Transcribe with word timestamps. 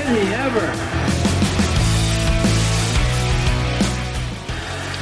He 0.00 0.34
ever? 0.34 0.66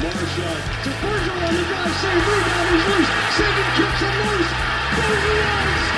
Marshall 0.02 0.56
to 0.82 0.90
Bergeron 1.00 1.46
on 1.46 1.54
the 1.54 1.62
drive, 1.62 1.94
save 2.00 2.26
rebound, 2.26 2.68
he's 2.70 2.86
loose. 2.90 3.10
Sagan 3.36 3.70
kicks 3.76 4.00
him 4.00 4.16
loose. 4.26 4.50
Bergeron 4.96 5.89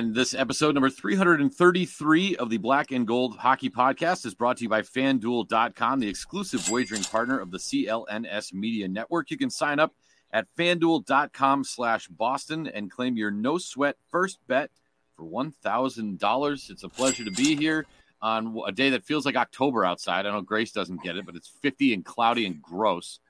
And 0.00 0.14
this 0.14 0.32
episode 0.32 0.72
number 0.72 0.88
333 0.88 2.36
of 2.36 2.48
the 2.48 2.56
Black 2.56 2.90
and 2.90 3.06
Gold 3.06 3.36
Hockey 3.36 3.68
Podcast 3.68 4.24
is 4.24 4.32
brought 4.32 4.56
to 4.56 4.62
you 4.62 4.68
by 4.70 4.80
fanduel.com, 4.80 6.00
the 6.00 6.08
exclusive 6.08 6.70
wagering 6.70 7.02
partner 7.02 7.38
of 7.38 7.50
the 7.50 7.58
CLNS 7.58 8.54
Media 8.54 8.88
Network. 8.88 9.30
You 9.30 9.36
can 9.36 9.50
sign 9.50 9.78
up 9.78 9.94
at 10.32 10.46
fanduel.com 10.56 11.64
slash 11.64 12.08
Boston 12.08 12.66
and 12.66 12.90
claim 12.90 13.18
your 13.18 13.30
no 13.30 13.58
sweat 13.58 13.96
first 14.10 14.38
bet 14.46 14.70
for 15.18 15.26
$1,000. 15.26 16.70
It's 16.70 16.82
a 16.82 16.88
pleasure 16.88 17.26
to 17.26 17.30
be 17.32 17.54
here 17.54 17.84
on 18.22 18.58
a 18.66 18.72
day 18.72 18.88
that 18.88 19.04
feels 19.04 19.26
like 19.26 19.36
October 19.36 19.84
outside. 19.84 20.24
I 20.24 20.30
know 20.30 20.40
Grace 20.40 20.72
doesn't 20.72 21.02
get 21.02 21.18
it, 21.18 21.26
but 21.26 21.36
it's 21.36 21.52
50 21.60 21.92
and 21.92 22.06
cloudy 22.06 22.46
and 22.46 22.62
gross 22.62 23.20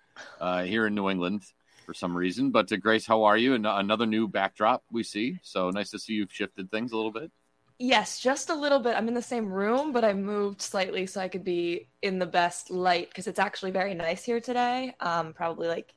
uh, 0.40 0.62
here 0.62 0.86
in 0.86 0.94
New 0.94 1.10
England 1.10 1.42
for 1.90 1.94
some 1.94 2.16
reason. 2.16 2.52
But 2.52 2.70
uh, 2.70 2.76
Grace, 2.76 3.04
how 3.04 3.24
are 3.24 3.36
you? 3.36 3.54
And 3.54 3.66
another 3.66 4.06
new 4.06 4.28
backdrop 4.28 4.84
we 4.92 5.02
see. 5.02 5.40
So 5.42 5.70
nice 5.70 5.90
to 5.90 5.98
see 5.98 6.12
you've 6.12 6.32
shifted 6.32 6.70
things 6.70 6.92
a 6.92 6.96
little 6.96 7.10
bit. 7.10 7.32
Yes, 7.80 8.20
just 8.20 8.48
a 8.48 8.54
little 8.54 8.78
bit. 8.78 8.94
I'm 8.94 9.08
in 9.08 9.14
the 9.14 9.20
same 9.20 9.52
room, 9.52 9.90
but 9.90 10.04
I 10.04 10.12
moved 10.12 10.62
slightly 10.62 11.06
so 11.06 11.20
I 11.20 11.26
could 11.26 11.42
be 11.42 11.88
in 12.00 12.20
the 12.20 12.26
best 12.26 12.70
light 12.70 13.08
because 13.08 13.26
it's 13.26 13.40
actually 13.40 13.72
very 13.72 13.94
nice 13.94 14.22
here 14.22 14.38
today. 14.38 14.94
Um, 15.00 15.32
probably 15.32 15.66
like 15.66 15.92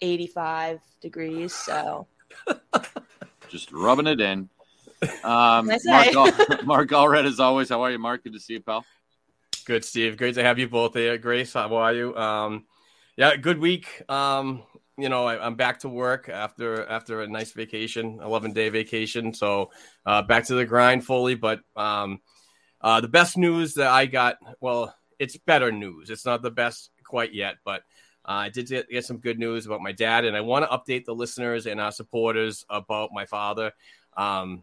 85 0.00 0.80
degrees. 1.02 1.54
So 1.54 2.06
Just 3.50 3.70
rubbing 3.70 4.06
it 4.06 4.22
in. 4.22 4.48
Um, 5.22 5.66
Mark, 5.66 5.82
day. 5.82 6.12
Al- 6.16 6.32
Mark 6.64 6.88
Allred, 6.88 7.26
as 7.26 7.38
always. 7.38 7.68
How 7.68 7.82
are 7.82 7.90
you, 7.90 7.98
Mark? 7.98 8.24
Good 8.24 8.32
to 8.32 8.40
see 8.40 8.54
you, 8.54 8.60
pal. 8.60 8.86
Good, 9.66 9.84
Steve. 9.84 10.16
Great 10.16 10.36
to 10.36 10.42
have 10.42 10.58
you 10.58 10.68
both 10.70 10.94
here. 10.94 11.18
Grace, 11.18 11.52
how 11.52 11.76
are 11.76 11.92
you? 11.92 12.16
Um, 12.16 12.64
yeah, 13.16 13.36
good 13.36 13.58
week. 13.58 14.02
Um, 14.08 14.62
you 14.96 15.08
know, 15.08 15.24
I, 15.24 15.44
I'm 15.44 15.56
back 15.56 15.80
to 15.80 15.88
work 15.88 16.28
after 16.28 16.86
after 16.86 17.22
a 17.22 17.26
nice 17.26 17.52
vacation, 17.52 18.20
11 18.22 18.52
day 18.52 18.68
vacation. 18.68 19.34
So 19.34 19.70
uh, 20.06 20.22
back 20.22 20.44
to 20.46 20.54
the 20.54 20.64
grind 20.64 21.04
fully. 21.04 21.34
But 21.34 21.60
um, 21.76 22.20
uh, 22.80 23.00
the 23.00 23.08
best 23.08 23.36
news 23.36 23.74
that 23.74 23.88
I 23.88 24.06
got, 24.06 24.36
well, 24.60 24.94
it's 25.18 25.36
better 25.36 25.72
news. 25.72 26.10
It's 26.10 26.24
not 26.24 26.42
the 26.42 26.50
best 26.50 26.90
quite 27.04 27.34
yet, 27.34 27.56
but 27.64 27.82
uh, 28.26 28.32
I 28.32 28.48
did 28.48 28.68
get, 28.68 28.88
get 28.88 29.04
some 29.04 29.18
good 29.18 29.38
news 29.38 29.66
about 29.66 29.82
my 29.82 29.92
dad, 29.92 30.24
and 30.24 30.36
I 30.36 30.40
want 30.40 30.64
to 30.64 30.76
update 30.76 31.04
the 31.04 31.14
listeners 31.14 31.66
and 31.66 31.80
our 31.80 31.92
supporters 31.92 32.64
about 32.70 33.10
my 33.12 33.26
father. 33.26 33.72
Um, 34.16 34.62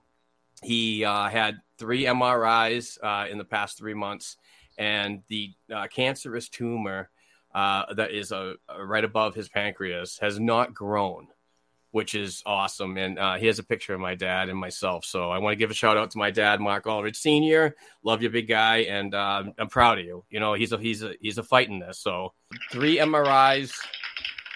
he 0.64 1.06
uh, 1.06 1.30
had 1.30 1.58
three 1.78 2.04
MRIs 2.04 2.98
uh, 3.04 3.28
in 3.30 3.38
the 3.38 3.46
past 3.46 3.78
three 3.78 3.94
months, 3.94 4.38
and 4.78 5.22
the 5.28 5.54
uh, 5.74 5.88
cancerous 5.88 6.50
tumor 6.50 7.10
uh, 7.54 7.94
that 7.94 8.12
is 8.12 8.32
uh, 8.32 8.54
right 8.80 9.04
above 9.04 9.36
his 9.36 9.50
pancreas 9.50 10.18
has 10.20 10.40
not 10.40 10.74
grown, 10.74 11.28
which 11.92 12.16
is 12.16 12.42
awesome. 12.46 12.98
And 12.98 13.20
uh, 13.20 13.36
here's 13.36 13.60
a 13.60 13.64
picture 13.64 13.94
of 13.94 14.00
my 14.00 14.16
dad 14.16 14.50
and 14.50 14.58
myself. 14.58 15.04
So 15.06 15.30
I 15.30 15.40
want 15.40 15.54
to 15.54 15.58
give 15.58 15.72
a 15.72 15.74
shout 15.74 15.98
out 15.98 16.12
to 16.12 16.18
my 16.18 16.32
dad, 16.32 16.62
Mark 16.62 16.86
Allred 16.86 17.16
Sr. 17.16 17.76
Love 18.04 18.22
you, 18.22 18.30
big 18.30 18.48
guy, 18.48 18.78
and 18.80 19.14
uh, 19.14 19.44
I'm 19.58 19.68
proud 19.68 20.00
of 20.00 20.06
you. 20.06 20.24
You 20.30 20.40
know, 20.40 20.54
he's 20.54 20.72
a 20.72 20.78
he's 20.78 21.04
a 21.04 21.14
he's 21.20 21.38
a 21.38 21.44
fight 21.44 21.70
in 21.70 21.80
this. 21.80 22.00
So 22.00 22.34
three 22.72 22.98
MRIs. 22.98 23.74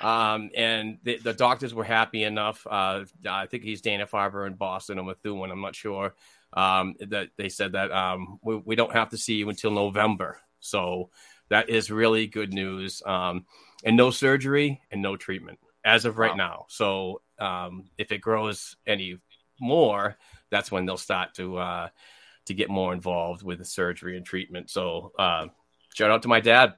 Um, 0.01 0.49
and 0.53 0.97
the, 1.03 1.17
the 1.19 1.33
doctors 1.33 1.73
were 1.73 1.85
happy 1.85 2.23
enough. 2.23 2.67
Uh, 2.69 3.05
I 3.29 3.45
think 3.45 3.63
he's 3.63 3.79
Dana 3.81 4.05
Farber 4.05 4.45
in 4.45 4.55
Boston 4.55 4.99
or 4.99 5.05
Methuen. 5.05 5.51
I'm 5.51 5.61
not 5.61 5.73
sure. 5.73 6.15
Um, 6.51 6.95
that 6.99 7.29
they 7.37 7.47
said 7.47 7.73
that 7.73 7.93
um, 7.93 8.39
we, 8.43 8.57
we 8.57 8.75
don't 8.75 8.91
have 8.91 9.09
to 9.11 9.17
see 9.17 9.35
you 9.35 9.49
until 9.49 9.71
November. 9.71 10.39
So 10.59 11.11
that 11.49 11.69
is 11.69 11.91
really 11.91 12.27
good 12.27 12.53
news. 12.53 13.01
Um, 13.05 13.45
and 13.83 13.95
no 13.95 14.09
surgery 14.11 14.81
and 14.91 15.01
no 15.01 15.15
treatment 15.15 15.59
as 15.83 16.05
of 16.05 16.17
right 16.17 16.31
Wow. 16.31 16.37
now. 16.37 16.65
So 16.69 17.21
um, 17.39 17.85
if 17.97 18.11
it 18.11 18.19
grows 18.19 18.75
any 18.87 19.19
more, 19.59 20.17
that's 20.49 20.71
when 20.71 20.85
they'll 20.85 20.97
start 20.97 21.33
to 21.35 21.57
uh, 21.57 21.89
to 22.45 22.53
get 22.53 22.69
more 22.69 22.93
involved 22.93 23.43
with 23.43 23.59
the 23.59 23.65
surgery 23.65 24.17
and 24.17 24.25
treatment. 24.25 24.69
So 24.69 25.11
uh, 25.17 25.47
shout 25.93 26.11
out 26.11 26.23
to 26.23 26.27
my 26.27 26.39
dad. 26.39 26.75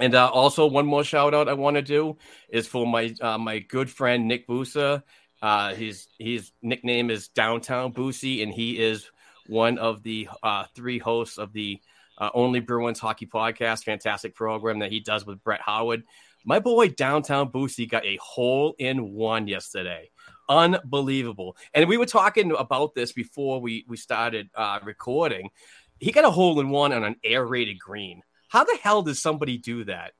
And 0.00 0.14
uh, 0.14 0.28
also 0.28 0.66
one 0.66 0.86
more 0.86 1.02
shout 1.02 1.34
out 1.34 1.48
I 1.48 1.54
want 1.54 1.76
to 1.76 1.82
do 1.82 2.16
is 2.48 2.66
for 2.66 2.86
my 2.86 3.14
uh, 3.20 3.38
my 3.38 3.58
good 3.58 3.90
friend 3.90 4.28
Nick 4.28 4.46
Busa. 4.46 5.02
Uh, 5.42 5.74
his 5.74 6.08
his 6.18 6.52
nickname 6.62 7.10
is 7.10 7.28
Downtown 7.28 7.92
Boosie, 7.92 8.42
and 8.42 8.52
he 8.52 8.78
is 8.78 9.10
one 9.46 9.78
of 9.78 10.02
the 10.02 10.28
uh, 10.42 10.64
three 10.74 10.98
hosts 10.98 11.38
of 11.38 11.52
the 11.52 11.80
uh, 12.20 12.30
Only 12.34 12.60
Bruins 12.60 13.00
Hockey 13.00 13.26
Podcast, 13.26 13.84
fantastic 13.84 14.34
program 14.34 14.78
that 14.80 14.92
he 14.92 15.00
does 15.00 15.26
with 15.26 15.42
Brett 15.42 15.60
Howard. 15.62 16.04
My 16.44 16.58
boy 16.58 16.88
Downtown 16.88 17.50
Boosie 17.50 17.90
got 17.90 18.04
a 18.06 18.18
hole 18.22 18.74
in 18.78 19.12
one 19.12 19.48
yesterday. 19.48 20.10
Unbelievable. 20.48 21.56
And 21.74 21.88
we 21.88 21.96
were 21.96 22.06
talking 22.06 22.52
about 22.52 22.94
this 22.94 23.12
before 23.12 23.60
we, 23.60 23.84
we 23.88 23.96
started 23.96 24.50
uh, 24.54 24.78
recording. 24.84 25.50
He 25.98 26.12
got 26.12 26.24
a 26.24 26.30
hole 26.30 26.60
in 26.60 26.70
one 26.70 26.92
on 26.92 27.04
an 27.04 27.16
aerated 27.24 27.78
green. 27.78 28.22
How 28.48 28.64
the 28.64 28.78
hell 28.82 29.02
does 29.02 29.20
somebody 29.20 29.58
do 29.58 29.84
that? 29.84 30.12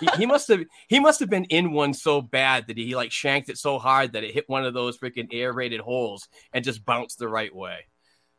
he, 0.00 0.08
he 0.18 0.26
must 0.26 0.48
have 0.48 0.64
he 0.88 1.00
must 1.00 1.20
have 1.20 1.30
been 1.30 1.44
in 1.44 1.72
one 1.72 1.94
so 1.94 2.20
bad 2.20 2.66
that 2.66 2.76
he 2.76 2.94
like 2.96 3.12
shanked 3.12 3.48
it 3.48 3.58
so 3.58 3.78
hard 3.78 4.12
that 4.12 4.24
it 4.24 4.34
hit 4.34 4.48
one 4.48 4.64
of 4.64 4.74
those 4.74 4.98
freaking 4.98 5.32
aerated 5.32 5.80
holes 5.80 6.28
and 6.52 6.64
just 6.64 6.84
bounced 6.84 7.18
the 7.18 7.28
right 7.28 7.54
way. 7.54 7.86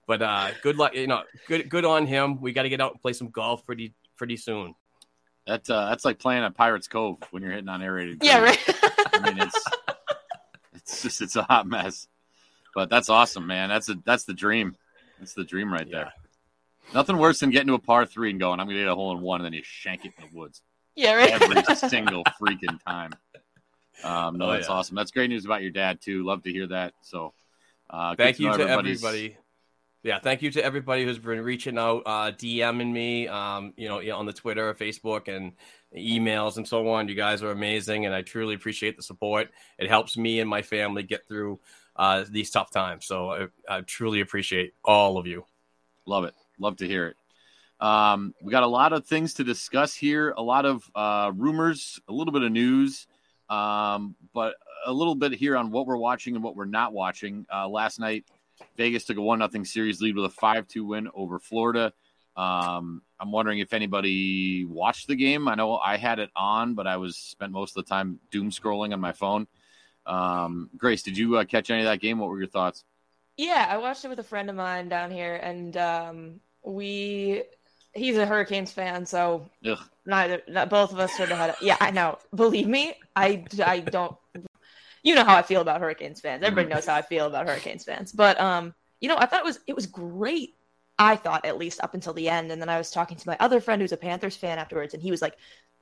But 0.09 0.23
uh 0.23 0.49
good 0.63 0.75
luck, 0.75 0.95
you 0.95 1.05
know, 1.05 1.21
good 1.47 1.69
good 1.69 1.85
on 1.85 2.07
him. 2.07 2.41
We 2.41 2.51
got 2.51 2.63
to 2.63 2.69
get 2.69 2.81
out 2.81 2.93
and 2.93 2.99
play 3.01 3.13
some 3.13 3.29
golf 3.29 3.63
pretty 3.63 3.93
pretty 4.17 4.37
soon. 4.37 4.73
That 5.45 5.69
uh, 5.69 5.89
that's 5.89 6.03
like 6.03 6.17
playing 6.17 6.43
at 6.43 6.55
Pirates 6.55 6.87
Cove 6.87 7.17
when 7.29 7.43
you're 7.43 7.51
hitting 7.51 7.69
on 7.69 7.83
aerated. 7.83 8.17
Yeah, 8.23 8.39
greens. 8.39 8.57
right. 8.67 9.13
I 9.13 9.19
mean, 9.31 9.39
it's 9.43 9.65
it's 10.73 11.03
just 11.03 11.21
it's 11.21 11.35
a 11.35 11.43
hot 11.43 11.67
mess. 11.67 12.07
But 12.73 12.89
that's 12.89 13.09
awesome, 13.09 13.45
man. 13.45 13.69
That's 13.69 13.87
a 13.89 13.97
that's 14.03 14.23
the 14.23 14.33
dream. 14.33 14.75
That's 15.19 15.35
the 15.35 15.43
dream 15.43 15.71
right 15.71 15.87
there. 15.89 16.11
Nothing 16.91 17.17
worse 17.19 17.39
than 17.39 17.51
getting 17.51 17.67
to 17.67 17.75
a 17.75 17.79
par 17.79 18.07
three 18.07 18.31
and 18.31 18.39
going, 18.39 18.59
I'm 18.59 18.65
gonna 18.65 18.79
get 18.79 18.87
a 18.87 18.95
hole 18.95 19.15
in 19.15 19.21
one, 19.21 19.41
and 19.41 19.45
then 19.45 19.53
you 19.53 19.61
shank 19.63 20.05
it 20.05 20.13
in 20.17 20.27
the 20.31 20.35
woods 20.35 20.63
yeah, 20.95 21.13
right. 21.13 21.29
every 21.39 21.75
single 21.75 22.23
freaking 22.41 22.83
time. 22.83 23.11
Um, 24.03 24.39
no, 24.39 24.47
Oh, 24.47 24.51
that's 24.53 24.69
yeah. 24.69 24.73
awesome. 24.73 24.95
That's 24.95 25.11
great 25.11 25.29
news 25.29 25.45
about 25.45 25.61
your 25.61 25.69
dad 25.71 26.01
too. 26.01 26.23
Love 26.25 26.41
to 26.45 26.51
hear 26.51 26.65
that. 26.65 26.93
So, 27.01 27.33
uh, 27.91 28.15
good 28.15 28.23
thank 28.23 28.39
you 28.39 28.47
to 28.47 28.53
everybody's- 28.63 29.03
everybody. 29.03 29.37
Yeah, 30.01 30.19
thank 30.19 30.41
you 30.41 30.49
to 30.51 30.63
everybody 30.63 31.03
who's 31.03 31.19
been 31.19 31.41
reaching 31.41 31.77
out, 31.77 32.03
uh, 32.05 32.31
DMing 32.31 32.93
me, 32.93 33.27
um, 33.27 33.73
you 33.75 33.89
know, 33.89 33.99
on 34.15 34.25
the 34.25 34.31
Twitter, 34.31 34.73
Facebook, 34.73 35.27
and 35.27 35.51
emails 35.95 36.55
and 36.55 36.65
so 36.65 36.87
on. 36.89 37.09
You 37.09 37.15
guys 37.15 37.43
are 37.43 37.51
amazing, 37.51 38.05
and 38.05 38.15
I 38.15 38.21
truly 38.21 38.55
appreciate 38.55 38.95
the 38.95 39.03
support. 39.03 39.49
It 39.77 39.89
helps 39.89 40.15
me 40.15 40.39
and 40.39 40.49
my 40.49 40.61
family 40.61 41.03
get 41.03 41.27
through 41.27 41.59
uh, 41.97 42.23
these 42.29 42.49
tough 42.49 42.71
times. 42.71 43.05
So 43.05 43.31
I, 43.31 43.47
I 43.67 43.81
truly 43.81 44.21
appreciate 44.21 44.73
all 44.85 45.17
of 45.17 45.27
you. 45.27 45.43
Love 46.05 46.23
it. 46.23 46.33
Love 46.59 46.77
to 46.77 46.87
hear 46.87 47.07
it. 47.07 47.17
Um, 47.85 48.33
we 48.41 48.51
got 48.51 48.63
a 48.63 48.67
lot 48.67 48.93
of 48.93 49.05
things 49.05 49.33
to 49.35 49.43
discuss 49.43 49.93
here, 49.93 50.33
a 50.37 50.41
lot 50.41 50.65
of 50.65 50.89
uh, 50.95 51.31
rumors, 51.35 51.99
a 52.07 52.13
little 52.13 52.31
bit 52.31 52.43
of 52.43 52.51
news, 52.53 53.05
um, 53.49 54.15
but 54.33 54.55
a 54.85 54.93
little 54.93 55.15
bit 55.15 55.33
here 55.33 55.57
on 55.57 55.71
what 55.71 55.87
we're 55.87 55.97
watching 55.97 56.35
and 56.35 56.43
what 56.43 56.55
we're 56.55 56.65
not 56.65 56.93
watching. 56.93 57.45
Uh, 57.53 57.67
last 57.67 57.99
night, 57.99 58.25
Vegas 58.77 59.05
took 59.05 59.17
a 59.17 59.21
one 59.21 59.39
nothing 59.39 59.65
series 59.65 60.01
lead 60.01 60.15
with 60.15 60.25
a 60.25 60.29
five 60.29 60.67
two 60.67 60.85
win 60.85 61.09
over 61.13 61.39
Florida. 61.39 61.93
Um, 62.35 63.01
I'm 63.19 63.31
wondering 63.31 63.59
if 63.59 63.73
anybody 63.73 64.63
watched 64.65 65.07
the 65.07 65.15
game. 65.15 65.47
I 65.47 65.55
know 65.55 65.77
I 65.77 65.97
had 65.97 66.19
it 66.19 66.29
on, 66.35 66.73
but 66.73 66.87
I 66.87 66.97
was 66.97 67.17
spent 67.17 67.51
most 67.51 67.75
of 67.75 67.83
the 67.83 67.89
time 67.89 68.19
doom 68.31 68.49
scrolling 68.49 68.93
on 68.93 69.01
my 69.01 69.11
phone. 69.11 69.47
Um, 70.05 70.69
Grace, 70.77 71.03
did 71.03 71.17
you 71.17 71.37
uh, 71.37 71.43
catch 71.43 71.69
any 71.69 71.81
of 71.81 71.85
that 71.87 71.99
game? 71.99 72.19
What 72.19 72.29
were 72.29 72.39
your 72.39 72.47
thoughts? 72.47 72.83
Yeah, 73.35 73.67
I 73.69 73.77
watched 73.77 74.05
it 74.05 74.09
with 74.09 74.19
a 74.19 74.23
friend 74.23 74.49
of 74.49 74.55
mine 74.55 74.89
down 74.89 75.11
here, 75.11 75.35
and 75.35 75.75
um, 75.77 76.39
we 76.63 77.43
he's 77.93 78.17
a 78.17 78.25
Hurricanes 78.25 78.71
fan, 78.71 79.05
so 79.05 79.49
Ugh. 79.65 79.79
neither 80.05 80.41
not, 80.47 80.69
both 80.69 80.91
of 80.91 80.99
us 80.99 81.15
sort 81.15 81.31
of 81.31 81.37
had. 81.37 81.55
Yeah, 81.61 81.77
I 81.79 81.91
know. 81.91 82.19
Believe 82.33 82.67
me, 82.67 82.95
I 83.15 83.45
I 83.65 83.79
don't. 83.79 84.15
You 85.03 85.15
know 85.15 85.23
how 85.23 85.35
I 85.35 85.41
feel 85.41 85.61
about 85.61 85.81
Hurricanes 85.81 86.21
fans. 86.21 86.43
Everybody 86.43 86.73
knows 86.73 86.85
how 86.85 86.95
I 86.95 87.01
feel 87.01 87.27
about 87.27 87.47
Hurricanes 87.47 87.83
fans. 87.83 88.11
But 88.11 88.39
um, 88.39 88.73
you 88.99 89.07
know, 89.09 89.17
I 89.17 89.25
thought 89.25 89.41
it 89.41 89.45
was 89.45 89.59
it 89.67 89.75
was 89.75 89.85
great. 89.85 90.55
I 90.97 91.15
thought 91.15 91.45
at 91.45 91.57
least 91.57 91.81
up 91.81 91.93
until 91.93 92.13
the 92.13 92.29
end, 92.29 92.51
and 92.51 92.61
then 92.61 92.69
I 92.69 92.77
was 92.77 92.91
talking 92.91 93.17
to 93.17 93.27
my 93.27 93.37
other 93.39 93.61
friend 93.61 93.81
who's 93.81 93.93
a 93.93 93.97
Panthers 93.97 94.35
fan 94.35 94.59
afterwards, 94.59 94.93
and 94.93 95.01
he 95.01 95.11
was 95.11 95.21
like, 95.21 95.37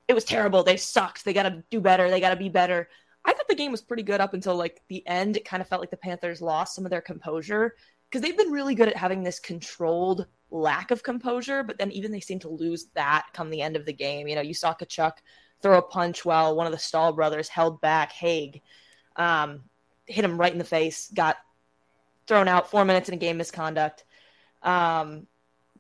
"It 0.08 0.14
was 0.14 0.26
terrible. 0.26 0.64
They 0.64 0.78
sucked. 0.78 1.26
They 1.26 1.34
got 1.34 1.44
to 1.44 1.64
do 1.72 1.82
better. 1.82 2.10
They 2.10 2.20
got 2.20 2.32
to 2.32 2.36
be 2.36 2.50
better." 2.50 2.90
I 3.26 3.34
thought 3.34 3.48
the 3.50 3.56
game 3.56 3.72
was 3.72 3.82
pretty 3.82 4.04
good 4.04 4.22
up 4.22 4.34
until 4.34 4.56
like 4.56 4.82
the 4.88 5.06
end. 5.08 5.36
It 5.36 5.46
kind 5.46 5.62
of 5.62 5.68
felt 5.68 5.82
like 5.82 5.92
the 5.92 5.98
Panthers 5.98 6.42
lost 6.42 6.76
some 6.76 6.86
of 6.86 6.92
their 6.92 7.02
composure 7.02 7.76
because 8.10 8.22
they've 8.22 8.38
been 8.38 8.52
really 8.52 8.76
good 8.76 8.88
at 8.88 8.96
having 8.96 9.24
this 9.24 9.40
controlled 9.40 10.28
lack 10.50 10.92
of 10.92 11.04
composure, 11.04 11.64
but 11.64 11.78
then 11.78 11.92
even 11.92 12.12
they 12.12 12.22
seem 12.22 12.40
to 12.40 12.50
lose 12.50 12.88
that 12.96 13.28
come 13.34 13.50
the 13.50 13.62
end 13.62 13.76
of 13.76 13.86
the 13.86 13.94
game. 13.94 14.28
You 14.28 14.36
know, 14.36 14.42
you 14.42 14.54
saw 14.54 14.74
Tkachuk 14.74 15.14
throw 15.62 15.78
a 15.78 15.82
punch 15.82 16.24
while 16.24 16.56
one 16.56 16.68
of 16.68 16.72
the 16.72 16.80
Staal 16.80 17.14
brothers 17.14 17.50
held 17.50 17.82
back 17.82 18.12
Hague, 18.12 18.62
um, 19.18 19.64
hit 20.06 20.24
him 20.24 20.40
right 20.40 20.52
in 20.52 20.58
the 20.58 20.64
face, 20.64 21.12
got 21.14 21.38
thrown 22.28 22.48
out 22.48 22.70
four 22.70 22.86
minutes 22.86 23.10
in 23.10 23.16
a 23.16 23.18
game 23.18 23.38
misconduct. 23.38 24.04
Um, 24.64 25.28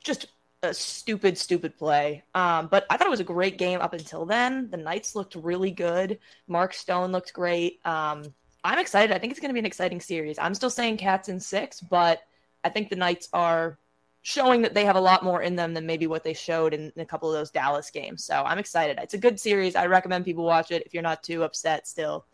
just 0.04 0.28
a 0.64 0.74
stupid, 0.74 1.38
stupid 1.38 1.78
play. 1.78 2.24
Um, 2.34 2.68
but 2.68 2.86
I 2.90 2.98
thought 2.98 3.08
it 3.08 3.12
was 3.12 3.20
a 3.20 3.26
great 3.26 3.58
game 3.58 3.80
up 3.80 3.94
until 3.94 4.26
then. 4.26 4.70
The 4.70 4.78
Knights 4.78 5.16
looked 5.16 5.36
really 5.36 5.72
good. 5.72 6.20
Mark 6.48 6.74
Stone 6.74 7.12
looked 7.12 7.34
great. 7.34 7.80
Um, 7.86 8.34
I'm 8.64 8.80
excited. 8.80 9.16
I 9.16 9.20
think 9.20 9.32
it's 9.32 9.40
going 9.40 9.50
to 9.50 9.54
be 9.54 9.60
an 9.60 9.66
exciting 9.66 10.02
series. 10.02 10.40
I'm 10.40 10.56
still 10.56 10.70
saying 10.70 10.98
Cats 10.98 11.30
in 11.30 11.40
six, 11.40 11.80
but 11.80 12.22
I 12.64 12.70
think 12.70 12.90
the 12.90 12.96
Knights 12.96 13.30
are 13.34 13.78
showing 14.24 14.64
that 14.64 14.74
they 14.74 14.84
have 14.84 14.98
a 14.98 15.02
lot 15.02 15.24
more 15.24 15.42
in 15.42 15.56
them 15.56 15.74
than 15.74 15.86
maybe 15.86 16.08
what 16.08 16.24
they 16.24 16.34
showed 16.34 16.74
in, 16.74 16.92
in 16.96 17.02
a 17.02 17.06
couple 17.06 17.30
of 17.30 17.36
those 17.38 17.52
Dallas 17.52 17.90
games. 17.92 18.26
So 18.26 18.36
I'm 18.36 18.60
excited. 18.60 19.00
It's 19.02 19.14
a 19.14 19.20
good 19.20 19.40
series. 19.40 19.76
I 19.76 19.86
recommend 19.86 20.26
people 20.26 20.44
watch 20.44 20.72
it 20.72 20.84
if 20.86 20.94
you're 20.94 21.04
not 21.04 21.24
too 21.24 21.44
upset 21.44 21.88
still. 21.88 22.26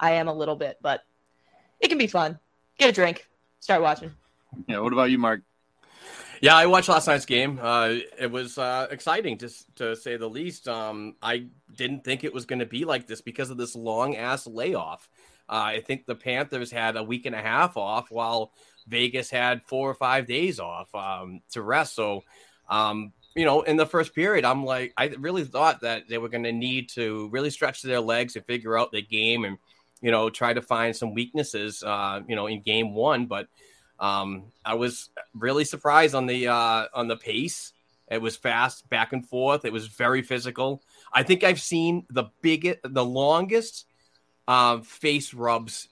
I 0.00 0.12
am 0.12 0.28
a 0.28 0.34
little 0.34 0.56
bit, 0.56 0.78
but 0.80 1.04
it 1.78 1.88
can 1.88 1.98
be 1.98 2.06
fun. 2.06 2.38
Get 2.78 2.88
a 2.88 2.92
drink, 2.92 3.28
start 3.60 3.82
watching. 3.82 4.10
Yeah. 4.66 4.80
What 4.80 4.94
about 4.94 5.10
you, 5.10 5.18
Mark? 5.18 5.42
Yeah, 6.40 6.56
I 6.56 6.64
watched 6.64 6.88
last 6.88 7.06
night's 7.06 7.26
game. 7.26 7.60
Uh, 7.62 7.96
it 8.18 8.30
was 8.30 8.56
uh, 8.56 8.86
exciting 8.90 9.36
to 9.38 9.50
to 9.76 9.94
say 9.94 10.16
the 10.16 10.28
least. 10.28 10.68
Um, 10.68 11.16
I 11.22 11.48
didn't 11.76 12.02
think 12.02 12.24
it 12.24 12.32
was 12.32 12.46
going 12.46 12.60
to 12.60 12.66
be 12.66 12.86
like 12.86 13.06
this 13.06 13.20
because 13.20 13.50
of 13.50 13.58
this 13.58 13.76
long 13.76 14.16
ass 14.16 14.46
layoff. 14.46 15.06
Uh, 15.50 15.76
I 15.76 15.80
think 15.80 16.06
the 16.06 16.14
Panthers 16.14 16.70
had 16.70 16.96
a 16.96 17.02
week 17.02 17.26
and 17.26 17.34
a 17.34 17.42
half 17.42 17.76
off, 17.76 18.10
while 18.10 18.52
Vegas 18.88 19.28
had 19.28 19.62
four 19.64 19.90
or 19.90 19.94
five 19.94 20.26
days 20.26 20.58
off 20.58 20.94
um, 20.94 21.42
to 21.50 21.60
rest. 21.60 21.94
So, 21.94 22.24
um, 22.70 23.12
you 23.36 23.44
know, 23.44 23.60
in 23.60 23.76
the 23.76 23.84
first 23.84 24.14
period, 24.14 24.46
I'm 24.46 24.64
like, 24.64 24.94
I 24.96 25.08
really 25.18 25.44
thought 25.44 25.82
that 25.82 26.08
they 26.08 26.16
were 26.16 26.30
going 26.30 26.44
to 26.44 26.52
need 26.52 26.88
to 26.90 27.28
really 27.30 27.50
stretch 27.50 27.82
their 27.82 28.00
legs 28.00 28.36
and 28.36 28.46
figure 28.46 28.78
out 28.78 28.92
the 28.92 29.02
game 29.02 29.44
and, 29.44 29.58
you 30.00 30.10
know, 30.10 30.30
try 30.30 30.52
to 30.52 30.62
find 30.62 30.94
some 30.94 31.14
weaknesses, 31.14 31.82
uh, 31.82 32.20
you 32.26 32.36
know, 32.36 32.46
in 32.46 32.60
game 32.62 32.94
one. 32.94 33.26
But 33.26 33.48
um, 33.98 34.44
I 34.64 34.74
was 34.74 35.10
really 35.34 35.64
surprised 35.64 36.14
on 36.14 36.26
the 36.26 36.48
uh, 36.48 36.86
on 36.94 37.08
the 37.08 37.16
pace. 37.16 37.72
It 38.10 38.20
was 38.20 38.36
fast, 38.36 38.88
back 38.90 39.12
and 39.12 39.26
forth. 39.26 39.64
It 39.64 39.72
was 39.72 39.86
very 39.86 40.22
physical. 40.22 40.82
I 41.12 41.22
think 41.22 41.44
I've 41.44 41.60
seen 41.60 42.06
the 42.10 42.24
biggest, 42.42 42.80
the 42.82 43.04
longest 43.04 43.86
uh, 44.48 44.80
face 44.80 45.32
rubs 45.32 45.88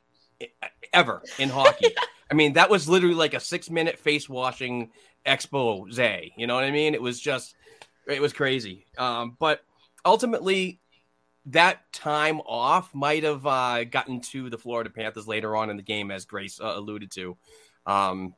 ever 0.92 1.22
in 1.38 1.48
hockey. 1.48 1.94
I 2.30 2.34
mean, 2.34 2.54
that 2.54 2.70
was 2.70 2.88
literally 2.88 3.14
like 3.14 3.34
a 3.34 3.40
six 3.40 3.70
minute 3.70 3.98
face 3.98 4.28
washing 4.28 4.90
expose. 5.24 5.98
You 6.36 6.46
know 6.46 6.54
what 6.54 6.64
I 6.64 6.72
mean? 6.72 6.94
It 6.94 7.00
was 7.00 7.20
just, 7.20 7.54
it 8.06 8.20
was 8.20 8.32
crazy. 8.32 8.86
Um, 8.98 9.36
but 9.38 9.60
ultimately, 10.04 10.80
that 11.48 11.90
time 11.92 12.40
off 12.40 12.94
might 12.94 13.24
have 13.24 13.46
uh, 13.46 13.84
gotten 13.84 14.20
to 14.20 14.50
the 14.50 14.58
Florida 14.58 14.90
Panthers 14.90 15.26
later 15.26 15.56
on 15.56 15.70
in 15.70 15.76
the 15.76 15.82
game, 15.82 16.10
as 16.10 16.24
Grace 16.24 16.60
uh, 16.60 16.74
alluded 16.76 17.10
to. 17.12 17.36
Um, 17.86 18.34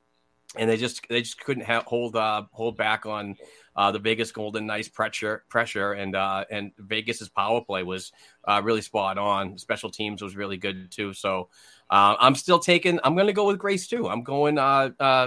and 0.57 0.69
they 0.69 0.76
just 0.76 1.07
they 1.09 1.21
just 1.21 1.40
couldn't 1.40 1.64
ha- 1.64 1.85
hold 1.87 2.17
uh, 2.17 2.43
hold 2.52 2.76
back 2.76 3.07
on 3.07 3.37
uh, 3.76 3.93
the 3.93 3.99
Vegas 4.00 4.33
Golden 4.33 4.67
Knights 4.67 4.88
pressure 4.88 5.45
pressure 5.49 5.93
and 5.93 6.17
uh, 6.17 6.45
and 6.50 6.73
Vegas's 6.79 7.29
power 7.29 7.61
play 7.61 7.83
was 7.83 8.12
uh, 8.49 8.61
really 8.62 8.83
spot 8.83 9.19
on. 9.19 9.59
Special 9.59 9.90
teams 9.90 10.23
was 10.23 10.37
really 10.37 10.57
good 10.57 10.90
too. 10.90 11.12
So 11.12 11.49
I'm 11.88 12.35
still 12.35 12.59
taking. 12.59 12.99
I'm 13.05 13.14
going 13.14 13.26
to 13.26 13.33
go 13.33 13.47
with 13.47 13.59
Grace 13.59 13.87
too. 13.87 14.09
I'm 14.09 14.23
going 14.23 14.57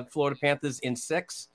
Florida 0.09 0.37
Panthers 0.39 0.79
in 0.79 0.95
six. 0.95 1.47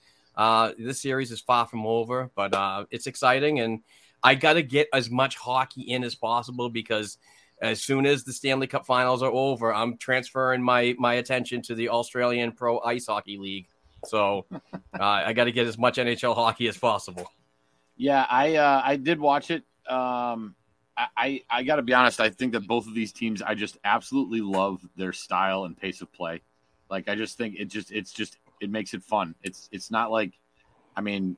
This 0.79 1.01
series 1.01 1.31
is 1.31 1.41
far 1.41 1.67
from 1.67 1.87
over, 1.87 2.31
but 2.35 2.87
it's 2.91 3.07
exciting, 3.07 3.61
and 3.61 3.81
I 4.23 4.35
got 4.35 4.55
to 4.55 4.63
get 4.63 4.89
as 4.93 5.11
much 5.11 5.37
hockey 5.37 5.83
in 5.83 6.05
as 6.05 6.15
possible 6.15 6.69
because 6.69 7.19
as 7.61 7.83
soon 7.83 8.07
as 8.07 8.25
the 8.25 8.33
Stanley 8.33 8.67
Cup 8.67 8.87
Finals 8.87 9.23
are 9.23 9.31
over, 9.31 9.75
I'm 9.75 9.97
transferring 9.97 10.63
my 10.63 10.95
my 10.99 11.15
attention 11.15 11.63
to 11.63 11.75
the 11.75 11.89
Australian 11.89 12.53
Pro 12.53 12.81
Ice 12.81 13.07
Hockey 13.07 13.39
League. 13.39 13.69
So 14.05 14.47
uh, 14.53 14.69
I 15.01 15.33
got 15.33 15.45
to 15.45 15.53
get 15.53 15.67
as 15.67 15.79
much 15.79 15.97
NHL 15.97 16.35
hockey 16.35 16.69
as 16.69 16.77
possible. 16.77 17.31
Yeah, 17.97 18.25
I 18.29 18.57
uh, 18.57 18.83
I 18.85 18.97
did 18.97 19.19
watch 19.19 19.51
it. 19.51 19.65
Um, 19.89 20.55
I 20.97 21.07
I, 21.17 21.43
I 21.51 21.63
got 21.65 21.77
to 21.77 21.83
be 21.83 21.95
honest. 21.95 22.21
I 22.21 22.31
think 22.31 22.53
that 22.53 22.67
both 22.67 22.87
of 22.87 22.95
these 22.95 23.13
teams, 23.13 23.43
I 23.43 23.55
just 23.55 23.77
absolutely 23.85 24.41
love 24.41 24.81
their 24.97 25.13
style 25.13 25.65
and 25.65 25.77
pace 25.77 26.01
of 26.01 26.13
play. 26.13 26.43
Like 26.91 27.09
I 27.09 27.15
just 27.15 27.37
think 27.37 27.57
it 27.59 27.67
just 27.67 27.91
it's 27.91 28.13
just 28.13 28.39
it 28.61 28.71
makes 28.71 28.95
it 28.95 29.03
fun. 29.03 29.35
It's 29.43 29.69
it's 29.73 29.91
not 29.91 30.11
like, 30.11 30.33
I 30.97 31.01
mean, 31.01 31.37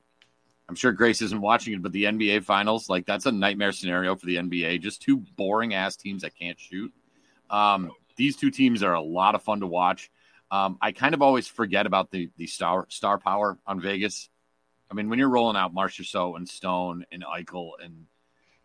I'm 0.71 0.75
sure 0.75 0.93
Grace 0.93 1.21
isn't 1.21 1.41
watching 1.41 1.73
it, 1.73 1.81
but 1.81 1.91
the 1.91 2.05
NBA 2.05 2.45
finals, 2.45 2.87
like 2.87 3.05
that's 3.05 3.25
a 3.25 3.31
nightmare 3.33 3.73
scenario 3.73 4.15
for 4.15 4.25
the 4.25 4.37
NBA. 4.37 4.79
Just 4.79 5.01
two 5.01 5.17
boring 5.35 5.73
ass 5.73 5.97
teams 5.97 6.21
that 6.21 6.33
can't 6.33 6.57
shoot. 6.57 6.93
Um, 7.49 7.91
these 8.15 8.37
two 8.37 8.49
teams 8.51 8.81
are 8.81 8.93
a 8.93 9.01
lot 9.01 9.35
of 9.35 9.43
fun 9.43 9.59
to 9.59 9.67
watch. 9.67 10.09
Um, 10.49 10.77
I 10.81 10.93
kind 10.93 11.13
of 11.13 11.21
always 11.21 11.45
forget 11.45 11.85
about 11.85 12.09
the 12.09 12.29
the 12.37 12.47
star 12.47 12.85
star 12.87 13.17
power 13.17 13.57
on 13.67 13.81
Vegas. 13.81 14.29
I 14.89 14.93
mean, 14.93 15.09
when 15.09 15.19
you're 15.19 15.27
rolling 15.27 15.57
out 15.57 15.75
Marchessault 15.75 16.37
and 16.37 16.47
Stone 16.47 17.05
and 17.11 17.25
Eichel 17.25 17.71
and 17.83 18.05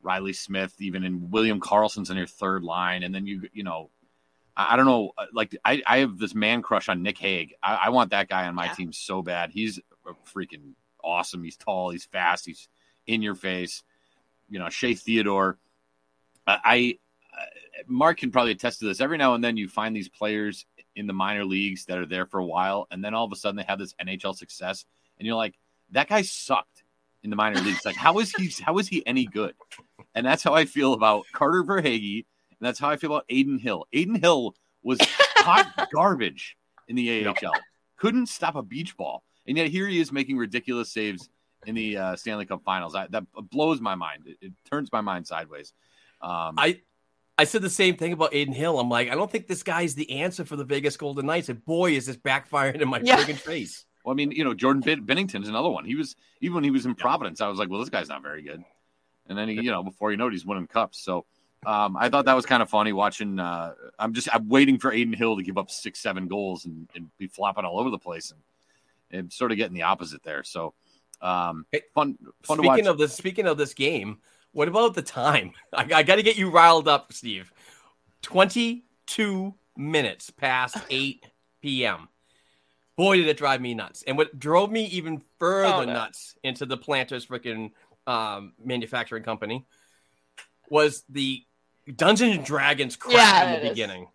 Reilly 0.00 0.32
Smith, 0.32 0.76
even 0.78 1.02
in 1.02 1.28
William 1.32 1.60
Karlsson's 1.60 2.08
on 2.12 2.16
your 2.16 2.28
third 2.28 2.62
line, 2.62 3.02
and 3.02 3.12
then 3.12 3.26
you 3.26 3.48
you 3.52 3.64
know, 3.64 3.90
I, 4.56 4.74
I 4.74 4.76
don't 4.76 4.86
know, 4.86 5.10
like 5.32 5.56
I, 5.64 5.82
I 5.84 5.98
have 5.98 6.18
this 6.18 6.36
man 6.36 6.62
crush 6.62 6.88
on 6.88 7.02
Nick 7.02 7.18
Hague. 7.18 7.54
I, 7.60 7.74
I 7.74 7.88
want 7.88 8.10
that 8.10 8.28
guy 8.28 8.46
on 8.46 8.54
my 8.54 8.66
Yeah. 8.66 8.74
team 8.74 8.92
so 8.92 9.22
bad. 9.22 9.50
He's 9.50 9.80
a 10.06 10.12
freaking 10.32 10.74
awesome. 11.06 11.44
He's 11.44 11.56
tall. 11.56 11.90
He's 11.90 12.04
fast. 12.04 12.46
He's 12.46 12.68
in 13.06 13.22
your 13.22 13.34
face. 13.34 13.82
You 14.48 14.58
know, 14.58 14.68
Shea 14.68 14.94
Theodore. 14.94 15.58
I, 16.46 16.58
I 16.64 16.98
Mark 17.86 18.18
can 18.18 18.30
probably 18.30 18.52
attest 18.52 18.80
to 18.80 18.86
this. 18.86 19.00
Every 19.00 19.18
now 19.18 19.34
and 19.34 19.42
then, 19.42 19.56
you 19.56 19.68
find 19.68 19.94
these 19.94 20.08
players 20.08 20.66
in 20.94 21.06
the 21.06 21.12
minor 21.12 21.44
leagues 21.44 21.84
that 21.86 21.98
are 21.98 22.06
there 22.06 22.26
for 22.26 22.40
a 22.40 22.44
while, 22.44 22.86
and 22.90 23.04
then 23.04 23.14
all 23.14 23.24
of 23.24 23.32
a 23.32 23.36
sudden 23.36 23.56
they 23.56 23.62
have 23.64 23.78
this 23.78 23.94
NHL 23.94 24.34
success, 24.34 24.86
and 25.18 25.26
you're 25.26 25.36
like, 25.36 25.54
that 25.90 26.08
guy 26.08 26.22
sucked 26.22 26.84
in 27.22 27.30
the 27.30 27.36
minor 27.36 27.60
leagues. 27.60 27.84
Like, 27.84 27.96
how 27.96 28.18
is 28.18 28.32
he? 28.32 28.50
How 28.62 28.78
is 28.78 28.88
he 28.88 29.06
any 29.06 29.26
good? 29.26 29.54
And 30.14 30.24
that's 30.24 30.42
how 30.42 30.54
I 30.54 30.64
feel 30.64 30.94
about 30.94 31.26
Carter 31.32 31.62
Verhaeghe, 31.62 32.24
and 32.58 32.66
that's 32.66 32.78
how 32.78 32.88
I 32.88 32.96
feel 32.96 33.12
about 33.12 33.26
Adin 33.30 33.58
Hill. 33.58 33.86
Adin 33.92 34.16
Hill 34.16 34.54
was 34.82 34.98
hot 35.00 35.90
garbage 35.92 36.56
in 36.88 36.96
the 36.96 37.26
AHL. 37.26 37.52
Couldn't 37.96 38.26
stop 38.26 38.56
a 38.56 38.62
beach 38.62 38.96
ball, 38.96 39.22
and 39.46 39.56
yet 39.56 39.68
here 39.68 39.86
he 39.86 40.00
is 40.00 40.12
making 40.12 40.36
ridiculous 40.36 40.90
saves 40.90 41.28
in 41.66 41.74
the 41.74 41.96
uh, 41.96 42.16
Stanley 42.16 42.46
Cup 42.46 42.62
Finals. 42.64 42.94
I, 42.94 43.06
that 43.08 43.24
blows 43.50 43.80
my 43.80 43.94
mind. 43.94 44.24
It, 44.26 44.36
it 44.40 44.52
turns 44.70 44.90
my 44.92 45.00
mind 45.00 45.26
sideways. 45.26 45.72
Um, 46.20 46.54
I 46.58 46.80
I 47.38 47.44
said 47.44 47.62
the 47.62 47.70
same 47.70 47.96
thing 47.96 48.12
about 48.12 48.34
Adin 48.34 48.54
Hill. 48.54 48.78
I'm 48.80 48.88
like, 48.88 49.10
I 49.10 49.14
don't 49.14 49.30
think 49.30 49.46
this 49.46 49.62
guy's 49.62 49.94
the 49.94 50.10
answer 50.20 50.44
for 50.44 50.56
the 50.56 50.64
Vegas 50.64 50.96
Golden 50.96 51.26
Knights. 51.26 51.48
And 51.50 51.62
boy, 51.64 51.92
is 51.92 52.06
this 52.06 52.16
backfiring 52.16 52.80
in 52.80 52.88
my 52.88 53.00
Yeah. 53.02 53.18
friggin' 53.18 53.36
face. 53.36 53.84
Well, 54.04 54.12
I 54.12 54.16
mean, 54.16 54.30
you 54.30 54.44
know, 54.44 54.54
Jordan 54.54 54.80
Ben- 54.82 55.04
Binnington's 55.04 55.48
another 55.48 55.68
one. 55.68 55.84
He 55.84 55.96
was 55.96 56.16
even 56.40 56.54
when 56.54 56.64
he 56.64 56.70
was 56.70 56.86
in 56.86 56.94
Providence, 56.94 57.40
I 57.40 57.48
was 57.48 57.58
like, 57.58 57.68
well, 57.68 57.80
this 57.80 57.90
guy's 57.90 58.08
not 58.08 58.22
very 58.22 58.42
good. 58.42 58.62
And 59.28 59.36
then 59.36 59.48
he, 59.48 59.56
you 59.56 59.70
know, 59.70 59.82
before 59.82 60.12
you 60.12 60.16
know 60.16 60.28
it, 60.28 60.32
he's 60.32 60.46
winning 60.46 60.66
cups. 60.68 61.00
So 61.02 61.26
um, 61.66 61.96
I 61.96 62.08
thought 62.08 62.26
that 62.26 62.34
was 62.34 62.46
kind 62.46 62.62
of 62.62 62.70
funny 62.70 62.92
watching. 62.92 63.40
Uh, 63.40 63.74
I'm 63.98 64.14
just 64.14 64.28
I'm 64.32 64.48
waiting 64.48 64.78
for 64.78 64.92
Adin 64.92 65.12
Hill 65.12 65.36
to 65.36 65.42
give 65.42 65.58
up 65.58 65.70
six, 65.70 65.98
seven 66.00 66.28
goals 66.28 66.64
and, 66.64 66.88
and 66.94 67.10
be 67.18 67.26
flopping 67.26 67.64
all 67.64 67.80
over 67.80 67.90
the 67.90 67.98
place, 67.98 68.30
and, 68.30 68.40
and 69.10 69.32
sort 69.32 69.52
of 69.52 69.56
getting 69.56 69.74
the 69.74 69.82
opposite 69.82 70.22
there. 70.22 70.42
So 70.44 70.74
um, 71.20 71.66
Hey, 71.72 71.82
fun, 71.94 72.16
fun 72.42 72.58
to 72.58 72.62
watch. 72.62 72.76
Speaking 72.76 72.88
of 72.88 72.98
this, 72.98 73.14
speaking 73.14 73.46
of 73.46 73.56
this 73.58 73.74
game, 73.74 74.18
what 74.52 74.68
about 74.68 74.94
the 74.94 75.02
time? 75.02 75.52
I, 75.74 75.88
I 75.94 76.02
got 76.02 76.16
to 76.16 76.22
get 76.22 76.36
you 76.36 76.50
riled 76.50 76.88
up, 76.88 77.12
Steve. 77.12 77.52
Twenty-two 78.22 79.54
minutes 79.76 80.30
past 80.30 80.76
eight 80.90 81.24
p.m. 81.62 82.08
Boy, 82.96 83.16
did 83.18 83.28
it 83.28 83.36
drive 83.36 83.60
me 83.60 83.74
nuts! 83.74 84.02
And 84.06 84.16
what 84.16 84.38
drove 84.38 84.70
me 84.70 84.86
even 84.86 85.22
further 85.38 85.82
Oh, 85.82 85.84
no. 85.84 85.92
nuts 85.92 86.34
into 86.42 86.64
the 86.66 86.76
Planters 86.76 87.26
freaking 87.26 87.70
um, 88.06 88.54
manufacturing 88.62 89.22
company 89.22 89.66
was 90.70 91.04
the 91.08 91.42
Dungeons 91.94 92.36
and 92.36 92.44
Dragons 92.44 92.96
crap 92.96 93.42
Yeah, 93.42 93.48
in 93.48 93.52
it 93.54 93.60
the 93.60 93.66
is. 93.66 93.70
beginning. 93.70 94.08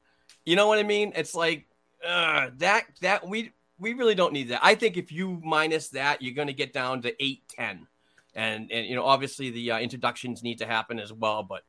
You 0.45 0.55
know 0.55 0.67
what 0.67 0.79
I 0.79 0.83
mean? 0.83 1.13
It's 1.15 1.35
like 1.35 1.67
uh, 2.05 2.49
that. 2.57 2.85
That 3.01 3.27
we 3.27 3.51
we 3.81 3.93
really 3.93 4.15
don't 4.15 4.31
need 4.31 4.49
that. 4.49 4.61
I 4.63 4.75
think 4.75 4.95
if 4.95 5.11
you 5.11 5.41
minus 5.43 5.89
that, 5.89 6.21
you're 6.21 6.35
going 6.35 6.47
to 6.47 6.53
get 6.53 6.71
down 6.71 7.01
to 7.01 7.23
eight 7.23 7.41
ten 7.49 7.87
and 8.33 8.71
and 8.71 8.85
you 8.85 8.95
know 8.95 9.03
obviously 9.03 9.49
the 9.49 9.71
uh, 9.71 9.79
introductions 9.79 10.41
need 10.41 10.59
to 10.59 10.65
happen 10.65 10.97
as 10.99 11.11
well 11.11 11.43
but 11.43 11.63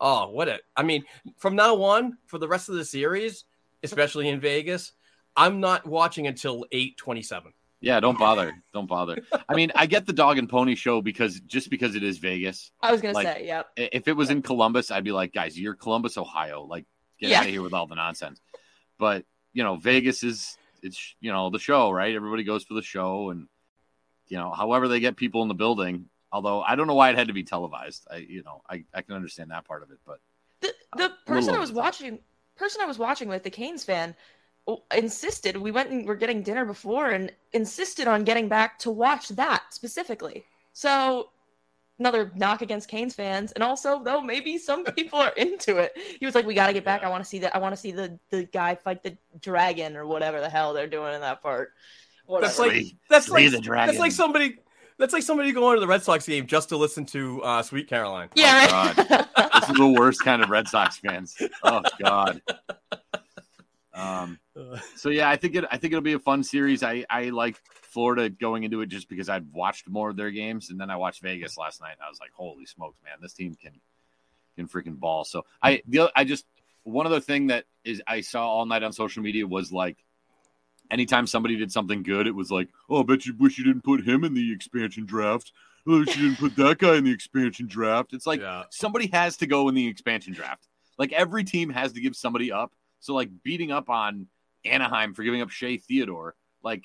oh 0.00 0.30
what 0.30 0.48
a 0.48 0.58
i 0.74 0.82
mean 0.82 1.04
from 1.36 1.54
now 1.54 1.74
on 1.82 2.16
for 2.24 2.38
the 2.38 2.48
rest 2.48 2.70
of 2.70 2.74
the 2.74 2.84
series 2.86 3.44
especially 3.82 4.30
in 4.30 4.40
vegas 4.40 4.92
i'm 5.36 5.60
not 5.60 5.86
watching 5.86 6.26
until 6.26 6.64
827 6.72 7.52
yeah, 7.82 8.00
don't 8.00 8.18
bother, 8.18 8.54
don't 8.72 8.86
bother. 8.88 9.18
I 9.50 9.54
mean, 9.54 9.70
I 9.74 9.84
get 9.84 10.06
the 10.06 10.12
dog 10.14 10.38
and 10.38 10.48
pony 10.48 10.74
show 10.74 11.02
because 11.02 11.38
just 11.40 11.68
because 11.68 11.94
it 11.94 12.02
is 12.02 12.16
Vegas. 12.16 12.72
I 12.80 12.90
was 12.90 13.02
gonna 13.02 13.12
Like- 13.12 13.26
say, 13.26 13.46
yep. 13.46 13.68
If 13.76 14.08
it 14.08 14.14
was 14.14 14.30
in 14.30 14.40
Columbus, 14.40 14.90
I'd 14.90 15.04
be 15.04 15.12
like, 15.12 15.34
guys, 15.34 15.60
you're 15.60 15.74
Columbus, 15.74 16.16
Ohio. 16.16 16.62
Like, 16.64 16.86
get 17.20 17.30
Yeah. 17.30 17.40
out 17.40 17.44
of 17.44 17.50
here 17.50 17.62
with 17.62 17.74
all 17.74 17.86
the 17.86 17.94
nonsense. 17.94 18.40
But 18.98 19.26
you 19.52 19.62
know, 19.62 19.76
Vegas 19.76 20.24
is 20.24 20.56
it's 20.86 21.14
you 21.20 21.32
know 21.32 21.50
the 21.50 21.58
show, 21.58 21.90
right? 21.90 22.14
Everybody 22.14 22.44
goes 22.44 22.64
for 22.64 22.74
the 22.74 22.82
show, 22.82 23.30
and 23.30 23.48
you 24.28 24.38
know, 24.38 24.50
however 24.50 24.88
they 24.88 25.00
get 25.00 25.16
people 25.16 25.42
in 25.42 25.48
the 25.48 25.54
building. 25.54 26.06
Although 26.32 26.60
I 26.62 26.74
don't 26.76 26.86
know 26.86 26.94
why 26.94 27.10
it 27.10 27.16
had 27.16 27.28
to 27.28 27.34
be 27.34 27.44
televised. 27.44 28.06
I 28.10 28.16
you 28.16 28.42
know 28.42 28.62
I, 28.68 28.84
I 28.94 29.02
can 29.02 29.14
understand 29.14 29.50
that 29.50 29.64
part 29.66 29.82
of 29.82 29.90
it, 29.90 29.98
but 30.06 30.20
The 30.60 30.72
the 30.96 31.12
person 31.26 31.54
I 31.54 31.58
was 31.58 31.72
watching, 31.72 32.18
person 32.56 32.80
I 32.82 32.86
was 32.86 32.98
watching 32.98 33.28
with, 33.28 33.42
the 33.42 33.50
Canes 33.50 33.84
fan, 33.84 34.14
insisted. 34.94 35.56
We 35.56 35.70
went 35.70 35.90
and 35.90 36.06
were 36.06 36.16
getting 36.16 36.42
dinner 36.42 36.64
before, 36.64 37.10
and 37.10 37.32
insisted 37.52 38.08
on 38.08 38.24
getting 38.24 38.48
back 38.48 38.78
to 38.80 38.90
watch 38.90 39.28
that 39.30 39.62
specifically. 39.70 40.44
So 40.72 41.30
another 41.98 42.30
knock 42.34 42.62
against 42.62 42.88
Canes 42.88 43.14
fans, 43.14 43.52
and 43.52 43.62
also 43.64 44.02
though 44.02 44.20
maybe 44.20 44.58
some 44.58 44.84
people 44.96 45.18
are 45.18 45.32
into 45.36 45.78
it. 45.78 45.92
He 46.18 46.26
was 46.26 46.34
like, 46.34 46.46
"We 46.46 46.54
got 46.54 46.66
to 46.68 46.72
get 46.72 46.84
back. 46.84 47.02
I 47.02 47.08
want 47.08 47.22
to 47.24 47.28
see 47.28 47.38
that. 47.40 47.54
I 47.54 47.58
want 47.58 47.74
to 47.74 47.80
see 47.80 47.92
the 47.92 48.18
the 48.30 48.44
guy 48.44 48.74
fight 48.74 49.02
the 49.02 49.16
dragon 49.40 49.96
or 49.96 50.06
whatever 50.06 50.40
the 50.40 50.48
hell 50.48 50.72
they're 50.74 50.86
doing 50.86 51.14
in 51.14 51.20
that 51.22 51.42
part." 51.42 51.72
Whatever. 52.26 52.46
that's 52.48 52.58
like 52.58 52.70
Slay- 52.72 52.96
that's 53.08 53.26
slay 53.26 53.42
like 53.44 53.52
the 53.52 53.60
dragon. 53.60 53.86
that's 53.86 54.00
like 54.00 54.10
somebody 54.12 54.56
that's 54.98 55.12
like 55.12 55.22
somebody 55.22 55.52
going 55.52 55.76
to 55.76 55.80
the 55.80 55.86
red 55.86 56.02
sox 56.02 56.26
game 56.26 56.46
just 56.46 56.70
to 56.70 56.76
listen 56.76 57.06
to 57.06 57.40
uh, 57.42 57.62
sweet 57.62 57.86
caroline 57.88 58.30
yeah, 58.34 58.66
Oh, 58.96 59.04
right. 59.10 59.52
this 59.60 59.70
is 59.70 59.76
the 59.76 59.88
worst 59.88 60.24
kind 60.24 60.42
of 60.42 60.50
Red 60.50 60.66
Sox 60.66 60.96
fans. 60.98 61.36
Oh 61.62 61.82
God. 62.02 62.42
Um, 63.94 64.38
so 64.96 65.10
yeah, 65.10 65.28
I 65.28 65.36
think 65.36 65.54
it. 65.54 65.64
I 65.70 65.76
think 65.76 65.92
it'll 65.92 66.02
be 66.02 66.14
a 66.14 66.18
fun 66.18 66.42
series. 66.42 66.82
I 66.82 67.04
I 67.10 67.24
like 67.30 67.56
Florida 67.82 68.28
going 68.28 68.64
into 68.64 68.80
it 68.80 68.86
just 68.86 69.08
because 69.08 69.28
I'd 69.28 69.50
watched 69.52 69.88
more 69.88 70.10
of 70.10 70.16
their 70.16 70.30
games, 70.30 70.70
and 70.70 70.80
then 70.80 70.90
I 70.90 70.96
watched 70.96 71.22
Vegas 71.22 71.56
last 71.56 71.80
night. 71.80 71.92
And 71.92 72.02
I 72.04 72.08
was 72.08 72.18
like, 72.20 72.32
holy 72.32 72.66
smokes, 72.66 72.98
man, 73.04 73.14
this 73.20 73.34
team 73.34 73.54
can 73.54 73.72
can 74.56 74.68
freaking 74.68 74.98
ball. 74.98 75.24
So 75.24 75.44
I 75.62 75.82
the 75.86 76.10
I 76.16 76.24
just 76.24 76.46
one 76.84 77.06
other 77.06 77.20
thing 77.20 77.48
that 77.48 77.64
is 77.84 78.02
I 78.06 78.20
saw 78.20 78.46
all 78.46 78.66
night 78.66 78.82
on 78.82 78.92
social 78.92 79.22
media 79.22 79.46
was 79.46 79.72
like. 79.72 79.98
Anytime 80.88 81.26
somebody 81.26 81.56
did 81.56 81.72
something 81.72 82.04
good, 82.04 82.28
it 82.28 82.34
was 82.36 82.52
like, 82.52 82.68
"Oh, 82.88 83.00
I 83.00 83.02
bet 83.02 83.26
you 83.26 83.34
wish 83.36 83.58
you 83.58 83.64
didn't 83.64 83.82
put 83.82 84.06
him 84.06 84.22
in 84.22 84.34
the 84.34 84.52
expansion 84.52 85.04
draft. 85.04 85.50
Oh, 85.84 85.98
you 85.98 86.04
didn't 86.04 86.36
put 86.36 86.54
that 86.54 86.78
guy 86.78 86.94
in 86.94 87.02
the 87.02 87.10
expansion 87.10 87.66
draft." 87.66 88.12
It's 88.12 88.24
like 88.24 88.38
yeah. 88.38 88.62
somebody 88.70 89.08
has 89.08 89.36
to 89.38 89.48
go 89.48 89.68
in 89.68 89.74
the 89.74 89.88
expansion 89.88 90.32
draft. 90.32 90.68
Like 90.96 91.12
every 91.12 91.42
team 91.42 91.70
has 91.70 91.92
to 91.94 92.00
give 92.00 92.14
somebody 92.14 92.52
up. 92.52 92.72
So 93.00 93.14
like 93.14 93.30
beating 93.42 93.72
up 93.72 93.90
on 93.90 94.28
Anaheim 94.66 95.14
for 95.14 95.22
giving 95.22 95.42
up 95.42 95.50
Shea 95.50 95.76
Theodore, 95.78 96.34
like 96.62 96.84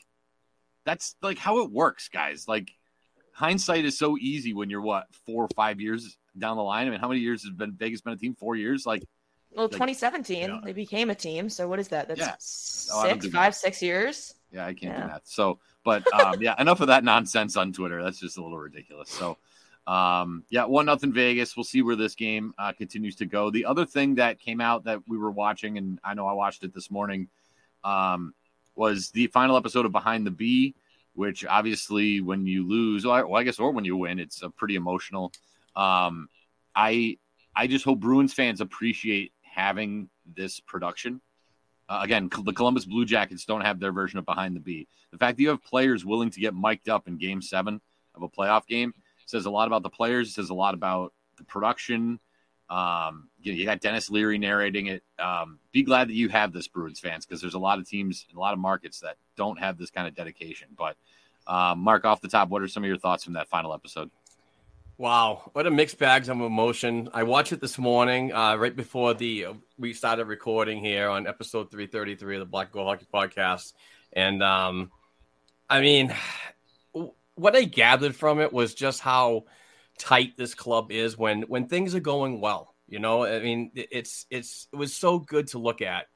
that's 0.85 1.15
like 1.21 1.37
how 1.37 1.59
it 1.63 1.71
works, 1.71 2.09
guys. 2.09 2.47
Like 2.47 2.71
hindsight 3.33 3.85
is 3.85 3.97
so 3.97 4.17
easy 4.17 4.53
when 4.53 4.69
you're 4.69 4.81
what 4.81 5.07
four 5.25 5.45
or 5.45 5.49
five 5.55 5.79
years 5.79 6.17
down 6.37 6.57
the 6.57 6.63
line. 6.63 6.87
I 6.87 6.89
mean, 6.91 6.99
how 6.99 7.07
many 7.07 7.21
years 7.21 7.43
has 7.43 7.51
been 7.51 7.73
Vegas 7.73 8.01
been 8.01 8.13
a 8.13 8.17
team? 8.17 8.35
Four 8.35 8.55
years. 8.55 8.85
Like 8.85 9.03
well, 9.51 9.65
like, 9.65 9.71
2017 9.73 10.37
yeah. 10.41 10.59
they 10.63 10.73
became 10.73 11.09
a 11.09 11.15
team. 11.15 11.49
So 11.49 11.67
what 11.67 11.79
is 11.79 11.89
that? 11.89 12.07
That's 12.07 12.19
Yeah. 12.19 12.35
six, 12.39 12.89
Oh, 12.93 13.07
don't 13.07 13.21
do 13.21 13.51
six 13.51 13.81
years. 13.81 14.33
yeah, 14.51 14.65
I 14.65 14.73
can't 14.73 14.93
Yeah. 14.93 15.01
do 15.01 15.07
that. 15.09 15.27
So, 15.27 15.59
but 15.83 16.11
um, 16.13 16.41
yeah, 16.41 16.59
enough 16.59 16.79
of 16.81 16.87
that 16.87 17.03
nonsense 17.03 17.57
on 17.57 17.73
Twitter. 17.73 18.01
That's 18.03 18.19
just 18.19 18.37
a 18.37 18.43
little 18.43 18.57
ridiculous. 18.57 19.09
So. 19.09 19.37
Um, 19.87 20.43
yeah, 20.49 20.65
one 20.65 20.85
nothing 20.85 21.11
Vegas. 21.11 21.57
We'll 21.57 21.63
see 21.63 21.81
where 21.81 21.95
this 21.95 22.13
game 22.13 22.53
uh, 22.59 22.71
continues 22.71 23.15
to 23.15 23.25
go. 23.25 23.49
The 23.49 23.65
other 23.65 23.83
thing 23.83 24.15
that 24.15 24.39
came 24.39 24.61
out 24.61 24.83
that 24.83 25.01
we 25.07 25.17
were 25.17 25.31
watching, 25.31 25.77
and 25.79 25.99
I 26.03 26.13
know 26.13 26.27
I 26.27 26.33
watched 26.33 26.63
it 26.63 26.71
this 26.73 26.91
morning, 26.91 27.29
um, 27.83 28.33
was 28.75 29.09
the 29.11 29.27
final 29.27 29.57
episode 29.57 29.85
of 29.85 29.91
Behind 29.91 30.25
the 30.25 30.31
B, 30.31 30.75
which 31.13 31.45
obviously 31.45 32.21
when 32.21 32.45
you 32.45 32.67
lose, 32.67 33.05
well, 33.05 33.35
I, 33.35 33.43
guess, 33.43 33.59
or 33.59 33.71
when 33.71 33.85
you 33.85 33.97
win, 33.97 34.19
it's 34.19 34.43
uh, 34.43 34.49
pretty 34.49 34.75
emotional. 34.75 35.31
Um, 35.75 36.27
I 36.75 37.17
I 37.55 37.67
just 37.67 37.83
hope 37.83 37.99
Bruins 37.99 38.33
fans 38.33 38.61
appreciate 38.61 39.33
having 39.41 40.09
this 40.35 40.59
production. 40.59 41.21
Uh, 41.89 41.99
again, 42.03 42.29
the 42.43 42.53
Columbus 42.53 42.85
Blue 42.85 43.05
Jackets 43.05 43.43
don't 43.43 43.61
have 43.61 43.79
their 43.79 43.91
version 43.91 44.17
of 44.19 44.25
Behind 44.25 44.55
the 44.55 44.61
B. 44.61 44.87
The 45.11 45.17
fact 45.17 45.37
that 45.37 45.43
you 45.43 45.49
have 45.49 45.63
players 45.63 46.05
willing 46.05 46.29
to 46.29 46.39
get 46.39 46.55
mic'd 46.55 46.87
up 46.87 47.07
in 47.07 47.17
Game 47.17 47.41
Seven 47.41 47.81
of 48.15 48.23
a 48.23 48.29
playoff 48.29 48.65
game 48.65 48.93
says 49.25 49.45
a 49.45 49.51
lot 49.51 49.67
about 49.67 49.83
the 49.83 49.89
players. 49.89 50.29
It 50.29 50.33
says 50.33 50.49
a 50.49 50.53
lot 50.53 50.73
about 50.73 51.13
the 51.37 51.43
production. 51.43 52.19
Um, 52.71 53.27
you, 53.41 53.51
you 53.51 53.65
got 53.65 53.81
Denis 53.81 54.09
Leary 54.09 54.37
narrating 54.37 54.87
it. 54.87 55.03
Um, 55.19 55.59
be 55.73 55.83
glad 55.83 56.07
that 56.07 56.13
you 56.13 56.29
have 56.29 56.53
this, 56.53 56.69
Bruins 56.69 57.01
fans, 57.01 57.25
because 57.25 57.41
there's 57.41 57.53
a 57.53 57.59
lot 57.59 57.79
of 57.79 57.87
teams 57.87 58.25
and 58.29 58.37
a 58.37 58.39
lot 58.39 58.53
of 58.53 58.59
markets 58.59 59.01
that 59.01 59.17
don't 59.35 59.59
have 59.59 59.77
this 59.77 59.89
kind 59.89 60.07
of 60.07 60.15
dedication. 60.15 60.69
But 60.77 60.95
um, 61.45 61.79
Mark, 61.79 62.05
off 62.05 62.21
the 62.21 62.29
top, 62.29 62.47
what 62.47 62.61
are 62.61 62.69
some 62.69 62.83
of 62.83 62.87
your 62.87 62.97
thoughts 62.97 63.25
from 63.25 63.33
that 63.33 63.49
final 63.49 63.73
episode? 63.73 64.09
Wow, 64.97 65.49
what 65.51 65.67
a 65.67 65.71
mixed 65.71 65.97
bags 65.97 66.29
of 66.29 66.39
emotion. 66.39 67.09
I 67.13 67.23
watched 67.23 67.51
it 67.51 67.59
this 67.59 67.77
morning, 67.77 68.31
uh, 68.31 68.55
right 68.55 68.75
before 68.75 69.15
the 69.15 69.47
we 69.77 69.93
started 69.93 70.27
recording 70.27 70.81
here 70.81 71.09
on 71.09 71.27
episode 71.27 71.71
333 71.71 72.35
of 72.35 72.39
the 72.39 72.45
Black 72.45 72.71
Gold 72.71 72.87
Hockey 72.87 73.07
Podcast. 73.13 73.73
And 74.13 74.41
um, 74.41 74.91
I 75.69 75.81
mean, 75.81 76.15
what 77.35 77.55
I 77.55 77.63
gathered 77.63 78.15
from 78.15 78.39
it 78.39 78.53
was 78.53 78.73
just 78.73 79.01
how 79.01 79.45
tight 80.01 80.35
this 80.35 80.55
club 80.55 80.91
is 80.91 81.17
when 81.17 81.43
when 81.43 81.67
things 81.67 81.93
are 81.93 82.01
going 82.01 82.41
well. 82.41 82.73
You 82.87 82.99
know, 82.99 83.23
I 83.23 83.39
mean, 83.39 83.71
it's 83.75 84.25
it's 84.29 84.67
it 84.73 84.75
was 84.75 84.93
so 84.93 85.19
good 85.19 85.47
to 85.49 85.59
look 85.59 85.81
at, 85.81 86.07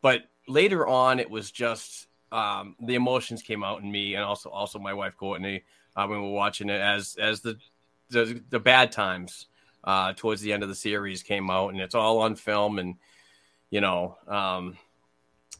but 0.00 0.22
later 0.48 0.86
on, 0.86 1.20
it 1.20 1.28
was 1.28 1.50
just 1.50 2.06
um, 2.32 2.76
the 2.80 2.94
emotions 2.94 3.42
came 3.42 3.62
out 3.62 3.82
in 3.82 3.90
me, 3.90 4.14
and 4.14 4.24
also 4.24 4.48
also 4.48 4.78
my 4.78 4.94
wife 4.94 5.16
Courtney 5.16 5.64
uh, 5.96 6.06
when 6.06 6.22
we 6.22 6.28
were 6.28 6.32
watching 6.32 6.70
it 6.70 6.80
as 6.80 7.16
as 7.20 7.40
the 7.40 7.58
the, 8.10 8.40
the 8.48 8.60
bad 8.60 8.92
times 8.92 9.46
uh, 9.82 10.12
towards 10.14 10.40
the 10.40 10.52
end 10.52 10.62
of 10.62 10.68
the 10.68 10.74
series 10.74 11.22
came 11.22 11.50
out, 11.50 11.72
and 11.72 11.80
it's 11.80 11.94
all 11.94 12.20
on 12.20 12.36
film. 12.36 12.78
And 12.78 12.94
you 13.68 13.80
know, 13.80 14.16
um, 14.28 14.78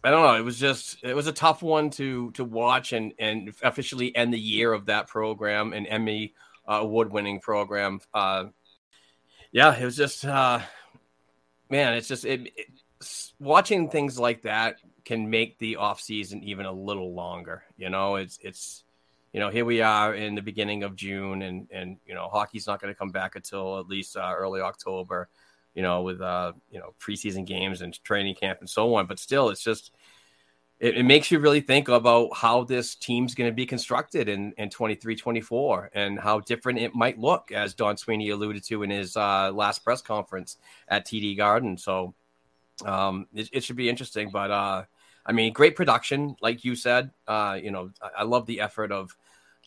I 0.02 0.10
don't 0.10 0.22
know. 0.22 0.36
It 0.36 0.44
was 0.44 0.58
just 0.58 0.98
it 1.02 1.14
was 1.14 1.26
a 1.26 1.32
tough 1.32 1.62
one 1.62 1.90
to 1.90 2.30
to 2.32 2.44
watch 2.44 2.92
and 2.92 3.12
and 3.18 3.52
officially 3.62 4.14
end 4.16 4.32
the 4.32 4.40
year 4.40 4.72
of 4.72 4.86
that 4.86 5.08
program, 5.08 5.72
and 5.72 5.86
Emmy 5.86 6.32
award 6.66 7.12
winning 7.12 7.40
program. 7.40 8.00
Uh, 8.12 8.46
yeah, 9.52 9.76
it 9.76 9.84
was 9.84 9.96
just 9.96 10.24
uh, 10.24 10.60
man. 11.70 11.94
It's 11.94 12.08
just 12.08 12.24
it, 12.24 12.52
it, 12.56 12.66
watching 13.38 13.88
things 13.88 14.18
like 14.18 14.42
that 14.42 14.78
can 15.04 15.28
make 15.28 15.58
the 15.58 15.76
off 15.76 16.00
season 16.00 16.42
even 16.42 16.66
a 16.66 16.72
little 16.72 17.14
longer. 17.14 17.64
You 17.76 17.90
know, 17.90 18.16
it's 18.16 18.38
it's 18.42 18.84
you 19.32 19.40
know, 19.40 19.50
here 19.50 19.64
we 19.64 19.80
are 19.80 20.14
in 20.14 20.36
the 20.36 20.42
beginning 20.42 20.84
of 20.84 20.96
June, 20.96 21.42
and 21.42 21.68
and 21.72 21.96
you 22.06 22.14
know, 22.14 22.28
hockey's 22.28 22.66
not 22.66 22.80
going 22.80 22.94
to 22.94 22.98
come 22.98 23.10
back 23.10 23.34
until 23.34 23.78
at 23.78 23.88
least 23.88 24.16
uh, 24.16 24.32
early 24.36 24.60
October. 24.60 25.28
You 25.74 25.82
know, 25.82 26.02
with 26.02 26.20
uh, 26.20 26.52
you 26.70 26.78
know 26.78 26.94
preseason 27.00 27.44
games 27.44 27.82
and 27.82 28.02
training 28.04 28.36
camp 28.36 28.60
and 28.60 28.70
so 28.70 28.94
on. 28.94 29.06
But 29.06 29.18
still, 29.18 29.48
it's 29.48 29.62
just 29.62 29.90
it, 30.80 30.98
it 30.98 31.02
makes 31.04 31.30
you 31.30 31.38
really 31.38 31.60
think 31.60 31.88
about 31.88 32.36
how 32.36 32.64
this 32.64 32.94
team's 32.94 33.34
going 33.34 33.50
to 33.50 33.54
be 33.54 33.66
constructed 33.66 34.28
in 34.28 34.52
in 34.58 34.70
23, 34.70 35.16
24, 35.16 35.90
and 35.94 36.18
how 36.18 36.40
different 36.40 36.78
it 36.78 36.94
might 36.94 37.18
look, 37.18 37.52
as 37.52 37.74
Don 37.74 37.96
Sweeney 37.96 38.30
alluded 38.30 38.64
to 38.64 38.82
in 38.82 38.90
his 38.90 39.16
uh, 39.16 39.50
last 39.52 39.84
press 39.84 40.02
conference 40.02 40.58
at 40.88 41.06
TD 41.06 41.36
Garden. 41.36 41.76
So 41.78 42.14
um, 42.84 43.26
it, 43.34 43.48
it 43.52 43.64
should 43.64 43.76
be 43.76 43.88
interesting, 43.88 44.30
but. 44.30 44.50
uh 44.50 44.84
I 45.26 45.32
mean, 45.32 45.52
great 45.52 45.76
production, 45.76 46.36
like 46.42 46.64
you 46.64 46.76
said. 46.76 47.10
Uh, 47.26 47.58
you 47.60 47.70
know, 47.70 47.90
I, 48.02 48.08
I 48.18 48.22
love 48.24 48.46
the 48.46 48.60
effort 48.60 48.92
of 48.92 49.16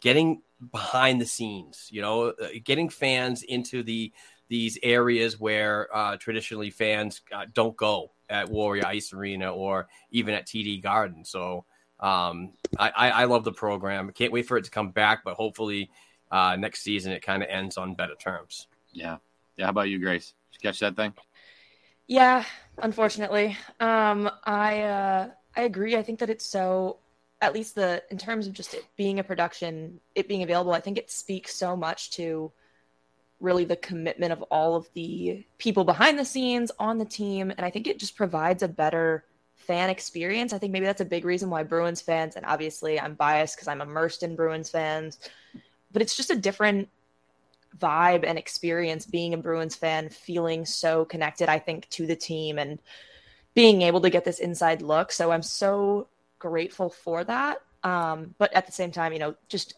getting 0.02 0.42
behind 0.72 1.22
the 1.22 1.26
scenes, 1.26 1.88
you 1.92 2.02
know, 2.02 2.30
uh, 2.30 2.48
getting 2.64 2.90
fans 2.90 3.44
into 3.44 3.84
the 3.84 4.12
these 4.50 4.78
areas 4.82 5.40
where 5.40 5.94
uh, 5.94 6.16
traditionally 6.18 6.70
fans 6.70 7.22
uh, 7.34 7.46
don't 7.54 7.76
go 7.76 8.12
at 8.30 8.50
Warrior 8.50 8.86
Ice 8.86 9.14
Arena 9.14 9.52
or 9.54 9.88
even 10.12 10.34
at 10.34 10.46
TD 10.46 10.82
Garden. 10.82 11.24
So 11.26 11.66
um, 12.00 12.54
I, 12.78 12.92
I, 13.10 13.24
love 13.26 13.44
the 13.44 13.52
program. 13.52 14.12
Can't 14.12 14.32
wait 14.32 14.48
for 14.48 14.58
it 14.58 14.66
to 14.66 14.72
come 14.72 14.92
back, 14.92 15.24
but 15.24 15.34
hopefully 15.34 15.90
uh, 16.30 16.56
next 16.56 16.84
season 16.84 17.12
it 17.12 17.24
kind 17.24 17.42
of 17.42 17.50
ends 17.50 17.78
on 17.78 17.96
better 17.96 18.16
terms. 18.16 18.68
Yeah. 18.92 19.18
Yeah. 19.56 19.66
How 19.66 19.72
about 19.72 19.90
you, 19.90 19.98
Grace? 20.00 20.34
Did 20.52 20.64
you 20.64 20.70
catch 20.70 20.80
that 20.82 20.96
thing? 20.96 21.14
Yeah, 22.08 22.46
unfortunately. 22.78 23.58
Um, 23.80 24.30
I 24.46 24.82
uh, 24.82 25.30
I 25.56 25.62
agree. 25.62 25.96
I 25.98 26.04
think 26.04 26.20
that 26.20 26.30
it's 26.30 26.46
so 26.46 26.98
at 27.42 27.54
least 27.54 27.76
the 27.76 28.04
in 28.10 28.18
terms 28.18 28.48
of 28.48 28.54
just 28.54 28.74
it 28.74 28.86
being 28.96 29.20
a 29.20 29.24
production, 29.24 30.00
it 30.16 30.28
being 30.28 30.44
available, 30.44 30.72
I 30.74 30.80
think 30.80 30.98
it 30.98 31.12
speaks 31.12 31.56
so 31.56 31.76
much 31.76 32.12
to 32.12 32.52
really 33.39 33.65
the 33.65 33.75
commitment 33.75 34.32
of 34.32 34.41
all 34.44 34.75
of 34.75 34.88
the 34.94 35.46
people 35.58 35.84
behind 35.84 36.17
the 36.17 36.25
scenes 36.25 36.72
on 36.79 36.98
the 36.98 37.06
team. 37.06 37.51
And 37.51 37.62
I 37.62 37.70
think 37.70 37.88
it 37.88 38.00
just 38.00 38.15
provides 38.15 38.63
a 38.63 38.67
better 38.67 39.26
fan 39.56 39.89
experience. 39.89 40.54
I 40.54 40.58
think 40.58 40.71
maybe 40.71 40.86
that's 40.86 41.02
a 41.02 41.06
big 41.06 41.26
reason 41.26 41.50
why 41.50 41.63
Bruins 41.63 42.02
fans, 42.02 42.36
and 42.36 42.45
obviously 42.45 43.00
I'm 43.00 43.15
biased 43.15 43.56
because 43.56 43.67
I'm 43.67 43.82
immersed 43.82 44.23
in 44.23 44.36
Bruins 44.36 44.69
fans, 44.69 45.19
but 45.91 46.02
it's 46.02 46.15
just 46.15 46.32
a 46.32 46.36
different 46.36 46.89
vibe 47.78 48.23
and 48.26 48.38
experience 48.38 49.06
being 49.06 49.34
a 49.34 49.38
Bruins 49.38 49.76
fan, 49.76 50.10
feeling 50.10 50.65
so 50.65 51.06
connected, 51.06 51.50
I 51.50 51.60
think, 51.60 51.89
to 51.89 52.08
the 52.08 52.15
team 52.15 52.58
and 52.58 52.80
being 53.54 53.82
able 53.82 54.02
to 54.02 54.10
get 54.10 54.26
this 54.26 54.39
inside 54.39 54.82
look. 54.82 55.12
So 55.12 55.32
I'm 55.32 55.43
so 55.43 56.08
grateful 56.39 56.89
for 56.89 57.23
that. 57.23 57.62
Um, 57.84 58.36
but 58.38 58.54
at 58.54 58.65
the 58.65 58.71
same 58.71 58.91
time, 58.91 59.13
you 59.13 59.19
know, 59.19 59.36
just 59.47 59.76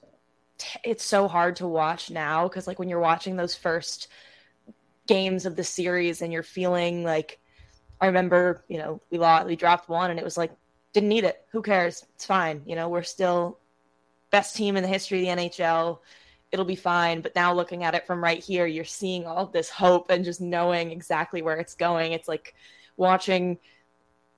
it's 0.83 1.03
so 1.03 1.27
hard 1.27 1.57
to 1.57 1.67
watch 1.67 2.09
now 2.09 2.47
because 2.47 2.67
like 2.67 2.79
when 2.79 2.89
you're 2.89 2.99
watching 2.99 3.35
those 3.35 3.55
first 3.55 4.07
games 5.07 5.45
of 5.45 5.55
the 5.55 5.63
series 5.63 6.21
and 6.21 6.31
you're 6.31 6.43
feeling 6.43 7.03
like 7.03 7.39
I 8.01 8.07
remember, 8.07 8.63
you 8.67 8.77
know, 8.77 9.01
we 9.09 9.17
lost, 9.17 9.47
we 9.47 9.55
dropped 9.55 9.89
one 9.89 10.09
and 10.09 10.19
it 10.19 10.23
was 10.23 10.37
like 10.37 10.51
didn't 10.93 11.09
need 11.09 11.23
it. 11.23 11.45
Who 11.51 11.61
cares? 11.61 12.05
It's 12.15 12.25
fine. 12.25 12.63
You 12.65 12.75
know, 12.75 12.89
we're 12.89 13.03
still 13.03 13.59
best 14.31 14.55
team 14.55 14.75
in 14.77 14.83
the 14.83 14.89
history 14.89 15.19
of 15.19 15.37
the 15.37 15.43
NHL. 15.43 15.99
It'll 16.51 16.65
be 16.65 16.75
fine. 16.75 17.21
But 17.21 17.35
now 17.35 17.53
looking 17.53 17.83
at 17.83 17.95
it 17.95 18.07
from 18.07 18.23
right 18.23 18.43
here, 18.43 18.65
you're 18.65 18.85
seeing 18.85 19.25
all 19.25 19.45
this 19.45 19.69
hope 19.69 20.09
and 20.09 20.25
just 20.25 20.41
knowing 20.41 20.91
exactly 20.91 21.41
where 21.41 21.57
it's 21.57 21.75
going. 21.75 22.13
It's 22.13 22.27
like 22.27 22.55
watching 22.97 23.59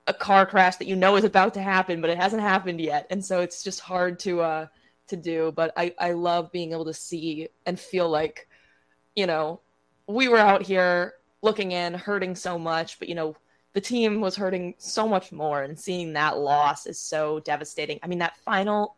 a 0.06 0.14
car 0.14 0.46
crash 0.46 0.76
that 0.76 0.88
you 0.88 0.96
know 0.96 1.16
is 1.16 1.24
about 1.24 1.54
to 1.54 1.62
happen, 1.62 2.00
but 2.00 2.10
it 2.10 2.18
hasn't 2.18 2.42
happened 2.42 2.80
yet, 2.80 3.06
and 3.10 3.24
so 3.24 3.40
it's 3.40 3.62
just 3.62 3.80
hard 3.80 4.18
to 4.20 4.40
uh 4.40 4.66
to 5.08 5.16
do. 5.16 5.52
But 5.54 5.72
I 5.76 5.94
I 5.98 6.12
love 6.12 6.52
being 6.52 6.72
able 6.72 6.86
to 6.86 6.94
see 6.94 7.48
and 7.66 7.78
feel 7.78 8.08
like, 8.08 8.48
you 9.14 9.26
know, 9.26 9.60
we 10.06 10.28
were 10.28 10.38
out 10.38 10.62
here 10.62 11.14
looking 11.42 11.72
in, 11.72 11.94
hurting 11.94 12.36
so 12.36 12.58
much, 12.58 12.98
but 12.98 13.08
you 13.08 13.14
know, 13.14 13.36
the 13.72 13.80
team 13.80 14.20
was 14.20 14.36
hurting 14.36 14.74
so 14.78 15.08
much 15.08 15.32
more, 15.32 15.62
and 15.62 15.78
seeing 15.78 16.12
that 16.12 16.38
loss 16.38 16.86
is 16.86 17.00
so 17.00 17.40
devastating. 17.40 17.98
I 18.02 18.06
mean, 18.06 18.18
that 18.18 18.36
final 18.38 18.96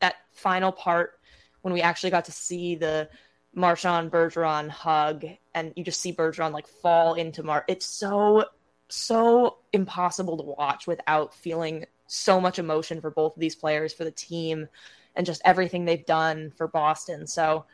that 0.00 0.16
final 0.32 0.72
part 0.72 1.18
when 1.62 1.74
we 1.74 1.82
actually 1.82 2.10
got 2.10 2.24
to 2.24 2.32
see 2.32 2.74
the 2.74 3.08
Marchand 3.54 4.10
Bergeron 4.10 4.68
hug, 4.68 5.24
and 5.54 5.72
you 5.76 5.84
just 5.84 6.00
see 6.00 6.12
Bergeron 6.12 6.52
like 6.52 6.66
fall 6.66 7.14
into 7.14 7.42
Mar. 7.42 7.64
It's 7.68 7.86
so 7.86 8.44
so 8.88 9.58
impossible 9.72 10.36
to 10.36 10.42
watch 10.42 10.86
without 10.86 11.34
feeling 11.34 11.86
so 12.06 12.40
much 12.40 12.58
emotion 12.58 13.00
for 13.00 13.10
both 13.10 13.36
of 13.36 13.40
these 13.40 13.54
players, 13.54 13.92
for 13.92 14.04
the 14.04 14.10
team, 14.10 14.68
and 15.16 15.26
just 15.26 15.42
everything 15.44 15.84
they've 15.84 16.06
done 16.06 16.52
for 16.56 16.68
Boston. 16.68 17.26
So 17.26 17.64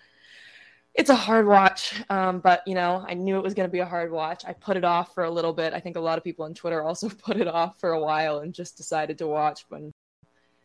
it's 0.94 1.10
a 1.10 1.14
hard 1.14 1.46
watch, 1.46 2.02
um, 2.08 2.40
but 2.40 2.62
you 2.66 2.74
know, 2.74 3.04
I 3.06 3.14
knew 3.14 3.36
it 3.36 3.42
was 3.42 3.54
going 3.54 3.68
to 3.68 3.72
be 3.72 3.80
a 3.80 3.86
hard 3.86 4.10
watch. 4.10 4.44
I 4.46 4.54
put 4.54 4.76
it 4.76 4.84
off 4.84 5.14
for 5.14 5.24
a 5.24 5.30
little 5.30 5.52
bit. 5.52 5.74
I 5.74 5.80
think 5.80 5.96
a 5.96 6.00
lot 6.00 6.16
of 6.16 6.24
people 6.24 6.44
on 6.44 6.54
Twitter 6.54 6.82
also 6.82 7.08
put 7.24 7.36
it 7.36 7.48
off 7.48 7.78
for 7.78 7.92
a 7.92 8.00
while 8.00 8.38
and 8.38 8.54
just 8.54 8.76
decided 8.76 9.18
to 9.18 9.26
watch 9.26 9.66
when 9.68 9.92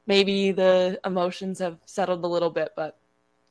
maybe 0.07 0.51
the 0.51 0.99
emotions 1.05 1.59
have 1.59 1.79
settled 1.85 2.23
a 2.23 2.27
little 2.27 2.49
bit. 2.49 2.69
But 2.75 2.97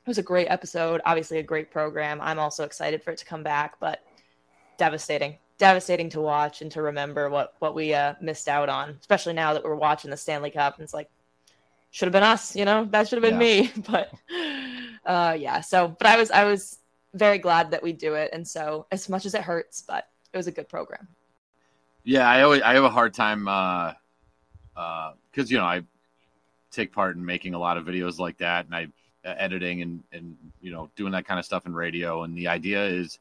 it 0.05 0.09
was 0.09 0.17
a 0.17 0.23
great 0.23 0.47
episode, 0.47 1.01
obviously 1.05 1.37
a 1.37 1.43
great 1.43 1.69
program. 1.69 2.19
I'm 2.19 2.39
also 2.39 2.63
excited 2.63 3.03
for 3.03 3.11
it 3.11 3.17
to 3.17 3.25
come 3.25 3.43
back, 3.43 3.79
but 3.79 4.03
devastating 4.77 5.37
devastating 5.61 6.09
to 6.09 6.19
watch 6.19 6.63
and 6.63 6.71
to 6.71 6.81
remember 6.81 7.29
what 7.29 7.53
what 7.59 7.75
we 7.75 7.93
uh, 7.93 8.15
missed 8.19 8.49
out 8.49 8.67
on, 8.67 8.97
especially 8.99 9.33
now 9.33 9.53
that 9.53 9.63
we're 9.63 9.75
watching 9.75 10.09
the 10.09 10.17
Stanley 10.17 10.49
Cup. 10.49 10.73
And 10.75 10.83
it's 10.83 10.93
like, 10.93 11.07
should 11.91 12.07
have 12.07 12.13
been 12.13 12.23
us, 12.23 12.55
you 12.55 12.65
know, 12.65 12.85
that 12.85 13.07
should 13.07 13.21
have 13.21 13.29
been 13.29 13.39
yeah. 13.39 13.61
me. 13.61 13.71
But 13.89 14.11
uh, 15.05 15.35
yeah, 15.37 15.61
so 15.61 15.89
but 15.89 16.07
I 16.07 16.17
was 16.17 16.31
I 16.31 16.45
was 16.45 16.79
very 17.13 17.37
glad 17.37 17.71
that 17.71 17.83
we 17.83 17.93
do 17.93 18.15
it, 18.15 18.31
and 18.33 18.47
so 18.47 18.87
as 18.91 19.09
much 19.09 19.25
as 19.25 19.35
it 19.35 19.41
hurts, 19.41 19.83
but 19.87 20.07
it 20.33 20.37
was 20.37 20.47
a 20.47 20.51
good 20.51 20.69
program. 20.69 21.07
Yeah, 22.03 22.27
I 22.27 22.41
always 22.41 22.61
I 22.61 22.73
have 22.73 22.83
a 22.83 22.89
hard 22.89 23.13
time 23.13 23.47
uh, 23.47 23.93
uh, 24.75 25.13
because 25.29 25.51
you 25.51 25.57
know 25.57 25.65
I 25.65 25.83
take 26.71 26.93
part 26.93 27.15
in 27.15 27.25
making 27.25 27.53
a 27.53 27.59
lot 27.59 27.77
of 27.77 27.85
videos 27.85 28.17
like 28.17 28.37
that, 28.37 28.65
and 28.65 28.73
I 28.73 28.87
uh, 29.27 29.35
editing 29.37 29.81
and 29.81 30.03
and 30.13 30.37
you 30.61 30.71
know 30.71 30.89
doing 30.95 31.11
that 31.11 31.25
kind 31.25 31.39
of 31.39 31.45
stuff 31.45 31.65
in 31.65 31.73
radio, 31.73 32.23
and 32.23 32.35
the 32.35 32.47
idea 32.47 32.83
is 32.85 33.19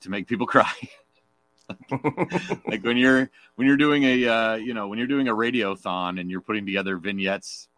to 0.00 0.10
make 0.10 0.26
people 0.26 0.46
cry. 0.54 0.72
like 2.66 2.84
when 2.84 2.96
you're 2.96 3.30
when 3.54 3.66
you're 3.66 3.76
doing 3.76 4.04
a 4.04 4.26
uh, 4.26 4.54
you 4.56 4.74
know 4.74 4.88
when 4.88 4.98
you're 4.98 5.08
doing 5.08 5.28
a 5.28 5.34
radiothon 5.34 6.20
and 6.20 6.30
you're 6.30 6.40
putting 6.40 6.66
together 6.66 6.98
vignettes 6.98 7.68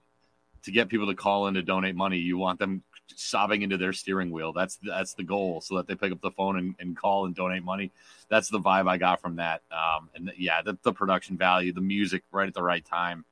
to 0.67 0.73
get 0.73 0.89
people 0.89 1.07
to 1.07 1.15
call 1.15 1.47
in 1.47 1.55
to 1.55 1.63
donate 1.63 1.95
money, 1.95 2.19
you 2.19 2.37
want 2.37 2.59
them 2.59 2.83
sobbing 3.15 3.63
into 3.63 3.77
their 3.77 3.93
steering 3.93 4.31
wheel. 4.31 4.53
That's 4.53 4.79
that's 4.83 5.15
the 5.15 5.23
goal, 5.23 5.61
so 5.61 5.77
that 5.77 5.87
they 5.87 5.95
pick 5.95 6.13
up 6.13 6.21
the 6.21 6.31
phone 6.33 6.59
and, 6.59 6.75
and 6.79 6.97
call 6.97 7.27
and 7.27 7.35
donate 7.35 7.65
money. 7.65 7.93
That's 8.29 8.49
the 8.49 8.59
vibe 8.59 8.89
I 8.89 8.97
got 8.97 9.21
from 9.21 9.37
that. 9.37 9.63
Um, 9.71 10.11
and 10.15 10.33
yeah, 10.37 10.63
the, 10.63 10.77
the, 10.83 10.93
production 10.93 11.37
value, 11.37 11.73
the 11.73 11.81
music 11.81 12.25
right 12.33 12.49
at 12.49 12.55
the 12.55 12.63
right 12.63 12.85
time, 12.85 13.25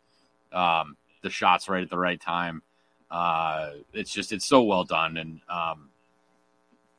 um, 0.53 0.97
the 1.23 1.31
shots 1.31 1.69
right 1.69 1.83
at 1.83 1.91
the 1.91 1.99
right 1.99 2.21
time. 2.21 2.63
Uh, 3.11 3.71
it's 3.93 4.13
just 4.13 4.33
it's 4.33 4.47
so 4.47 4.63
well 4.63 4.85
done, 4.85 5.17
and 5.17 5.41
um, 5.49 5.91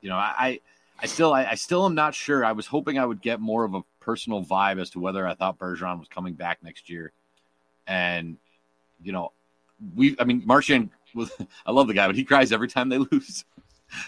you 0.01 0.09
know 0.09 0.17
I 0.17 0.33
I 0.37 0.59
still, 1.05 1.33
I, 1.33 1.45
I, 1.45 1.55
still 1.55 1.85
am 1.85 1.93
not 1.93 2.15
sure. 2.15 2.45
I 2.45 2.53
was 2.53 2.67
hoping 2.67 2.97
I 2.97 3.05
would 3.05 3.21
get 3.21 3.39
more 3.39 3.65
of 3.65 3.73
a 3.73 3.81
personal 3.99 4.43
vibe 4.43 4.79
as 4.79 4.89
to 4.91 4.99
whether 4.99 5.27
I 5.27 5.35
thought 5.35 5.59
Bergeron 5.59 5.99
was 5.99 6.07
coming 6.07 6.33
back 6.33 6.63
next 6.63 6.89
year. 6.89 7.11
And 7.85 8.37
you 9.03 9.11
know, 9.11 9.31
we, 9.95 10.15
I 10.19 10.23
mean, 10.23 10.43
Marchand 10.45 10.89
was. 11.13 11.31
I 11.65 11.71
love 11.71 11.87
the 11.87 11.93
guy, 11.93 12.07
but 12.07 12.15
he 12.15 12.23
cries 12.23 12.51
every 12.51 12.67
time 12.67 12.89
they 12.89 12.97
lose. 13.11 13.45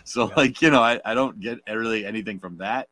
so, 0.04 0.32
like, 0.36 0.62
you 0.62 0.70
know, 0.70 0.82
I, 0.82 1.00
I 1.04 1.14
don't 1.14 1.40
get 1.40 1.60
really 1.68 2.06
anything 2.06 2.40
from 2.40 2.58
that. 2.58 2.88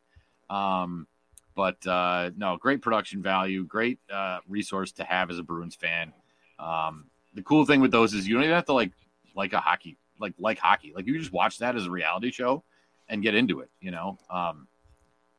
Um, 0.50 1.06
but 1.54 1.84
uh, 1.86 2.30
no, 2.36 2.58
great 2.58 2.82
production 2.82 3.22
value, 3.22 3.64
great 3.64 3.98
uh, 4.12 4.38
resource 4.46 4.92
to 4.92 5.04
have 5.04 5.30
as 5.30 5.38
a 5.38 5.42
Bruins 5.42 5.74
fan. 5.74 6.12
Um, 6.58 7.06
the 7.34 7.42
cool 7.42 7.64
thing 7.64 7.80
with 7.80 7.90
those 7.90 8.12
is 8.12 8.28
you 8.28 8.34
don't 8.34 8.44
even 8.44 8.54
have 8.54 8.66
to 8.66 8.72
like 8.72 8.92
like 9.34 9.52
a 9.52 9.60
hockey 9.60 9.96
like 10.20 10.34
like 10.38 10.58
hockey. 10.58 10.92
Like 10.94 11.06
you 11.06 11.18
just 11.18 11.32
watch 11.32 11.58
that 11.58 11.74
as 11.74 11.86
a 11.86 11.90
reality 11.90 12.30
show 12.30 12.62
and 13.08 13.22
get 13.22 13.34
into 13.34 13.60
it. 13.60 13.70
You 13.80 13.90
know. 13.90 14.18
Um, 14.30 14.68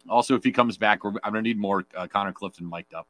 also, 0.10 0.36
if 0.36 0.43
he 0.43 0.51
comes 0.51 0.77
back, 0.77 1.01
I'm 1.03 1.17
gonna 1.23 1.41
need 1.41 1.58
more 1.58 1.86
uh, 1.95 2.08
Connor 2.08 2.34
Clifton 2.34 2.69
mic'd 2.69 2.93
up. 2.93 3.08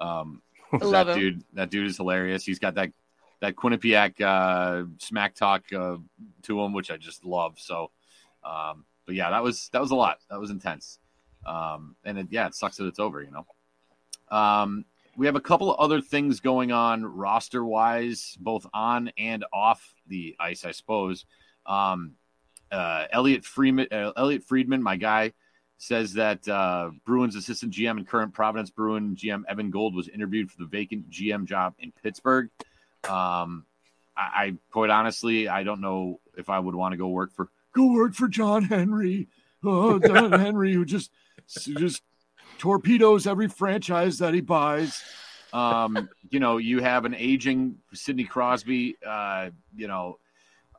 Um, 0.00 0.42
that 0.80 1.08
him. 1.08 1.18
dude, 1.18 1.44
that 1.54 1.70
dude 1.70 1.86
is 1.86 1.96
hilarious. 1.96 2.44
He's 2.44 2.58
got 2.58 2.74
that 2.74 2.92
that 3.40 3.56
Quinnipiac 3.56 4.20
uh, 4.20 4.86
smack 4.98 5.34
talk 5.34 5.72
uh, 5.72 5.96
to 6.42 6.60
him, 6.60 6.72
which 6.72 6.90
I 6.90 6.96
just 6.96 7.24
love. 7.24 7.58
So, 7.58 7.90
um, 8.44 8.84
but 9.06 9.14
yeah, 9.14 9.30
that 9.30 9.42
was 9.42 9.70
that 9.72 9.80
was 9.80 9.90
a 9.90 9.96
lot. 9.96 10.18
That 10.30 10.40
was 10.40 10.50
intense. 10.50 10.98
Um, 11.46 11.96
and 12.04 12.18
it, 12.18 12.26
yeah, 12.30 12.46
it 12.46 12.54
sucks 12.54 12.76
that 12.76 12.86
it's 12.86 12.98
over. 12.98 13.22
You 13.22 13.30
know. 13.30 13.46
Um, 14.36 14.84
we 15.16 15.26
have 15.26 15.36
a 15.36 15.40
couple 15.40 15.72
of 15.72 15.80
other 15.80 16.00
things 16.00 16.38
going 16.38 16.70
on 16.70 17.04
roster 17.04 17.64
wise, 17.64 18.36
both 18.38 18.66
on 18.72 19.10
and 19.18 19.44
off 19.52 19.94
the 20.06 20.36
ice, 20.38 20.64
I 20.64 20.70
suppose. 20.70 21.24
Um, 21.66 22.12
uh, 22.70 23.06
Elliot 23.10 23.44
Freeman, 23.44 23.88
uh, 23.90 24.12
Elliot 24.16 24.44
Friedman, 24.44 24.82
my 24.82 24.96
guy, 24.96 25.32
says 25.78 26.14
that 26.14 26.46
uh, 26.48 26.90
Bruins 27.06 27.36
assistant 27.36 27.72
GM 27.72 27.98
and 27.98 28.06
current 28.06 28.34
Providence 28.34 28.70
Bruin 28.70 29.14
GM 29.14 29.42
Evan 29.48 29.70
Gold 29.70 29.94
was 29.94 30.08
interviewed 30.08 30.50
for 30.50 30.58
the 30.58 30.66
vacant 30.66 31.08
GM 31.10 31.44
job 31.44 31.74
in 31.78 31.92
Pittsburgh. 32.02 32.50
Um, 33.08 33.64
I, 34.16 34.20
I 34.34 34.54
quite 34.72 34.90
honestly, 34.90 35.48
I 35.48 35.62
don't 35.62 35.80
know 35.80 36.20
if 36.36 36.50
I 36.50 36.58
would 36.58 36.74
want 36.74 36.92
to 36.92 36.96
go 36.96 37.08
work 37.08 37.32
for 37.32 37.48
go 37.72 37.92
work 37.92 38.14
for 38.14 38.28
John 38.28 38.64
Henry. 38.64 39.28
Oh, 39.62 39.98
John 39.98 40.32
Henry, 40.40 40.74
who 40.74 40.84
just 40.84 41.10
just 41.46 42.02
torpedoes 42.58 43.26
every 43.26 43.48
franchise 43.48 44.18
that 44.18 44.34
he 44.34 44.40
buys. 44.40 45.02
Um, 45.52 46.10
you 46.28 46.40
know, 46.40 46.58
you 46.58 46.80
have 46.80 47.04
an 47.04 47.14
aging 47.14 47.76
Sidney 47.94 48.24
Crosby. 48.24 48.96
Uh, 49.06 49.50
you 49.74 49.86
know, 49.86 50.18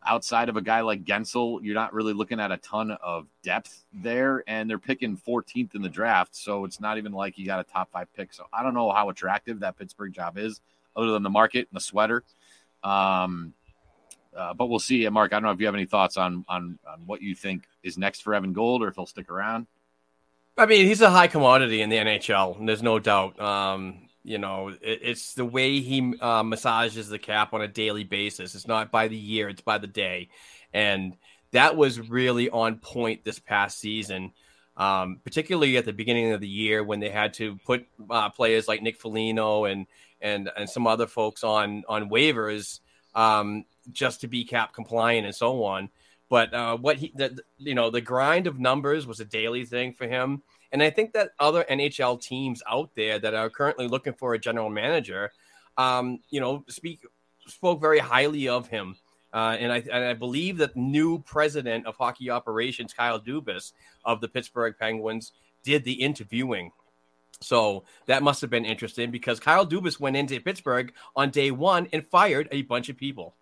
outside 0.05 0.49
of 0.49 0.57
a 0.57 0.61
guy 0.61 0.81
like 0.81 1.03
Guentzel, 1.03 1.59
you're 1.63 1.75
not 1.75 1.93
really 1.93 2.13
looking 2.13 2.39
at 2.39 2.51
a 2.51 2.57
ton 2.57 2.91
of 2.91 3.27
depth 3.43 3.85
there, 3.93 4.43
and 4.47 4.69
they're 4.69 4.79
picking 4.79 5.17
14th 5.17 5.75
in 5.75 5.81
the 5.81 5.89
draft, 5.89 6.35
so 6.35 6.65
it's 6.65 6.79
not 6.79 6.97
even 6.97 7.11
like 7.11 7.37
you 7.37 7.45
got 7.45 7.59
a 7.59 7.63
top 7.63 7.91
five 7.91 8.11
pick. 8.13 8.33
So 8.33 8.45
I 8.53 8.63
don't 8.63 8.73
know 8.73 8.91
how 8.91 9.09
attractive 9.09 9.59
that 9.61 9.77
Pittsburgh 9.77 10.13
job 10.13 10.37
is, 10.37 10.61
other 10.95 11.11
than 11.11 11.23
the 11.23 11.29
market 11.29 11.67
and 11.69 11.75
the 11.75 11.81
sweater. 11.81 12.23
Um, 12.83 13.53
uh, 14.35 14.53
but 14.53 14.67
we'll 14.67 14.79
see. 14.79 15.07
Mark, 15.09 15.33
I 15.33 15.37
don't 15.37 15.43
know 15.43 15.51
if 15.51 15.59
you 15.59 15.65
have 15.65 15.75
any 15.75 15.85
thoughts 15.85 16.15
on 16.17 16.45
on 16.47 16.79
on 16.87 17.01
what 17.05 17.21
you 17.21 17.35
think 17.35 17.63
is 17.83 17.97
next 17.97 18.21
for 18.21 18.33
Evan 18.33 18.53
Gold, 18.53 18.83
or 18.83 18.87
if 18.87 18.95
he'll 18.95 19.05
stick 19.05 19.29
around. 19.29 19.67
I 20.57 20.65
mean, 20.65 20.85
he's 20.85 21.01
a 21.01 21.09
high 21.09 21.27
commodity 21.27 21.81
in 21.81 21.89
the 21.89 21.95
NHL, 21.95 22.65
there's 22.65 22.83
no 22.83 22.99
doubt. 22.99 23.39
Um, 23.39 24.08
you 24.23 24.37
know, 24.37 24.69
it, 24.69 24.99
it's 25.01 25.33
the 25.33 25.45
way 25.45 25.79
he 25.79 26.13
uh, 26.19 26.43
massages 26.43 27.09
the 27.09 27.19
cap 27.19 27.53
on 27.53 27.61
a 27.61 27.67
daily 27.67 28.03
basis. 28.03 28.55
It's 28.55 28.67
not 28.67 28.91
by 28.91 29.07
the 29.07 29.17
year; 29.17 29.49
it's 29.49 29.61
by 29.61 29.77
the 29.77 29.87
day, 29.87 30.29
and 30.73 31.15
that 31.51 31.75
was 31.75 31.99
really 32.09 32.49
on 32.49 32.77
point 32.77 33.23
this 33.23 33.39
past 33.39 33.79
season. 33.79 34.31
Um, 34.77 35.19
particularly 35.25 35.75
at 35.75 35.83
the 35.83 35.91
beginning 35.91 36.31
of 36.31 36.39
the 36.39 36.47
year 36.47 36.85
when 36.85 37.01
they 37.01 37.09
had 37.09 37.33
to 37.33 37.57
put 37.65 37.85
uh, 38.09 38.29
players 38.29 38.69
like 38.69 38.81
Nick 38.81 38.97
Foligno 38.97 39.65
and 39.65 39.87
and 40.21 40.49
and 40.55 40.69
some 40.69 40.87
other 40.87 41.07
folks 41.07 41.43
on 41.43 41.83
on 41.89 42.09
waivers 42.09 42.79
um, 43.13 43.65
just 43.91 44.21
to 44.21 44.27
be 44.27 44.43
cap 44.45 44.73
compliant 44.73 45.25
and 45.25 45.35
so 45.35 45.63
on. 45.63 45.89
But 46.29 46.53
uh, 46.53 46.77
what 46.77 46.97
he, 46.97 47.11
the, 47.15 47.39
you 47.57 47.75
know, 47.75 47.89
the 47.89 48.01
grind 48.01 48.47
of 48.47 48.59
numbers 48.59 49.07
was 49.07 49.19
a 49.19 49.25
daily 49.25 49.65
thing 49.65 49.93
for 49.93 50.07
him. 50.07 50.43
And 50.71 50.83
I 50.83 50.89
think 50.89 51.13
that 51.13 51.31
other 51.39 51.65
NHL 51.69 52.21
teams 52.21 52.61
out 52.69 52.91
there 52.95 53.19
that 53.19 53.33
are 53.33 53.49
currently 53.49 53.87
looking 53.87 54.13
for 54.13 54.33
a 54.33 54.39
general 54.39 54.69
manager, 54.69 55.31
um, 55.77 56.19
you 56.29 56.39
know, 56.39 56.63
speak 56.67 57.01
spoke 57.47 57.81
very 57.81 57.99
highly 57.99 58.47
of 58.47 58.67
him. 58.67 58.95
Uh, 59.33 59.55
and 59.59 59.71
I 59.71 59.77
and 59.91 60.03
I 60.05 60.13
believe 60.13 60.57
that 60.57 60.75
new 60.75 61.19
president 61.19 61.85
of 61.85 61.95
hockey 61.95 62.29
operations, 62.29 62.93
Kyle 62.93 63.19
Dubas 63.19 63.73
of 64.03 64.21
the 64.21 64.27
Pittsburgh 64.27 64.75
Penguins, 64.79 65.33
did 65.63 65.83
the 65.83 65.93
interviewing. 65.93 66.71
So 67.41 67.85
that 68.07 68.23
must 68.23 68.41
have 68.41 68.49
been 68.49 68.65
interesting 68.65 69.11
because 69.11 69.39
Kyle 69.39 69.65
Dubas 69.65 69.99
went 69.99 70.17
into 70.17 70.39
Pittsburgh 70.41 70.93
on 71.15 71.29
day 71.29 71.51
one 71.51 71.87
and 71.93 72.05
fired 72.05 72.49
a 72.51 72.63
bunch 72.63 72.89
of 72.89 72.97
people, 72.97 73.35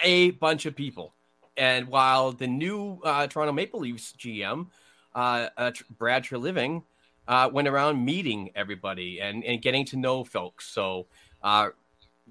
a 0.00 0.32
bunch 0.32 0.66
of 0.66 0.74
people. 0.74 1.14
And 1.56 1.86
while 1.88 2.32
the 2.32 2.46
new 2.46 2.98
uh, 3.04 3.26
Toronto 3.26 3.52
Maple 3.52 3.80
Leafs 3.80 4.14
GM, 4.18 4.68
uh, 5.14 5.48
uh, 5.56 5.72
Brad 5.98 6.24
Treliving, 6.24 6.82
uh, 7.28 7.50
went 7.52 7.68
around 7.68 8.04
meeting 8.04 8.50
everybody 8.54 9.20
and, 9.20 9.44
and 9.44 9.62
getting 9.62 9.84
to 9.86 9.96
know 9.96 10.24
folks. 10.24 10.68
So, 10.68 11.06
uh, 11.42 11.70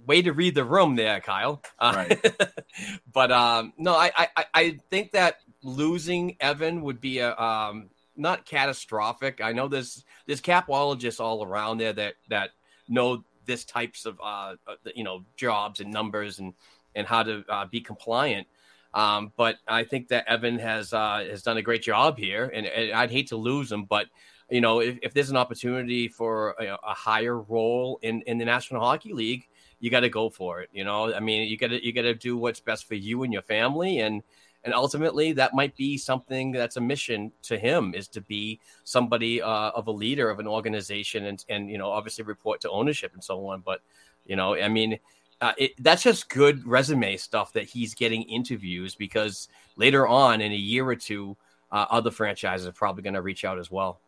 way 0.05 0.21
to 0.21 0.31
read 0.31 0.55
the 0.55 0.63
room 0.63 0.95
there, 0.95 1.19
Kyle. 1.19 1.61
Uh, 1.79 2.15
but 3.13 3.31
um, 3.31 3.73
no, 3.77 3.93
I, 3.93 4.11
I 4.17 4.45
I 4.53 4.79
think 4.89 5.11
that 5.11 5.37
losing 5.63 6.37
Evan 6.39 6.81
would 6.81 7.01
be 7.01 7.19
a 7.19 7.35
um, 7.35 7.89
not 8.15 8.45
catastrophic. 8.45 9.41
I 9.41 9.51
know 9.51 9.67
there's 9.67 10.03
there's 10.27 10.41
capologists 10.41 11.19
all 11.19 11.43
around 11.43 11.77
there 11.77 11.93
that 11.93 12.15
that 12.29 12.51
know 12.87 13.23
this 13.45 13.65
types 13.65 14.05
of 14.05 14.19
uh, 14.21 14.55
uh, 14.67 14.75
you 14.95 15.03
know 15.03 15.25
jobs 15.35 15.79
and 15.79 15.91
numbers 15.91 16.39
and 16.39 16.53
and 16.95 17.07
how 17.07 17.23
to 17.23 17.43
uh, 17.49 17.65
be 17.65 17.81
compliant. 17.81 18.47
Um, 18.93 19.31
but 19.37 19.57
I 19.67 19.83
think 19.83 20.09
that 20.09 20.27
Evan 20.27 20.59
has 20.59 20.93
uh, 20.93 21.25
has 21.29 21.43
done 21.43 21.57
a 21.57 21.61
great 21.61 21.81
job 21.81 22.17
here, 22.17 22.51
and, 22.53 22.65
and 22.65 22.91
I'd 22.91 23.11
hate 23.11 23.27
to 23.27 23.37
lose 23.37 23.71
him. 23.71 23.85
But 23.85 24.07
you 24.49 24.59
know, 24.59 24.81
if, 24.81 24.97
if 25.01 25.13
there's 25.13 25.29
an 25.29 25.37
opportunity 25.37 26.09
for 26.09 26.55
a, 26.59 26.77
a 26.83 26.93
higher 26.93 27.39
role 27.39 27.99
in, 28.01 28.21
in 28.23 28.37
the 28.37 28.43
National 28.43 28.81
Hockey 28.81 29.13
League, 29.13 29.47
you 29.79 29.89
got 29.89 30.01
to 30.01 30.09
go 30.09 30.29
for 30.29 30.61
it. 30.61 30.69
You 30.73 30.83
know, 30.83 31.13
I 31.13 31.21
mean, 31.21 31.47
you 31.47 31.57
got 31.57 31.69
to 31.69 31.83
you 31.83 31.93
got 31.93 32.01
to 32.03 32.13
do 32.13 32.37
what's 32.37 32.59
best 32.59 32.87
for 32.87 32.95
you 32.95 33.23
and 33.23 33.31
your 33.31 33.41
family, 33.43 33.99
and 33.99 34.21
and 34.63 34.73
ultimately 34.73 35.31
that 35.33 35.55
might 35.55 35.75
be 35.75 35.97
something 35.97 36.51
that's 36.51 36.75
a 36.75 36.81
mission 36.81 37.31
to 37.43 37.57
him 37.57 37.93
is 37.95 38.07
to 38.09 38.21
be 38.21 38.59
somebody 38.83 39.41
uh, 39.41 39.71
of 39.71 39.87
a 39.87 39.91
leader 39.91 40.29
of 40.29 40.39
an 40.39 40.47
organization, 40.47 41.25
and 41.27 41.45
and 41.47 41.69
you 41.69 41.77
know, 41.77 41.89
obviously 41.89 42.25
report 42.25 42.59
to 42.61 42.69
ownership 42.69 43.13
and 43.13 43.23
so 43.23 43.47
on. 43.47 43.61
But 43.61 43.81
you 44.25 44.35
know, 44.35 44.55
I 44.55 44.67
mean. 44.67 44.99
Uh, 45.41 45.53
it, 45.57 45.71
that's 45.79 46.03
just 46.03 46.29
good 46.29 46.65
resume 46.67 47.17
stuff 47.17 47.51
that 47.53 47.63
he's 47.63 47.95
getting 47.95 48.21
interviews 48.23 48.93
because 48.93 49.49
later 49.75 50.07
on 50.07 50.39
in 50.39 50.51
a 50.51 50.55
year 50.55 50.85
or 50.87 50.95
two, 50.95 51.35
uh, 51.71 51.87
other 51.89 52.11
franchises 52.11 52.67
are 52.67 52.71
probably 52.71 53.01
going 53.01 53.15
to 53.15 53.23
reach 53.23 53.43
out 53.43 53.57
as 53.57 53.71
well. 53.71 53.99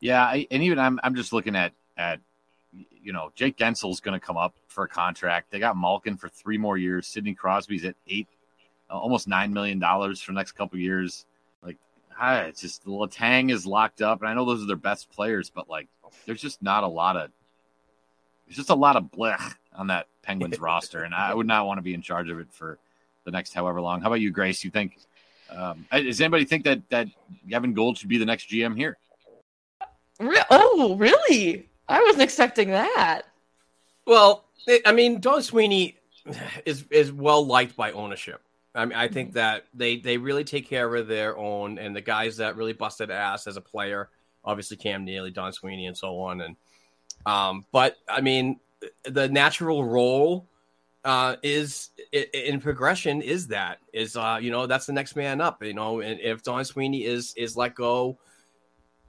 Yeah, 0.00 0.24
I, 0.24 0.48
and 0.50 0.60
even 0.64 0.80
I'm 0.80 0.98
I'm 1.04 1.14
just 1.14 1.32
looking 1.32 1.54
at 1.54 1.72
at 1.96 2.18
you 2.72 3.12
know 3.12 3.30
Jake 3.36 3.56
Guentzel's 3.56 4.00
going 4.00 4.18
to 4.18 4.24
come 4.24 4.36
up 4.36 4.56
for 4.66 4.82
a 4.82 4.88
contract. 4.88 5.52
They 5.52 5.60
got 5.60 5.76
Malkin 5.76 6.16
for 6.16 6.28
three 6.28 6.58
more 6.58 6.76
years. 6.76 7.06
Sidney 7.06 7.34
Crosby's 7.34 7.84
at 7.84 7.94
eight, 8.08 8.26
uh, 8.90 8.98
almost 8.98 9.28
nine 9.28 9.52
million 9.52 9.78
dollars 9.78 10.20
for 10.20 10.32
the 10.32 10.36
next 10.36 10.52
couple 10.52 10.80
years. 10.80 11.26
Like, 11.62 11.76
ah, 12.18 12.40
it's 12.40 12.60
just 12.60 12.84
Letang 12.86 13.52
is 13.52 13.64
locked 13.64 14.02
up, 14.02 14.20
and 14.20 14.28
I 14.28 14.34
know 14.34 14.44
those 14.44 14.64
are 14.64 14.66
their 14.66 14.74
best 14.74 15.08
players, 15.12 15.48
but 15.48 15.70
like, 15.70 15.86
there's 16.26 16.42
just 16.42 16.60
not 16.60 16.82
a 16.82 16.88
lot 16.88 17.16
of 17.16 17.30
there's 18.46 18.56
just 18.56 18.70
a 18.70 18.74
lot 18.74 18.96
of 18.96 19.04
blech 19.04 19.54
on 19.74 19.88
that 19.88 20.06
Penguins 20.22 20.60
roster, 20.60 21.02
and 21.02 21.14
I 21.14 21.34
would 21.34 21.46
not 21.46 21.66
want 21.66 21.78
to 21.78 21.82
be 21.82 21.94
in 21.94 22.02
charge 22.02 22.30
of 22.30 22.38
it 22.38 22.48
for 22.50 22.78
the 23.24 23.30
next 23.30 23.54
however 23.54 23.80
long. 23.80 24.00
How 24.00 24.08
about 24.08 24.20
you, 24.20 24.30
Grace? 24.30 24.64
You 24.64 24.70
think? 24.70 24.98
Um, 25.50 25.86
does 25.92 26.20
anybody 26.20 26.44
think 26.44 26.64
that 26.64 26.80
that 26.90 27.08
Evan 27.50 27.74
Gold 27.74 27.98
should 27.98 28.08
be 28.08 28.18
the 28.18 28.24
next 28.24 28.48
GM 28.48 28.76
here? 28.76 28.98
Re- 30.18 30.44
oh, 30.50 30.96
really? 30.96 31.68
I 31.88 32.00
wasn't 32.00 32.22
expecting 32.22 32.70
that. 32.70 33.22
Well, 34.06 34.44
it, 34.66 34.82
I 34.86 34.92
mean, 34.92 35.20
Don 35.20 35.42
Sweeney 35.42 35.96
is 36.64 36.84
is 36.90 37.12
well 37.12 37.44
liked 37.44 37.76
by 37.76 37.92
ownership. 37.92 38.40
I 38.74 38.86
mean, 38.86 38.96
I 38.96 39.08
think 39.08 39.34
that 39.34 39.64
they 39.74 39.98
they 39.98 40.16
really 40.16 40.44
take 40.44 40.68
care 40.68 40.94
of 40.94 41.06
their 41.06 41.36
own, 41.36 41.78
and 41.78 41.94
the 41.94 42.00
guys 42.00 42.38
that 42.38 42.56
really 42.56 42.72
busted 42.72 43.10
ass 43.10 43.46
as 43.46 43.56
a 43.56 43.60
player, 43.60 44.08
obviously 44.44 44.76
Cam 44.76 45.04
Neely, 45.04 45.30
Don 45.30 45.52
Sweeney, 45.52 45.86
and 45.86 45.96
so 45.96 46.18
on. 46.20 46.40
And 46.40 46.56
um, 47.26 47.66
but 47.72 47.96
I 48.08 48.20
mean, 48.20 48.60
the 49.04 49.28
natural 49.28 49.84
role 49.84 50.48
uh, 51.04 51.36
is 51.42 51.90
in 52.12 52.60
progression 52.60 53.22
is 53.22 53.48
that 53.48 53.78
is 53.92 54.16
uh, 54.16 54.38
you 54.40 54.50
know 54.50 54.66
that's 54.66 54.86
the 54.86 54.92
next 54.92 55.16
man 55.16 55.40
up. 55.40 55.62
You 55.62 55.74
know, 55.74 56.00
and 56.00 56.20
if 56.20 56.42
Don 56.42 56.64
Sweeney 56.64 57.04
is 57.04 57.34
is 57.36 57.56
let 57.56 57.74
go 57.74 58.18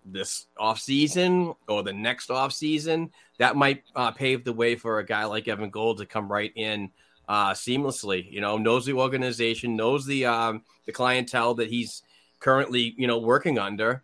this 0.05 0.47
off 0.57 0.79
season 0.79 1.53
or 1.67 1.83
the 1.83 1.93
next 1.93 2.29
off 2.29 2.51
season, 2.51 3.11
that 3.37 3.55
might 3.55 3.83
uh, 3.95 4.11
pave 4.11 4.43
the 4.43 4.53
way 4.53 4.75
for 4.75 4.99
a 4.99 5.05
guy 5.05 5.25
like 5.25 5.47
Evan 5.47 5.69
Gold 5.69 5.99
to 5.99 6.05
come 6.05 6.31
right 6.31 6.51
in 6.55 6.89
uh, 7.29 7.51
seamlessly. 7.51 8.29
You 8.31 8.41
know, 8.41 8.57
knows 8.57 8.85
the 8.85 8.93
organization, 8.93 9.75
knows 9.75 10.05
the 10.05 10.25
um, 10.25 10.63
the 10.85 10.91
clientele 10.91 11.53
that 11.55 11.69
he's 11.69 12.01
currently 12.39 12.95
you 12.97 13.05
know 13.05 13.19
working 13.19 13.59
under, 13.59 14.03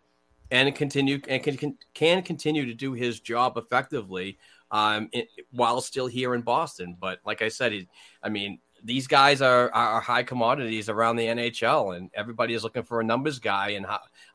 and 0.52 0.72
continue 0.76 1.20
and 1.28 1.42
can 1.42 1.56
can, 1.56 1.78
can 1.92 2.22
continue 2.22 2.66
to 2.66 2.74
do 2.74 2.92
his 2.92 3.18
job 3.18 3.56
effectively 3.56 4.38
um, 4.70 5.08
it, 5.12 5.28
while 5.50 5.80
still 5.80 6.06
here 6.06 6.34
in 6.34 6.42
Boston. 6.42 6.96
But 6.98 7.20
like 7.24 7.42
I 7.42 7.48
said, 7.48 7.72
he, 7.72 7.88
I 8.22 8.28
mean, 8.28 8.58
these 8.82 9.06
guys 9.06 9.42
are, 9.42 9.72
are 9.72 10.00
high 10.00 10.22
commodities 10.22 10.88
around 10.88 11.16
the 11.16 11.26
NHL, 11.26 11.96
and 11.96 12.10
everybody 12.14 12.54
is 12.54 12.64
looking 12.64 12.82
for 12.82 13.00
a 13.00 13.04
numbers 13.04 13.38
guy 13.38 13.70
and 13.70 13.86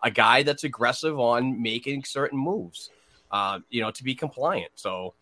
a 0.03 0.11
guy 0.11 0.43
that's 0.43 0.63
aggressive 0.63 1.19
on 1.19 1.61
making 1.61 2.03
certain 2.03 2.37
moves, 2.37 2.89
uh, 3.31 3.59
you 3.69 3.81
know, 3.81 3.91
to 3.91 4.03
be 4.03 4.13
compliant. 4.13 4.71
So 4.75 5.15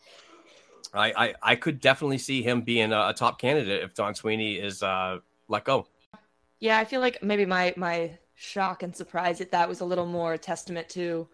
I, 0.94 1.14
I, 1.14 1.34
I 1.42 1.56
could 1.56 1.80
definitely 1.80 2.18
see 2.18 2.44
him 2.44 2.62
being 2.62 2.92
a, 2.92 3.10
a 3.10 3.14
top 3.14 3.40
candidate 3.40 3.84
if 3.84 3.94
Don 3.94 4.14
Sweeney 4.14 4.56
is 4.56 4.84
uh, 4.84 5.20
let 5.48 5.64
go. 5.64 5.88
Yeah, 6.60 6.78
I 6.78 6.86
feel 6.86 7.02
like 7.02 7.22
maybe 7.22 7.46
my 7.46 7.74
my 7.76 8.18
shock 8.36 8.84
and 8.84 8.96
surprise 8.96 9.42
at 9.42 9.52
that 9.52 9.70
was 9.70 9.82
a 9.82 9.86
little 9.86 10.06
more 10.06 10.38
testament 10.38 10.90
to 10.90 11.28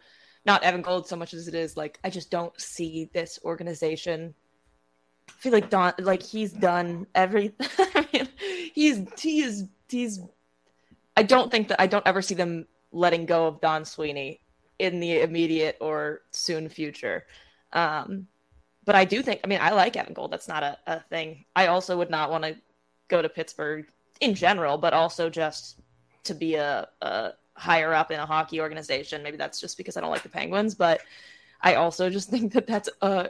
not 0.45 0.63
Evan 0.63 0.81
Gold 0.81 1.07
so 1.07 1.15
much 1.15 1.33
as 1.33 1.47
it 1.47 1.55
is 1.55 1.77
like 1.77 1.99
I 2.03 2.09
just 2.09 2.31
don't 2.31 2.59
see 2.59 3.09
this 3.13 3.39
organization 3.43 4.33
I 5.29 5.41
feel 5.41 5.51
like 5.51 5.69
Don, 5.69 5.93
like 5.99 6.23
he's 6.23 6.51
done 6.51 7.07
every. 7.15 7.53
I 7.77 8.07
mean, 8.11 8.27
he's 8.73 9.01
he 9.19 9.41
is 9.41 9.65
he's. 9.87 10.19
I 11.15 11.23
don't 11.23 11.51
think 11.51 11.67
that 11.67 11.81
I 11.81 11.87
don't 11.87 12.05
ever 12.07 12.21
see 12.21 12.35
them 12.35 12.67
letting 12.91 13.25
go 13.25 13.47
of 13.47 13.61
Don 13.61 13.85
Sweeney 13.85 14.41
in 14.79 14.99
the 14.99 15.21
immediate 15.21 15.77
or 15.79 16.21
soon 16.31 16.69
future. 16.69 17.25
Um, 17.73 18.27
but 18.85 18.95
I 18.95 19.05
do 19.05 19.21
think. 19.21 19.41
I 19.43 19.47
mean, 19.47 19.59
I 19.61 19.71
like 19.71 19.95
Evan 19.95 20.13
Gold. 20.13 20.31
That's 20.31 20.47
not 20.47 20.63
a, 20.63 20.77
a 20.87 20.99
thing. 21.01 21.45
I 21.55 21.67
also 21.67 21.97
would 21.97 22.09
not 22.09 22.31
want 22.31 22.43
to 22.45 22.55
go 23.07 23.21
to 23.21 23.29
Pittsburgh 23.29 23.85
in 24.21 24.33
general, 24.33 24.77
but 24.77 24.93
also 24.93 25.29
just 25.29 25.79
to 26.23 26.33
be 26.33 26.55
a, 26.55 26.87
a 27.01 27.31
higher 27.59 27.93
up 27.93 28.09
in 28.09 28.19
a 28.19 28.25
hockey 28.25 28.61
organization. 28.61 29.21
Maybe 29.21 29.37
that's 29.37 29.59
just 29.59 29.77
because 29.77 29.97
I 29.97 30.01
don't 30.01 30.11
like 30.11 30.23
the 30.23 30.29
Penguins, 30.29 30.73
but 30.73 31.01
I 31.61 31.75
also 31.75 32.09
just 32.09 32.29
think 32.31 32.53
that 32.53 32.67
that's 32.67 32.89
a 33.01 33.29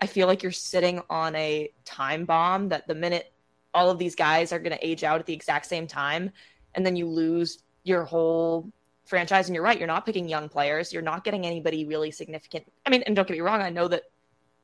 I 0.00 0.06
feel 0.06 0.28
like 0.28 0.44
you're 0.44 0.52
sitting 0.52 1.02
on 1.10 1.34
a 1.34 1.72
time 1.84 2.24
bomb 2.24 2.68
that 2.68 2.86
the 2.86 2.94
minute 2.94 3.32
all 3.74 3.90
of 3.90 3.98
these 3.98 4.14
guys 4.14 4.52
are 4.52 4.60
going 4.60 4.76
to 4.76 4.86
age 4.86 5.02
out 5.02 5.18
at 5.18 5.26
the 5.26 5.32
exact 5.32 5.66
same 5.66 5.86
time, 5.88 6.30
and 6.74 6.86
then 6.86 6.94
you 6.94 7.06
lose 7.06 7.64
your 7.82 8.04
whole 8.04 8.70
franchise. 9.04 9.48
And 9.48 9.54
you're 9.54 9.64
right, 9.64 9.78
you're 9.78 9.88
not 9.88 10.06
picking 10.06 10.28
young 10.28 10.48
players. 10.48 10.92
You're 10.92 11.02
not 11.02 11.24
getting 11.24 11.46
anybody 11.46 11.84
really 11.84 12.12
significant. 12.12 12.70
I 12.86 12.90
mean, 12.90 13.02
and 13.02 13.16
don't 13.16 13.26
get 13.26 13.34
me 13.34 13.40
wrong, 13.40 13.60
I 13.60 13.70
know 13.70 13.88
that 13.88 14.04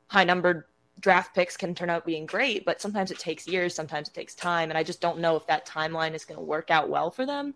high 0.06 0.24
numbered 0.24 0.64
draft 1.00 1.34
picks 1.34 1.56
can 1.56 1.74
turn 1.74 1.90
out 1.90 2.06
being 2.06 2.26
great, 2.26 2.64
but 2.64 2.80
sometimes 2.80 3.10
it 3.10 3.18
takes 3.18 3.48
years, 3.48 3.74
sometimes 3.74 4.08
it 4.08 4.14
takes 4.14 4.34
time. 4.34 4.70
And 4.70 4.78
I 4.78 4.84
just 4.84 5.00
don't 5.00 5.18
know 5.18 5.34
if 5.34 5.46
that 5.48 5.66
timeline 5.66 6.14
is 6.14 6.24
going 6.24 6.38
to 6.38 6.44
work 6.44 6.70
out 6.70 6.88
well 6.88 7.10
for 7.10 7.26
them. 7.26 7.54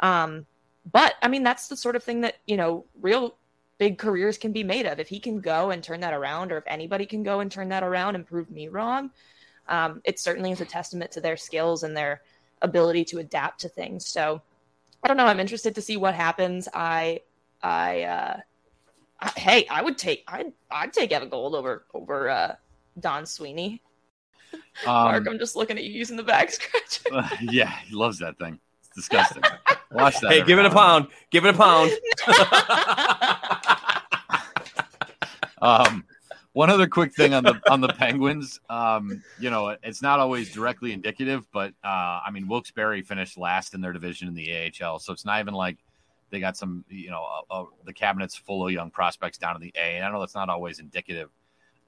Um, 0.00 0.46
but 0.90 1.14
I 1.22 1.28
mean, 1.28 1.42
that's 1.42 1.68
the 1.68 1.76
sort 1.76 1.96
of 1.96 2.02
thing 2.02 2.22
that, 2.22 2.36
you 2.46 2.56
know, 2.56 2.84
real 3.00 3.36
big 3.78 3.98
careers 3.98 4.38
can 4.38 4.52
be 4.52 4.62
made 4.62 4.86
of. 4.86 4.98
If 4.98 5.08
he 5.08 5.18
can 5.18 5.40
go 5.40 5.70
and 5.70 5.82
turn 5.82 6.00
that 6.00 6.14
around, 6.14 6.52
or 6.52 6.58
if 6.58 6.64
anybody 6.66 7.06
can 7.06 7.22
go 7.22 7.40
and 7.40 7.50
turn 7.50 7.68
that 7.70 7.82
around 7.82 8.14
and 8.14 8.26
prove 8.26 8.50
me 8.50 8.68
wrong, 8.68 9.10
um, 9.68 10.00
it 10.04 10.18
certainly 10.18 10.52
is 10.52 10.60
a 10.60 10.64
testament 10.64 11.10
to 11.12 11.20
their 11.20 11.36
skills 11.36 11.82
and 11.82 11.96
their 11.96 12.22
ability 12.62 13.04
to 13.06 13.18
adapt 13.18 13.60
to 13.60 13.68
things. 13.68 14.06
So 14.06 14.42
I 15.02 15.08
don't 15.08 15.16
know. 15.16 15.26
I'm 15.26 15.40
interested 15.40 15.74
to 15.74 15.82
see 15.82 15.96
what 15.96 16.14
happens. 16.14 16.68
I, 16.74 17.20
I, 17.62 18.02
uh, 18.02 18.40
I 19.20 19.32
hey, 19.36 19.66
I 19.70 19.82
would 19.82 19.96
take, 19.96 20.24
I'd, 20.28 20.52
I'd 20.70 20.92
take 20.92 21.12
Evan 21.12 21.28
Gold 21.28 21.54
over, 21.54 21.84
over, 21.94 22.28
uh, 22.28 22.54
Don 22.98 23.26
Sweeney. 23.26 23.82
Um, 24.84 24.94
Mark, 24.94 25.28
I'm 25.28 25.38
just 25.38 25.54
looking 25.54 25.78
at 25.78 25.84
you 25.84 25.92
using 25.92 26.16
the 26.16 26.24
back 26.24 26.50
scratcher. 26.50 27.04
uh, 27.12 27.28
yeah, 27.40 27.70
he 27.84 27.94
loves 27.94 28.18
that 28.18 28.36
thing. 28.36 28.58
It's 28.80 28.88
disgusting. 28.96 29.44
Watch 29.90 30.20
that. 30.20 30.30
Hey, 30.30 30.44
give 30.44 30.58
it 30.58 30.66
a 30.66 30.70
pound. 30.70 31.08
Give 31.30 31.44
it 31.44 31.54
a 31.54 31.58
pound. 31.58 31.90
um, 35.62 36.04
one 36.52 36.70
other 36.70 36.86
quick 36.86 37.14
thing 37.14 37.34
on 37.34 37.44
the 37.44 37.60
on 37.70 37.80
the 37.80 37.88
Penguins. 37.88 38.60
Um, 38.68 39.22
you 39.38 39.50
know, 39.50 39.76
it's 39.82 40.02
not 40.02 40.20
always 40.20 40.52
directly 40.52 40.92
indicative, 40.92 41.46
but 41.52 41.72
uh, 41.84 42.20
I 42.24 42.30
mean, 42.32 42.48
Wilkes-Barre 42.48 43.02
finished 43.02 43.38
last 43.38 43.74
in 43.74 43.80
their 43.80 43.92
division 43.92 44.28
in 44.28 44.34
the 44.34 44.72
AHL, 44.82 44.98
so 44.98 45.12
it's 45.12 45.24
not 45.24 45.40
even 45.40 45.54
like 45.54 45.78
they 46.30 46.40
got 46.40 46.56
some, 46.56 46.84
you 46.88 47.10
know, 47.10 47.24
uh, 47.50 47.62
uh, 47.62 47.64
the 47.84 47.92
cabinet's 47.92 48.36
full 48.36 48.66
of 48.66 48.72
young 48.72 48.90
prospects 48.90 49.38
down 49.38 49.56
in 49.56 49.62
the 49.62 49.72
A. 49.76 49.96
And 49.96 50.04
I 50.04 50.10
know 50.10 50.20
that's 50.20 50.34
not 50.34 50.48
always 50.48 50.78
indicative 50.78 51.28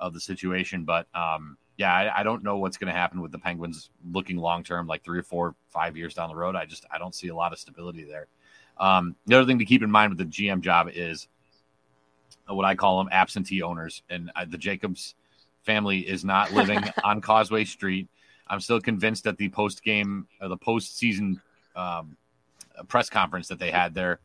of 0.01 0.13
the 0.13 0.21
situation, 0.21 0.85
but 0.85 1.07
um, 1.15 1.57
yeah, 1.77 1.93
I, 1.93 2.21
I, 2.21 2.23
don't 2.23 2.45
know 2.45 2.59
what's 2.59 2.77
going 2.77 2.93
to 2.93 2.99
happen 2.99 3.21
with 3.21 3.33
the 3.33 3.39
Penguins 3.39 3.91
looking 4.13 4.37
long 4.37 4.63
term, 4.63 4.87
like 4.87 5.03
three 5.03 5.19
or 5.19 5.23
four, 5.23 5.55
five 5.71 5.97
years 5.97 6.15
down 6.15 6.29
the 6.29 6.37
road. 6.37 6.55
I 6.55 6.67
just 6.67 6.85
I 6.91 6.99
don't 6.99 7.15
see 7.15 7.29
a 7.29 7.35
lot 7.35 7.53
of 7.53 7.59
stability 7.59 8.05
there. 8.05 8.27
Um, 8.79 9.17
the 9.27 9.37
other 9.37 9.47
thing 9.47 9.59
to 9.59 9.65
keep 9.65 9.83
in 9.83 9.91
mind 9.91 10.11
with 10.11 10.19
the 10.19 10.25
GM 10.25 10.61
job 10.61 10.89
is 10.93 11.29
what 12.47 12.65
I 12.65 12.75
call 12.75 12.99
them 12.99 13.09
absentee 13.13 13.63
owners, 13.63 14.03
and 14.11 14.31
uh, 14.37 14.45
the 14.45 14.59
Jacobs 14.59 15.15
family 15.63 16.01
is 16.01 16.25
not 16.25 16.53
living 16.55 16.83
on 17.05 17.21
Causeway 17.21 17.65
Street. 17.65 18.09
I'm 18.49 18.61
still 18.61 18.81
convinced 18.81 19.25
that 19.25 19.39
the 19.39 19.49
post 19.49 19.83
game, 19.83 20.27
or 20.41 20.49
the 20.49 20.57
post 20.57 20.99
season 20.99 21.41
um, 21.75 22.17
press 22.89 23.09
conference 23.09 23.49
that 23.49 23.59
they 23.59 23.71
had 23.71 23.95
there, 23.95 24.21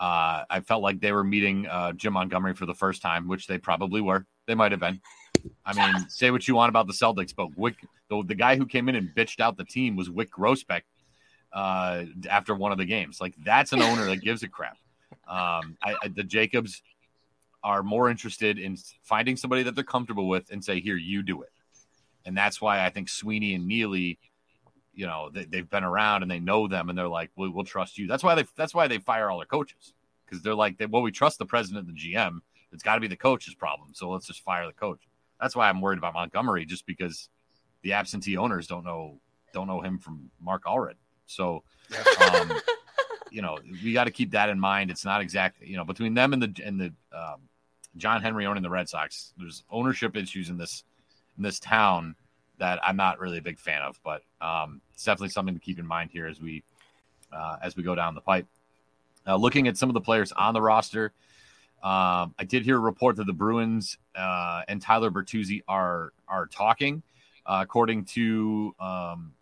uh, 0.00 0.44
I 0.48 0.60
felt 0.60 0.82
like 0.82 1.00
they 1.00 1.12
were 1.12 1.22
meeting 1.22 1.66
uh, 1.66 1.92
Jim 1.92 2.14
Montgomery 2.14 2.54
for 2.54 2.66
the 2.66 2.74
first 2.74 3.02
time, 3.02 3.28
which 3.28 3.46
they 3.46 3.58
probably 3.58 4.00
were. 4.00 4.26
They 4.46 4.54
might 4.54 4.72
have 4.72 4.80
been. 4.80 5.00
I 5.64 5.74
mean, 5.74 6.08
say 6.08 6.30
what 6.30 6.46
you 6.48 6.54
want 6.54 6.68
about 6.68 6.86
the 6.86 6.92
Celtics, 6.92 7.34
but 7.34 7.56
Wyc, 7.56 7.76
the, 8.08 8.22
the 8.26 8.34
guy 8.34 8.56
who 8.56 8.66
came 8.66 8.88
in 8.88 8.94
and 8.96 9.08
bitched 9.14 9.40
out 9.40 9.56
the 9.56 9.64
team 9.64 9.96
was 9.96 10.08
Wyc 10.08 10.28
Grousbeck 10.28 10.82
uh, 11.52 12.04
after 12.28 12.54
one 12.54 12.72
of 12.72 12.78
the 12.78 12.84
games. 12.84 13.20
Like 13.20 13.34
that's 13.44 13.72
an 13.72 13.82
owner 13.82 14.06
that 14.06 14.20
gives 14.20 14.42
a 14.42 14.48
crap. 14.48 14.76
Um, 15.28 15.76
I, 15.82 15.94
I, 16.02 16.08
the 16.08 16.24
Jacobs 16.24 16.82
are 17.62 17.82
more 17.82 18.10
interested 18.10 18.58
in 18.58 18.76
finding 19.02 19.36
somebody 19.36 19.62
that 19.64 19.74
they're 19.74 19.84
comfortable 19.84 20.28
with 20.28 20.50
and 20.50 20.64
say, 20.64 20.80
"Here, 20.80 20.96
you 20.96 21.22
do 21.22 21.42
it." 21.42 21.50
And 22.24 22.36
that's 22.36 22.60
why 22.60 22.84
I 22.84 22.90
think 22.90 23.08
Sweeney 23.08 23.54
and 23.54 23.66
Neely, 23.66 24.18
you 24.92 25.06
know, 25.06 25.30
they, 25.32 25.58
have 25.58 25.70
been 25.70 25.84
around 25.84 26.22
and 26.22 26.30
they 26.30 26.40
know 26.40 26.68
them, 26.68 26.88
and 26.88 26.98
they're 26.98 27.08
like, 27.08 27.30
"We'll, 27.36 27.50
we'll 27.50 27.64
trust 27.64 27.98
you." 27.98 28.06
That's 28.06 28.22
why 28.22 28.34
they 28.34 28.44
that's 28.56 28.74
why 28.74 28.88
they 28.88 28.98
fire 28.98 29.30
all 29.30 29.38
their 29.38 29.46
coaches 29.46 29.92
because 30.24 30.42
they're 30.42 30.54
like, 30.54 30.78
they, 30.78 30.86
"Well, 30.86 31.02
we 31.02 31.12
trust 31.12 31.38
the 31.38 31.46
president 31.46 31.88
and 31.88 31.96
the 31.96 32.00
GM. 32.00 32.40
It's 32.72 32.82
got 32.82 32.94
to 32.94 33.00
be 33.00 33.08
the 33.08 33.16
coach's 33.16 33.54
problem, 33.54 33.90
so 33.94 34.10
let's 34.10 34.26
just 34.26 34.42
fire 34.42 34.66
the 34.66 34.72
coach." 34.72 35.00
That's 35.40 35.56
why 35.56 35.68
I'm 35.68 35.80
worried 35.80 35.98
about 35.98 36.14
Montgomery, 36.14 36.64
just 36.64 36.86
because 36.86 37.28
the 37.82 37.92
absentee 37.92 38.36
owners 38.36 38.66
don't 38.66 38.84
know 38.84 39.20
don't 39.52 39.66
know 39.66 39.80
him 39.80 39.98
from 39.98 40.30
Mark 40.40 40.64
Allred. 40.64 40.94
So, 41.26 41.62
um, 42.30 42.52
you 43.30 43.42
know, 43.42 43.58
we 43.82 43.92
got 43.92 44.04
to 44.04 44.10
keep 44.10 44.32
that 44.32 44.48
in 44.48 44.60
mind. 44.60 44.90
It's 44.90 45.04
not 45.04 45.20
exactly 45.20 45.68
you 45.68 45.76
know 45.76 45.84
between 45.84 46.14
them 46.14 46.32
and 46.32 46.42
the 46.42 46.62
and 46.64 46.80
the 46.80 46.92
um, 47.16 47.40
John 47.96 48.22
Henry 48.22 48.46
owning 48.46 48.62
the 48.62 48.70
Red 48.70 48.88
Sox. 48.88 49.32
There's 49.36 49.64
ownership 49.70 50.16
issues 50.16 50.50
in 50.50 50.58
this 50.58 50.84
in 51.36 51.42
this 51.42 51.58
town 51.58 52.14
that 52.58 52.78
I'm 52.84 52.96
not 52.96 53.18
really 53.18 53.38
a 53.38 53.42
big 53.42 53.58
fan 53.58 53.82
of, 53.82 53.98
but 54.04 54.22
um, 54.40 54.80
it's 54.92 55.04
definitely 55.04 55.30
something 55.30 55.54
to 55.54 55.60
keep 55.60 55.78
in 55.78 55.86
mind 55.86 56.10
here 56.12 56.26
as 56.26 56.40
we 56.40 56.62
uh, 57.32 57.56
as 57.62 57.76
we 57.76 57.82
go 57.82 57.94
down 57.94 58.14
the 58.14 58.20
pipe. 58.20 58.46
Uh, 59.26 59.36
looking 59.36 59.68
at 59.68 59.76
some 59.76 59.90
of 59.90 59.94
the 59.94 60.00
players 60.00 60.32
on 60.32 60.54
the 60.54 60.62
roster, 60.62 61.12
um, 61.82 62.34
I 62.38 62.44
did 62.46 62.64
hear 62.64 62.76
a 62.76 62.80
report 62.80 63.16
that 63.16 63.26
the 63.26 63.32
Bruins 63.32 63.96
uh, 64.14 64.62
and 64.68 64.82
Tyler 64.82 65.10
Bertuzzi 65.10 65.62
are 65.66 66.12
are 66.28 66.46
talking, 66.46 67.02
uh, 67.46 67.60
according 67.62 68.04
to 68.06 68.74
um, 68.78 69.32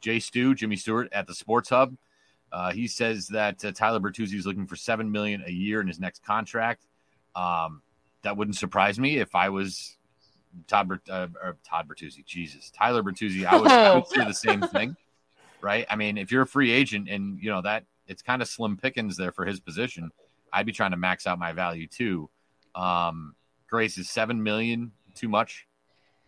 Jay 0.00 0.20
Stu, 0.20 0.54
Jimmy 0.54 0.76
Stewart 0.76 1.08
at 1.12 1.26
the 1.26 1.34
Sports 1.34 1.70
Hub. 1.70 1.96
Uh, 2.52 2.70
he 2.70 2.86
says 2.86 3.26
that 3.28 3.64
uh, 3.64 3.72
Tyler 3.72 3.98
Bertuzzi 3.98 4.34
is 4.34 4.46
looking 4.46 4.66
for 4.66 4.76
seven 4.76 5.10
million 5.10 5.42
a 5.44 5.50
year 5.50 5.80
in 5.80 5.88
his 5.88 5.98
next 5.98 6.24
contract. 6.24 6.86
Um, 7.34 7.82
that 8.22 8.36
wouldn't 8.36 8.56
surprise 8.56 8.98
me 9.00 9.18
if 9.18 9.34
I 9.34 9.48
was 9.48 9.96
Todd 10.68 10.88
Bert, 10.88 11.00
uh, 11.10 11.26
or 11.42 11.56
Todd 11.64 11.88
Bertuzzi. 11.88 12.24
Jesus, 12.24 12.70
Tyler 12.70 13.02
Bertuzzi. 13.02 13.46
I 13.46 13.56
would, 13.56 13.70
I 13.70 13.94
would 13.96 14.06
say 14.08 14.24
the 14.24 14.32
same 14.32 14.62
thing, 14.62 14.96
right? 15.60 15.86
I 15.90 15.96
mean, 15.96 16.18
if 16.18 16.30
you're 16.30 16.42
a 16.42 16.46
free 16.46 16.70
agent 16.70 17.08
and 17.08 17.42
you 17.42 17.50
know 17.50 17.62
that 17.62 17.84
it's 18.06 18.22
kind 18.22 18.42
of 18.42 18.48
slim 18.48 18.76
pickings 18.76 19.16
there 19.16 19.32
for 19.32 19.44
his 19.44 19.58
position 19.58 20.12
I'd 20.52 20.66
be 20.66 20.72
trying 20.72 20.90
to 20.92 20.96
max 20.96 21.26
out 21.26 21.38
my 21.38 21.52
value 21.52 21.86
too. 21.86 22.28
Um, 22.74 23.34
Grace 23.68 23.98
is 23.98 24.10
seven 24.10 24.42
million 24.42 24.92
too 25.14 25.28
much 25.28 25.66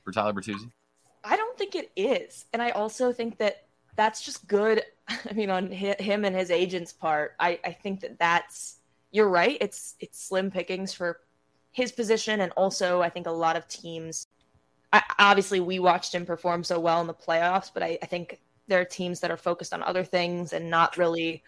for 0.05 0.13
Tyler 0.13 0.33
Bertuzzi? 0.33 0.71
I 1.25 1.37
don't 1.37 1.57
think 1.57 1.75
it 1.75 1.91
is, 1.97 2.47
and 2.53 2.61
I 2.61 2.71
also 2.71 3.13
think 3.13 3.39
that 3.39 3.65
that's 3.97 4.23
just 4.23 4.47
good. 4.47 4.83
I 5.09 5.33
mean, 5.35 5.51
on 5.51 5.71
him 5.71 6.25
and 6.25 6.35
his 6.35 6.51
agent's 6.51 6.93
part, 6.93 7.35
I, 7.39 7.59
I 7.65 7.73
think 7.73 8.01
that 8.01 8.19
that's 8.19 8.79
you're 9.11 9.29
right. 9.29 9.59
It's 9.61 9.95
it's 10.01 10.23
slim 10.23 10.51
pickings 10.51 10.93
for 10.93 11.21
his 11.71 11.93
position, 11.93 12.41
and 12.41 12.53
also 12.53 13.03
I 13.03 13.09
think 13.09 13.27
a 13.27 13.33
lot 13.33 13.57
of 13.57 13.69
teams. 13.69 14.27
I, 14.93 15.03
obviously, 15.19 15.61
we 15.61 15.79
watched 15.79 16.15
him 16.15 16.27
perform 16.27 16.65
so 16.65 16.79
well 16.79 17.01
in 17.01 17.07
the 17.07 17.15
playoffs, 17.15 17.71
but 17.73 17.83
I, 17.83 17.99
I 18.03 18.07
think 18.07 18.41
there 18.69 18.81
are 18.81 18.85
teams 18.85 19.21
that 19.21 19.31
are 19.31 19.37
focused 19.37 19.73
on 19.73 19.83
other 19.83 20.05
things 20.05 20.53
and 20.53 20.69
not 20.71 20.97
really 20.97 21.43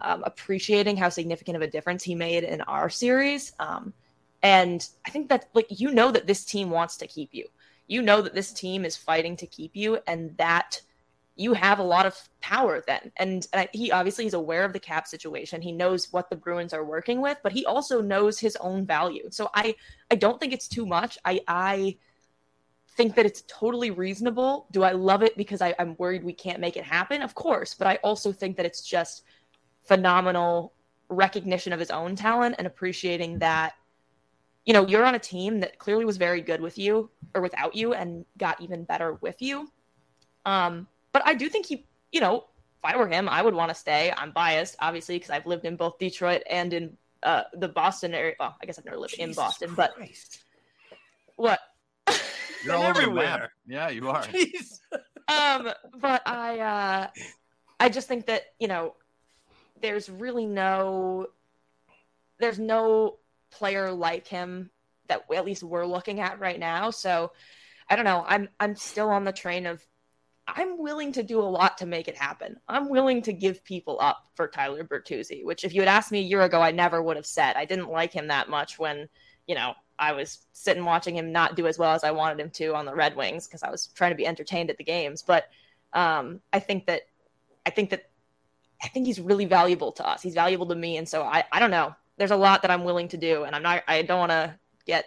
um, 0.00 0.22
appreciating 0.24 0.96
how 0.96 1.08
significant 1.08 1.56
of 1.56 1.62
a 1.62 1.70
difference 1.70 2.02
he 2.02 2.14
made 2.14 2.44
in 2.44 2.60
our 2.62 2.88
series. 2.88 3.52
Um, 3.58 3.92
and 4.42 4.86
I 5.06 5.10
think 5.10 5.28
that, 5.28 5.48
like, 5.54 5.66
you 5.68 5.90
know, 5.92 6.10
that 6.10 6.26
this 6.26 6.44
team 6.44 6.70
wants 6.70 6.96
to 6.98 7.06
keep 7.06 7.30
you. 7.32 7.46
You 7.86 8.02
know 8.02 8.22
that 8.22 8.34
this 8.34 8.52
team 8.52 8.84
is 8.84 8.96
fighting 8.96 9.36
to 9.36 9.46
keep 9.46 9.72
you, 9.74 9.98
and 10.06 10.36
that 10.36 10.80
you 11.36 11.54
have 11.54 11.78
a 11.78 11.82
lot 11.82 12.04
of 12.04 12.16
power 12.40 12.84
then. 12.86 13.10
And, 13.16 13.46
and 13.52 13.68
he 13.72 13.90
obviously 13.90 14.26
is 14.26 14.34
aware 14.34 14.64
of 14.64 14.72
the 14.72 14.78
cap 14.78 15.06
situation. 15.06 15.62
He 15.62 15.72
knows 15.72 16.12
what 16.12 16.28
the 16.28 16.36
Bruins 16.36 16.74
are 16.74 16.84
working 16.84 17.22
with, 17.22 17.38
but 17.42 17.52
he 17.52 17.64
also 17.64 18.02
knows 18.02 18.38
his 18.38 18.56
own 18.56 18.84
value. 18.84 19.28
So 19.30 19.48
I, 19.54 19.74
I 20.10 20.16
don't 20.16 20.38
think 20.38 20.52
it's 20.52 20.68
too 20.68 20.84
much. 20.84 21.18
I, 21.24 21.40
I 21.48 21.96
think 22.96 23.16
that 23.16 23.24
it's 23.24 23.42
totally 23.46 23.90
reasonable. 23.90 24.66
Do 24.70 24.82
I 24.82 24.92
love 24.92 25.22
it 25.22 25.34
because 25.36 25.62
I, 25.62 25.74
I'm 25.78 25.96
worried 25.96 26.24
we 26.24 26.34
can't 26.34 26.60
make 26.60 26.76
it 26.76 26.84
happen? 26.84 27.22
Of 27.22 27.34
course, 27.34 27.72
but 27.72 27.86
I 27.86 27.96
also 28.04 28.32
think 28.32 28.58
that 28.58 28.66
it's 28.66 28.82
just 28.82 29.24
phenomenal 29.84 30.72
recognition 31.08 31.72
of 31.72 31.80
his 31.80 31.90
own 31.90 32.14
talent 32.14 32.54
and 32.58 32.66
appreciating 32.66 33.38
that 33.40 33.74
you 34.64 34.72
know 34.72 34.86
you're 34.86 35.04
on 35.04 35.14
a 35.14 35.18
team 35.18 35.60
that 35.60 35.78
clearly 35.78 36.04
was 36.04 36.16
very 36.16 36.40
good 36.40 36.60
with 36.60 36.78
you 36.78 37.10
or 37.34 37.42
without 37.42 37.74
you 37.74 37.94
and 37.94 38.24
got 38.38 38.60
even 38.60 38.84
better 38.84 39.14
with 39.14 39.40
you 39.42 39.68
um 40.46 40.86
but 41.12 41.22
i 41.26 41.34
do 41.34 41.48
think 41.48 41.66
he 41.66 41.84
you 42.12 42.20
know 42.20 42.36
if 42.36 42.84
i 42.84 42.96
were 42.96 43.08
him 43.08 43.28
i 43.28 43.42
would 43.42 43.54
want 43.54 43.68
to 43.68 43.74
stay 43.74 44.12
i'm 44.16 44.30
biased 44.30 44.76
obviously 44.80 45.16
because 45.16 45.30
i've 45.30 45.46
lived 45.46 45.64
in 45.64 45.76
both 45.76 45.98
detroit 45.98 46.42
and 46.48 46.72
in 46.72 46.96
uh 47.24 47.42
the 47.54 47.68
boston 47.68 48.14
area 48.14 48.34
well 48.38 48.54
i 48.62 48.66
guess 48.66 48.78
i've 48.78 48.84
never 48.84 48.98
lived 48.98 49.14
in 49.14 49.32
boston 49.32 49.74
but 49.74 49.92
what 51.36 51.60
You're 52.64 52.74
all 52.74 52.82
over 52.84 53.00
the 53.00 53.10
map. 53.10 53.48
Yeah, 53.66 53.88
you 53.88 54.10
are. 54.10 54.22
Jeez. 54.24 54.80
um 55.28 55.72
but 55.98 56.22
i 56.26 56.58
uh 56.58 57.06
i 57.78 57.88
just 57.88 58.06
think 58.06 58.26
that 58.26 58.42
you 58.58 58.68
know 58.68 58.94
there's 59.80 60.08
really 60.08 60.46
no 60.46 61.26
there's 62.38 62.58
no 62.58 63.18
player 63.50 63.90
like 63.92 64.26
him 64.26 64.70
that 65.08 65.22
at 65.34 65.44
least 65.44 65.62
we're 65.62 65.86
looking 65.86 66.20
at 66.20 66.40
right 66.40 66.58
now. 66.58 66.90
So 66.90 67.32
i 67.88 67.96
don't 67.96 68.04
know. 68.04 68.24
I'm 68.26 68.48
i'm 68.58 68.76
still 68.76 69.10
on 69.10 69.24
the 69.24 69.32
train 69.32 69.66
of 69.66 69.84
i'm 70.46 70.78
willing 70.78 71.12
to 71.12 71.22
do 71.22 71.40
a 71.40 71.42
lot 71.42 71.78
to 71.78 71.86
make 71.86 72.08
it 72.08 72.16
happen. 72.16 72.56
I'm 72.68 72.88
willing 72.88 73.22
to 73.22 73.32
give 73.32 73.64
people 73.64 73.98
up 74.00 74.24
for 74.34 74.48
tyler 74.48 74.84
bertuzzi 74.84 75.44
which 75.44 75.64
if 75.64 75.74
you 75.74 75.80
had 75.80 75.88
asked 75.88 76.12
me 76.12 76.20
a 76.20 76.22
year 76.22 76.42
ago 76.42 76.60
i 76.60 76.70
never 76.70 77.02
would 77.02 77.16
have 77.16 77.26
said. 77.26 77.56
I 77.56 77.64
didn't 77.64 77.90
like 77.90 78.12
him 78.12 78.28
that 78.28 78.48
much 78.48 78.78
when 78.78 79.08
you 79.46 79.54
know 79.54 79.74
i 79.98 80.12
was 80.12 80.46
sitting 80.52 80.84
watching 80.84 81.16
him 81.16 81.32
not 81.32 81.56
do 81.56 81.66
as 81.66 81.78
well 81.78 81.92
as 81.92 82.04
i 82.04 82.10
wanted 82.10 82.40
him 82.40 82.50
to 82.50 82.74
on 82.74 82.86
the 82.86 82.94
red 82.94 83.16
wings 83.16 83.46
because 83.46 83.62
i 83.62 83.70
was 83.70 83.88
trying 83.88 84.12
to 84.12 84.16
be 84.16 84.26
entertained 84.26 84.70
at 84.70 84.78
the 84.78 84.84
games. 84.84 85.22
But 85.22 85.44
um, 85.92 86.40
i 86.52 86.60
think 86.60 86.86
that 86.86 87.02
i 87.66 87.70
think 87.70 87.90
that 87.90 88.09
I 88.82 88.88
think 88.88 89.06
he's 89.06 89.20
really 89.20 89.44
valuable 89.44 89.92
to 89.92 90.08
us. 90.08 90.22
He's 90.22 90.34
valuable 90.34 90.66
to 90.66 90.74
me, 90.74 90.96
and 90.96 91.08
so 91.08 91.22
I, 91.22 91.44
I 91.52 91.60
don't 91.60 91.70
know. 91.70 91.94
There's 92.16 92.30
a 92.30 92.36
lot 92.36 92.62
that 92.62 92.70
I'm 92.70 92.84
willing 92.84 93.08
to 93.08 93.16
do, 93.16 93.44
and 93.44 93.54
I'm 93.54 93.62
not. 93.62 93.82
I 93.88 94.02
don't 94.02 94.18
want 94.18 94.30
to 94.30 94.54
get 94.86 95.06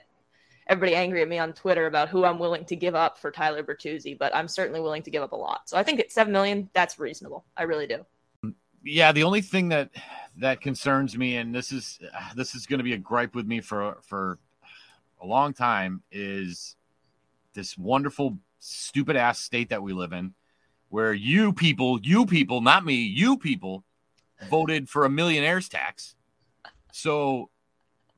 everybody 0.68 0.96
angry 0.96 1.22
at 1.22 1.28
me 1.28 1.40
on 1.40 1.54
Twitter 1.54 1.88
about 1.88 2.10
who 2.10 2.24
I'm 2.26 2.40
willing 2.40 2.66
to 2.66 2.76
give 2.76 2.96
up 2.96 3.18
for 3.18 3.32
Tyler 3.32 3.64
Bertuzzi, 3.64 4.18
but 4.18 4.36
I'm 4.36 4.48
certainly 4.48 4.80
willing 4.80 5.04
to 5.04 5.12
give 5.12 5.24
up 5.24 5.32
a 5.32 5.36
lot. 5.36 5.70
So 5.70 5.78
I 5.78 5.84
think 5.84 6.00
at 6.00 6.12
seven 6.12 6.32
million, 6.32 6.70
that's 6.74 7.00
reasonable. 7.00 7.46
I 7.58 7.64
really 7.64 7.88
do. 7.88 8.06
Yeah, 8.84 9.12
the 9.12 9.24
only 9.24 9.42
thing 9.42 9.70
that 9.70 9.90
that 10.38 10.62
concerns 10.62 11.18
me, 11.18 11.38
and 11.38 11.54
this 11.54 11.72
is 11.72 12.00
this 12.36 12.56
is 12.56 12.66
going 12.66 12.80
to 12.80 12.84
be 12.84 12.94
a 12.94 12.98
gripe 12.98 13.36
with 13.36 13.48
me 13.48 13.62
for 13.62 13.98
for 14.02 14.40
a 15.22 15.26
long 15.26 15.54
time, 15.54 16.02
is 16.12 16.76
this 17.54 17.78
wonderful 17.78 18.38
stupid 18.60 19.16
ass 19.16 19.40
state 19.40 19.70
that 19.70 19.84
we 19.84 19.94
live 19.94 20.14
in, 20.14 20.34
where 20.94 21.12
you 21.12 21.52
people, 21.52 22.00
you 22.04 22.24
people, 22.24 22.62
not 22.62 22.86
me, 22.86 22.94
you 22.94 23.36
people, 23.36 23.84
voted 24.48 24.88
for 24.88 25.06
a 25.06 25.10
millionaire's 25.10 25.68
tax. 25.68 26.14
So 26.92 27.50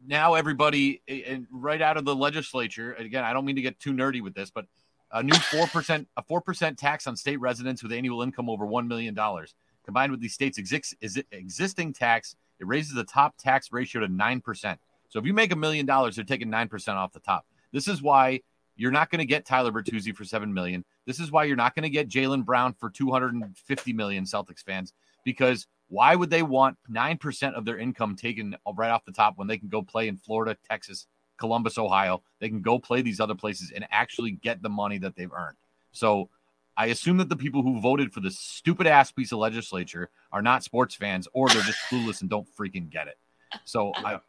now 0.05 0.33
everybody, 0.33 1.01
and 1.07 1.47
right 1.49 1.81
out 1.81 1.95
of 1.95 2.03
the 2.03 2.13
legislature, 2.13 2.91
again, 2.95 3.23
I 3.23 3.31
don't 3.31 3.45
mean 3.45 3.55
to 3.55 3.61
get 3.61 3.79
too 3.79 3.93
nerdy 3.93 4.21
with 4.21 4.33
this, 4.35 4.51
but 4.51 4.65
a 5.13 5.23
new 5.23 5.35
four 5.35 5.67
percent, 5.67 6.09
a 6.17 6.23
four 6.23 6.41
percent 6.41 6.77
tax 6.77 7.07
on 7.07 7.15
state 7.15 7.39
residents 7.39 7.81
with 7.81 7.93
annual 7.93 8.21
income 8.21 8.49
over 8.49 8.65
one 8.65 8.89
million 8.89 9.13
dollars, 9.13 9.55
combined 9.85 10.11
with 10.11 10.19
the 10.19 10.27
state's 10.27 10.57
existing 10.57 11.93
tax, 11.93 12.35
it 12.59 12.67
raises 12.67 12.93
the 12.93 13.05
top 13.05 13.37
tax 13.37 13.71
ratio 13.71 14.01
to 14.01 14.09
nine 14.09 14.41
percent. 14.41 14.81
So 15.07 15.17
if 15.17 15.25
you 15.25 15.33
make 15.33 15.53
a 15.53 15.55
million 15.55 15.85
dollars, 15.85 16.17
they're 16.17 16.25
taking 16.25 16.49
nine 16.49 16.67
percent 16.67 16.97
off 16.97 17.13
the 17.13 17.21
top. 17.21 17.45
This 17.71 17.87
is 17.87 18.01
why 18.01 18.41
you're 18.75 18.91
not 18.91 19.11
going 19.11 19.19
to 19.19 19.25
get 19.25 19.45
Tyler 19.45 19.71
Bertuzzi 19.71 20.13
for 20.13 20.25
seven 20.25 20.53
million. 20.53 20.83
This 21.05 21.19
is 21.19 21.31
why 21.31 21.43
you're 21.43 21.55
not 21.55 21.75
going 21.75 21.83
to 21.83 21.89
get 21.89 22.09
Jaylen 22.09 22.45
Brown 22.45 22.73
for 22.73 22.89
250 22.89 23.93
million 23.93 24.23
Celtics 24.25 24.63
fans 24.63 24.93
because 25.23 25.67
why 25.87 26.15
would 26.15 26.29
they 26.29 26.43
want 26.43 26.77
9% 26.91 27.53
of 27.53 27.65
their 27.65 27.77
income 27.77 28.15
taken 28.15 28.55
right 28.75 28.89
off 28.89 29.05
the 29.05 29.11
top 29.11 29.37
when 29.37 29.47
they 29.47 29.57
can 29.57 29.69
go 29.69 29.81
play 29.81 30.07
in 30.07 30.17
Florida, 30.17 30.57
Texas, 30.67 31.07
Columbus, 31.37 31.77
Ohio? 31.77 32.23
They 32.39 32.49
can 32.49 32.61
go 32.61 32.79
play 32.79 33.01
these 33.01 33.19
other 33.19 33.35
places 33.35 33.71
and 33.73 33.85
actually 33.91 34.31
get 34.31 34.61
the 34.61 34.69
money 34.69 34.97
that 34.99 35.15
they've 35.15 35.31
earned. 35.31 35.57
So 35.91 36.29
I 36.75 36.87
assume 36.87 37.17
that 37.17 37.29
the 37.29 37.35
people 37.35 37.61
who 37.61 37.79
voted 37.79 38.13
for 38.13 38.19
this 38.19 38.39
stupid 38.39 38.87
ass 38.87 39.11
piece 39.11 39.31
of 39.31 39.39
legislature 39.39 40.09
are 40.31 40.41
not 40.41 40.63
sports 40.63 40.95
fans 40.95 41.27
or 41.33 41.49
they're 41.49 41.61
just 41.61 41.79
clueless 41.89 42.21
and 42.21 42.29
don't 42.29 42.47
freaking 42.59 42.89
get 42.89 43.07
it. 43.07 43.17
So 43.63 43.93
I, 43.95 44.19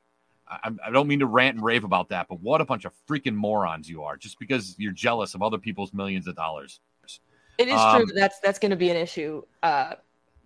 I, 0.48 0.70
I 0.86 0.90
don't 0.90 1.08
mean 1.08 1.18
to 1.20 1.26
rant 1.26 1.56
and 1.56 1.64
rave 1.64 1.84
about 1.84 2.08
that, 2.10 2.28
but 2.28 2.40
what 2.40 2.60
a 2.60 2.64
bunch 2.64 2.84
of 2.84 2.92
freaking 3.08 3.34
morons 3.34 3.88
you 3.88 4.02
are 4.04 4.16
just 4.16 4.38
because 4.38 4.74
you're 4.78 4.92
jealous 4.92 5.34
of 5.34 5.42
other 5.42 5.58
people's 5.58 5.92
millions 5.92 6.26
of 6.26 6.36
dollars. 6.36 6.80
It 7.58 7.68
is 7.68 7.80
Um, 7.80 7.96
true 7.96 8.06
that 8.06 8.14
that's 8.14 8.40
that's 8.40 8.58
going 8.58 8.70
to 8.70 8.76
be 8.76 8.90
an 8.90 8.96
issue 8.96 9.42
uh, 9.62 9.94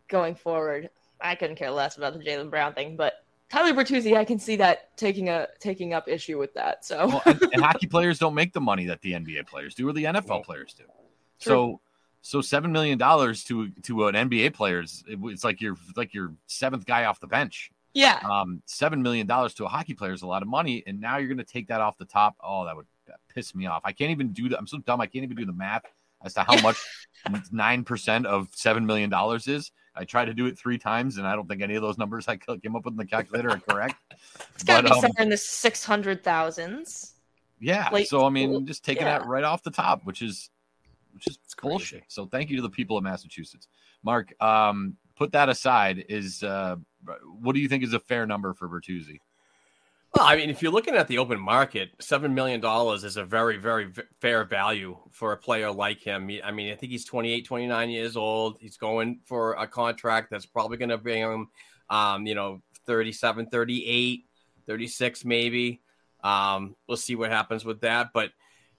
going 0.09 0.35
forward. 0.37 0.91
I 1.21 1.35
couldn't 1.35 1.57
care 1.57 1.71
less 1.71 1.97
about 1.97 2.13
the 2.13 2.21
Jaylen 2.25 2.49
Brown 2.51 2.73
thing, 2.73 2.97
but 2.97 3.25
Tyler 3.51 3.73
Bertuzzi, 3.75 4.17
I 4.17 4.25
can 4.25 4.39
see 4.39 4.55
that 4.57 4.97
taking 4.97 5.29
a 5.29 5.49
taking 5.59 5.93
up 5.93 6.07
issue 6.09 6.39
with 6.39 6.55
that. 6.55 6.85
So 6.85 7.09
well, 7.09 7.23
and, 7.27 7.43
and 7.53 7.63
hockey 7.63 7.89
players 7.89 8.19
don't 8.21 8.35
make 8.35 8.53
the 8.53 8.61
money 8.61 8.87
that 8.87 9.01
the 9.03 9.13
NBA 9.13 9.49
players 9.49 9.75
do 9.75 9.89
or 9.89 9.93
the 9.93 10.05
NFL 10.05 10.45
players 10.45 10.73
do. 10.73 10.85
So, 11.39 11.81
so 12.23 12.41
seven 12.41 12.71
million 12.71 12.97
dollars 12.97 13.43
to 13.45 13.71
to 13.83 14.07
an 14.07 14.15
NBA 14.15 14.55
player 14.55 14.81
is 14.81 15.03
it- 15.09 15.19
it's 15.25 15.43
like 15.43 15.61
you're 15.61 15.77
it's 15.89 15.97
like 15.97 16.15
your 16.15 16.33
seventh 16.47 16.87
guy 16.87 17.07
off 17.07 17.19
the 17.19 17.27
bench. 17.27 17.73
Yeah, 17.93 18.21
Um, 18.29 18.63
seven 18.67 19.03
million 19.03 19.27
dollars 19.27 19.55
to 19.55 19.65
a 19.65 19.69
hockey 19.69 19.95
player 19.95 20.13
is 20.13 20.23
a 20.23 20.27
lot 20.27 20.43
of 20.43 20.49
money, 20.49 20.83
and 20.87 21.01
now 21.01 21.17
you're 21.19 21.29
going 21.29 21.39
to 21.39 21.45
take 21.45 21.69
that 21.69 21.81
off 21.81 21.99
the 21.99 22.05
top. 22.05 22.37
Oh, 22.43 22.65
that 22.65 22.77
would 22.77 22.87
piss 23.35 23.55
me 23.55 23.67
off. 23.67 23.83
I 23.85 23.93
can't 23.93 24.11
even 24.11 24.33
do 24.33 24.49
that. 24.49 24.59
I'm 24.59 24.67
so 24.67 24.79
dumb. 24.79 25.01
I 25.01 25.07
can't 25.07 25.25
even 25.25 25.37
do 25.37 25.45
the 25.45 25.53
math 25.53 25.83
as 26.25 26.35
to 26.35 26.43
how 26.43 26.61
much 26.63 26.77
nine 27.51 27.85
percent 27.85 28.27
of 28.27 28.49
seven 28.53 28.87
million 28.87 29.11
dollars 29.11 29.49
is. 29.49 29.73
I 29.95 30.05
tried 30.05 30.27
to 30.27 30.35
do 30.35 30.47
it 30.47 30.57
three 30.57 30.79
times, 30.79 31.17
and 31.19 31.27
I 31.27 31.35
don't 31.35 31.49
think 31.49 31.63
any 31.63 31.75
of 31.75 31.83
those 31.83 31.99
numbers 31.99 32.29
I 32.29 32.37
came 32.37 32.77
up 32.77 32.85
with 32.85 32.93
in 32.93 32.97
the 32.97 33.07
calculator 33.07 33.51
are 33.51 33.59
correct. 33.59 33.97
it's 34.55 34.63
got 34.63 34.83
to 34.83 34.85
be 34.85 34.91
um, 34.91 35.01
somewhere 35.01 35.23
in 35.23 35.29
the 35.29 35.37
six 35.37 35.85
hundred 35.85 36.23
thousands. 36.23 37.15
Yeah. 37.59 37.89
Like, 37.93 38.07
so 38.07 38.25
I 38.25 38.31
mean, 38.31 38.67
just 38.67 38.85
taking 38.85 39.07
yeah. 39.07 39.19
that 39.19 39.27
right 39.27 39.45
off 39.45 39.63
the 39.63 39.71
top, 39.71 40.05
which 40.05 40.23
is 40.23 40.51
which 41.13 41.27
is 41.27 41.39
crazy. 41.57 41.71
bullshit. 41.71 42.05
So 42.09 42.27
thank 42.27 42.51
you 42.51 42.57
to 42.57 42.63
the 42.63 42.71
people 42.71 42.97
of 42.97 43.05
Massachusetts. 43.05 43.69
Mark, 44.03 44.33
um, 44.43 44.97
put 45.21 45.33
that 45.33 45.51
aside. 45.51 46.07
Is 46.09 46.43
uh, 46.43 46.77
what 47.41 47.55
do 47.55 47.61
you 47.61 47.69
think 47.69 47.85
is 47.85 47.93
a 47.93 48.01
fair 48.01 48.27
number 48.27 48.55
for 48.55 48.69
Bertuzzi? 48.69 49.19
Well, 50.15 50.27
I 50.27 50.35
mean, 50.35 50.51
if 50.51 50.61
you're 50.61 50.73
looking 50.73 50.97
at 50.97 51.07
the 51.07 51.19
open 51.19 51.39
market, 51.39 51.91
seven 52.01 52.35
million 52.35 52.61
dollars 52.61 53.05
is 53.05 53.17
a 53.17 53.25
very, 53.25 53.59
very 53.59 53.85
v- 53.85 54.03
fair 54.21 54.45
value 54.45 54.97
for 55.13 55.33
a 55.33 55.37
player 55.37 55.71
like 55.71 56.01
him. 56.01 56.31
I 56.43 56.51
mean, 56.51 56.73
I 56.73 56.75
think 56.75 56.91
he's 56.91 57.05
28, 57.05 57.47
29 57.47 57.91
years 57.91 58.17
old. 58.17 58.57
He's 58.61 58.77
going 58.77 59.21
for 59.23 59.53
a 59.53 59.69
contract 59.69 60.31
that's 60.31 60.47
probably 60.47 60.79
going 60.79 60.89
to 60.89 60.99
bring 60.99 61.23
him, 61.23 61.49
um, 61.91 62.27
you 62.27 62.35
know, 62.35 62.61
37, 62.87 63.47
38, 63.51 64.25
36 64.67 65.25
maybe. 65.25 65.81
Um, 66.25 66.75
we'll 66.89 66.97
see 66.97 67.15
what 67.15 67.31
happens 67.31 67.65
with 67.65 67.83
that. 67.83 68.09
But 68.13 68.33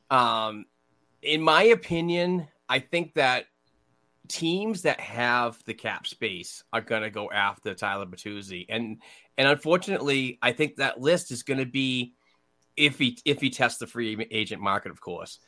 um, 0.10 0.66
in 1.22 1.42
my 1.42 1.64
opinion, 1.64 2.48
I 2.68 2.80
think 2.80 3.14
that 3.14 3.46
teams 4.32 4.84
that 4.84 5.00
have 5.00 5.62
the 5.66 5.74
cap 5.74 6.08
space 6.08 6.64
are 6.72 6.82
going 6.82 7.02
to 7.02 7.10
go 7.10 7.30
after 7.30 7.74
Tyler 7.74 8.06
Bertuzzi, 8.06 8.66
and 8.70 9.02
and 9.38 9.48
unfortunately, 9.48 10.40
I 10.42 10.54
think 10.54 10.78
that 10.78 11.02
list 11.02 11.32
is 11.32 11.44
going 11.44 11.60
to 11.60 11.66
be 11.66 12.14
if 12.78 12.98
he 12.98 13.18
if 13.26 13.42
he 13.42 13.50
tests 13.50 13.80
the 13.80 13.88
free 13.88 14.28
agent 14.32 14.62
market, 14.62 14.92
of 14.92 15.02
course. 15.02 15.40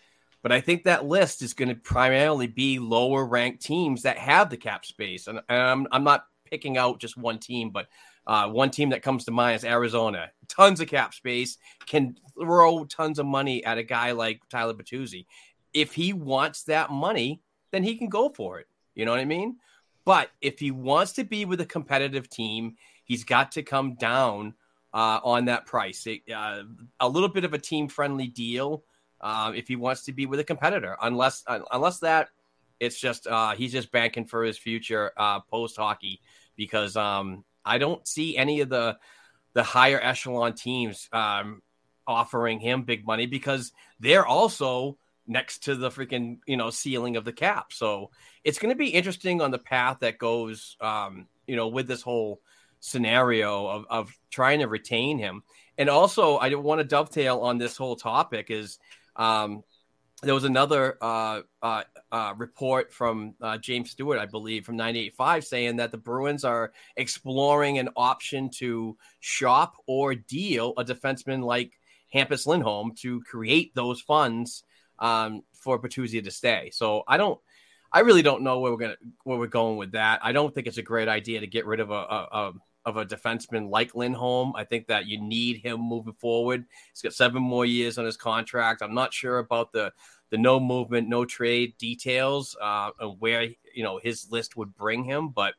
But 0.41 0.51
I 0.51 0.59
think 0.59 0.83
that 0.83 1.05
list 1.05 1.41
is 1.41 1.53
going 1.53 1.69
to 1.69 1.75
primarily 1.75 2.47
be 2.47 2.77
lower 2.77 3.25
ranked 3.25 3.61
teams 3.63 4.01
that 4.01 4.17
have 4.17 4.49
the 4.49 4.57
cap 4.57 4.85
space, 4.85 5.27
and, 5.27 5.39
and 5.47 5.61
I'm 5.61 5.87
I'm 5.91 6.03
not 6.03 6.25
picking 6.49 6.77
out 6.77 6.99
just 6.99 7.17
one 7.17 7.39
team, 7.39 7.71
but 7.71 7.87
uh, 8.27 8.47
one 8.47 8.69
team 8.69 8.89
that 8.89 9.01
comes 9.01 9.25
to 9.25 9.31
mind 9.31 9.55
is 9.55 9.65
Arizona. 9.65 10.31
Tons 10.47 10.79
of 10.81 10.87
cap 10.87 11.13
space, 11.13 11.57
can 11.87 12.15
throw 12.37 12.85
tons 12.85 13.19
of 13.19 13.25
money 13.25 13.63
at 13.63 13.77
a 13.77 13.83
guy 13.83 14.11
like 14.11 14.41
Tyler 14.49 14.73
Bertuzzi. 14.73 15.25
If 15.73 15.93
he 15.93 16.13
wants 16.13 16.63
that 16.63 16.91
money, 16.91 17.41
then 17.71 17.83
he 17.83 17.95
can 17.95 18.09
go 18.09 18.29
for 18.29 18.59
it. 18.59 18.67
You 18.95 19.05
know 19.05 19.11
what 19.11 19.19
I 19.19 19.25
mean? 19.25 19.57
But 20.05 20.29
if 20.41 20.59
he 20.59 20.71
wants 20.71 21.13
to 21.13 21.23
be 21.23 21.45
with 21.45 21.61
a 21.61 21.65
competitive 21.65 22.29
team, 22.29 22.75
he's 23.05 23.23
got 23.23 23.53
to 23.53 23.63
come 23.63 23.95
down 23.95 24.53
uh, 24.93 25.19
on 25.23 25.45
that 25.45 25.65
price. 25.65 26.05
It, 26.05 26.21
uh, 26.33 26.63
a 26.99 27.07
little 27.07 27.29
bit 27.29 27.45
of 27.45 27.53
a 27.53 27.57
team 27.57 27.87
friendly 27.87 28.27
deal 28.27 28.83
uh, 29.21 29.53
if 29.55 29.67
he 29.67 29.75
wants 29.75 30.03
to 30.05 30.13
be 30.13 30.25
with 30.25 30.39
a 30.39 30.43
competitor. 30.43 30.97
Unless 31.01 31.43
unless 31.47 31.99
that, 31.99 32.29
it's 32.79 32.99
just 32.99 33.27
uh, 33.27 33.51
he's 33.51 33.71
just 33.71 33.91
banking 33.91 34.25
for 34.25 34.43
his 34.43 34.57
future 34.57 35.11
uh, 35.17 35.39
post 35.39 35.77
hockey 35.77 36.21
because 36.55 36.95
um, 36.95 37.43
I 37.65 37.77
don't 37.77 38.05
see 38.07 38.37
any 38.37 38.59
of 38.59 38.69
the 38.69 38.97
the 39.53 39.63
higher 39.63 39.99
echelon 40.01 40.53
teams 40.53 41.07
um, 41.13 41.61
offering 42.05 42.59
him 42.59 42.83
big 42.83 43.05
money 43.05 43.25
because 43.25 43.71
they're 43.99 44.25
also 44.25 44.97
next 45.27 45.63
to 45.63 45.75
the 45.75 45.89
freaking 45.89 46.39
you 46.45 46.57
know 46.57 46.69
ceiling 46.69 47.15
of 47.15 47.25
the 47.25 47.33
cap. 47.33 47.71
So 47.73 48.11
it's 48.43 48.59
going 48.59 48.73
to 48.73 48.77
be 48.77 48.89
interesting 48.89 49.41
on 49.41 49.51
the 49.51 49.59
path 49.59 49.97
that 50.01 50.17
goes 50.17 50.77
um, 50.81 51.27
you 51.47 51.55
know 51.55 51.67
with 51.67 51.87
this 51.87 52.01
whole 52.01 52.41
scenario 52.79 53.65
of, 53.67 53.85
of 53.89 54.19
trying 54.29 54.59
to 54.59 54.67
retain 54.67 55.17
him. 55.17 55.43
And 55.77 55.89
also, 55.89 56.35
I 56.35 56.53
want 56.55 56.79
to 56.79 56.83
dovetail 56.83 57.39
on 57.39 57.57
this 57.57 57.77
whole 57.77 57.95
topic 57.95 58.51
is 58.51 58.77
um, 59.15 59.63
there 60.21 60.33
was 60.33 60.43
another 60.43 60.97
uh, 61.01 61.41
uh, 61.61 61.83
uh, 62.11 62.33
report 62.37 62.93
from 62.93 63.35
uh, 63.41 63.57
James 63.57 63.91
Stewart, 63.91 64.19
I 64.19 64.25
believe, 64.25 64.65
from 64.65 64.77
98.5, 64.77 65.43
saying 65.43 65.75
that 65.77 65.91
the 65.91 65.97
Bruins 65.97 66.43
are 66.43 66.71
exploring 66.95 67.79
an 67.79 67.89
option 67.95 68.49
to 68.55 68.97
shop 69.19 69.75
or 69.87 70.15
deal 70.15 70.73
a 70.77 70.83
defenseman 70.83 71.43
like 71.43 71.73
Hampus 72.13 72.45
Lindholm 72.45 72.93
to 72.99 73.21
create 73.21 73.73
those 73.75 74.01
funds 74.01 74.63
um, 74.99 75.43
for 75.53 75.79
Bertuzzi 75.79 76.23
to 76.23 76.31
stay. 76.31 76.69
So 76.73 77.03
I 77.07 77.17
don't, 77.17 77.39
I 77.91 77.99
really 77.99 78.21
don't 78.21 78.43
know 78.43 78.59
where 78.59 78.71
we're 78.71 78.77
gonna 78.77 78.97
where 79.23 79.37
we're 79.37 79.47
going 79.47 79.77
with 79.77 79.91
that. 79.91 80.19
I 80.23 80.31
don't 80.31 80.53
think 80.53 80.67
it's 80.67 80.77
a 80.77 80.83
great 80.83 81.07
idea 81.07 81.39
to 81.39 81.47
get 81.47 81.65
rid 81.65 81.79
of 81.79 81.91
a, 81.91 81.93
a, 81.93 82.27
a 82.31 82.53
of 82.85 82.97
a 82.97 83.05
defenseman 83.05 83.69
like 83.69 83.95
Lindholm. 83.95 84.53
I 84.55 84.63
think 84.65 84.87
that 84.87 85.05
you 85.05 85.21
need 85.21 85.57
him 85.57 85.79
moving 85.79 86.13
forward. 86.13 86.65
He's 86.91 87.01
got 87.01 87.13
seven 87.13 87.41
more 87.41 87.65
years 87.65 87.97
on 87.97 88.05
his 88.05 88.17
contract. 88.17 88.81
I'm 88.81 88.93
not 88.93 89.13
sure 89.13 89.39
about 89.39 89.71
the 89.71 89.93
the 90.31 90.37
no 90.37 90.59
movement, 90.59 91.07
no 91.07 91.25
trade 91.25 91.77
details 91.77 92.57
uh, 92.59 92.89
and 92.99 93.19
where 93.19 93.43
you 93.73 93.83
know 93.83 93.99
his 94.01 94.31
list 94.31 94.57
would 94.57 94.75
bring 94.75 95.03
him, 95.03 95.29
but 95.29 95.53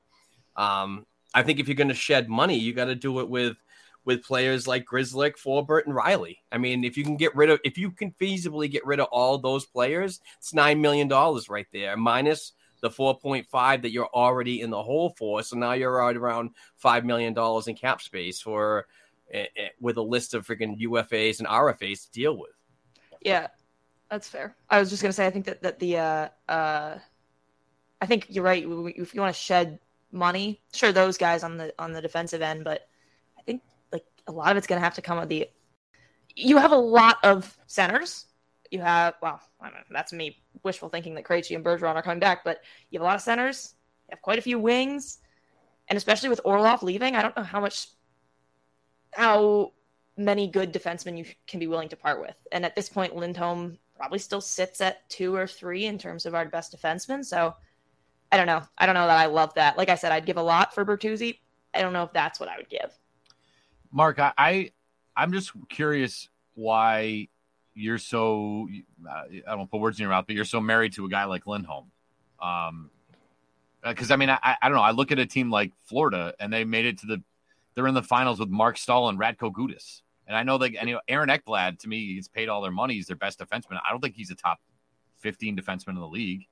um, 0.57 1.07
I 1.33 1.43
think 1.43 1.59
if 1.59 1.69
you're 1.69 1.75
going 1.75 1.89
to 1.89 1.95
shed 1.95 2.29
money, 2.29 2.59
you 2.59 2.73
got 2.73 2.87
to 2.87 2.95
do 2.95 3.21
it 3.21 3.29
with 3.29 3.57
with 4.05 4.23
players 4.23 4.67
like 4.67 4.85
Grzelcyk, 4.85 5.35
Forbort, 5.37 5.87
and 5.87 5.95
Reilly. 5.95 6.43
I 6.53 6.59
mean, 6.59 6.85
if 6.85 6.97
you 6.97 7.05
can 7.05 7.17
get 7.17 7.35
rid 7.35 7.51
of, 7.51 7.61
if 7.65 7.79
you 7.79 7.91
can 7.91 8.13
feasibly 8.13 8.71
get 8.71 8.85
rid 8.85 9.01
of 9.01 9.09
all 9.11 9.39
those 9.39 9.65
players, 9.65 10.21
it's 10.39 10.55
nine 10.55 10.81
million 10.81 11.09
dollars 11.09 11.49
right 11.49 11.67
there, 11.73 11.97
minus 11.97 12.53
the 12.85 12.91
4.5 12.91 13.81
that 13.81 13.93
you're 13.93 14.11
already 14.13 14.61
in 14.61 14.69
the 14.69 14.83
hole 14.83 15.15
for. 15.17 15.43
So 15.43 15.57
now 15.57 15.73
you're 15.73 15.97
right 15.97 16.15
around 16.15 16.51
$5 16.85 17.05
million 17.05 17.35
in 17.67 17.75
cap 17.77 18.03
space 18.03 18.43
for 18.43 18.87
uh, 19.35 19.45
with 19.81 19.97
a 19.97 20.03
list 20.03 20.35
of 20.35 20.47
freaking 20.47 20.79
UFAs 20.83 21.39
and 21.39 21.49
RFAs 21.49 22.05
to 22.05 22.13
deal 22.13 22.37
with. 22.37 22.51
Yeah, 23.23 23.47
that's 24.11 24.29
fair. 24.29 24.55
I 24.69 24.81
was 24.81 24.91
just 24.91 25.01
going 25.01 25.09
to 25.09 25.15
say, 25.15 25.27
I 25.27 25.31
think 25.31 25.47
that, 25.47 25.63
that 25.63 25.79
the, 25.79 25.97
uh, 25.97 26.29
uh, 26.47 26.99
I 28.03 28.07
think 28.07 28.27
you're 28.29 28.45
right. 28.45 28.63
If 28.63 29.15
you 29.15 29.21
want 29.23 29.35
to 29.35 29.41
shed 29.41 29.79
money, 30.13 30.61
sure, 30.75 30.93
those 30.93 31.17
guys 31.17 31.43
on 31.43 31.57
the, 31.57 31.73
on 31.79 31.93
the 31.93 32.03
defensive 32.03 32.43
end, 32.43 32.65
but 32.65 32.87
a 34.27 34.33
lot 34.33 34.51
of 34.51 34.57
it's 34.57 34.67
going 34.67 34.81
to 34.81 34.85
have 34.85 34.95
to 34.95 35.03
come 35.03 35.19
with 35.19 35.29
the, 35.29 35.49
you 36.35 36.59
have 36.59 36.73
a 36.73 36.77
lot 36.77 37.19
of 37.23 37.57
centers 37.67 38.27
you 38.75 38.81
have, 38.81 39.15
well, 39.23 39.41
that's 39.91 40.13
me 40.13 40.37
wishful 40.65 40.89
thinking 40.89 41.15
that 41.15 41.25
Krejci 41.25 41.55
and 41.55 41.65
Bergeron 41.65 41.95
are 41.95 42.03
coming 42.03 42.19
back, 42.19 42.45
but 42.45 42.61
you 42.91 42.99
have 42.99 43.05
a 43.05 43.09
lot 43.09 43.15
of 43.15 43.23
centers, 43.23 43.75
you 44.09 44.15
have 44.15 44.23
quite 44.23 44.39
a 44.39 44.43
few 44.43 44.59
wings, 44.59 45.19
and 45.89 45.97
especially 45.97 46.29
with 46.29 46.41
Orlov 46.45 46.83
leaving, 46.83 47.15
I 47.15 47.23
don't 47.23 47.37
know 47.37 47.45
how 47.45 47.61
much, 47.61 47.87
how 49.13 49.73
many 50.17 50.49
good 50.49 50.73
defensemen 50.73 51.17
you 51.17 51.25
can 51.47 51.61
be 51.61 51.69
willing 51.69 51.89
to 51.91 51.97
part 51.97 52.21
with. 52.21 52.35
And 52.51 52.65
at 52.65 52.75
this 52.75 52.89
point, 52.89 53.15
Lindholm 53.15 53.79
probably 53.97 54.19
still 54.19 54.41
sits 54.41 54.81
at 54.81 55.09
two 55.09 55.35
or 55.37 55.47
three 55.47 55.87
in 55.87 55.97
terms 55.97 56.27
of 56.27 56.35
our 56.35 56.45
best 56.47 56.77
defensemen. 56.77 57.25
So 57.25 57.55
I 58.33 58.37
don't 58.37 58.47
know. 58.47 58.63
I 58.77 58.87
don't 58.87 58.97
know 58.97 59.07
that 59.07 59.19
I 59.19 59.27
love 59.27 59.55
that. 59.55 59.79
Like 59.79 59.89
I 59.89 59.95
said, 59.95 60.11
I'd 60.11 60.27
give 60.27 60.37
a 60.37 60.43
lot 60.43 60.75
for 60.75 60.85
Bertuzzi. 60.85 61.39
I 61.73 61.81
don't 61.81 61.93
know 61.93 62.03
if 62.03 62.13
that's 62.13 62.41
what 62.41 62.49
I 62.49 62.57
would 62.57 62.69
give. 62.69 62.91
Mark, 63.95 64.19
I, 64.19 64.33
I 64.37 64.71
I'm 65.17 65.33
just 65.33 65.53
curious 65.69 66.29
why 66.55 67.29
you're 67.75 67.99
so 67.99 68.69
uh, 69.09 69.23
I 69.49 69.57
don't 69.57 69.71
put 69.71 69.81
words 69.81 69.99
in 69.99 70.03
your 70.03 70.11
mouth, 70.11 70.25
but 70.27 70.35
you're 70.35 70.45
so 70.45 70.61
married 70.61 70.95
to 70.95 71.05
a 71.07 71.09
guy 71.09 71.25
like 71.25 71.47
Lindholm. 71.47 71.93
Um, 72.43 72.91
because 73.83 74.11
uh, 74.11 74.15
I 74.15 74.17
mean, 74.17 74.31
I, 74.31 74.39
I 74.43 74.69
don't 74.69 74.75
know. 74.75 74.83
I 74.83 74.91
look 74.91 75.13
at 75.13 75.21
a 75.21 75.27
team 75.27 75.49
like 75.49 75.73
Florida, 75.87 76.35
and 76.41 76.53
they 76.53 76.65
made 76.65 76.87
it 76.87 76.99
to 77.01 77.07
the 77.07 77.23
they're 77.75 77.87
in 77.87 77.95
the 77.95 78.03
finals 78.03 78.41
with 78.41 78.49
Marc 78.49 78.79
Staal 78.79 79.09
and 79.09 79.19
Radko 79.19 79.53
Gudas. 79.53 80.03
And 80.27 80.37
I 80.37 80.43
know 80.43 80.59
that 80.59 80.73
know, 80.73 81.01
Aaron 81.07 81.29
Ekblad 81.29 81.79
to 81.81 81.89
me, 81.89 82.15
he's 82.15 82.27
paid 82.27 82.49
all 82.49 82.63
their 82.63 82.73
money. 82.73 82.95
He's 82.95 83.07
their 83.07 83.17
best 83.17 83.39
defenseman. 83.39 83.79
I 83.87 83.91
don't 83.91 84.01
think 84.01 84.17
he's 84.17 84.31
a 84.31 84.35
top 84.35 84.59
15 85.21 85.57
defenseman 85.57 85.91
in 85.91 86.01
the 86.01 86.09
league. 86.09 86.47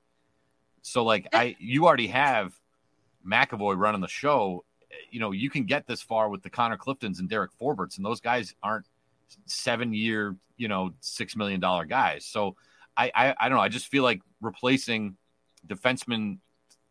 So 0.81 1.03
like 1.03 1.27
I 1.33 1.57
you 1.59 1.87
already 1.87 2.07
have 2.07 2.53
McAvoy 3.25 3.77
running 3.77 4.01
the 4.01 4.07
show. 4.07 4.63
You 5.11 5.19
know, 5.19 5.31
you 5.31 5.49
can 5.49 5.65
get 5.65 5.87
this 5.87 6.01
far 6.01 6.29
with 6.29 6.43
the 6.43 6.49
Connor 6.49 6.77
Cliftons 6.77 7.19
and 7.19 7.29
Derek 7.29 7.51
Forborts, 7.59 7.97
and 7.97 8.05
those 8.05 8.19
guys 8.19 8.53
aren't 8.61 8.85
seven 9.45 9.93
year, 9.93 10.35
you 10.57 10.67
know, 10.67 10.93
six 10.99 11.35
million 11.35 11.59
dollar 11.59 11.85
guys. 11.85 12.25
So 12.25 12.55
I, 12.95 13.11
I, 13.15 13.35
I 13.39 13.49
don't 13.49 13.57
know. 13.57 13.63
I 13.63 13.69
just 13.69 13.87
feel 13.87 14.03
like 14.03 14.21
replacing 14.41 15.15
defensemen, 15.67 16.37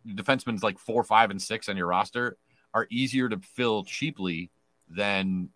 defensemen's 0.06 0.62
like 0.62 0.78
four, 0.78 1.04
five, 1.04 1.30
and 1.30 1.40
six 1.40 1.68
on 1.68 1.76
your 1.76 1.86
roster 1.86 2.36
are 2.74 2.86
easier 2.90 3.28
to 3.28 3.38
fill 3.38 3.84
cheaply 3.84 4.50
than 4.88 5.50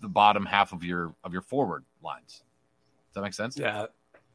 the 0.00 0.08
bottom 0.08 0.44
half 0.44 0.72
of 0.72 0.82
your 0.82 1.14
of 1.22 1.32
your 1.32 1.42
forward 1.42 1.84
lines. 2.02 2.42
Does 3.08 3.14
that 3.14 3.22
make 3.22 3.34
sense? 3.34 3.56
Yeah. 3.58 3.86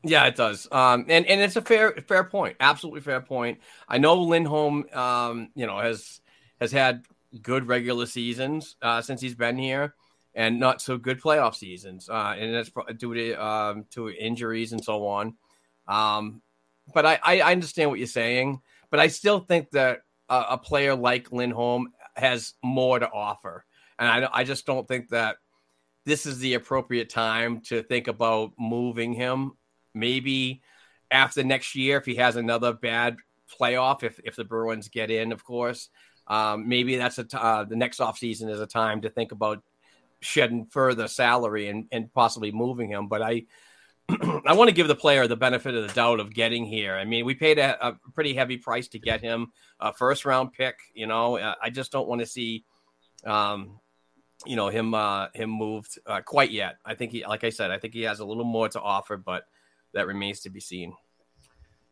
Yeah, 0.08 0.26
it 0.26 0.36
does. 0.36 0.68
Um, 0.72 1.06
and, 1.10 1.26
and 1.26 1.42
it's 1.42 1.56
a 1.56 1.64
fair 1.64 1.94
fair 2.08 2.24
point. 2.24 2.58
Absolutely 2.60 3.02
fair 3.02 3.22
point. 3.22 3.60
I 3.90 3.98
know 3.98 4.14
Lindholm 4.16 4.86
um, 4.94 5.50
you 5.56 5.66
know, 5.66 5.80
has 5.80 6.22
has 6.60 6.72
had 6.72 7.04
good 7.42 7.68
regular 7.68 8.06
seasons 8.06 8.76
uh, 8.82 9.02
since 9.02 9.22
he's 9.22 9.36
been 9.36 9.58
here 9.58 9.94
and 10.36 10.60
not 10.60 10.82
so 10.82 10.98
good 10.98 11.22
playoff 11.22 11.56
seasons, 11.56 12.10
uh, 12.10 12.36
and 12.38 12.54
that's 12.54 12.70
due 12.98 13.14
to 13.14 13.34
um, 13.44 13.86
to 13.92 14.10
injuries 14.10 14.74
and 14.74 14.84
so 14.84 15.08
on. 15.08 15.36
Um, 15.88 16.42
but 16.94 17.06
I, 17.06 17.20
I 17.24 17.52
understand 17.52 17.90
what 17.90 18.00
you're 18.00 18.08
saying, 18.08 18.62
but 18.92 19.00
I 19.00 19.08
still 19.08 19.40
think 19.40 19.72
that 19.72 20.02
a, 20.30 20.46
a 20.52 20.58
player 20.58 20.94
like 20.94 21.32
Lindholm 21.32 21.94
has 22.16 22.54
more 22.64 23.00
to 23.00 23.10
offer, 23.10 23.66
and 23.98 24.26
I, 24.26 24.30
I 24.32 24.44
just 24.44 24.66
don't 24.66 24.88
think 24.88 25.10
that 25.10 25.38
this 26.06 26.26
is 26.26 26.40
the 26.40 26.54
appropriate 26.54 27.10
time 27.10 27.62
to 27.62 27.82
think 27.82 28.08
about 28.08 28.52
moving 28.60 29.14
him. 29.14 29.54
Maybe 29.94 30.62
after 31.10 31.44
next 31.44 31.76
year, 31.76 31.98
if 31.98 32.06
he 32.06 32.16
has 32.16 32.36
another 32.36 32.74
bad 32.74 33.16
playoff, 33.60 34.04
if 34.04 34.20
if 34.26 34.36
the 34.36 34.44
Bruins 34.44 34.90
get 34.90 35.10
in, 35.10 35.32
of 35.32 35.46
course, 35.46 35.90
um, 36.28 36.68
maybe 36.68 36.96
that's 36.98 37.18
a 37.18 37.24
t- 37.24 37.38
uh, 37.40 37.64
the 37.64 37.76
next 37.76 38.00
offseason 38.00 38.50
is 38.50 38.60
a 38.60 38.68
time 38.68 39.02
to 39.02 39.10
think 39.10 39.32
about 39.32 39.62
shedding 40.22 40.66
further 40.66 41.08
salary 41.08 41.68
and, 41.68 41.88
and 41.92 42.12
possibly 42.14 42.52
moving 42.52 42.90
him. 42.90 43.08
But 43.08 43.22
I 43.22 43.44
I 44.10 44.54
want 44.54 44.70
to 44.70 44.76
give 44.76 44.88
the 44.88 44.96
player 44.96 45.28
the 45.28 45.36
benefit 45.36 45.74
of 45.74 45.88
the 45.88 45.94
doubt 45.94 46.20
of 46.20 46.34
getting 46.34 46.66
here. 46.66 46.96
I 46.96 47.06
mean, 47.06 47.26
we 47.26 47.34
paid 47.34 47.58
a, 47.58 47.88
a 47.88 48.00
pretty 48.14 48.34
heavy 48.34 48.58
price 48.58 48.88
to 48.90 49.00
get 49.00 49.22
him, 49.22 49.52
a 49.80 49.94
first 49.94 50.26
round 50.26 50.54
pick. 50.54 50.76
You 50.94 51.08
know, 51.08 51.38
I 51.38 51.70
just 51.70 51.92
don't 51.92 52.08
want 52.08 52.22
to 52.22 52.28
see, 52.28 52.66
um, 53.26 53.80
you 54.46 54.56
know, 54.56 54.70
him 54.70 54.94
uh, 54.94 55.28
him 55.34 55.50
moved 55.50 55.98
uh, 56.06 56.22
quite 56.22 56.52
yet. 56.52 56.76
I 56.86 56.94
think 56.96 57.12
he, 57.14 57.26
like 57.26 57.44
I 57.44 57.50
said, 57.50 57.72
I 57.72 57.80
think 57.80 57.94
he 57.94 58.04
has 58.04 58.20
a 58.20 58.26
little 58.26 58.44
more 58.44 58.70
to 58.70 58.82
offer, 58.82 59.18
but 59.18 59.46
that 59.94 60.08
remains 60.08 60.42
to 60.42 60.50
be 60.50 60.60
seen. 60.60 60.94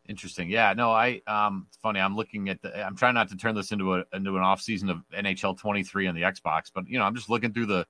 Interesting. 0.06 0.50
Yeah. 0.50 0.74
No, 0.74 0.90
I 0.90 1.22
um 1.26 1.66
it's 1.68 1.78
funny. 1.78 1.98
I'm 1.98 2.14
looking 2.14 2.50
at 2.50 2.60
the 2.60 2.84
I'm 2.84 2.94
trying 2.96 3.14
not 3.14 3.28
to 3.30 3.36
turn 3.36 3.54
this 3.54 3.72
into 3.72 3.94
a 3.94 4.04
into 4.12 4.36
an 4.36 4.42
off 4.42 4.60
season 4.60 4.90
of 4.90 4.98
NHL 5.16 5.58
23 5.58 6.08
on 6.08 6.14
the 6.14 6.22
Xbox, 6.22 6.70
but 6.74 6.86
you 6.88 6.98
know, 6.98 7.04
I'm 7.04 7.14
just 7.14 7.30
looking 7.30 7.52
through 7.54 7.66
the 7.66 7.86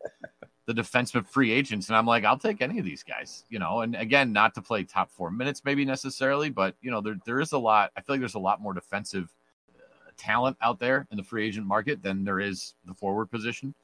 the 0.66 0.72
defenseman 0.72 1.26
free 1.26 1.50
agents 1.50 1.88
and 1.88 1.96
I'm 1.96 2.06
like, 2.06 2.24
I'll 2.24 2.38
take 2.38 2.62
any 2.62 2.78
of 2.78 2.84
these 2.84 3.02
guys, 3.02 3.44
you 3.48 3.58
know, 3.58 3.80
and 3.80 3.96
again, 3.96 4.32
not 4.32 4.54
to 4.54 4.62
play 4.62 4.84
top 4.84 5.10
4 5.10 5.30
minutes 5.32 5.62
maybe 5.64 5.84
necessarily, 5.84 6.50
but 6.50 6.76
you 6.80 6.90
know, 6.92 7.00
there 7.00 7.16
there 7.26 7.40
is 7.40 7.50
a 7.50 7.58
lot 7.58 7.90
I 7.96 8.00
feel 8.00 8.14
like 8.14 8.20
there's 8.20 8.34
a 8.34 8.38
lot 8.38 8.60
more 8.60 8.74
defensive 8.74 9.34
uh, 9.76 10.10
talent 10.16 10.56
out 10.62 10.78
there 10.78 11.08
in 11.10 11.16
the 11.16 11.24
free 11.24 11.44
agent 11.44 11.66
market 11.66 12.00
than 12.00 12.22
there 12.22 12.38
is 12.38 12.74
the 12.84 12.94
forward 12.94 13.26
position. 13.26 13.74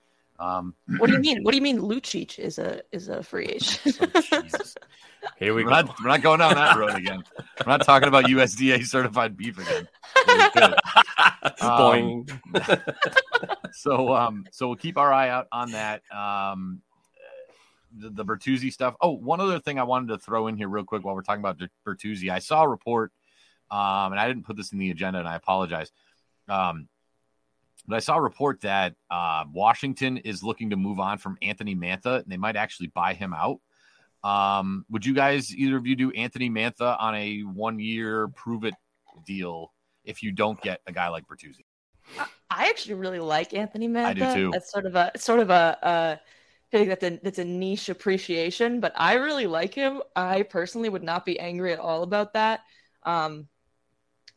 Um, 0.41 0.75
what 0.99 1.09
do 1.09 1.13
you 1.13 1.21
mean? 1.21 1.43
What 1.45 1.53
do 1.53 1.57
you 1.57 1.63
mean 1.63 1.79
Lucic 1.79 2.39
is 2.39 2.59
a 2.59 2.83
is 2.93 3.09
a 3.09 3.23
free 3.23 3.47
agent? 3.47 3.99
oh, 4.01 4.43
Here 5.39 5.55
we 5.55 5.63
we're 5.63 5.71
go. 5.71 5.83
Not, 5.83 6.01
we're 6.01 6.09
not 6.09 6.23
going 6.23 6.39
down 6.41 6.55
that 6.55 6.77
road 6.77 6.95
again. 6.95 7.23
We're 7.65 7.71
not 7.71 7.85
talking 7.85 8.09
about 8.09 8.25
USDA 8.25 8.85
certified 8.87 9.37
beef 9.37 9.59
again. 9.59 9.87
um, 11.61 12.25
so 13.73 14.15
um, 14.15 14.47
so 14.51 14.69
we'll 14.69 14.77
keep 14.77 14.97
our 14.97 15.13
eye 15.13 15.29
out 15.29 15.47
on 15.53 15.73
that. 15.73 16.03
Um, 16.11 16.81
the, 17.97 18.09
the 18.09 18.25
Bertuzzi 18.25 18.73
stuff. 18.73 18.95
Oh, 19.01 19.11
one 19.11 19.41
other 19.41 19.61
thing 19.61 19.79
I 19.79 19.83
wanted 19.83 20.09
to 20.09 20.19
throw 20.19 20.47
in 20.47 20.57
here 20.57 20.69
real 20.69 20.85
quick 20.85 21.05
while 21.05 21.15
we're 21.15 21.23
talking 21.23 21.43
about 21.43 21.61
Bertuzzi. 21.87 22.31
I 22.31 22.39
saw 22.39 22.63
a 22.63 22.69
report, 22.69 23.13
um, 23.71 24.13
and 24.13 24.19
I 24.19 24.27
didn't 24.27 24.47
put 24.47 24.57
this 24.57 24.73
in 24.73 24.79
the 24.79 24.91
agenda, 24.91 25.19
and 25.19 25.29
I 25.29 25.37
apologize. 25.37 25.93
Um, 26.49 26.89
but 27.87 27.97
I 27.97 28.01
saw 28.01 28.17
a 28.17 28.21
report 28.21 28.61
that 28.63 28.95
uh, 29.11 29.45
Washington 29.53 30.19
is 30.19 30.43
looking 30.43 30.71
to 30.71 30.77
move 30.77 31.01
on 31.01 31.19
from 31.19 31.37
Anthony 31.43 31.75
Mantha, 31.75 32.23
and 32.23 32.27
they 32.27 32.37
might 32.37 32.57
actually 32.57 32.89
buy 32.89 33.15
him 33.15 33.35
out. 33.35 33.61
Um, 34.23 34.85
would 34.91 35.07
you 35.07 35.15
guys, 35.15 35.55
either 35.55 35.77
of 35.77 35.87
you, 35.87 35.97
do 35.97 36.11
Anthony 36.11 36.51
Mantha 36.51 36.97
on 37.01 37.15
a 37.15 37.41
one-year 37.41 38.29
prove-it 38.29 38.75
deal 39.27 39.73
if 40.05 40.23
you 40.23 40.33
don't 40.33 40.61
get 40.61 40.81
a 40.87 40.93
guy 40.93 41.09
like 41.09 41.25
Bertuzzi? 41.27 41.65
I 42.51 42.69
actually 42.69 42.95
really 42.95 43.21
like 43.21 43.55
Anthony 43.55 43.89
Mantha. 43.89 44.05
I 44.07 44.15
do 44.15 44.35
too. 44.35 44.51
That's 44.53 44.71
sort 44.71 44.87
of 44.87 44.95
a 44.97 45.13
sort 45.17 45.41
of 45.41 45.51
a. 45.51 45.79
Uh, 45.83 46.17
I 46.73 46.77
think 46.77 46.89
that's 46.89 47.05
a 47.05 47.21
that's 47.23 47.39
a 47.39 47.45
niche 47.45 47.89
appreciation, 47.89 48.81
but 48.81 48.93
I 48.97 49.15
really 49.15 49.47
like 49.47 49.75
him. 49.75 50.03
I 50.15 50.43
personally 50.43 50.89
would 50.89 51.03
not 51.03 51.25
be 51.25 51.39
angry 51.39 51.73
at 51.73 51.79
all 51.79 52.03
about 52.03 52.35
that. 52.35 52.61
Um, 53.03 53.49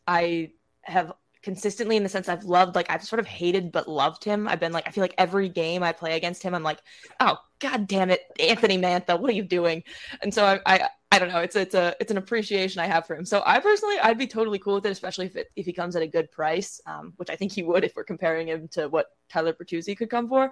I 0.08 0.52
have 0.82 1.14
consistently 1.44 1.98
in 1.98 2.04
the 2.04 2.10
sense 2.10 2.30
I've 2.30 2.46
loved, 2.46 2.76
like 2.76 2.90
I've 2.90 3.04
sort 3.04 3.20
of 3.20 3.28
hated 3.28 3.72
but 3.72 3.88
loved 3.88 4.24
him. 4.24 4.48
I've 4.48 4.60
been 4.60 4.72
like, 4.72 4.88
I 4.88 4.92
feel 4.92 5.04
like 5.04 5.14
every 5.18 5.50
game 5.50 5.84
I 5.84 5.92
play 5.92 6.16
against 6.16 6.42
him, 6.42 6.56
I'm 6.56 6.64
like, 6.64 6.80
oh 7.20 7.38
god 7.60 7.88
damn 7.88 8.10
it, 8.10 8.22
Anthony 8.40 8.78
Mantha, 8.78 9.20
what 9.20 9.30
are 9.30 9.34
you 9.34 9.44
doing? 9.44 9.84
And 10.22 10.34
so 10.34 10.46
I 10.46 10.60
I, 10.66 10.90
I 11.12 11.20
don't 11.20 11.30
know. 11.30 11.42
It's 11.42 11.56
it's 11.56 11.76
a 11.76 11.96
it's 12.00 12.10
an 12.10 12.18
appreciation 12.18 12.82
I 12.82 12.88
have 12.88 13.06
for 13.06 13.16
him. 13.16 13.26
So 13.26 13.44
I 13.46 13.60
personally, 13.60 14.00
I'd 14.02 14.18
be 14.18 14.26
totally 14.26 14.58
cool 14.58 14.76
with 14.76 14.86
it, 14.88 14.92
especially 14.92 15.28
if 15.28 15.36
it, 15.36 15.48
if 15.56 15.66
he 15.68 15.74
comes 15.74 15.96
at 15.96 16.02
a 16.02 16.08
good 16.08 16.32
price, 16.32 16.82
um, 16.88 17.14
which 17.18 17.30
I 17.30 17.36
think 17.36 17.52
he 17.52 17.62
would 17.62 17.84
if 17.84 17.96
we're 17.96 18.04
comparing 18.04 18.48
him 18.48 18.68
to 18.70 18.90
what 18.90 19.08
Tyler 19.30 19.54
Bertuzzi 19.54 19.96
could 19.96 20.10
come 20.10 20.28
for. 20.28 20.52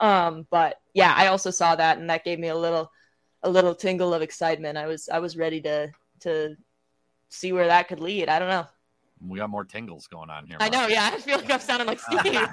Um, 0.00 0.46
but 0.48 0.80
yeah, 0.94 1.12
I 1.16 1.26
also 1.28 1.50
saw 1.50 1.74
that, 1.74 1.98
and 1.98 2.08
that 2.10 2.24
gave 2.24 2.38
me 2.38 2.48
a 2.48 2.56
little 2.56 2.92
a 3.42 3.50
little 3.50 3.74
tingle 3.74 4.14
of 4.14 4.22
excitement. 4.22 4.78
I 4.78 4.86
was 4.86 5.08
I 5.08 5.18
was 5.18 5.36
ready 5.36 5.60
to 5.62 5.90
to 6.20 6.56
see 7.28 7.52
where 7.52 7.66
that 7.66 7.88
could 7.88 8.00
lead. 8.00 8.28
I 8.28 8.38
don't 8.38 8.48
know. 8.48 8.66
We 9.20 9.38
got 9.38 9.50
more 9.50 9.64
tingles 9.64 10.06
going 10.06 10.30
on 10.30 10.46
here. 10.46 10.56
I 10.60 10.68
know. 10.68 10.86
Yeah, 10.86 11.10
I 11.12 11.18
feel 11.18 11.38
like 11.38 11.50
I'm 11.50 11.60
sounding 11.60 11.86
like 11.88 12.00
Steve. 12.00 12.46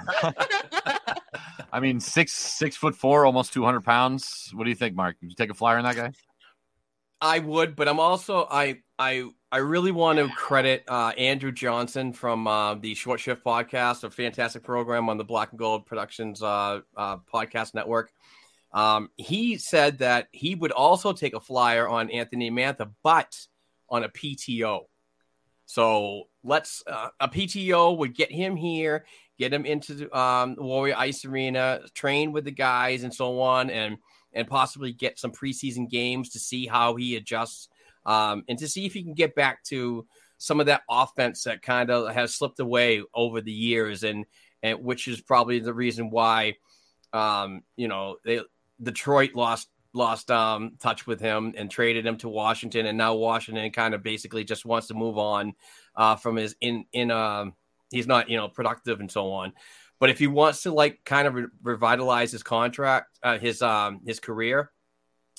I 1.72 1.80
mean, 1.80 2.00
six 2.00 2.32
six 2.32 2.76
foot 2.76 2.94
four, 2.94 3.26
almost 3.26 3.52
two 3.52 3.64
hundred 3.64 3.82
pounds. 3.82 4.50
What 4.54 4.64
do 4.64 4.70
you 4.70 4.76
think, 4.76 4.94
Mark? 4.94 5.20
Did 5.20 5.30
you 5.30 5.36
take 5.36 5.50
a 5.50 5.54
flyer 5.54 5.78
on 5.78 5.84
that 5.84 5.96
guy? 5.96 6.12
I 7.20 7.38
would, 7.38 7.76
but 7.76 7.88
I'm 7.88 8.00
also 8.00 8.46
I 8.50 8.82
I 8.98 9.28
I 9.50 9.58
really 9.58 9.92
want 9.92 10.18
to 10.18 10.28
credit 10.28 10.84
uh, 10.88 11.12
Andrew 11.16 11.52
Johnson 11.52 12.12
from 12.12 12.46
uh, 12.46 12.74
the 12.74 12.94
Short 12.94 13.20
Shift 13.20 13.44
podcast, 13.44 14.04
a 14.04 14.10
fantastic 14.10 14.62
program 14.62 15.08
on 15.08 15.16
the 15.16 15.24
Black 15.24 15.50
and 15.50 15.58
Gold 15.58 15.86
Productions 15.86 16.42
uh, 16.42 16.80
uh, 16.96 17.16
podcast 17.32 17.74
network. 17.74 18.10
Um, 18.72 19.10
he 19.16 19.56
said 19.56 19.98
that 19.98 20.26
he 20.32 20.54
would 20.54 20.72
also 20.72 21.12
take 21.12 21.34
a 21.34 21.40
flyer 21.40 21.88
on 21.88 22.10
Anthony 22.10 22.50
Mantha, 22.50 22.90
but 23.02 23.34
on 23.88 24.04
a 24.04 24.08
PTO. 24.08 24.80
So 25.66 26.24
let's 26.42 26.82
uh, 26.86 27.08
a 27.20 27.28
PTO 27.28 27.96
would 27.98 28.14
get 28.14 28.30
him 28.30 28.56
here, 28.56 29.06
get 29.38 29.52
him 29.52 29.64
into 29.64 30.14
um, 30.16 30.56
Warrior 30.58 30.96
Ice 30.96 31.24
Arena, 31.24 31.80
train 31.94 32.32
with 32.32 32.44
the 32.44 32.50
guys, 32.50 33.02
and 33.02 33.14
so 33.14 33.40
on, 33.40 33.70
and 33.70 33.96
and 34.32 34.48
possibly 34.48 34.92
get 34.92 35.18
some 35.18 35.32
preseason 35.32 35.88
games 35.88 36.30
to 36.30 36.38
see 36.38 36.66
how 36.66 36.96
he 36.96 37.16
adjusts 37.16 37.68
um, 38.06 38.44
and 38.48 38.58
to 38.58 38.68
see 38.68 38.84
if 38.86 38.92
he 38.92 39.02
can 39.02 39.14
get 39.14 39.34
back 39.34 39.62
to 39.64 40.06
some 40.38 40.60
of 40.60 40.66
that 40.66 40.82
offense 40.90 41.44
that 41.44 41.62
kind 41.62 41.90
of 41.90 42.12
has 42.12 42.34
slipped 42.34 42.60
away 42.60 43.02
over 43.14 43.40
the 43.40 43.52
years, 43.52 44.02
and 44.02 44.26
and 44.62 44.82
which 44.82 45.08
is 45.08 45.20
probably 45.20 45.58
the 45.60 45.74
reason 45.74 46.10
why 46.10 46.54
um, 47.12 47.62
you 47.76 47.88
know 47.88 48.16
they 48.24 48.40
Detroit 48.82 49.34
lost 49.34 49.68
lost 49.94 50.30
um, 50.30 50.72
touch 50.80 51.06
with 51.06 51.20
him 51.20 51.54
and 51.56 51.70
traded 51.70 52.04
him 52.04 52.16
to 52.18 52.28
Washington, 52.28 52.86
and 52.86 52.98
now 52.98 53.14
Washington 53.14 53.70
kind 53.70 53.94
of 53.94 54.02
basically 54.02 54.44
just 54.44 54.66
wants 54.66 54.88
to 54.88 54.94
move 54.94 55.16
on 55.16 55.54
uh, 55.96 56.16
from 56.16 56.36
his 56.36 56.54
in 56.60 56.84
in 56.92 57.10
uh, 57.10 57.46
he's 57.90 58.06
not 58.06 58.28
you 58.28 58.36
know 58.36 58.48
productive 58.48 59.00
and 59.00 59.10
so 59.10 59.32
on. 59.32 59.52
But 60.00 60.10
if 60.10 60.18
he 60.18 60.26
wants 60.26 60.64
to 60.64 60.72
like 60.72 61.00
kind 61.04 61.26
of 61.26 61.34
re- 61.34 61.46
revitalize 61.62 62.32
his 62.32 62.42
contract, 62.42 63.18
uh, 63.22 63.38
his 63.38 63.62
um 63.62 64.00
his 64.04 64.20
career, 64.20 64.70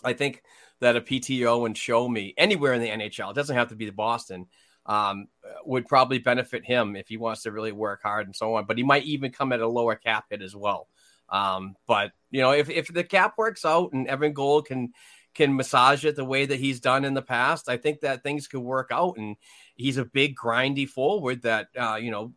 I 0.04 0.14
think 0.14 0.42
that 0.82 0.96
a 0.96 1.02
PTO 1.02 1.66
and 1.66 1.78
show 1.78 2.08
me 2.08 2.34
anywhere 2.38 2.74
in 2.74 2.82
the 2.82 2.90
NHL, 2.90 3.32
it 3.32 3.36
doesn't 3.36 3.56
have 3.56 3.70
to 3.70 3.76
be 3.76 3.86
the 3.86 3.92
Boston, 3.92 4.48
um, 4.86 5.28
would 5.66 5.88
probably 5.88 6.20
benefit 6.20 6.66
him 6.66 6.96
if 6.96 7.08
he 7.08 7.18
wants 7.18 7.44
to 7.44 7.52
really 7.52 7.72
work 7.72 8.02
hard 8.04 8.28
and 8.28 8.36
so 8.36 8.56
on. 8.56 8.66
But 8.66 8.78
he 8.78 8.84
might 8.84 9.04
even 9.04 9.32
come 9.32 9.52
at 9.52 9.62
a 9.62 9.68
lower 9.68 9.96
cap 9.96 10.26
hit 10.30 10.42
as 10.42 10.56
well. 10.56 10.88
Um, 11.30 11.76
but 11.88 12.12
you 12.32 12.42
know, 12.42 12.52
if 12.52 12.70
if 12.70 12.88
the 12.94 13.04
cap 13.04 13.36
works 13.38 13.66
out 13.66 13.94
and 13.94 14.08
Evan 14.08 14.34
Gold 14.34 14.68
can 14.68 14.94
can 15.34 15.56
massage 15.56 16.06
it 16.06 16.16
the 16.16 16.26
way 16.26 16.46
that 16.46 16.60
he's 16.60 16.80
done 16.80 17.04
in 17.04 17.14
the 17.14 17.22
past, 17.22 17.68
I 17.68 17.78
think 17.78 18.02
that 18.02 18.24
things 18.24 18.48
could 18.48 18.62
work 18.62 18.90
out. 18.92 19.18
And 19.18 19.36
he's 19.76 19.98
a 19.98 20.06
big 20.06 20.36
grindy 20.36 20.88
forward 20.88 21.42
that 21.44 21.68
uh, 21.78 21.96
you 21.96 22.12
know 22.12 22.34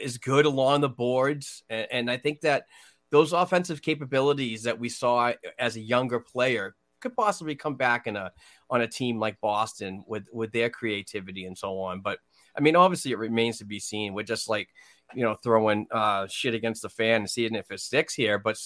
is 0.00 0.18
good 0.18 0.46
along 0.46 0.80
the 0.80 0.88
boards, 0.88 1.62
and, 1.68 1.86
and 1.90 2.10
I 2.10 2.16
think 2.16 2.42
that 2.42 2.64
those 3.10 3.32
offensive 3.32 3.80
capabilities 3.80 4.64
that 4.64 4.78
we 4.78 4.88
saw 4.88 5.32
as 5.58 5.76
a 5.76 5.80
younger 5.80 6.20
player 6.20 6.74
could 7.00 7.14
possibly 7.14 7.54
come 7.54 7.76
back 7.76 8.06
in 8.06 8.16
a 8.16 8.32
on 8.70 8.80
a 8.80 8.88
team 8.88 9.18
like 9.18 9.40
Boston 9.40 10.04
with 10.06 10.26
with 10.32 10.52
their 10.52 10.70
creativity 10.70 11.44
and 11.44 11.56
so 11.56 11.78
on. 11.80 12.00
But 12.00 12.18
I 12.56 12.60
mean, 12.60 12.76
obviously, 12.76 13.12
it 13.12 13.18
remains 13.18 13.58
to 13.58 13.64
be 13.64 13.78
seen. 13.78 14.14
We're 14.14 14.24
just 14.24 14.48
like 14.48 14.68
you 15.14 15.22
know 15.24 15.34
throwing 15.34 15.86
uh, 15.90 16.26
shit 16.28 16.54
against 16.54 16.82
the 16.82 16.88
fan 16.88 17.22
and 17.22 17.30
seeing 17.30 17.54
if 17.54 17.70
it 17.70 17.80
sticks 17.80 18.14
here. 18.14 18.38
But 18.38 18.58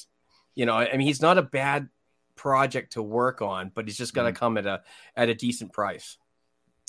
you 0.54 0.66
know, 0.66 0.74
I 0.74 0.96
mean, 0.96 1.06
he's 1.06 1.22
not 1.22 1.38
a 1.38 1.42
bad 1.42 1.88
project 2.36 2.92
to 2.94 3.02
work 3.02 3.42
on, 3.42 3.70
but 3.74 3.86
he's 3.86 3.96
just 3.96 4.14
got 4.14 4.24
to 4.24 4.32
Mhm. 4.32 4.36
come 4.36 4.58
at 4.58 4.66
a 4.66 4.82
at 5.16 5.28
a 5.28 5.34
decent 5.34 5.72
price. 5.72 6.18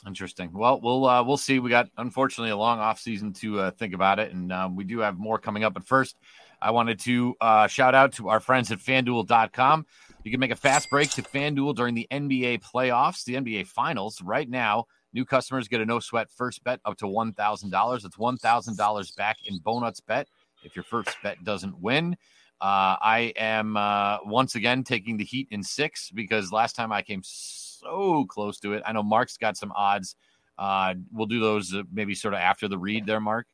Interesting. 0.05 0.51
Well, 0.53 0.81
we'll 0.81 1.05
uh, 1.05 1.23
we'll 1.23 1.37
see. 1.37 1.59
We 1.59 1.69
got 1.69 1.89
unfortunately 1.97 2.51
a 2.51 2.57
long 2.57 2.79
off 2.79 2.99
season 2.99 3.31
to 3.33 3.59
uh, 3.59 3.71
think 3.71 3.93
about 3.93 4.19
it, 4.19 4.33
and 4.33 4.51
um, 4.51 4.75
we 4.75 4.83
do 4.83 4.99
have 4.99 5.17
more 5.17 5.39
coming 5.39 5.63
up. 5.63 5.73
But 5.73 5.85
first, 5.85 6.17
I 6.61 6.71
wanted 6.71 6.99
to 7.01 7.35
uh, 7.39 7.67
shout 7.67 7.95
out 7.95 8.11
to 8.13 8.27
our 8.27 8.41
friends 8.41 8.69
at 8.71 8.79
FanDuel.com. 8.79 9.85
You 10.25 10.31
can 10.31 10.41
make 10.41 10.51
a 10.51 10.55
fast 10.57 10.89
break 10.89 11.09
to 11.11 11.21
FanDuel 11.21 11.75
during 11.75 11.95
the 11.95 12.07
NBA 12.11 12.59
playoffs, 12.61 13.23
the 13.23 13.35
NBA 13.35 13.65
Finals. 13.67 14.21
Right 14.21 14.49
now, 14.49 14.87
new 15.14 15.26
customers 15.26 15.68
get 15.68 15.82
a 15.82 15.86
no 15.86 15.99
sweat 15.99 16.30
first 16.32 16.64
bet 16.64 16.80
up 16.86 16.97
to 16.97 17.07
one 17.07 17.34
thousand 17.34 17.70
dollars. 17.70 18.05
It's 18.05 18.18
one 18.18 18.38
thousand 18.38 18.78
dollars 18.78 19.11
back 19.11 19.38
in 19.45 19.57
bonus 19.59 19.99
bet 19.99 20.28
if 20.64 20.76
your 20.76 20.84
first 20.84 21.16
bet 21.24 21.43
doesn't 21.43 21.80
win. 21.80 22.18
Uh, 22.61 22.95
I 23.01 23.34
am 23.36 23.76
uh, 23.76 24.20
once 24.24 24.55
again 24.55 24.84
taking 24.84 25.18
the 25.18 25.26
Heat 25.26 25.47
in 25.51 25.64
six 25.64 26.09
because 26.11 26.51
last 26.51 26.76
time 26.76 26.91
I 26.91 27.01
came 27.01 27.22
so 27.24 28.26
close 28.30 28.59
to 28.61 28.74
it. 28.74 28.84
I 28.86 28.93
know 28.93 29.03
Mark's 29.03 29.38
got 29.38 29.57
some 29.57 29.74
odds. 29.76 30.16
Uh, 30.57 30.93
we'll 31.11 31.28
do 31.28 31.39
those 31.39 31.74
uh, 31.74 31.84
maybe 31.91 32.16
sort 32.16 32.34
of 32.34 32.39
after 32.39 32.68
the 32.68 32.78
read 32.78 33.05
there, 33.05 33.20
Mark. 33.20 33.47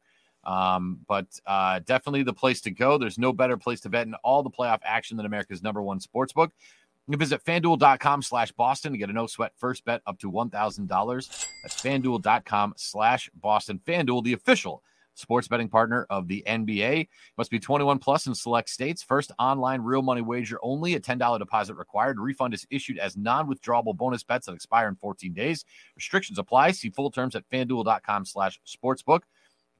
Um, 0.43 0.99
but 1.07 1.27
uh, 1.45 1.79
definitely 1.85 2.23
the 2.23 2.33
place 2.33 2.61
to 2.61 2.71
go. 2.71 2.97
There's 2.97 3.17
no 3.17 3.33
better 3.33 3.57
place 3.57 3.81
to 3.81 3.89
bet 3.89 4.07
in 4.07 4.13
all 4.23 4.43
the 4.43 4.49
playoff 4.49 4.79
action 4.83 5.17
than 5.17 5.25
America's 5.25 5.61
number 5.63 5.81
one 5.81 5.99
sports 5.99 6.31
book. 6.33 6.51
You 6.51 6.53
can 6.53 6.78
visit 7.17 7.43
fanduel.com 7.43 8.21
slash 8.21 8.51
Boston 8.51 8.91
to 8.91 8.97
get 8.97 9.09
a 9.09 9.13
no 9.13 9.27
sweat 9.27 9.53
first 9.57 9.83
bet 9.85 10.01
up 10.05 10.19
to 10.19 10.31
$1,000. 10.31 11.47
That's 11.63 11.81
fanduel.com 11.81 12.73
slash 12.77 13.29
Boston. 13.33 13.79
Fanduel, 13.85 14.23
the 14.23 14.33
official 14.33 14.83
sports 15.15 15.47
betting 15.47 15.69
partner 15.69 16.07
of 16.09 16.27
the 16.27 16.43
NBA. 16.47 17.07
Must 17.37 17.51
be 17.51 17.59
21 17.59 17.99
plus 17.99 18.27
in 18.27 18.33
select 18.33 18.69
states. 18.69 19.03
First 19.03 19.31
online 19.37 19.81
real 19.81 20.01
money 20.01 20.21
wager 20.21 20.59
only. 20.63 20.95
A 20.95 20.99
$10 20.99 21.39
deposit 21.39 21.75
required. 21.75 22.19
Refund 22.19 22.53
is 22.53 22.65
issued 22.69 22.97
as 22.97 23.17
non-withdrawable 23.17 23.95
bonus 23.95 24.23
bets 24.23 24.45
that 24.45 24.53
expire 24.53 24.87
in 24.87 24.95
14 24.95 25.33
days. 25.33 25.65
Restrictions 25.95 26.39
apply. 26.39 26.71
See 26.71 26.89
full 26.89 27.11
terms 27.11 27.35
at 27.35 27.47
fanduel.com 27.49 28.25
slash 28.25 28.59
sportsbook. 28.65 29.21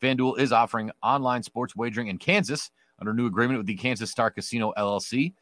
FanDuel 0.02 0.40
is 0.40 0.52
offering 0.52 0.92
online 1.04 1.44
sports 1.44 1.76
wagering 1.76 2.08
in 2.08 2.18
Kansas 2.18 2.72
under 3.00 3.14
new 3.14 3.26
agreement 3.26 3.60
with 3.60 3.68
the 3.68 3.76
Kansas 3.76 4.12
Star 4.12 4.32
Casino 4.32 4.74
LLC. 4.78 5.34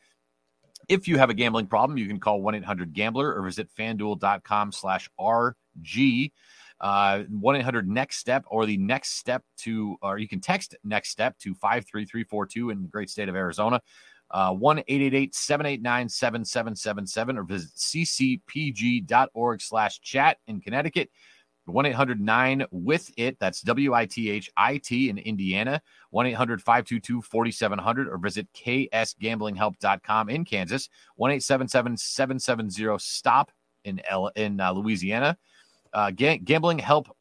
If 0.87 1.07
you 1.07 1.17
have 1.17 1.29
a 1.29 1.33
gambling 1.33 1.67
problem, 1.67 1.97
you 1.97 2.07
can 2.07 2.19
call 2.19 2.41
1-800-GAMBLER 2.41 3.35
or 3.35 3.43
visit 3.43 3.67
fanduel.com 3.77 4.71
slash 4.71 5.09
RG. 5.19 6.31
Uh, 6.79 7.23
1-800-NEXT-STEP 7.33 8.45
or 8.47 8.67
the 8.67 8.77
next 8.77 9.17
step 9.17 9.43
to, 9.57 9.97
or 10.01 10.19
you 10.19 10.27
can 10.27 10.39
text 10.39 10.75
next 10.83 11.09
step 11.09 11.35
to 11.39 11.55
53342 11.55 12.69
in 12.69 12.83
the 12.83 12.87
great 12.87 13.09
state 13.09 13.29
of 13.29 13.35
Arizona. 13.35 13.81
Uh, 14.29 14.53
1-888-789-7777 14.53 17.37
or 17.37 17.43
visit 17.43 17.71
ccpg.org 17.77 19.61
slash 19.61 19.99
chat 20.01 20.37
in 20.47 20.61
Connecticut. 20.61 21.09
1 21.67 21.85
800 21.85 22.19
9 22.19 22.65
with 22.71 23.11
it. 23.17 23.37
That's 23.39 23.61
W 23.61 23.93
I 23.93 24.05
T 24.05 24.29
H 24.29 24.49
I 24.57 24.77
T 24.77 25.09
in 25.09 25.17
Indiana. 25.17 25.81
1 26.11 26.27
800 26.27 26.61
522 26.61 27.21
4700 27.21 28.07
or 28.07 28.17
visit 28.17 28.47
ksgamblinghelp.com 28.53 30.29
in 30.29 30.45
Kansas. 30.45 30.89
1 31.15 31.31
877 31.31 31.97
770 31.97 32.97
STOP 32.99 33.51
in, 33.83 34.01
L- 34.09 34.31
in 34.35 34.59
uh, 34.59 34.71
Louisiana. 34.71 35.37
Uh, 35.93 36.11
ga- 36.11 36.37
gambling 36.37 36.79
help. 36.79 37.15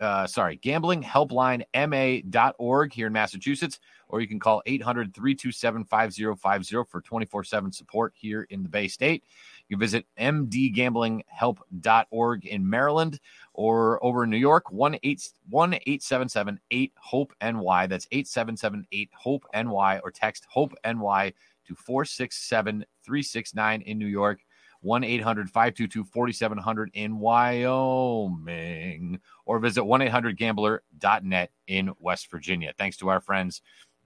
Uh, 0.00 0.26
sorry, 0.26 0.56
gambling 0.56 1.02
helpline 1.02 1.62
ma.org 1.74 2.92
here 2.92 3.06
in 3.06 3.12
Massachusetts, 3.12 3.80
or 4.08 4.20
you 4.20 4.28
can 4.28 4.38
call 4.38 4.62
800 4.66 5.14
327 5.14 5.84
5050 5.84 6.90
for 6.90 7.00
24 7.00 7.44
7 7.44 7.72
support 7.72 8.12
here 8.14 8.46
in 8.50 8.62
the 8.62 8.68
Bay 8.68 8.88
State. 8.88 9.24
You 9.68 9.76
can 9.76 9.80
visit 9.80 10.06
mdgamblinghelp.org 10.18 12.46
in 12.46 12.68
Maryland 12.68 13.20
or 13.52 14.04
over 14.04 14.24
in 14.24 14.30
New 14.30 14.38
York, 14.38 14.72
1 14.72 14.98
877 15.02 16.58
8 16.70 16.92
HOPE 16.96 17.32
NY. 17.42 17.86
That's 17.86 18.08
8778 18.10 19.10
HOPE 19.12 19.44
NY 19.54 20.00
or 20.02 20.10
text 20.10 20.46
HOPE 20.48 20.74
NY 20.84 21.32
to 21.66 21.74
467 21.74 22.86
369 23.04 23.82
in 23.82 23.98
New 23.98 24.06
York. 24.06 24.40
1 24.88 25.04
800 25.04 25.50
522 25.50 26.02
4700 26.02 26.90
in 26.94 27.18
Wyoming, 27.18 29.20
or 29.44 29.58
visit 29.58 29.84
1 29.84 30.00
800 30.00 30.38
gambler.net 30.38 31.50
in 31.66 31.92
West 31.98 32.30
Virginia. 32.30 32.72
Thanks 32.78 32.96
to 32.96 33.08
our 33.08 33.20
friends 33.20 33.60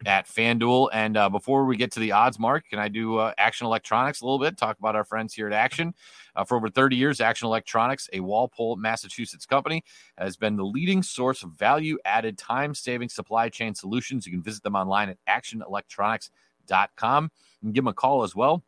at 0.07 0.27
FanDuel. 0.27 0.89
And 0.93 1.17
uh, 1.17 1.29
before 1.29 1.67
we 1.67 1.77
get 1.77 1.93
to 1.93 2.01
the 2.01 2.11
odds, 2.11 2.37
Mark, 2.37 2.65
can 2.69 2.81
I 2.81 2.89
do 2.89 3.19
uh, 3.19 3.33
Action 3.39 3.65
Electronics 3.65 4.23
a 4.23 4.25
little 4.25 4.41
bit? 4.41 4.57
Talk 4.57 4.77
about 4.81 4.97
our 4.97 5.05
friends 5.05 5.35
here 5.35 5.47
at 5.47 5.53
Action. 5.53 5.95
Uh, 6.35 6.43
for 6.43 6.57
over 6.57 6.69
30 6.69 6.97
years, 6.97 7.21
Action 7.21 7.47
Electronics, 7.47 8.11
a 8.13 8.19
Walpole, 8.19 8.75
Massachusetts 8.75 9.47
company, 9.47 9.85
has 10.19 10.37
been 10.37 10.57
the 10.57 10.65
leading 10.65 11.05
source 11.05 11.45
of 11.45 11.51
value 11.51 11.97
added 12.05 12.37
time 12.37 12.75
saving 12.75 13.09
supply 13.09 13.49
chain 13.49 13.77
solutions. 13.77 14.27
You 14.27 14.33
can 14.33 14.43
visit 14.43 14.65
them 14.65 14.75
online 14.75 15.11
at 15.11 15.19
actionelectronics.com 15.29 17.31
and 17.63 17.73
give 17.73 17.85
them 17.85 17.89
a 17.89 17.95
call 17.95 18.25
as 18.25 18.35
well. 18.35 18.65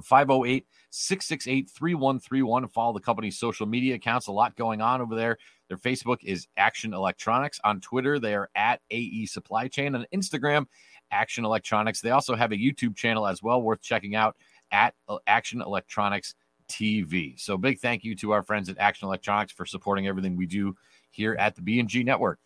508 0.00 0.66
668 0.90 1.70
3131. 1.70 2.68
Follow 2.68 2.92
the 2.92 3.00
company's 3.00 3.38
social 3.38 3.66
media 3.66 3.94
accounts. 3.96 4.28
A 4.28 4.32
lot 4.32 4.56
going 4.56 4.80
on 4.80 5.00
over 5.00 5.14
there. 5.14 5.36
Their 5.68 5.76
Facebook 5.76 6.18
is 6.22 6.46
Action 6.56 6.94
Electronics. 6.94 7.60
On 7.64 7.80
Twitter, 7.80 8.18
they 8.18 8.34
are 8.34 8.48
at 8.54 8.80
AE 8.90 9.26
Supply 9.26 9.68
Chain. 9.68 9.94
On 9.94 10.06
Instagram, 10.14 10.66
Action 11.10 11.44
Electronics. 11.44 12.00
They 12.00 12.10
also 12.10 12.34
have 12.34 12.52
a 12.52 12.56
YouTube 12.56 12.96
channel 12.96 13.26
as 13.26 13.42
well, 13.42 13.62
worth 13.62 13.82
checking 13.82 14.14
out 14.14 14.36
at 14.70 14.94
uh, 15.08 15.18
Action 15.26 15.60
Electronics 15.60 16.34
TV. 16.68 17.38
So 17.38 17.58
big 17.58 17.78
thank 17.78 18.02
you 18.02 18.14
to 18.16 18.32
our 18.32 18.42
friends 18.42 18.68
at 18.68 18.78
Action 18.78 19.06
Electronics 19.06 19.52
for 19.52 19.66
supporting 19.66 20.06
everything 20.06 20.36
we 20.36 20.46
do 20.46 20.74
here 21.10 21.36
at 21.38 21.54
the 21.54 21.62
B&G 21.62 22.02
Network. 22.02 22.38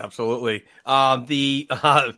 Absolutely. 0.00 0.64
Um, 0.84 1.26
the 1.26 1.66
uh, 1.70 2.12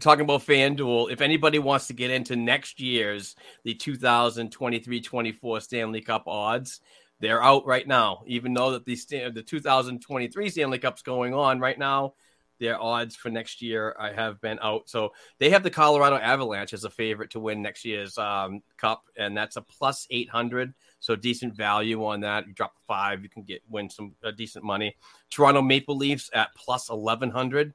talking 0.00 0.24
about 0.24 0.42
FanDuel, 0.42 1.10
if 1.10 1.20
anybody 1.20 1.58
wants 1.58 1.86
to 1.86 1.94
get 1.94 2.10
into 2.10 2.36
next 2.36 2.80
year's 2.80 3.36
the 3.64 3.74
2023-24 3.74 5.62
Stanley 5.62 6.02
Cup 6.02 6.24
odds, 6.26 6.80
they're 7.20 7.42
out 7.42 7.66
right 7.66 7.86
now. 7.86 8.22
Even 8.26 8.52
though 8.52 8.72
that 8.72 8.84
the 8.84 8.96
the 9.30 9.42
2023 9.42 10.50
Stanley 10.50 10.78
Cup's 10.78 11.02
going 11.02 11.32
on 11.32 11.58
right 11.60 11.78
now, 11.78 12.14
their 12.60 12.80
odds 12.80 13.16
for 13.16 13.30
next 13.30 13.62
year 13.62 13.96
I 13.98 14.12
have 14.12 14.40
been 14.40 14.58
out. 14.60 14.88
So 14.88 15.12
they 15.38 15.50
have 15.50 15.62
the 15.62 15.70
Colorado 15.70 16.16
Avalanche 16.16 16.74
as 16.74 16.84
a 16.84 16.90
favorite 16.90 17.30
to 17.30 17.40
win 17.40 17.62
next 17.62 17.84
year's 17.84 18.18
um, 18.18 18.62
cup, 18.76 19.04
and 19.16 19.36
that's 19.36 19.56
a 19.56 19.62
plus 19.62 20.06
800. 20.10 20.74
So 21.02 21.16
decent 21.16 21.56
value 21.56 22.04
on 22.06 22.20
that. 22.20 22.46
You 22.46 22.54
drop 22.54 22.76
five, 22.86 23.24
you 23.24 23.28
can 23.28 23.42
get 23.42 23.60
win 23.68 23.90
some 23.90 24.14
uh, 24.24 24.30
decent 24.30 24.64
money. 24.64 24.94
Toronto 25.30 25.60
Maple 25.60 25.96
Leafs 25.96 26.30
at 26.32 26.54
plus 26.54 26.88
1100. 26.88 27.74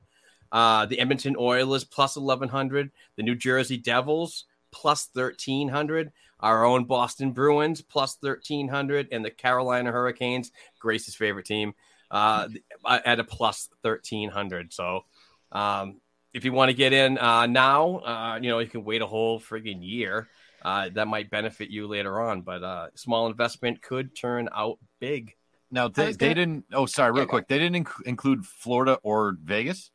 Uh, 0.50 0.86
the 0.86 0.98
Edmonton 0.98 1.36
Oilers 1.38 1.84
plus 1.84 2.16
1100. 2.16 2.90
The 3.18 3.24
New 3.24 3.36
Jersey 3.36 3.76
Devils 3.76 4.46
plus 4.72 5.10
1300. 5.12 6.14
Our 6.40 6.64
own 6.64 6.86
Boston 6.86 7.34
Bruins 7.34 7.82
plus 7.82 8.18
1300. 8.22 9.10
And 9.12 9.26
the 9.26 9.32
Carolina 9.32 9.92
Hurricanes, 9.92 10.54
Grace's 10.80 11.16
favorite 11.16 11.46
team, 11.46 11.74
uh, 12.10 12.48
at 12.86 13.20
a 13.20 13.26
plus 13.26 13.68
1300. 13.82 14.72
So, 14.72 15.04
um, 15.52 16.00
if 16.34 16.46
you 16.46 16.54
want 16.54 16.70
to 16.70 16.74
get 16.74 16.94
in 16.94 17.18
uh, 17.18 17.46
now, 17.46 17.98
uh, 17.98 18.40
you 18.42 18.50
know, 18.50 18.60
you 18.60 18.68
can 18.68 18.86
wait 18.86 19.02
a 19.02 19.06
whole 19.06 19.38
friggin' 19.38 19.80
year 19.82 20.30
uh, 20.68 20.90
that 20.94 21.08
might 21.08 21.30
benefit 21.30 21.70
you 21.70 21.88
later 21.88 22.20
on. 22.20 22.42
But 22.42 22.62
uh, 22.62 22.88
small 22.96 23.28
investment 23.28 23.82
could 23.82 24.16
turn 24.16 24.50
out 24.54 24.80
big. 25.00 25.34
Now 25.72 25.88
they, 25.88 26.04
gonna... 26.04 26.18
they 26.18 26.34
didn't. 26.34 26.66
Oh, 26.74 26.86
sorry, 26.86 27.12
real 27.12 27.22
yeah, 27.22 27.30
quick. 27.30 27.48
They 27.48 27.58
didn't 27.58 27.86
inc- 27.86 28.06
include 28.06 28.46
Florida 28.46 29.00
or 29.02 29.38
Vegas. 29.42 29.92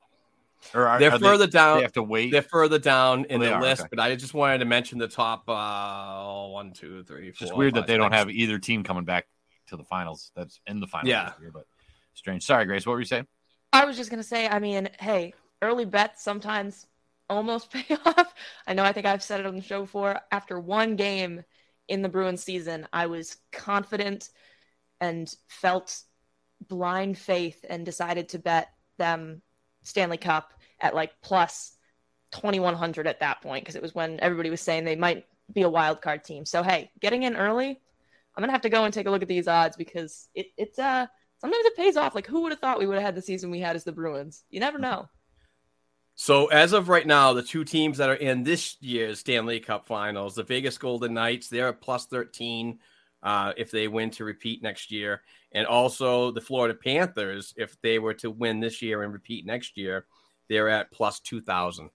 Or 0.75 0.87
are, 0.87 0.99
they're 0.99 1.13
are 1.13 1.19
further 1.19 1.47
they, 1.47 1.51
down. 1.51 1.77
They 1.79 1.83
have 1.83 1.93
to 1.93 2.03
wait. 2.03 2.31
They're 2.31 2.41
further 2.41 2.79
down 2.79 3.27
in 3.27 3.43
oh, 3.43 3.45
the 3.45 3.53
are, 3.53 3.61
list, 3.61 3.83
okay. 3.83 3.89
but 3.91 4.01
I 4.01 4.15
just 4.15 4.33
wanted 4.33 4.59
to 4.59 4.65
mention 4.65 4.97
the 4.99 5.09
top 5.09 5.49
uh, 5.49 6.47
one, 6.49 6.73
two, 6.73 7.03
three, 7.03 7.29
It's 7.29 7.39
four. 7.39 7.47
just 7.49 7.57
weird 7.57 7.75
five, 7.75 7.83
that 7.83 7.93
they 7.93 7.99
don't 7.99 8.13
have 8.13 8.31
either 8.31 8.59
team 8.59 8.85
coming 8.85 9.05
back 9.05 9.27
to 9.67 9.77
the 9.77 9.85
finals. 9.85 10.31
That's 10.37 10.61
in 10.67 10.81
the 10.81 10.87
finals. 10.87 11.09
Yeah. 11.09 11.31
this 11.31 11.41
year, 11.41 11.51
but 11.53 11.67
strange. 12.15 12.45
Sorry, 12.45 12.65
Grace. 12.65 12.87
What 12.87 12.93
were 12.93 13.01
you 13.01 13.05
saying? 13.05 13.27
I 13.73 13.85
was 13.85 13.97
just 13.97 14.09
gonna 14.09 14.23
say, 14.23 14.49
I 14.49 14.59
mean, 14.59 14.89
hey, 15.01 15.35
early 15.61 15.85
bets 15.85 16.23
sometimes 16.23 16.87
almost 17.37 17.71
pay 17.73 17.97
off. 18.05 18.35
I 18.67 18.75
know 18.75 18.85
I 18.85 18.93
think 18.93 19.07
I've 19.07 19.23
said 19.23 19.41
it 19.41 19.47
on 19.47 19.57
the 19.57 19.63
show 19.63 19.83
before. 19.83 20.21
After 20.31 20.59
one 20.59 20.97
game 20.97 21.43
in 21.89 22.03
the 22.03 22.09
Bruins 22.09 22.43
season, 22.43 22.87
I 22.93 23.07
was 23.07 23.37
confident 23.51 24.31
and 25.01 25.35
felt 25.49 26.03
blind 26.69 27.19
faith 27.19 27.65
and 27.69 27.85
decided 27.85 28.29
to 28.31 28.39
bet 28.39 28.69
them 28.99 29.43
Stanley 29.83 30.17
Cup 30.17 30.53
at 30.81 30.95
like 30.95 31.13
plus 31.23 31.77
2100 32.33 33.07
at 33.07 33.21
that 33.21 33.43
point 33.43 33.65
because 33.65 33.77
it 33.77 33.83
was 33.83 33.95
when 33.95 34.19
everybody 34.21 34.51
was 34.51 34.61
saying 34.61 34.85
they 34.85 34.97
might 34.97 35.27
be 35.53 35.63
a 35.63 35.69
wild 35.69 36.01
card 36.01 36.25
team. 36.25 36.45
So 36.45 36.63
hey, 36.63 36.91
getting 37.01 37.25
in 37.25 37.37
early, 37.37 37.81
I'm 38.35 38.43
gonna 38.43 38.53
have 38.53 38.63
to 38.63 38.71
go 38.71 38.85
and 38.85 38.95
take 38.95 39.07
a 39.07 39.11
look 39.11 39.23
at 39.23 39.29
these 39.29 39.49
odds 39.49 39.77
because 39.77 40.29
it, 40.35 40.47
it's 40.57 40.79
uh 40.79 41.07
sometimes 41.39 41.65
it 41.67 41.77
pays 41.77 41.97
off. 41.97 42.15
Like 42.15 42.27
who 42.27 42.43
would 42.43 42.53
have 42.53 42.61
thought 42.61 42.79
we 42.79 42.87
would 42.87 42.95
have 42.95 43.05
had 43.05 43.15
the 43.15 43.23
season 43.23 43.51
we 43.51 43.61
had 43.61 43.77
as 43.77 43.85
the 43.85 43.93
Bruins? 43.93 44.45
You 44.51 44.61
never 44.61 44.79
know. 44.79 45.09
So 46.15 46.47
as 46.47 46.73
of 46.73 46.89
right 46.89 47.07
now, 47.07 47.33
the 47.33 47.43
two 47.43 47.65
teams 47.65 47.99
that 47.99 48.11
are 48.11 48.15
in 48.15 48.43
this 48.43 48.77
year's 48.81 49.21
Stanley 49.21 49.61
Cup 49.61 49.87
Finals, 49.87 50.35
the 50.35 50.43
Vegas 50.43 50.79
Golden 50.79 51.15
Knights, 51.15 51.49
they're 51.49 51.69
at 51.69 51.81
plus 51.81 52.07
13 52.07 52.79
uh, 53.23 53.53
if 53.57 53.71
they 53.71 53.89
win 53.89 54.11
to 54.11 54.25
repeat 54.25 54.63
next 54.63 54.91
year, 54.91 55.23
and 55.53 55.67
also 55.67 56.31
the 56.33 56.41
Florida 56.41 56.75
Panthers, 56.75 57.55
if 57.57 57.81
they 57.81 57.99
were 57.99 58.15
to 58.15 58.31
win 58.31 58.61
this 58.61 58.83
year 58.83 59.05
and 59.05 59.13
repeat 59.13 59.47
next 59.47 59.77
year, 59.77 60.07
they're 60.49 60.69
at 60.69 60.91
plus 60.91 61.21
2,000. 61.21 61.89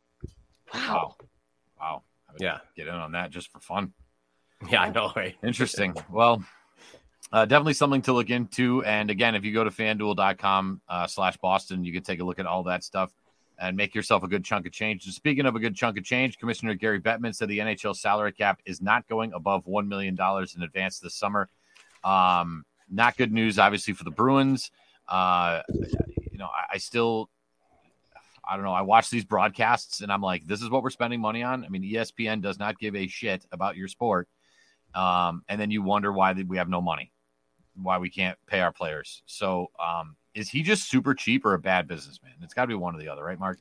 Wow. 0.73 1.15
Wow. 1.79 2.03
I 2.29 2.33
would 2.33 2.41
Yeah. 2.41 2.59
Get 2.75 2.87
in 2.87 2.93
on 2.93 3.11
that 3.11 3.29
just 3.31 3.51
for 3.51 3.59
fun. 3.59 3.93
Yeah, 4.71 4.81
I 4.81 4.89
know, 4.89 5.11
right? 5.15 5.35
Interesting. 5.43 5.93
well, 6.11 6.43
uh, 7.31 7.45
definitely 7.45 7.75
something 7.75 8.01
to 8.01 8.13
look 8.13 8.31
into. 8.31 8.83
And 8.85 9.11
again, 9.11 9.35
if 9.35 9.45
you 9.45 9.53
go 9.53 9.63
to 9.63 9.69
fanduel.com 9.69 10.81
uh, 10.89 11.05
slash 11.05 11.37
Boston, 11.37 11.83
you 11.83 11.93
can 11.93 12.01
take 12.01 12.19
a 12.21 12.23
look 12.23 12.39
at 12.39 12.47
all 12.47 12.63
that 12.63 12.83
stuff 12.83 13.13
and 13.59 13.75
make 13.75 13.95
yourself 13.95 14.23
a 14.23 14.27
good 14.27 14.43
chunk 14.43 14.65
of 14.65 14.71
change. 14.71 15.05
And 15.05 15.13
speaking 15.13 15.45
of 15.45 15.55
a 15.55 15.59
good 15.59 15.75
chunk 15.75 15.97
of 15.97 16.03
change, 16.03 16.37
Commissioner 16.37 16.75
Gary 16.75 16.99
Bettman 16.99 17.33
said 17.35 17.49
the 17.49 17.59
NHL 17.59 17.95
salary 17.95 18.31
cap 18.31 18.59
is 18.65 18.81
not 18.81 19.07
going 19.07 19.33
above 19.33 19.65
$1 19.65 19.87
million 19.87 20.17
in 20.55 20.63
advance 20.63 20.99
this 20.99 21.15
summer. 21.15 21.49
Um, 22.03 22.65
not 22.89 23.17
good 23.17 23.31
news, 23.31 23.57
obviously, 23.57 23.93
for 23.93 24.03
the 24.03 24.11
Bruins. 24.11 24.71
Uh, 25.07 25.61
you 25.69 26.37
know, 26.37 26.45
I, 26.45 26.75
I 26.75 26.77
still, 26.77 27.29
I 28.47 28.55
don't 28.55 28.65
know. 28.65 28.73
I 28.73 28.81
watch 28.81 29.09
these 29.09 29.25
broadcasts 29.25 30.01
and 30.01 30.11
I'm 30.11 30.21
like, 30.21 30.45
this 30.45 30.61
is 30.61 30.69
what 30.69 30.83
we're 30.83 30.89
spending 30.91 31.19
money 31.19 31.41
on. 31.41 31.65
I 31.65 31.69
mean, 31.69 31.83
ESPN 31.83 32.41
does 32.41 32.59
not 32.59 32.77
give 32.77 32.95
a 32.95 33.07
shit 33.07 33.45
about 33.51 33.75
your 33.75 33.87
sport. 33.87 34.27
Um, 34.93 35.43
and 35.49 35.59
then 35.59 35.71
you 35.71 35.81
wonder 35.81 36.11
why 36.11 36.33
we 36.33 36.57
have 36.57 36.69
no 36.69 36.81
money, 36.81 37.11
why 37.75 37.97
we 37.97 38.09
can't 38.09 38.37
pay 38.47 38.59
our 38.61 38.71
players. 38.71 39.23
So, 39.25 39.71
um, 39.83 40.15
is 40.37 40.49
he 40.49 40.61
just 40.61 40.89
super 40.89 41.13
cheap 41.13 41.45
or 41.45 41.53
a 41.53 41.59
bad 41.59 41.87
businessman? 41.87 42.33
It's 42.43 42.53
got 42.53 42.63
to 42.63 42.67
be 42.67 42.75
one 42.75 42.95
or 42.95 42.99
the 42.99 43.09
other, 43.09 43.23
right, 43.23 43.39
Mark? 43.39 43.59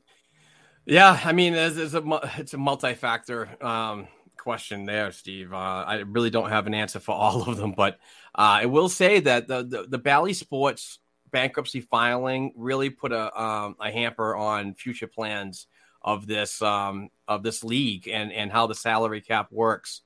Yeah, 0.85 1.19
I 1.25 1.33
mean, 1.33 1.55
it's, 1.55 1.77
it's 1.77 1.95
a 1.95 2.31
it's 2.39 2.55
a 2.55 2.59
multi-factor 2.59 3.49
um, 3.65 4.07
question 4.37 4.85
there, 4.85 5.11
Steve. 5.11 5.53
Uh, 5.53 5.85
I 5.87 5.97
really 6.07 6.31
don't 6.31 6.51
have 6.51 6.67
an 6.67 6.75
answer 6.75 7.01
for 7.01 7.13
all 7.15 7.49
of 7.49 7.57
them, 7.57 7.73
but 7.73 7.95
uh, 8.37 8.63
I 8.63 8.67
will 8.67 8.89
say 8.89 9.21
that 9.21 9.49
the 9.49 9.65
the, 9.65 9.87
the 9.89 9.99
Bally 9.99 10.33
Sports 10.33 11.01
bankruptcy 11.33 11.81
filing 11.81 12.53
really 12.55 12.91
put 12.91 13.11
a 13.11 13.41
um, 13.41 13.77
a 13.81 13.91
hamper 13.91 14.37
on 14.37 14.75
future 14.75 15.09
plans 15.09 15.67
of 16.03 16.27
this 16.27 16.63
um, 16.63 17.09
of 17.27 17.43
this 17.43 17.65
league 17.65 18.07
and 18.09 18.31
and 18.31 18.53
how 18.53 18.67
the 18.69 18.75
salary 18.75 19.21
cap 19.21 19.51
works. 19.51 20.03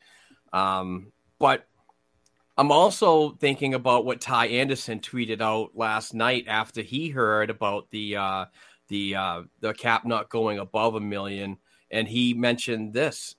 Um, 0.52 1.12
but 1.38 1.66
I'm 2.60 2.70
also 2.70 3.30
thinking 3.30 3.72
about 3.72 4.04
what 4.04 4.20
Ty 4.20 4.48
Anderson 4.48 5.00
tweeted 5.00 5.40
out 5.40 5.70
last 5.74 6.12
night 6.12 6.44
after 6.46 6.82
he 6.82 7.08
heard 7.08 7.48
about 7.48 7.90
the 7.90 8.16
uh, 8.16 8.44
the 8.88 9.14
uh, 9.14 9.42
the 9.60 9.72
cap 9.72 10.04
not 10.04 10.28
going 10.28 10.58
above 10.58 10.94
a 10.94 11.00
million, 11.00 11.56
and 11.90 12.06
he 12.06 12.34
mentioned 12.34 12.92
this: 12.92 13.34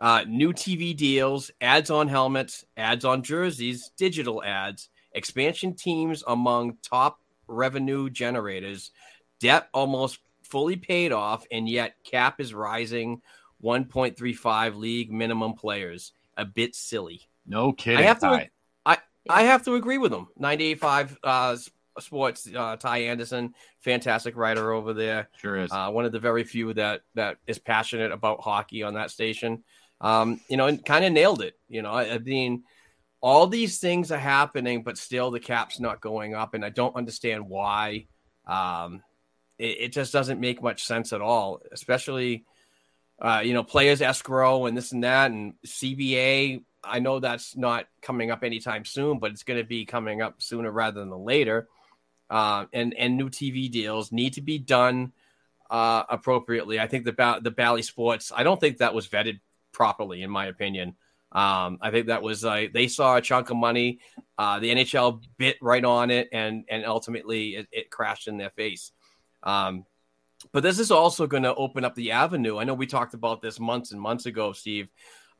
uh, 0.00 0.24
new 0.26 0.54
TV 0.54 0.96
deals, 0.96 1.50
ads 1.60 1.90
on 1.90 2.08
helmets, 2.08 2.64
ads 2.78 3.04
on 3.04 3.22
jerseys, 3.22 3.90
digital 3.98 4.42
ads, 4.42 4.88
expansion 5.12 5.74
teams 5.74 6.24
among 6.26 6.78
top 6.82 7.20
revenue 7.46 8.08
generators, 8.08 8.90
debt 9.38 9.68
almost 9.74 10.18
fully 10.44 10.76
paid 10.76 11.12
off, 11.12 11.44
and 11.52 11.68
yet 11.68 11.96
cap 12.04 12.40
is 12.40 12.54
rising. 12.54 13.20
1.35 13.62 14.76
league 14.76 15.12
minimum 15.12 15.52
players. 15.52 16.12
A 16.38 16.46
bit 16.46 16.74
silly. 16.74 17.28
No 17.46 17.72
kidding. 17.72 17.98
I 17.98 18.02
have 18.02 18.18
to. 18.20 18.26
Ty. 18.26 18.50
I 18.86 18.98
I 19.28 19.42
have 19.44 19.64
to 19.64 19.74
agree 19.74 19.98
with 19.98 20.12
him. 20.12 20.28
98.5 20.40 21.16
uh, 21.22 21.56
Sports. 22.00 22.48
Uh, 22.54 22.76
Ty 22.76 22.98
Anderson, 22.98 23.54
fantastic 23.80 24.36
writer 24.36 24.72
over 24.72 24.92
there. 24.92 25.28
Sure 25.36 25.56
is. 25.56 25.70
Uh, 25.72 25.90
one 25.90 26.04
of 26.04 26.12
the 26.12 26.20
very 26.20 26.44
few 26.44 26.72
that 26.74 27.02
that 27.14 27.38
is 27.46 27.58
passionate 27.58 28.12
about 28.12 28.40
hockey 28.40 28.82
on 28.82 28.94
that 28.94 29.10
station. 29.10 29.64
Um, 30.00 30.40
you 30.48 30.56
know, 30.56 30.66
and 30.66 30.84
kind 30.84 31.04
of 31.04 31.12
nailed 31.12 31.42
it. 31.42 31.54
You 31.68 31.82
know, 31.82 31.92
I, 31.92 32.14
I 32.14 32.18
mean, 32.18 32.64
all 33.20 33.46
these 33.46 33.78
things 33.78 34.10
are 34.10 34.18
happening, 34.18 34.82
but 34.82 34.98
still 34.98 35.30
the 35.30 35.40
cap's 35.40 35.78
not 35.78 36.00
going 36.00 36.34
up, 36.34 36.54
and 36.54 36.64
I 36.64 36.70
don't 36.70 36.96
understand 36.96 37.48
why. 37.48 38.06
Um, 38.46 39.02
it, 39.58 39.76
it 39.80 39.92
just 39.92 40.12
doesn't 40.12 40.40
make 40.40 40.62
much 40.62 40.84
sense 40.84 41.12
at 41.12 41.20
all, 41.20 41.62
especially. 41.72 42.44
Uh, 43.20 43.40
you 43.44 43.54
know, 43.54 43.62
players 43.62 44.02
escrow 44.02 44.66
and 44.66 44.76
this 44.76 44.90
and 44.90 45.04
that, 45.04 45.30
and 45.30 45.54
CBA. 45.64 46.64
I 46.84 46.98
know 46.98 47.20
that's 47.20 47.56
not 47.56 47.86
coming 48.00 48.30
up 48.30 48.42
anytime 48.42 48.84
soon, 48.84 49.18
but 49.18 49.30
it's 49.30 49.44
going 49.44 49.60
to 49.60 49.66
be 49.66 49.84
coming 49.84 50.22
up 50.22 50.42
sooner 50.42 50.70
rather 50.70 51.00
than 51.00 51.10
later. 51.10 51.68
Uh, 52.28 52.66
and 52.72 52.94
and 52.94 53.16
new 53.16 53.28
TV 53.28 53.70
deals 53.70 54.10
need 54.10 54.34
to 54.34 54.40
be 54.40 54.58
done 54.58 55.12
uh, 55.70 56.04
appropriately. 56.08 56.80
I 56.80 56.86
think 56.86 57.04
the 57.04 57.12
ba- 57.12 57.40
the 57.42 57.50
Bally 57.50 57.82
Sports. 57.82 58.32
I 58.34 58.42
don't 58.42 58.60
think 58.60 58.78
that 58.78 58.94
was 58.94 59.06
vetted 59.08 59.40
properly, 59.72 60.22
in 60.22 60.30
my 60.30 60.46
opinion. 60.46 60.96
Um, 61.32 61.78
I 61.80 61.90
think 61.90 62.08
that 62.08 62.22
was 62.22 62.44
uh, 62.44 62.66
they 62.72 62.88
saw 62.88 63.16
a 63.16 63.22
chunk 63.22 63.50
of 63.50 63.56
money. 63.56 64.00
Uh, 64.36 64.60
the 64.60 64.70
NHL 64.74 65.22
bit 65.38 65.56
right 65.60 65.84
on 65.84 66.10
it, 66.10 66.28
and 66.32 66.64
and 66.68 66.84
ultimately 66.84 67.56
it, 67.56 67.68
it 67.72 67.90
crashed 67.90 68.28
in 68.28 68.36
their 68.36 68.50
face. 68.50 68.92
Um, 69.42 69.84
but 70.52 70.62
this 70.62 70.78
is 70.78 70.90
also 70.90 71.26
going 71.26 71.44
to 71.44 71.54
open 71.54 71.84
up 71.84 71.94
the 71.94 72.12
avenue. 72.12 72.58
I 72.58 72.64
know 72.64 72.74
we 72.74 72.86
talked 72.86 73.14
about 73.14 73.40
this 73.40 73.60
months 73.60 73.92
and 73.92 74.00
months 74.00 74.26
ago, 74.26 74.52
Steve. 74.52 74.88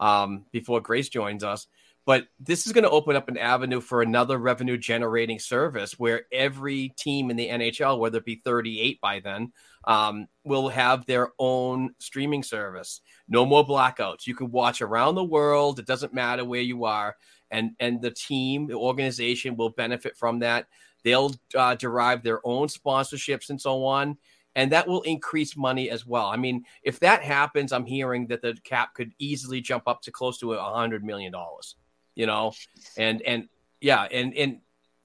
Um, 0.03 0.45
before 0.51 0.81
Grace 0.81 1.09
joins 1.09 1.45
us. 1.45 1.69
But 2.05 2.27
this 2.41 2.67
is 2.67 2.73
going 2.73 2.83
to 2.83 2.91
open 2.91 3.15
up 3.15 3.29
an 3.29 3.39
avenue 3.39 3.81
for 3.81 4.03
another 4.03 4.37
revenue 4.37 4.77
generating 4.77 5.39
service 5.39 5.97
where 6.01 6.23
every 6.33 6.89
team 6.99 7.31
in 7.31 7.37
the 7.37 7.49
NHL, 7.49 8.01
whether 8.01 8.19
it 8.19 8.25
be 8.25 8.43
38 8.45 9.01
by 9.01 9.21
then, 9.21 9.53
um, 9.85 10.27
will 10.43 10.69
have 10.69 11.07
their 11.07 11.29
own 11.39 11.95
streaming 12.01 12.43
service. 12.43 13.03
No 13.29 13.47
more 13.47 13.65
blackouts. 13.65 14.27
You 14.27 14.35
can 14.35 14.51
watch 14.51 14.83
around 14.83 15.15
the 15.15 15.23
world. 15.23 15.79
It 15.79 15.87
doesn't 15.87 16.13
matter 16.13 16.45
where 16.45 16.61
you 16.61 16.85
are. 16.85 17.15
And, 17.53 17.77
and 17.79 18.03
the 18.03 18.11
team, 18.11 18.67
the 18.67 18.75
organization 18.75 19.57
will 19.57 19.71
benefit 19.71 20.17
from 20.17 20.41
that. 20.41 20.67
They'll 21.05 21.33
uh, 21.55 21.77
derive 21.77 22.25
their 22.25 22.45
own 22.45 22.67
sponsorships 22.67 23.51
and 23.51 23.61
so 23.61 23.85
on. 23.85 24.19
And 24.55 24.73
that 24.73 24.87
will 24.87 25.03
increase 25.03 25.57
money 25.57 25.89
as 25.89 26.07
well. 26.07 26.27
I 26.27 26.37
mean, 26.37 26.65
if 26.83 27.01
that 27.01 27.23
happens, 27.23 27.73
I'm 27.73 27.87
hearing 27.87 28.27
that 28.27 28.43
the 28.43 28.55
cap 28.65 28.95
could 28.95 29.13
easily 29.19 29.61
jump 29.61 29.85
up 29.87 30.03
to 30.03 30.11
close 30.11 30.39
to 30.39 30.53
a 30.53 30.63
hundred 30.63 31.03
million 31.03 31.33
dollars 31.33 31.77
you 32.15 32.27
know, 32.27 32.53
and 32.97 33.23
and 33.23 33.49
yeah, 33.81 34.07
and 34.11 34.35
and 34.35 34.59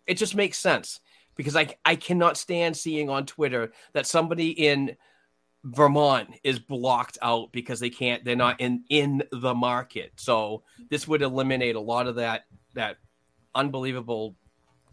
it 0.06 0.16
just 0.16 0.36
makes 0.36 0.58
sense 0.58 1.00
because 1.36 1.56
I 1.56 1.76
I 1.86 1.96
cannot 1.96 2.38
stand 2.38 2.76
seeing 2.76 3.10
on 3.10 3.26
Twitter 3.26 3.72
that 3.94 4.06
somebody 4.06 4.50
in 4.50 4.96
Vermont 5.64 6.30
is 6.44 6.60
blocked 6.60 7.18
out 7.22 7.52
because 7.52 7.80
they 7.80 7.90
can't 7.90 8.24
they're 8.24 8.36
not 8.36 8.60
in 8.60 8.84
in 8.90 9.24
the 9.32 9.54
market. 9.54 10.14
So 10.18 10.64
this 10.90 11.08
would 11.08 11.22
eliminate 11.22 11.76
a 11.76 11.82
lot 11.82 12.08
of 12.08 12.16
that 12.16 12.46
that 12.74 12.98
unbelievable 13.56 14.36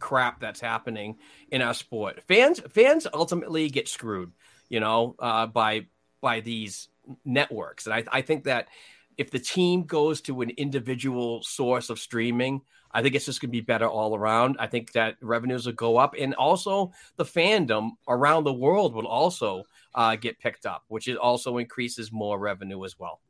crap 0.05 0.39
that's 0.39 0.61
happening 0.61 1.17
in 1.51 1.63
our 1.63 1.73
sport. 1.73 2.23
Fans 2.29 2.61
fans 2.69 3.07
ultimately 3.15 3.71
get 3.71 3.89
screwed, 3.89 4.33
you 4.69 4.79
know, 4.79 5.17
uh, 5.19 5.47
by 5.47 5.87
by 6.21 6.41
these 6.41 6.89
networks, 7.25 7.87
and 7.87 7.95
I 7.95 8.05
I 8.19 8.21
think 8.21 8.45
that 8.45 8.69
if 9.17 9.31
the 9.31 9.39
team 9.39 9.85
goes 9.85 10.21
to 10.23 10.43
an 10.43 10.51
individual 10.51 11.43
source 11.43 11.89
of 11.89 11.99
streaming, 11.99 12.61
I 12.93 13.01
think 13.01 13.15
it's 13.15 13.25
just 13.25 13.41
going 13.41 13.49
to 13.49 13.53
be 13.53 13.63
better 13.63 13.89
all 13.89 14.15
around. 14.15 14.57
I 14.59 14.67
think 14.67 14.93
that 14.93 15.17
revenues 15.23 15.65
will 15.65 15.73
go 15.73 15.97
up, 15.97 16.15
and 16.19 16.35
also 16.35 16.93
the 17.17 17.25
fandom 17.25 17.93
around 18.07 18.45
the 18.45 18.53
world 18.53 18.95
will 18.95 19.07
also 19.07 19.65
uh, 19.95 20.17
get 20.17 20.39
picked 20.39 20.67
up, 20.67 20.85
which 20.89 21.09
it 21.09 21.17
also 21.17 21.57
increases 21.57 22.13
more 22.13 22.39
revenue 22.39 22.85
as 22.85 22.99
well. 22.99 23.21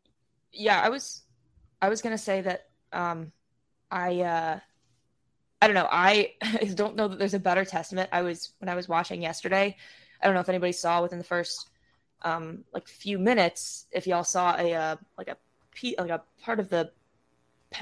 Yeah, 0.53 0.81
I 0.81 0.89
was, 0.89 1.23
I 1.81 1.89
was 1.89 2.03
going 2.03 2.17
to 2.17 2.23
say 2.23 2.41
that 2.43 2.67
um, 2.93 3.31
I, 3.91 4.21
uh, 4.21 4.59
I 5.65 5.67
don't 5.67 5.75
know, 5.75 5.89
I 5.91 6.33
don't 6.75 6.95
know 6.95 7.09
that 7.09 7.19
there's 7.19 7.33
a 7.33 7.39
better 7.39 7.65
testament. 7.65 8.11
I 8.13 8.21
was 8.21 8.53
when 8.59 8.69
I 8.69 8.75
was 8.75 8.87
watching 8.87 9.23
yesterday. 9.23 9.77
I 10.21 10.27
don't 10.27 10.35
know 10.35 10.41
if 10.41 10.49
anybody 10.51 10.73
saw 10.73 11.01
within 11.01 11.17
the 11.17 11.25
first 11.25 11.71
um, 12.21 12.65
like 12.75 12.87
few 12.87 13.19
minutes 13.19 13.87
if 13.91 14.07
y'all 14.07 14.25
saw 14.25 14.57
a 14.59 14.75
uh, 14.75 14.97
like 15.17 15.29
a 15.29 15.37
like 15.99 16.11
a 16.11 16.23
part 16.43 16.61
of 16.61 16.69
the 16.69 16.91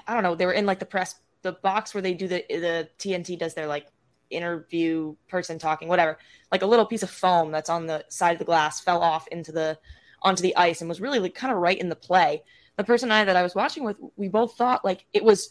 I 0.07 0.15
don't 0.15 0.23
know, 0.23 0.37
they 0.37 0.47
were 0.47 0.53
in 0.53 0.65
like 0.65 0.79
the 0.79 0.87
press 0.87 1.17
the 1.43 1.53
box 1.53 1.93
where 1.93 2.03
they 2.03 2.15
do 2.15 2.29
the 2.29 2.45
the 2.49 2.89
TNT 3.01 3.37
does 3.37 3.55
their 3.55 3.67
like 3.67 3.89
interview 4.31 5.17
person 5.29 5.59
talking 5.59 5.89
whatever. 5.89 6.19
Like 6.53 6.63
a 6.63 6.67
little 6.67 6.87
piece 6.87 7.03
of 7.03 7.11
foam 7.11 7.51
that's 7.51 7.69
on 7.69 7.87
the 7.87 8.05
side 8.09 8.33
of 8.33 8.39
the 8.39 8.45
glass 8.45 8.81
fell 8.81 9.03
off 9.03 9.27
into 9.29 9.51
the 9.51 9.77
onto 10.23 10.43
the 10.43 10.55
ice 10.55 10.83
and 10.83 10.89
was 10.89 11.01
really 11.01 11.19
like 11.19 11.35
kind 11.35 11.53
of 11.53 11.59
right 11.59 11.79
in 11.79 11.89
the 11.89 11.97
play. 11.97 12.45
The 12.77 12.85
person 12.85 13.11
I 13.11 13.25
that 13.25 13.37
I 13.37 13.43
was 13.43 13.57
watching 13.57 13.83
with, 13.83 13.97
we 14.15 14.29
both 14.29 14.57
thought 14.57 14.85
like 14.85 15.05
it 15.13 15.25
was 15.25 15.51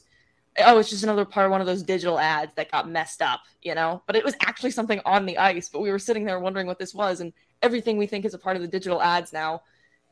oh, 0.60 0.80
it's 0.80 0.90
just 0.90 1.04
another 1.04 1.26
part 1.26 1.46
of 1.46 1.52
one 1.52 1.62
of 1.62 1.68
those 1.68 1.84
digital 1.84 2.20
ads 2.20 2.54
that 2.56 2.72
got 2.72 2.90
messed 2.90 3.22
up, 3.22 3.42
you 3.62 3.74
know? 3.74 4.04
But 4.06 4.16
it 4.16 4.24
was 4.24 4.36
actually 4.42 4.72
something 4.72 5.00
on 5.06 5.26
the 5.26 5.38
ice, 5.38 5.70
but 5.70 5.82
we 5.82 5.92
were 5.92 6.00
sitting 6.00 6.26
there 6.26 6.40
wondering 6.40 6.68
what 6.68 6.80
this 6.80 6.94
was 6.94 7.22
and 7.22 7.32
everything 7.62 7.98
we 7.98 8.08
think 8.08 8.26
is 8.26 8.34
a 8.34 8.40
part 8.40 8.56
of 8.56 8.62
the 8.62 8.68
digital 8.68 9.02
ads 9.02 9.32
now 9.32 9.62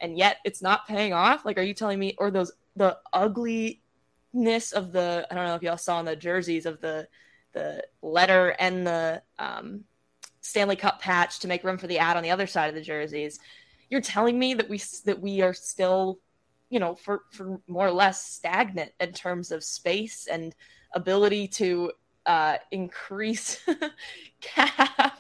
and 0.02 0.18
yet 0.18 0.38
it's 0.44 0.62
not 0.62 0.88
paying 0.88 1.14
off? 1.14 1.46
Like, 1.46 1.58
are 1.58 1.64
you 1.64 1.74
telling 1.74 2.00
me, 2.00 2.16
or 2.18 2.32
those 2.32 2.52
the 2.76 2.98
ugliness 3.14 4.72
of 4.72 4.92
the 4.92 5.28
I 5.30 5.36
don't 5.36 5.46
know 5.46 5.56
if 5.56 5.64
y'all 5.64 5.78
saw 5.78 5.98
on 5.98 6.06
the 6.06 6.16
jerseys 6.16 6.66
of 6.66 6.82
the 6.82 7.08
the 7.54 7.84
letter 8.02 8.50
and 8.60 8.86
the 8.86 9.22
um, 9.38 9.84
Stanley 10.42 10.76
Cup 10.76 11.02
patch 11.02 11.40
to 11.40 11.48
make 11.48 11.64
room 11.64 11.78
for 11.78 11.88
the 11.88 12.00
ad 12.00 12.16
on 12.16 12.24
the 12.24 12.32
other 12.32 12.48
side 12.48 12.70
of 12.70 12.76
the 12.76 12.82
jerseys. 12.82 13.40
You're 13.90 14.02
telling 14.02 14.38
me 14.38 14.54
that 14.54 14.70
we 14.70 14.82
that 15.06 15.20
we 15.20 15.42
are 15.42 15.54
still, 15.54 16.20
you 16.70 16.80
know, 16.80 16.96
for 16.96 17.24
for 17.32 17.60
more 17.68 17.88
or 17.88 17.92
less 17.92 18.26
stagnant 18.26 18.92
in 19.00 19.12
terms 19.12 19.52
of 19.52 19.64
space 19.64 20.28
and 20.28 20.56
ability 20.94 21.48
to 21.48 21.92
uh, 22.26 22.58
increase 22.72 23.60
cap. 24.42 25.20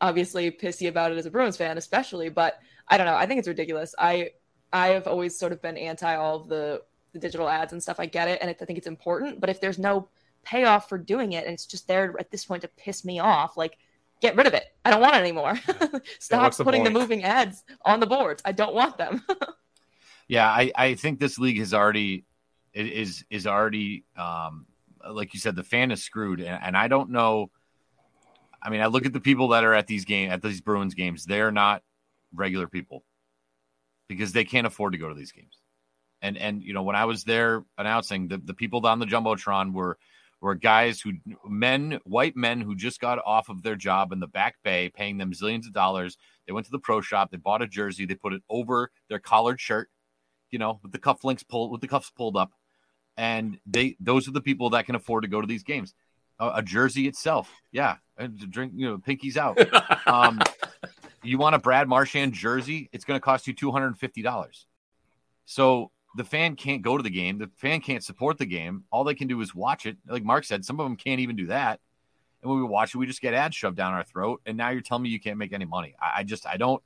Obviously, 0.00 0.50
pissy 0.50 0.88
about 0.88 1.12
it 1.12 1.18
as 1.18 1.26
a 1.26 1.30
Bruins 1.30 1.56
fan, 1.56 1.76
especially, 1.76 2.28
but 2.28 2.58
I 2.88 2.96
don't 2.96 3.06
know. 3.06 3.16
I 3.16 3.26
think 3.26 3.38
it's 3.38 3.48
ridiculous. 3.48 3.94
I 3.98 4.30
I 4.72 4.88
have 4.88 5.06
always 5.06 5.38
sort 5.38 5.52
of 5.52 5.60
been 5.60 5.76
anti 5.76 6.14
all 6.14 6.36
of 6.36 6.48
the 6.48 6.82
the 7.12 7.18
digital 7.18 7.48
ads 7.48 7.72
and 7.72 7.82
stuff. 7.82 8.00
I 8.00 8.06
get 8.06 8.28
it, 8.28 8.38
and 8.40 8.48
I 8.48 8.52
think 8.52 8.78
it's 8.78 8.86
important. 8.86 9.40
But 9.40 9.50
if 9.50 9.60
there's 9.60 9.78
no 9.78 10.08
payoff 10.42 10.88
for 10.88 10.98
doing 10.98 11.32
it, 11.32 11.44
and 11.44 11.52
it's 11.52 11.66
just 11.66 11.88
there 11.88 12.14
at 12.18 12.30
this 12.30 12.44
point 12.44 12.62
to 12.62 12.68
piss 12.68 13.04
me 13.04 13.18
off, 13.18 13.56
like 13.56 13.76
get 14.20 14.36
rid 14.36 14.46
of 14.46 14.54
it. 14.54 14.66
I 14.84 14.90
don't 14.90 15.00
want 15.00 15.14
it 15.14 15.18
anymore. 15.18 15.56
Stop 16.18 16.52
yeah, 16.58 16.64
putting 16.64 16.84
the, 16.84 16.90
the 16.90 16.98
moving 16.98 17.24
ads 17.24 17.64
on 17.84 18.00
the 18.00 18.06
boards. 18.06 18.42
I 18.44 18.52
don't 18.52 18.74
want 18.74 18.96
them. 18.96 19.22
yeah, 20.30 20.48
I 20.48 20.70
I 20.76 20.94
think 20.94 21.18
this 21.18 21.40
league 21.40 21.58
has 21.58 21.74
already 21.74 22.24
is 22.72 23.24
is 23.30 23.48
already 23.48 24.04
um 24.16 24.66
like 25.10 25.34
you 25.34 25.40
said 25.40 25.56
the 25.56 25.64
fan 25.64 25.90
is 25.90 26.04
screwed, 26.04 26.38
and, 26.38 26.62
and 26.62 26.76
I 26.76 26.86
don't 26.86 27.10
know. 27.10 27.50
I 28.62 28.70
mean, 28.70 28.80
I 28.80 28.86
look 28.86 29.06
at 29.06 29.12
the 29.12 29.20
people 29.20 29.48
that 29.48 29.64
are 29.64 29.74
at 29.74 29.88
these 29.88 30.04
game 30.04 30.30
at 30.30 30.40
these 30.40 30.60
Bruins 30.60 30.94
games. 30.94 31.24
They're 31.24 31.50
not 31.50 31.82
regular 32.32 32.68
people 32.68 33.02
because 34.06 34.30
they 34.30 34.44
can't 34.44 34.68
afford 34.68 34.92
to 34.92 34.98
go 34.98 35.08
to 35.08 35.16
these 35.16 35.32
games. 35.32 35.58
And 36.22 36.38
and 36.38 36.62
you 36.62 36.74
know 36.74 36.84
when 36.84 36.94
I 36.94 37.06
was 37.06 37.24
there 37.24 37.64
announcing 37.76 38.28
the 38.28 38.38
the 38.38 38.54
people 38.54 38.86
on 38.86 39.00
the 39.00 39.06
jumbotron 39.06 39.72
were 39.72 39.98
were 40.40 40.54
guys 40.54 41.00
who 41.00 41.14
men 41.44 41.98
white 42.04 42.36
men 42.36 42.60
who 42.60 42.76
just 42.76 43.00
got 43.00 43.18
off 43.26 43.48
of 43.48 43.64
their 43.64 43.74
job 43.74 44.12
in 44.12 44.20
the 44.20 44.28
back 44.28 44.54
bay 44.62 44.92
paying 44.94 45.18
them 45.18 45.32
zillions 45.32 45.66
of 45.66 45.72
dollars 45.72 46.16
they 46.46 46.52
went 46.52 46.64
to 46.66 46.72
the 46.72 46.78
pro 46.78 47.00
shop 47.00 47.30
they 47.30 47.36
bought 47.36 47.60
a 47.60 47.66
jersey 47.66 48.06
they 48.06 48.14
put 48.14 48.32
it 48.32 48.42
over 48.48 48.90
their 49.10 49.18
collared 49.18 49.60
shirt 49.60 49.90
you 50.50 50.58
know 50.58 50.80
with 50.82 50.92
the 50.92 50.98
cufflinks 50.98 51.46
pulled 51.46 51.70
with 51.70 51.80
the 51.80 51.88
cuffs 51.88 52.10
pulled 52.10 52.36
up 52.36 52.52
and 53.16 53.58
they 53.66 53.96
those 54.00 54.28
are 54.28 54.32
the 54.32 54.40
people 54.40 54.70
that 54.70 54.86
can 54.86 54.94
afford 54.94 55.22
to 55.22 55.28
go 55.28 55.40
to 55.40 55.46
these 55.46 55.62
games 55.62 55.94
a, 56.38 56.52
a 56.56 56.62
jersey 56.62 57.06
itself 57.06 57.50
yeah 57.72 57.96
drink 58.50 58.72
you 58.74 58.88
know 58.88 58.98
pinkies 58.98 59.36
out 59.36 59.58
um 60.06 60.40
you 61.22 61.38
want 61.38 61.54
a 61.54 61.58
Brad 61.58 61.88
Marchand 61.88 62.32
jersey, 62.32 62.88
it's 62.92 63.04
going 63.04 63.18
to 63.18 63.24
cost 63.24 63.46
you 63.46 63.54
$250. 63.54 64.64
So 65.44 65.90
the 66.16 66.24
fan 66.24 66.56
can't 66.56 66.82
go 66.82 66.96
to 66.96 67.02
the 67.02 67.10
game. 67.10 67.38
The 67.38 67.50
fan 67.56 67.80
can't 67.80 68.02
support 68.02 68.38
the 68.38 68.46
game. 68.46 68.84
All 68.90 69.04
they 69.04 69.14
can 69.14 69.28
do 69.28 69.40
is 69.40 69.54
watch 69.54 69.86
it. 69.86 69.96
Like 70.08 70.24
Mark 70.24 70.44
said, 70.44 70.64
some 70.64 70.80
of 70.80 70.84
them 70.84 70.96
can't 70.96 71.20
even 71.20 71.36
do 71.36 71.46
that. 71.46 71.80
And 72.42 72.50
when 72.50 72.60
we 72.60 72.66
watch 72.66 72.94
it, 72.94 72.98
we 72.98 73.06
just 73.06 73.20
get 73.20 73.34
ads 73.34 73.54
shoved 73.54 73.76
down 73.76 73.92
our 73.92 74.04
throat. 74.04 74.40
And 74.46 74.56
now 74.56 74.70
you're 74.70 74.80
telling 74.80 75.02
me 75.02 75.10
you 75.10 75.20
can't 75.20 75.36
make 75.36 75.52
any 75.52 75.66
money. 75.66 75.94
I, 76.00 76.20
I 76.20 76.24
just, 76.24 76.46
I 76.46 76.56
don't, 76.56 76.82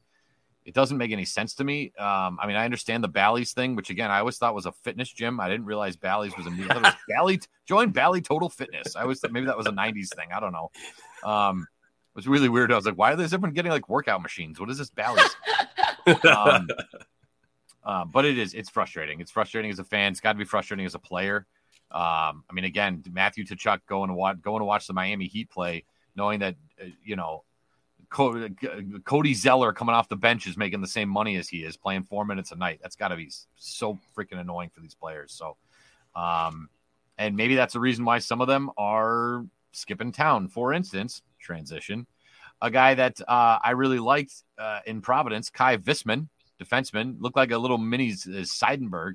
it 0.65 0.75
doesn't 0.75 0.97
make 0.97 1.13
any 1.13 1.25
sense 1.25 1.55
to 1.57 1.65
me. 1.65 1.93
Um, 1.99 2.39
I 2.41 2.47
mean, 2.47 2.57
I 2.57 2.65
understand 2.65 3.05
the 3.05 3.09
Bally's 3.09 3.53
thing, 3.53 3.77
which 3.77 3.91
again, 3.91 4.11
I 4.11 4.21
always 4.21 4.39
thought 4.39 4.55
was 4.55 4.67
a 4.67 4.73
fitness 4.73 5.13
gym. 5.13 5.39
I 5.39 5.49
didn't 5.49 5.67
realize 5.67 5.97
Bally's 5.97 6.37
was 6.37 6.47
a 6.47 6.51
it 6.51 6.83
was 6.83 6.95
Bally, 7.09 7.41
join 7.67 7.91
Bally 7.91 8.23
Total 8.23 8.49
Fitness. 8.49 8.97
I 8.97 9.05
was, 9.05 9.23
maybe 9.31 9.47
that 9.47 9.59
was 9.59 9.67
a 9.67 9.73
90s 9.73 10.15
thing. 10.15 10.29
I 10.35 10.41
don't 10.41 10.53
know. 10.53 10.71
Um, 11.23 11.67
was 12.15 12.29
really 12.29 12.49
weird. 12.49 12.73
I 12.73 12.77
was 12.77 12.87
like, 12.87 12.97
why 12.97 13.13
is 13.13 13.35
everyone 13.35 13.55
getting 13.55 13.73
like 13.73 13.89
workout 13.89 14.23
machines? 14.23 14.61
What 14.61 14.71
is 14.71 14.79
this 14.79 14.91
Bally's? 14.91 15.37
um, 16.07 16.69
uh, 17.85 18.05
but 18.13 18.25
it 18.25 18.39
is, 18.39 18.55
it's 18.55 18.71
frustrating. 18.71 19.21
It's 19.21 19.31
frustrating 19.31 19.71
as 19.71 19.79
a 19.79 19.85
fan. 19.85 20.13
It's 20.13 20.21
got 20.21 20.33
to 20.33 20.39
be 20.39 20.45
frustrating 20.45 20.87
as 20.87 20.95
a 20.95 20.99
player. 20.99 21.47
Um, 21.91 22.45
I 22.49 22.53
mean, 22.53 22.65
again, 22.65 23.03
Matthew 23.11 23.45
Tkachuk 23.45 23.81
going 23.87 24.09
to 24.09 24.15
watch, 24.15 24.41
going 24.41 24.61
to 24.61 24.65
watch 24.65 24.87
the 24.87 24.95
Miami 24.95 25.27
Heat 25.27 25.51
play, 25.51 25.85
knowing 26.17 26.41
that, 26.41 26.57
uh, 26.81 26.87
you 27.05 27.17
know, 27.17 27.45
Cody 28.15 29.35
Zeller 29.35 29.73
coming 29.73 29.95
off 29.95 30.09
the 30.09 30.17
bench 30.17 30.47
is 30.47 30.57
making 30.57 30.81
the 30.81 30.87
same 30.87 31.09
money 31.09 31.37
as 31.37 31.49
he 31.49 31.65
is 31.65 31.77
playing 31.77 32.05
four 32.05 32.25
minutes 32.25 32.53
a 32.53 32.57
night. 32.57 32.79
That's 32.81 32.95
got 32.95 33.09
to 33.09 33.17
be 33.17 33.31
so 33.57 33.99
freaking 34.17 34.39
annoying 34.39 34.71
for 34.73 34.81
these 34.81 34.95
players. 34.95 35.33
So, 35.33 35.57
um, 36.15 36.69
and 37.19 37.37
maybe 37.37 37.57
that's 37.57 37.73
the 37.73 37.81
reason 37.81 38.05
why 38.05 38.21
some 38.21 38.41
of 38.41 38.47
them 38.47 38.71
are 38.79 39.45
skipping 39.73 40.13
town. 40.13 40.49
For 40.49 40.73
instance, 40.73 41.23
transition. 41.41 42.07
A 42.63 42.71
guy 42.71 42.95
that 42.95 43.21
uh, 43.21 43.59
I 43.63 43.73
really 43.73 43.99
liked 43.99 44.33
uh, 44.59 44.81
in 44.87 45.01
Providence, 45.01 45.51
Kai 45.51 45.79
Wissmann, 45.79 46.29
defenseman, 46.63 47.17
looked 47.19 47.37
like 47.37 47.51
a 47.51 47.59
little 47.59 47.79
mini 47.79 48.13
Seidenberg. 48.13 49.15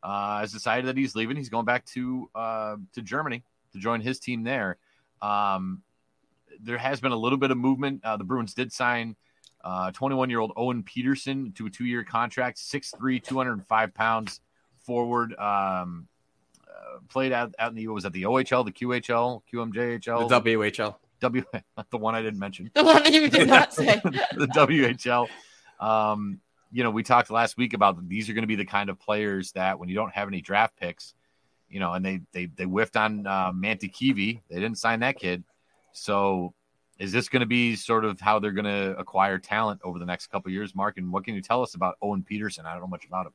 Uh, 0.00 0.38
has 0.38 0.52
decided 0.52 0.86
that 0.86 0.96
he's 0.96 1.16
leaving. 1.16 1.36
He's 1.36 1.48
going 1.48 1.64
back 1.64 1.84
to 1.86 2.30
uh, 2.36 2.76
to 2.92 3.02
Germany 3.02 3.42
to 3.72 3.80
join 3.80 4.00
his 4.00 4.20
team 4.20 4.44
there. 4.44 4.76
Um, 5.20 5.82
there 6.62 6.78
has 6.78 7.00
been 7.00 7.12
a 7.12 7.16
little 7.16 7.38
bit 7.38 7.50
of 7.50 7.58
movement. 7.58 8.04
Uh, 8.04 8.16
the 8.16 8.24
Bruins 8.24 8.54
did 8.54 8.72
sign 8.72 9.16
21 9.92 10.28
uh, 10.28 10.30
year 10.30 10.40
old 10.40 10.52
Owen 10.56 10.82
Pederson 10.82 11.54
to 11.56 11.66
a 11.66 11.70
two 11.70 11.84
year 11.84 12.04
contract, 12.04 12.58
6'3, 12.58 13.22
205 13.22 13.94
pounds 13.94 14.40
forward. 14.84 15.34
Um, 15.34 16.08
uh, 16.66 16.98
played 17.08 17.32
out, 17.32 17.54
out 17.58 17.70
in 17.70 17.76
the 17.76 17.88
was 17.88 18.04
at 18.04 18.12
the 18.12 18.22
OHL, 18.22 18.64
the 18.64 18.72
QHL, 18.72 19.42
QMJHL, 19.52 20.28
the 20.28 20.40
WHL. 20.40 20.96
W, 21.20 21.44
the 21.90 21.98
one 21.98 22.14
I 22.14 22.22
didn't 22.22 22.38
mention. 22.38 22.70
The 22.74 22.84
one 22.84 23.02
that 23.02 23.12
you 23.12 23.28
did 23.28 23.48
not 23.48 23.74
say. 23.74 24.00
the 24.04 24.48
WHL. 24.54 25.28
Um, 25.80 26.40
you 26.70 26.82
know, 26.82 26.90
we 26.90 27.02
talked 27.02 27.30
last 27.30 27.56
week 27.56 27.74
about 27.74 28.08
these 28.08 28.28
are 28.28 28.34
going 28.34 28.42
to 28.42 28.48
be 28.48 28.56
the 28.56 28.64
kind 28.64 28.90
of 28.90 29.00
players 29.00 29.52
that 29.52 29.78
when 29.78 29.88
you 29.88 29.94
don't 29.94 30.12
have 30.12 30.28
any 30.28 30.40
draft 30.40 30.76
picks, 30.76 31.14
you 31.68 31.80
know, 31.80 31.94
and 31.94 32.04
they 32.04 32.20
they 32.32 32.46
they 32.46 32.64
whiffed 32.64 32.96
on 32.96 33.26
uh, 33.26 33.52
Manti 33.54 33.88
They 33.98 34.40
didn't 34.50 34.76
sign 34.78 35.00
that 35.00 35.18
kid. 35.18 35.44
So 35.98 36.54
is 36.98 37.12
this 37.12 37.28
going 37.28 37.40
to 37.40 37.46
be 37.46 37.76
sort 37.76 38.04
of 38.04 38.20
how 38.20 38.38
they're 38.38 38.52
going 38.52 38.64
to 38.64 38.98
acquire 38.98 39.38
talent 39.38 39.80
over 39.84 39.98
the 39.98 40.06
next 40.06 40.28
couple 40.28 40.50
years, 40.50 40.74
Mark? 40.74 40.98
And 40.98 41.12
what 41.12 41.24
can 41.24 41.34
you 41.34 41.42
tell 41.42 41.62
us 41.62 41.74
about 41.74 41.96
Owen 42.02 42.24
Pederson? 42.28 42.64
I 42.64 42.72
don't 42.72 42.80
know 42.80 42.88
much 42.88 43.06
about 43.06 43.26
him. 43.26 43.32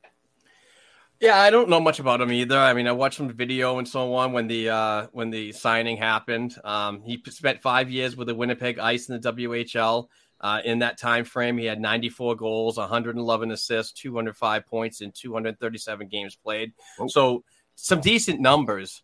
Yeah, 1.20 1.40
I 1.40 1.50
don't 1.50 1.68
know 1.68 1.80
much 1.80 2.00
about 2.00 2.20
him 2.20 2.32
either. 2.32 2.58
I 2.58 2.74
mean, 2.74 2.86
I 2.86 2.92
watched 2.92 3.16
some 3.16 3.30
video 3.30 3.78
and 3.78 3.88
so 3.88 4.14
on 4.14 4.32
when 4.32 4.48
the 4.48 4.68
uh, 4.68 5.06
when 5.12 5.30
the 5.30 5.52
signing 5.52 5.96
happened. 5.96 6.56
Um, 6.64 7.00
he 7.02 7.22
spent 7.30 7.62
five 7.62 7.88
years 7.90 8.16
with 8.16 8.26
the 8.26 8.34
Winnipeg 8.34 8.78
Ice 8.78 9.08
in 9.08 9.20
the 9.20 9.32
WHL. 9.32 10.08
Uh, 10.40 10.60
in 10.64 10.80
that 10.80 10.98
time 10.98 11.24
frame, 11.24 11.56
he 11.56 11.64
had 11.64 11.80
94 11.80 12.36
goals, 12.36 12.76
111 12.76 13.50
assists, 13.52 13.92
205 13.98 14.66
points 14.66 15.00
in 15.00 15.10
237 15.12 16.08
games 16.08 16.36
played. 16.36 16.72
Oh. 16.98 17.06
So 17.06 17.44
some 17.76 18.00
decent 18.00 18.40
numbers. 18.40 19.02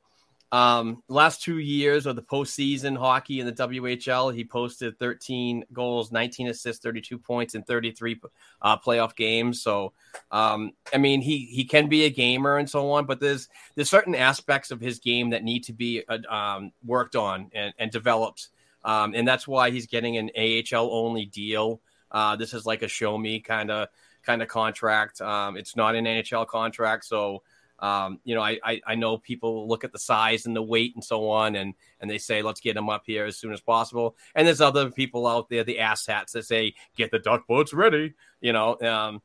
Um, 0.52 1.02
last 1.06 1.42
two 1.42 1.58
years 1.58 2.06
of 2.06 2.16
the 2.16 2.22
postseason 2.22 2.96
hockey 2.96 3.38
in 3.38 3.46
the 3.46 3.52
WHL, 3.52 4.34
he 4.34 4.44
posted 4.44 4.98
13 4.98 5.64
goals, 5.72 6.10
19 6.10 6.48
assists, 6.48 6.82
32 6.82 7.18
points 7.18 7.54
in 7.54 7.62
33 7.62 8.20
uh, 8.62 8.76
playoff 8.76 9.14
games. 9.14 9.62
So, 9.62 9.92
um, 10.32 10.72
I 10.92 10.98
mean, 10.98 11.20
he 11.20 11.38
he 11.38 11.64
can 11.64 11.88
be 11.88 12.04
a 12.04 12.10
gamer 12.10 12.58
and 12.58 12.68
so 12.68 12.90
on, 12.90 13.06
but 13.06 13.20
there's 13.20 13.48
there's 13.76 13.88
certain 13.88 14.16
aspects 14.16 14.72
of 14.72 14.80
his 14.80 14.98
game 14.98 15.30
that 15.30 15.44
need 15.44 15.64
to 15.64 15.72
be 15.72 16.02
uh, 16.08 16.18
um, 16.28 16.72
worked 16.84 17.14
on 17.14 17.50
and, 17.54 17.72
and 17.78 17.92
developed, 17.92 18.48
um, 18.84 19.14
and 19.14 19.28
that's 19.28 19.46
why 19.46 19.70
he's 19.70 19.86
getting 19.86 20.16
an 20.16 20.30
AHL 20.36 20.90
only 20.90 21.26
deal. 21.26 21.80
Uh, 22.10 22.34
this 22.34 22.54
is 22.54 22.66
like 22.66 22.82
a 22.82 22.88
show 22.88 23.16
me 23.16 23.38
kind 23.38 23.70
of 23.70 23.86
kind 24.24 24.42
of 24.42 24.48
contract. 24.48 25.20
Um, 25.20 25.56
it's 25.56 25.76
not 25.76 25.94
an 25.94 26.06
NHL 26.06 26.48
contract, 26.48 27.04
so 27.04 27.42
um, 27.80 28.20
you 28.24 28.34
know, 28.34 28.42
I, 28.42 28.58
I, 28.62 28.80
I 28.86 28.94
know 28.94 29.18
people 29.18 29.66
look 29.66 29.84
at 29.84 29.92
the 29.92 29.98
size 29.98 30.46
and 30.46 30.54
the 30.54 30.62
weight 30.62 30.94
and 30.94 31.04
so 31.04 31.30
on, 31.30 31.56
and 31.56 31.74
and 32.00 32.10
they 32.10 32.18
say 32.18 32.42
let's 32.42 32.60
get 32.60 32.76
him 32.76 32.90
up 32.90 33.02
here 33.06 33.24
as 33.24 33.36
soon 33.36 33.52
as 33.52 33.60
possible. 33.60 34.16
And 34.34 34.46
there's 34.46 34.60
other 34.60 34.90
people 34.90 35.26
out 35.26 35.48
there, 35.48 35.64
the 35.64 35.78
asshats, 35.78 36.32
that 36.32 36.44
say 36.44 36.74
get 36.96 37.10
the 37.10 37.18
duck 37.18 37.46
boats 37.46 37.72
ready. 37.72 38.14
You 38.40 38.52
know, 38.52 38.78
um, 38.80 39.22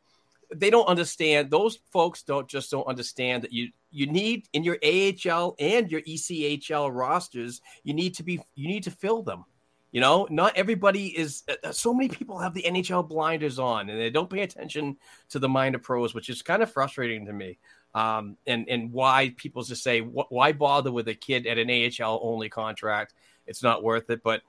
they 0.54 0.70
don't 0.70 0.88
understand. 0.88 1.52
Those 1.52 1.80
folks 1.92 2.24
don't 2.24 2.48
just 2.48 2.72
don't 2.72 2.88
understand 2.88 3.44
that 3.44 3.52
you 3.52 3.70
you 3.92 4.08
need 4.08 4.48
in 4.54 4.64
your 4.64 4.78
AHL 4.84 5.56
and 5.60 5.92
your 5.92 6.02
ECHL 6.02 6.94
rosters, 6.94 7.62
you 7.84 7.94
need 7.94 8.16
to 8.16 8.24
be 8.24 8.40
you 8.56 8.68
need 8.68 8.84
to 8.84 8.92
fill 8.92 9.22
them. 9.22 9.46
You 9.92 10.02
know, 10.02 10.28
not 10.30 10.58
everybody 10.58 11.08
is. 11.08 11.44
Uh, 11.64 11.72
so 11.72 11.94
many 11.94 12.10
people 12.10 12.38
have 12.38 12.54
the 12.54 12.64
NHL 12.64 13.08
blinders 13.08 13.60
on, 13.60 13.90
and 13.90 14.00
they 14.00 14.10
don't 14.10 14.30
pay 14.30 14.42
attention 14.42 14.98
to 15.30 15.40
the 15.40 15.48
minor 15.48 15.80
pros, 15.80 16.14
which 16.14 16.30
is 16.30 16.42
kind 16.42 16.62
of 16.62 16.70
frustrating 16.70 17.26
to 17.26 17.34
me 17.34 17.58
um, 17.96 18.36
and 18.46 18.68
and 18.68 18.92
why 18.92 19.34
people 19.38 19.64
just 19.64 19.82
say 19.82 20.02
why 20.02 20.52
bother 20.52 20.92
with 20.92 21.08
a 21.08 21.16
kid 21.16 21.48
at 21.48 21.58
an 21.58 21.72
AHL 21.72 22.20
only 22.22 22.50
contract? 22.50 23.14
It's 23.48 23.64
not 23.64 23.84
worth 23.84 24.10
it. 24.10 24.22
But 24.22 24.42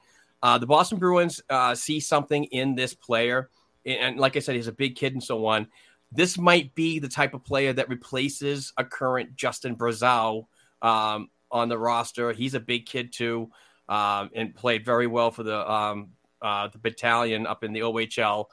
uh, 0.42 0.58
the 0.58 0.66
Boston 0.66 0.98
Bruins 0.98 1.40
uh, 1.48 1.74
see 1.76 2.00
something 2.00 2.44
in 2.44 2.74
this 2.74 2.92
player, 2.92 3.48
and 3.86 4.18
like 4.18 4.36
I 4.36 4.40
said, 4.40 4.56
he's 4.56 4.66
a 4.66 4.72
big 4.72 4.96
kid 4.96 5.12
and 5.12 5.22
so 5.22 5.46
on. 5.46 5.68
This 6.10 6.36
might 6.36 6.74
be 6.74 6.98
the 6.98 7.08
type 7.08 7.34
of 7.34 7.44
player 7.44 7.72
that 7.72 7.88
replaces 7.88 8.72
a 8.76 8.84
current 8.84 9.36
Justin 9.36 9.76
Brazeau 9.76 10.46
um, 10.82 11.30
on 11.50 11.68
the 11.68 11.78
roster. 11.78 12.32
He's 12.32 12.54
a 12.54 12.60
big 12.60 12.86
kid 12.86 13.12
too, 13.12 13.50
um, 13.88 14.30
and 14.34 14.56
played 14.56 14.84
very 14.84 15.06
well 15.06 15.30
for 15.30 15.44
the 15.44 15.70
um, 15.70 16.08
uh, 16.42 16.66
the 16.66 16.78
battalion 16.78 17.46
up 17.46 17.62
in 17.62 17.72
the 17.72 17.80
OHL 17.80 18.46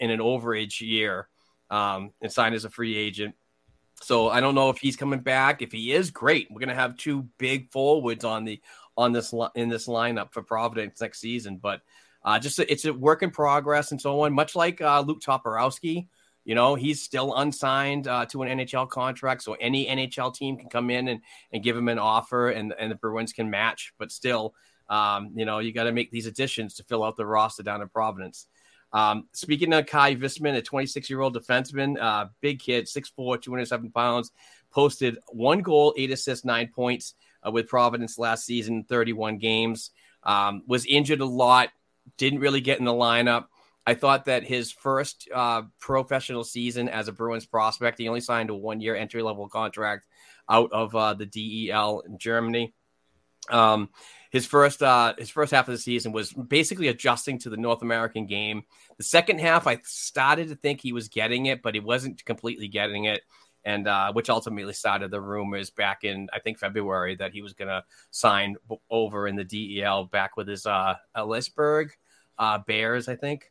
in 0.00 0.10
an 0.10 0.18
overage 0.18 0.80
year, 0.80 1.28
um, 1.70 2.10
and 2.20 2.32
signed 2.32 2.56
as 2.56 2.64
a 2.64 2.70
free 2.70 2.96
agent. 2.96 3.36
So 4.02 4.28
I 4.28 4.40
don't 4.40 4.54
know 4.54 4.70
if 4.70 4.78
he's 4.78 4.96
coming 4.96 5.20
back. 5.20 5.62
If 5.62 5.72
he 5.72 5.92
is, 5.92 6.10
great. 6.10 6.48
We're 6.50 6.60
gonna 6.60 6.74
have 6.74 6.96
two 6.96 7.28
big 7.38 7.70
forwards 7.70 8.24
on 8.24 8.44
the 8.44 8.60
on 8.96 9.12
this 9.12 9.34
in 9.54 9.68
this 9.68 9.86
lineup 9.86 10.32
for 10.32 10.42
Providence 10.42 11.00
next 11.00 11.20
season. 11.20 11.58
But 11.62 11.82
uh, 12.24 12.38
just 12.38 12.58
a, 12.58 12.70
it's 12.70 12.84
a 12.84 12.92
work 12.92 13.22
in 13.22 13.30
progress 13.30 13.92
and 13.92 14.00
so 14.00 14.20
on. 14.20 14.32
Much 14.32 14.56
like 14.56 14.80
uh, 14.80 15.00
Luke 15.00 15.20
Toporowski, 15.20 16.08
you 16.44 16.54
know, 16.54 16.74
he's 16.74 17.02
still 17.02 17.34
unsigned 17.34 18.08
uh, 18.08 18.26
to 18.26 18.42
an 18.42 18.58
NHL 18.58 18.88
contract, 18.88 19.42
so 19.42 19.54
any 19.54 19.86
NHL 19.86 20.34
team 20.34 20.56
can 20.56 20.68
come 20.68 20.90
in 20.90 21.08
and, 21.08 21.20
and 21.52 21.62
give 21.62 21.76
him 21.76 21.88
an 21.88 21.98
offer, 21.98 22.50
and 22.50 22.74
and 22.78 22.90
the 22.90 22.96
Bruins 22.96 23.32
can 23.32 23.50
match. 23.50 23.92
But 23.98 24.10
still, 24.10 24.54
um, 24.88 25.32
you 25.34 25.44
know, 25.44 25.58
you 25.58 25.72
got 25.72 25.84
to 25.84 25.92
make 25.92 26.10
these 26.10 26.26
additions 26.26 26.74
to 26.74 26.84
fill 26.84 27.04
out 27.04 27.16
the 27.16 27.26
roster 27.26 27.62
down 27.62 27.82
in 27.82 27.88
Providence. 27.88 28.46
Um, 28.92 29.28
speaking 29.32 29.72
of 29.72 29.86
Kai 29.86 30.16
Wissmann, 30.16 30.56
a 30.56 30.62
26 30.62 31.10
year 31.10 31.20
old 31.20 31.36
defenseman, 31.36 32.00
uh, 32.00 32.26
big 32.40 32.60
kid, 32.60 32.86
6'4, 32.86 33.40
207 33.40 33.90
pounds, 33.90 34.32
posted 34.70 35.18
one 35.28 35.60
goal, 35.60 35.94
eight 35.96 36.10
assists, 36.10 36.44
nine 36.44 36.68
points 36.74 37.14
uh, 37.46 37.50
with 37.50 37.68
Providence 37.68 38.18
last 38.18 38.44
season, 38.44 38.84
31 38.84 39.38
games. 39.38 39.90
Um, 40.22 40.62
was 40.66 40.84
injured 40.86 41.20
a 41.20 41.26
lot, 41.26 41.70
didn't 42.16 42.40
really 42.40 42.60
get 42.60 42.78
in 42.78 42.84
the 42.84 42.92
lineup. 42.92 43.46
I 43.86 43.94
thought 43.94 44.26
that 44.26 44.44
his 44.44 44.70
first 44.70 45.28
uh, 45.34 45.62
professional 45.80 46.44
season 46.44 46.90
as 46.90 47.08
a 47.08 47.12
Bruins 47.12 47.46
prospect, 47.46 47.98
he 47.98 48.08
only 48.08 48.20
signed 48.20 48.50
a 48.50 48.54
one 48.54 48.80
year 48.82 48.94
entry 48.94 49.22
level 49.22 49.48
contract 49.48 50.06
out 50.48 50.72
of 50.72 50.94
uh, 50.94 51.14
the 51.14 51.24
DEL 51.24 52.00
in 52.00 52.18
Germany. 52.18 52.74
Um, 53.48 53.88
his 54.30 54.46
first 54.46 54.82
uh, 54.82 55.14
his 55.18 55.30
first 55.30 55.52
half 55.52 55.68
of 55.68 55.72
the 55.72 55.78
season 55.78 56.12
was 56.12 56.32
basically 56.32 56.88
adjusting 56.88 57.38
to 57.40 57.50
the 57.50 57.56
North 57.56 57.82
American 57.82 58.26
game. 58.26 58.62
The 58.96 59.04
second 59.04 59.40
half, 59.40 59.66
I 59.66 59.80
started 59.84 60.48
to 60.48 60.56
think 60.56 60.80
he 60.80 60.92
was 60.92 61.08
getting 61.08 61.46
it, 61.46 61.62
but 61.62 61.74
he 61.74 61.80
wasn't 61.80 62.24
completely 62.24 62.68
getting 62.68 63.04
it, 63.04 63.22
and 63.64 63.88
uh, 63.88 64.12
which 64.12 64.28
ultimately 64.28 64.74
started 64.74 65.10
the 65.10 65.20
rumors 65.20 65.70
back 65.70 66.04
in 66.04 66.28
I 66.32 66.40
think 66.40 66.58
February 66.58 67.16
that 67.16 67.32
he 67.32 67.42
was 67.42 67.54
going 67.54 67.68
to 67.68 67.84
sign 68.10 68.56
over 68.90 69.26
in 69.28 69.36
the 69.36 69.44
DEL 69.44 70.04
back 70.06 70.36
with 70.36 70.48
his 70.48 70.66
uh, 70.66 70.94
Ellisburg 71.16 71.90
uh, 72.38 72.58
Bears, 72.58 73.08
I 73.08 73.16
think. 73.16 73.50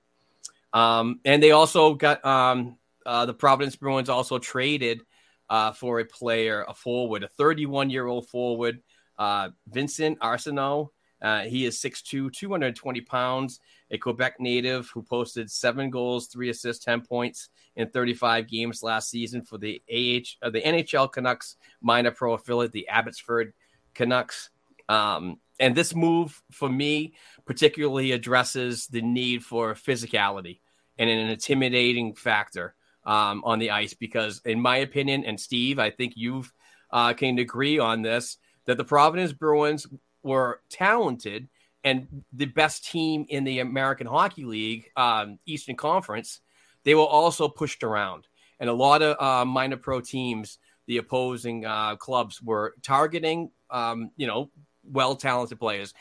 Um, 0.73 1.21
and 1.25 1.41
they 1.41 1.51
also 1.51 1.95
got 1.95 2.23
um, 2.23 2.77
uh, 3.05 3.25
the 3.25 3.33
Providence 3.33 3.75
Bruins 3.75 4.09
also 4.09 4.37
traded 4.37 5.01
uh, 5.49 5.71
for 5.71 5.99
a 5.99 6.05
player, 6.05 6.65
a 6.67 6.73
forward, 6.73 7.23
a 7.23 7.27
31 7.29 7.89
year 7.89 8.05
old 8.05 8.27
forward 8.27 8.81
uh, 9.17 9.49
Vincent 9.67 10.19
Arseneau, 10.19 10.89
uh, 11.21 11.41
he 11.41 11.65
is 11.65 11.79
6'2, 11.79 12.31
220 12.31 13.01
pounds, 13.01 13.59
a 13.89 13.97
Quebec 13.97 14.39
native 14.39 14.89
who 14.93 15.01
posted 15.01 15.49
seven 15.49 15.89
goals, 15.89 16.27
three 16.27 16.49
assists, 16.49 16.83
10 16.85 17.01
points 17.01 17.49
in 17.75 17.89
35 17.89 18.47
games 18.47 18.83
last 18.83 19.09
season 19.09 19.41
for 19.41 19.57
the 19.57 19.81
AH, 19.89 20.45
uh, 20.45 20.49
the 20.49 20.61
NHL 20.61 21.11
Canucks 21.11 21.55
minor 21.81 22.11
pro 22.11 22.33
affiliate, 22.33 22.71
the 22.71 22.87
Abbotsford 22.87 23.53
Canucks. 23.93 24.49
Um, 24.89 25.39
and 25.59 25.75
this 25.75 25.95
move 25.95 26.41
for 26.51 26.69
me 26.69 27.13
particularly 27.45 28.11
addresses 28.11 28.87
the 28.87 29.01
need 29.01 29.43
for 29.43 29.73
physicality 29.73 30.59
and 30.99 31.09
an 31.09 31.29
intimidating 31.29 32.13
factor 32.13 32.75
um, 33.05 33.41
on 33.43 33.57
the 33.57 33.71
ice 33.71 33.93
because, 33.93 34.41
in 34.45 34.59
my 34.59 34.77
opinion, 34.77 35.23
and 35.25 35.39
Steve, 35.39 35.79
I 35.79 35.89
think 35.89 36.13
you've 36.15 36.51
uh, 36.91 37.13
can 37.13 37.39
agree 37.39 37.79
on 37.79 38.01
this 38.01 38.37
that 38.67 38.77
the 38.77 38.83
Providence 38.83 39.33
Bruins 39.33 39.87
were 40.21 40.61
talented 40.69 41.49
and 41.83 42.23
the 42.33 42.45
best 42.45 42.85
team 42.85 43.25
in 43.29 43.43
the 43.43 43.59
American 43.59 44.07
Hockey 44.07 44.43
League, 44.43 44.91
um, 44.95 45.39
Eastern 45.45 45.75
Conference, 45.75 46.41
they 46.83 46.93
were 46.93 47.01
also 47.01 47.47
pushed 47.47 47.83
around. 47.83 48.27
And 48.59 48.69
a 48.69 48.73
lot 48.73 49.01
of 49.01 49.21
uh, 49.21 49.45
minor 49.45 49.77
pro 49.77 50.01
teams, 50.01 50.59
the 50.85 50.97
opposing 50.97 51.65
uh, 51.65 51.95
clubs, 51.95 52.41
were 52.41 52.75
targeting, 52.83 53.51
um, 53.69 54.11
you 54.17 54.27
know, 54.27 54.51
well 54.83 55.15
talented 55.15 55.59
players. 55.59 55.93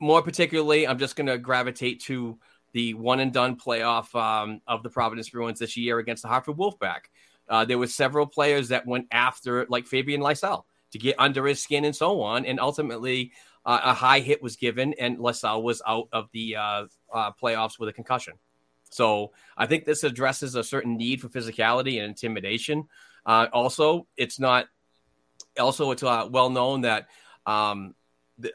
More 0.00 0.22
particularly, 0.22 0.86
I'm 0.86 0.98
just 0.98 1.16
going 1.16 1.26
to 1.26 1.38
gravitate 1.38 2.00
to 2.02 2.38
the 2.72 2.94
one 2.94 3.18
and 3.18 3.32
done 3.32 3.56
playoff 3.56 4.14
um, 4.14 4.60
of 4.68 4.82
the 4.82 4.90
Providence 4.90 5.30
Bruins 5.30 5.58
this 5.58 5.76
year 5.76 5.98
against 5.98 6.22
the 6.22 6.28
Hartford 6.28 6.56
Wolfpack. 6.56 7.06
Uh, 7.48 7.64
there 7.64 7.78
were 7.78 7.86
several 7.86 8.26
players 8.26 8.68
that 8.68 8.86
went 8.86 9.06
after, 9.10 9.66
like 9.68 9.86
Fabian 9.86 10.20
Lysell 10.20 10.64
to 10.92 10.98
get 10.98 11.16
under 11.18 11.46
his 11.46 11.62
skin 11.62 11.84
and 11.84 11.94
so 11.94 12.20
on. 12.22 12.46
And 12.46 12.60
ultimately, 12.60 13.32
uh, 13.64 13.80
a 13.84 13.94
high 13.94 14.20
hit 14.20 14.42
was 14.42 14.56
given, 14.56 14.94
and 14.98 15.18
Lysell 15.18 15.62
was 15.62 15.82
out 15.86 16.08
of 16.12 16.28
the 16.32 16.56
uh, 16.56 16.86
uh, 17.12 17.32
playoffs 17.40 17.78
with 17.78 17.88
a 17.88 17.92
concussion. 17.92 18.34
So 18.90 19.32
I 19.56 19.66
think 19.66 19.84
this 19.84 20.04
addresses 20.04 20.54
a 20.54 20.64
certain 20.64 20.96
need 20.96 21.20
for 21.20 21.28
physicality 21.28 21.98
and 21.98 22.08
intimidation. 22.08 22.88
Uh, 23.26 23.48
also, 23.52 24.06
it's 24.16 24.40
not. 24.40 24.66
Also, 25.60 25.90
it's 25.90 26.02
uh, 26.02 26.28
well 26.30 26.50
known 26.50 26.82
that 26.82 27.08
um, 27.44 27.94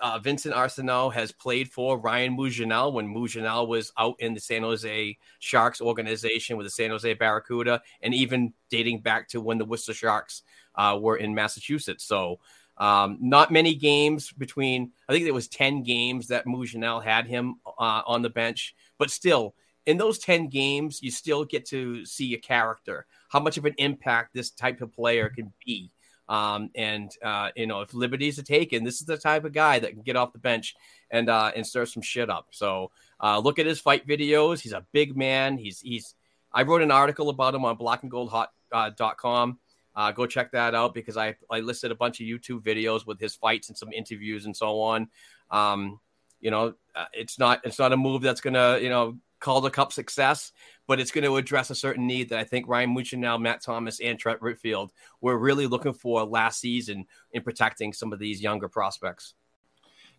uh, 0.01 0.19
Vincent 0.19 0.55
Arseneau 0.55 1.13
has 1.13 1.31
played 1.31 1.69
for 1.69 1.99
Ryan 1.99 2.37
Mougenel 2.37 2.93
when 2.93 3.07
Mougenel 3.07 3.67
was 3.67 3.91
out 3.97 4.15
in 4.19 4.33
the 4.33 4.39
San 4.39 4.63
Jose 4.63 5.17
Sharks 5.39 5.81
organization 5.81 6.57
with 6.57 6.65
the 6.65 6.71
San 6.71 6.89
Jose 6.89 7.13
Barracuda, 7.13 7.81
and 8.01 8.13
even 8.13 8.53
dating 8.69 9.01
back 9.01 9.27
to 9.29 9.41
when 9.41 9.57
the 9.57 9.65
Worcester 9.65 9.93
Sharks 9.93 10.43
uh, 10.75 10.97
were 10.99 11.17
in 11.17 11.33
Massachusetts. 11.33 12.03
So, 12.03 12.39
um, 12.77 13.17
not 13.21 13.51
many 13.51 13.75
games 13.75 14.31
between, 14.31 14.91
I 15.07 15.13
think 15.13 15.25
it 15.25 15.33
was 15.33 15.47
10 15.47 15.83
games 15.83 16.27
that 16.29 16.45
Mougenel 16.45 17.03
had 17.03 17.27
him 17.27 17.55
uh, 17.65 18.01
on 18.05 18.21
the 18.21 18.29
bench, 18.29 18.75
but 18.97 19.11
still, 19.11 19.53
in 19.85 19.97
those 19.97 20.17
10 20.19 20.47
games, 20.47 21.03
you 21.03 21.11
still 21.11 21.43
get 21.43 21.65
to 21.67 22.05
see 22.05 22.33
a 22.33 22.37
character, 22.37 23.05
how 23.29 23.39
much 23.39 23.57
of 23.57 23.65
an 23.65 23.75
impact 23.77 24.33
this 24.33 24.49
type 24.49 24.81
of 24.81 24.93
player 24.93 25.29
can 25.29 25.51
be. 25.65 25.91
Um, 26.29 26.69
and 26.75 27.11
uh, 27.21 27.49
you 27.55 27.67
know, 27.67 27.81
if 27.81 27.93
liberties 27.93 28.39
are 28.39 28.43
taken, 28.43 28.83
this 28.83 29.01
is 29.01 29.05
the 29.05 29.17
type 29.17 29.43
of 29.43 29.53
guy 29.53 29.79
that 29.79 29.91
can 29.91 30.03
get 30.03 30.15
off 30.15 30.33
the 30.33 30.39
bench 30.39 30.75
and 31.11 31.29
uh, 31.29 31.51
and 31.55 31.67
stir 31.67 31.85
some 31.85 32.01
shit 32.01 32.29
up. 32.29 32.47
So 32.51 32.91
uh, 33.21 33.39
look 33.39 33.59
at 33.59 33.65
his 33.65 33.79
fight 33.79 34.07
videos. 34.07 34.59
He's 34.61 34.71
a 34.71 34.85
big 34.93 35.17
man. 35.17 35.57
He's 35.57 35.81
he's. 35.81 36.15
I 36.51 36.63
wrote 36.63 36.81
an 36.81 36.91
article 36.91 37.29
about 37.29 37.55
him 37.55 37.65
on 37.65 37.77
blackandgoldhot.com. 37.77 39.59
Uh, 39.95 40.11
go 40.11 40.25
check 40.25 40.51
that 40.51 40.73
out 40.73 40.93
because 40.93 41.17
I 41.17 41.35
I 41.49 41.59
listed 41.59 41.91
a 41.91 41.95
bunch 41.95 42.19
of 42.19 42.25
YouTube 42.25 42.61
videos 42.61 43.05
with 43.05 43.19
his 43.19 43.35
fights 43.35 43.69
and 43.69 43.77
some 43.77 43.93
interviews 43.93 44.45
and 44.45 44.55
so 44.55 44.81
on. 44.81 45.07
Um, 45.51 45.99
you 46.39 46.51
know, 46.51 46.73
uh, 46.95 47.05
it's 47.13 47.37
not 47.37 47.61
it's 47.63 47.79
not 47.79 47.93
a 47.93 47.97
move 47.97 48.21
that's 48.21 48.41
gonna 48.41 48.79
you 48.79 48.89
know 48.89 49.17
Calder 49.43 49.69
Cup 49.69 49.91
success, 49.91 50.53
but 50.87 50.99
it's 50.99 51.11
going 51.11 51.25
to 51.25 51.35
address 51.35 51.69
a 51.69 51.75
certain 51.75 52.07
need 52.07 52.29
that 52.29 52.39
I 52.39 52.45
think 52.45 52.67
Ryan 52.67 52.95
Mougenel, 52.95 53.41
Matt 53.41 53.61
Thomas, 53.61 53.99
and 53.99 54.17
Trent 54.17 54.41
Whitfield 54.41 54.93
were 55.19 55.37
really 55.37 55.67
looking 55.67 55.93
for 55.93 56.23
last 56.23 56.61
season 56.61 57.05
in 57.33 57.43
protecting 57.43 57.91
some 57.91 58.13
of 58.13 58.19
these 58.19 58.41
younger 58.41 58.69
prospects. 58.69 59.35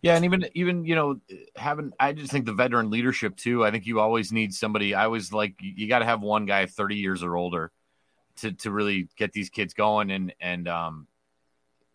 Yeah, 0.03 0.16
and 0.16 0.27
even 0.27 0.45
even 0.53 0.85
you 0.85 0.95
know 0.95 1.20
having 1.57 1.93
I 1.99 2.12
just 2.12 2.31
think 2.31 2.45
the 2.45 2.53
veteran 2.53 2.91
leadership 2.91 3.37
too. 3.37 3.64
I 3.64 3.70
think 3.70 3.87
you 3.87 3.99
always 3.99 4.31
need 4.31 4.53
somebody. 4.53 4.95
I 4.95 5.07
was 5.07 5.33
like 5.33 5.55
you 5.59 5.89
got 5.89 6.01
to 6.01 6.05
have 6.05 6.20
one 6.20 6.45
guy 6.45 6.66
thirty 6.66 6.97
years 6.97 7.22
or 7.22 7.37
older 7.37 7.72
to 8.37 8.53
to 8.53 8.70
really 8.70 9.09
get 9.16 9.32
these 9.32 9.51
kids 9.51 9.74
going. 9.74 10.11
And 10.11 10.35
and 10.41 10.68
um, 10.68 11.07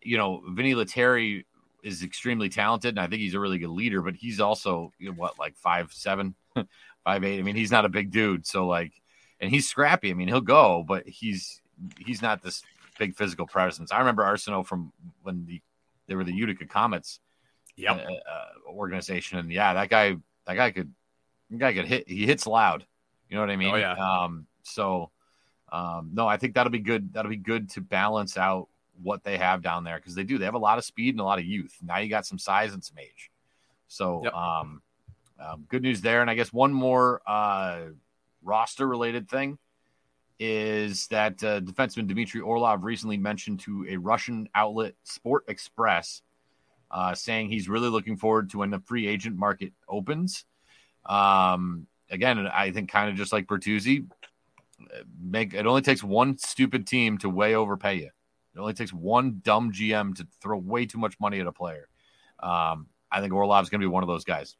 you 0.01 0.17
know, 0.17 0.41
Vinny 0.49 0.75
Lettieri 0.75 1.45
is 1.83 2.03
extremely 2.03 2.49
talented, 2.49 2.89
and 2.89 2.99
I 2.99 3.07
think 3.07 3.21
he's 3.21 3.33
a 3.33 3.39
really 3.39 3.57
good 3.57 3.69
leader. 3.69 4.01
But 4.01 4.15
he's 4.15 4.39
also 4.39 4.91
you 4.99 5.09
know, 5.09 5.15
what 5.15 5.39
like 5.39 5.55
five 5.55 5.91
seven, 5.93 6.35
five 7.03 7.23
eight. 7.23 7.39
I 7.39 7.41
mean, 7.41 7.55
he's 7.55 7.71
not 7.71 7.85
a 7.85 7.89
big 7.89 8.11
dude, 8.11 8.45
so 8.45 8.67
like, 8.67 8.93
and 9.39 9.51
he's 9.51 9.67
scrappy. 9.67 10.11
I 10.11 10.13
mean, 10.13 10.27
he'll 10.27 10.41
go, 10.41 10.83
but 10.87 11.07
he's 11.07 11.61
he's 11.97 12.21
not 12.21 12.41
this 12.43 12.63
big 12.97 13.15
physical 13.15 13.47
presence. 13.47 13.91
I 13.91 13.99
remember 13.99 14.23
Arseneau 14.23 14.65
from 14.65 14.91
when 15.23 15.45
the 15.45 15.61
they 16.07 16.15
were 16.15 16.23
the 16.23 16.33
Utica 16.33 16.65
Comets, 16.65 17.19
yep. 17.75 17.97
uh, 17.97 18.11
uh, 18.11 18.71
organization, 18.71 19.39
and 19.39 19.51
yeah, 19.51 19.73
that 19.73 19.89
guy 19.89 20.17
that 20.45 20.55
guy 20.55 20.71
could 20.71 20.93
that 21.49 21.59
guy 21.59 21.73
could 21.73 21.85
hit. 21.85 22.07
He 22.07 22.25
hits 22.25 22.45
loud. 22.47 22.85
You 23.29 23.35
know 23.35 23.41
what 23.41 23.51
I 23.51 23.55
mean? 23.55 23.73
Oh 23.73 23.77
yeah. 23.77 23.93
Um, 23.93 24.47
so 24.63 25.11
um, 25.71 26.11
no, 26.13 26.27
I 26.27 26.37
think 26.37 26.55
that'll 26.55 26.71
be 26.71 26.79
good. 26.79 27.13
That'll 27.13 27.29
be 27.29 27.37
good 27.37 27.69
to 27.71 27.81
balance 27.81 28.37
out 28.37 28.67
what 29.01 29.23
they 29.23 29.37
have 29.37 29.61
down 29.61 29.83
there 29.83 29.97
because 29.97 30.15
they 30.15 30.23
do. 30.23 30.37
They 30.37 30.45
have 30.45 30.55
a 30.55 30.59
lot 30.59 30.77
of 30.77 30.83
speed 30.83 31.13
and 31.13 31.21
a 31.21 31.23
lot 31.23 31.39
of 31.39 31.45
youth. 31.45 31.75
Now 31.81 31.99
you 31.99 32.09
got 32.09 32.25
some 32.25 32.39
size 32.39 32.73
and 32.73 32.83
some 32.83 32.97
age. 32.99 33.31
So 33.87 34.21
Yep. 34.23 34.33
um, 34.33 34.81
um, 35.39 35.65
good 35.69 35.81
news 35.81 36.01
there. 36.01 36.21
And 36.21 36.29
I 36.29 36.35
guess 36.35 36.51
one 36.51 36.73
more 36.73 37.21
uh, 37.25 37.79
roster 38.43 38.87
related 38.87 39.29
thing 39.29 39.57
is 40.39 41.07
that 41.07 41.43
uh, 41.43 41.59
defenseman 41.59 42.07
Dmitry 42.07 42.41
Orlov 42.41 42.83
recently 42.83 43.17
mentioned 43.17 43.59
to 43.61 43.85
a 43.89 43.97
Russian 43.97 44.47
outlet, 44.55 44.95
Sport 45.03 45.45
Express, 45.47 46.21
uh, 46.91 47.13
saying 47.13 47.49
he's 47.49 47.69
really 47.69 47.89
looking 47.89 48.17
forward 48.17 48.49
to 48.51 48.59
when 48.59 48.69
the 48.69 48.79
free 48.79 49.07
agent 49.07 49.35
market 49.37 49.73
opens. 49.87 50.45
Um, 51.05 51.87
again, 52.09 52.47
I 52.47 52.71
think 52.71 52.89
kind 52.89 53.09
of 53.09 53.15
just 53.15 53.33
like 53.33 53.47
Bertuzzi, 53.47 54.05
make 55.19 55.53
it 55.53 55.65
only 55.65 55.81
takes 55.81 56.03
one 56.03 56.37
stupid 56.37 56.87
team 56.87 57.17
to 57.19 57.29
way 57.29 57.55
overpay 57.55 57.95
you. 57.95 58.09
It 58.55 58.59
only 58.59 58.73
takes 58.73 58.91
one 58.91 59.41
dumb 59.43 59.71
GM 59.71 60.15
to 60.15 60.27
throw 60.41 60.57
way 60.57 60.85
too 60.85 60.97
much 60.97 61.19
money 61.19 61.39
at 61.39 61.47
a 61.47 61.51
player. 61.51 61.87
Um, 62.41 62.87
I 63.11 63.21
think 63.21 63.33
Orlov's 63.33 63.69
going 63.69 63.81
to 63.81 63.87
be 63.87 63.91
one 63.91 64.03
of 64.03 64.07
those 64.07 64.23
guys. 64.23 64.55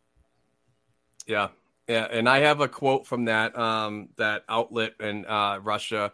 Yeah, 1.28 1.50
yeah, 1.88 2.08
and 2.10 2.28
I 2.28 2.40
have 2.40 2.62
a 2.62 2.68
quote 2.68 3.08
from 3.08 3.26
that 3.26 3.58
um, 3.58 4.10
that 4.18 4.44
outlet 4.50 4.94
in 5.00 5.26
uh, 5.26 5.60
Russia 5.62 6.12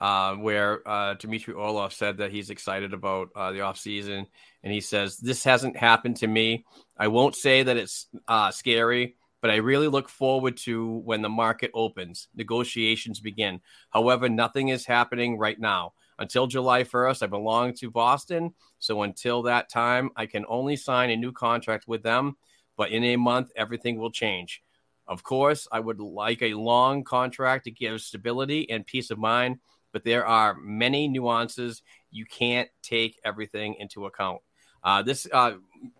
uh, 0.00 0.34
where 0.34 0.86
uh, 0.88 1.14
Dmitry 1.14 1.54
Orlov 1.54 1.92
said 1.92 2.18
that 2.18 2.30
he's 2.30 2.50
excited 2.50 2.94
about 2.94 3.28
uh, 3.36 3.52
the 3.52 3.58
offseason. 3.58 4.26
And 4.62 4.72
he 4.72 4.80
says, 4.80 5.18
This 5.18 5.44
hasn't 5.44 5.76
happened 5.76 6.16
to 6.16 6.26
me. 6.26 6.64
I 6.96 7.08
won't 7.08 7.36
say 7.36 7.62
that 7.62 7.76
it's 7.76 8.06
uh, 8.26 8.50
scary, 8.50 9.16
but 9.40 9.50
I 9.50 9.56
really 9.56 9.88
look 9.88 10.08
forward 10.08 10.56
to 10.58 10.98
when 11.04 11.22
the 11.22 11.28
market 11.28 11.70
opens, 11.74 12.28
negotiations 12.34 13.20
begin. 13.20 13.60
However, 13.90 14.28
nothing 14.28 14.68
is 14.68 14.86
happening 14.86 15.38
right 15.38 15.58
now. 15.58 15.94
Until 16.18 16.46
July 16.46 16.84
1st, 16.84 17.22
I 17.22 17.26
belong 17.26 17.72
to 17.76 17.90
Boston. 17.90 18.52
So 18.78 19.02
until 19.02 19.42
that 19.42 19.70
time, 19.70 20.10
I 20.16 20.26
can 20.26 20.44
only 20.48 20.76
sign 20.76 21.10
a 21.10 21.16
new 21.16 21.32
contract 21.32 21.88
with 21.88 22.02
them. 22.02 22.36
But 22.76 22.90
in 22.90 23.02
a 23.04 23.16
month, 23.16 23.50
everything 23.56 23.98
will 23.98 24.10
change. 24.10 24.62
Of 25.06 25.22
course, 25.22 25.66
I 25.72 25.80
would 25.80 25.98
like 25.98 26.42
a 26.42 26.54
long 26.54 27.02
contract 27.04 27.64
to 27.64 27.70
give 27.70 28.00
stability 28.00 28.70
and 28.70 28.86
peace 28.86 29.10
of 29.10 29.18
mind, 29.18 29.58
but 29.92 30.04
there 30.04 30.24
are 30.24 30.54
many 30.54 31.08
nuances. 31.08 31.82
You 32.10 32.26
can't 32.26 32.68
take 32.82 33.18
everything 33.24 33.74
into 33.78 34.06
account. 34.06 34.40
Uh, 34.82 35.02
this 35.02 35.26
uh, 35.32 35.52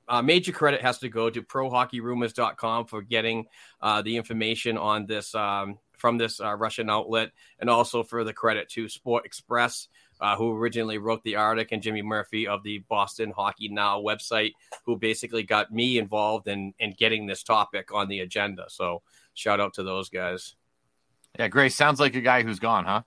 uh, 0.09 0.23
major 0.23 0.53
credit 0.53 0.81
has 0.81 0.99
to 0.99 1.09
go 1.09 1.31
to 1.31 1.43
prohockeyrumors.com 1.43 2.87
for 2.87 3.03
getting 3.03 3.47
uh, 3.81 4.03
the 4.03 4.17
information 4.17 4.77
on 4.77 5.07
this 5.07 5.35
um, 5.35 5.79
from 5.97 6.17
this 6.17 6.41
uh, 6.41 6.55
Russian 6.55 6.89
outlet, 6.89 7.31
and 7.59 7.69
also 7.69 8.03
for 8.03 8.25
the 8.25 8.33
credit 8.33 8.71
to 8.71 8.89
Sport 8.89 9.27
Express, 9.27 9.89
uh, 10.21 10.35
who 10.35 10.57
originally 10.57 10.97
wrote 10.97 11.23
the 11.25 11.37
article, 11.37 11.75
and 11.75 11.83
Jimmy 11.83 12.03
Murphy 12.03 12.47
of 12.47 12.63
the 12.63 12.79
Boston 12.89 13.33
Hockey 13.37 13.69
Now 13.69 14.01
website, 14.01 14.53
who 14.85 14.97
basically 14.97 15.43
got 15.43 15.73
me 15.73 15.99
involved 15.99 16.49
in 16.49 16.73
in 16.79 16.95
getting 16.99 17.27
this 17.27 17.43
topic 17.43 17.93
on 17.93 18.09
the 18.09 18.21
agenda. 18.21 18.65
So 18.69 19.03
shout 19.35 19.61
out 19.61 19.75
to 19.75 19.83
those 19.83 20.09
guys. 20.09 20.57
Yeah, 21.39 21.49
Grace 21.49 21.77
sounds 21.77 22.01
like 22.01 22.17
a 22.17 22.21
guy 22.21 22.43
who's 22.43 22.59
gone, 22.59 22.85
huh? 22.85 23.03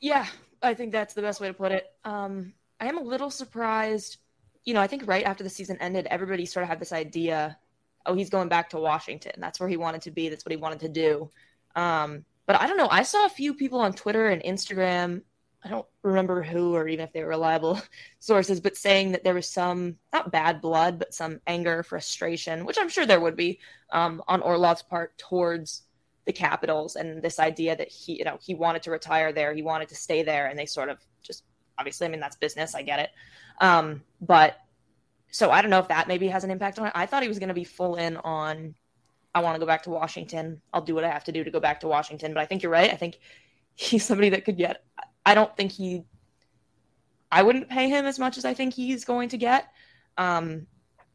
Yeah, 0.00 0.26
I 0.62 0.74
think 0.74 0.92
that's 0.92 1.14
the 1.14 1.22
best 1.22 1.40
way 1.40 1.48
to 1.48 1.54
put 1.54 1.72
it. 1.72 1.86
Um, 2.04 2.54
I 2.80 2.86
am 2.86 2.98
a 2.98 3.02
little 3.02 3.30
surprised. 3.30 4.18
You 4.68 4.74
know, 4.74 4.82
I 4.82 4.86
think 4.86 5.06
right 5.06 5.24
after 5.24 5.42
the 5.42 5.48
season 5.48 5.78
ended, 5.80 6.06
everybody 6.10 6.44
sort 6.44 6.62
of 6.62 6.68
had 6.68 6.78
this 6.78 6.92
idea, 6.92 7.56
oh, 8.04 8.12
he's 8.12 8.28
going 8.28 8.50
back 8.50 8.68
to 8.68 8.78
Washington. 8.78 9.32
That's 9.38 9.58
where 9.58 9.68
he 9.70 9.78
wanted 9.78 10.02
to 10.02 10.10
be. 10.10 10.28
That's 10.28 10.44
what 10.44 10.50
he 10.50 10.58
wanted 10.58 10.80
to 10.80 10.90
do. 10.90 11.30
Um, 11.74 12.26
but 12.44 12.60
I 12.60 12.66
don't 12.66 12.76
know. 12.76 12.90
I 12.90 13.02
saw 13.02 13.24
a 13.24 13.30
few 13.30 13.54
people 13.54 13.80
on 13.80 13.94
Twitter 13.94 14.28
and 14.28 14.42
Instagram. 14.42 15.22
I 15.64 15.70
don't 15.70 15.86
remember 16.02 16.42
who 16.42 16.74
or 16.74 16.86
even 16.86 17.06
if 17.06 17.14
they 17.14 17.22
were 17.22 17.30
reliable 17.30 17.80
sources, 18.18 18.60
but 18.60 18.76
saying 18.76 19.12
that 19.12 19.24
there 19.24 19.32
was 19.32 19.48
some 19.48 19.96
not 20.12 20.32
bad 20.32 20.60
blood, 20.60 20.98
but 20.98 21.14
some 21.14 21.40
anger, 21.46 21.82
frustration, 21.82 22.66
which 22.66 22.76
I'm 22.78 22.90
sure 22.90 23.06
there 23.06 23.20
would 23.20 23.36
be 23.36 23.60
um, 23.90 24.22
on 24.28 24.42
Orlov's 24.42 24.82
part 24.82 25.16
towards 25.16 25.84
the 26.26 26.32
Capitals 26.34 26.96
and 26.96 27.22
this 27.22 27.38
idea 27.38 27.74
that 27.74 27.88
he, 27.88 28.18
you 28.18 28.24
know, 28.24 28.36
he 28.38 28.54
wanted 28.54 28.82
to 28.82 28.90
retire 28.90 29.32
there, 29.32 29.54
he 29.54 29.62
wanted 29.62 29.88
to 29.88 29.94
stay 29.94 30.22
there, 30.22 30.48
and 30.48 30.58
they 30.58 30.66
sort 30.66 30.90
of 30.90 30.98
just 31.22 31.44
obviously, 31.78 32.06
I 32.06 32.10
mean, 32.10 32.20
that's 32.20 32.36
business, 32.36 32.74
I 32.74 32.82
get 32.82 32.98
it. 32.98 33.10
Um, 33.60 34.02
but 34.20 34.56
so 35.30 35.50
I 35.50 35.60
don't 35.60 35.70
know 35.70 35.78
if 35.78 35.88
that 35.88 36.08
maybe 36.08 36.28
has 36.28 36.44
an 36.44 36.50
impact 36.50 36.78
on 36.78 36.86
it. 36.86 36.92
I 36.94 37.06
thought 37.06 37.22
he 37.22 37.28
was 37.28 37.38
going 37.38 37.48
to 37.48 37.54
be 37.54 37.64
full 37.64 37.96
in 37.96 38.16
on, 38.18 38.74
I 39.34 39.40
want 39.40 39.54
to 39.54 39.60
go 39.60 39.66
back 39.66 39.82
to 39.84 39.90
Washington. 39.90 40.60
I'll 40.72 40.82
do 40.82 40.94
what 40.94 41.04
I 41.04 41.10
have 41.10 41.24
to 41.24 41.32
do 41.32 41.44
to 41.44 41.50
go 41.50 41.60
back 41.60 41.80
to 41.80 41.88
Washington. 41.88 42.34
But 42.34 42.40
I 42.40 42.46
think 42.46 42.62
you're 42.62 42.72
right. 42.72 42.90
I 42.90 42.96
think 42.96 43.18
he's 43.74 44.04
somebody 44.04 44.30
that 44.30 44.44
could 44.44 44.56
get. 44.56 44.84
I 45.24 45.34
don't 45.34 45.54
think 45.56 45.72
he. 45.72 46.04
I 47.30 47.42
wouldn't 47.42 47.68
pay 47.68 47.88
him 47.88 48.06
as 48.06 48.18
much 48.18 48.38
as 48.38 48.44
I 48.44 48.54
think 48.54 48.72
he's 48.72 49.04
going 49.04 49.28
to 49.30 49.36
get. 49.36 49.68
Um, 50.16 50.66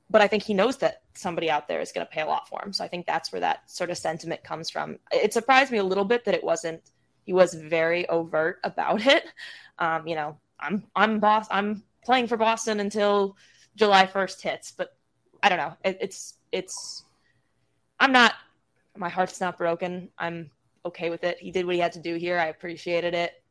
but 0.10 0.22
I 0.22 0.28
think 0.28 0.44
he 0.44 0.54
knows 0.54 0.78
that 0.78 1.02
somebody 1.16 1.50
out 1.50 1.68
there 1.68 1.82
is 1.82 1.92
going 1.92 2.06
to 2.06 2.12
pay 2.12 2.22
a 2.22 2.26
lot 2.28 2.48
for 2.48 2.64
him. 2.64 2.72
So 2.72 2.84
I 2.84 2.88
think 2.88 3.08
that's 3.08 3.32
where 3.32 3.42
that 3.42 3.70
sort 3.70 3.90
of 3.90 3.98
sentiment 3.98 4.44
comes 4.44 4.70
from. 4.70 5.00
It 5.12 5.34
surprised 5.34 5.72
me 5.72 5.80
a 5.80 5.84
little 5.84 6.06
bit 6.06 6.24
that 6.26 6.36
it 6.36 6.44
wasn't. 6.44 6.82
He 7.26 7.34
was 7.34 7.56
very 7.56 8.08
overt 8.10 8.60
about 8.64 9.06
it. 9.08 9.26
Um, 9.80 10.08
you 10.08 10.16
know, 10.16 10.38
I'm 10.60 10.84
I'm 10.96 11.20
boss. 11.20 11.48
I'm 11.50 11.84
playing 12.04 12.28
for 12.28 12.38
Boston 12.38 12.80
until 12.80 13.36
July 13.76 14.06
1st 14.06 14.42
hits. 14.42 14.72
But 14.72 14.96
I 15.42 15.50
don't 15.50 15.58
know. 15.58 15.74
It, 15.84 15.98
it's 16.02 16.36
it's. 16.52 17.04
I'm 18.00 18.12
not. 18.12 18.34
My 18.96 19.10
heart's 19.10 19.42
not 19.42 19.58
broken. 19.58 20.10
I'm 20.18 20.50
okay 20.86 21.10
with 21.10 21.24
it. 21.24 21.38
He 21.40 21.52
did 21.52 21.66
what 21.66 21.76
he 21.76 21.82
had 21.82 21.94
to 21.94 22.00
do 22.00 22.16
here. 22.16 22.38
I 22.40 22.48
appreciated 22.48 23.14
it. 23.14 23.44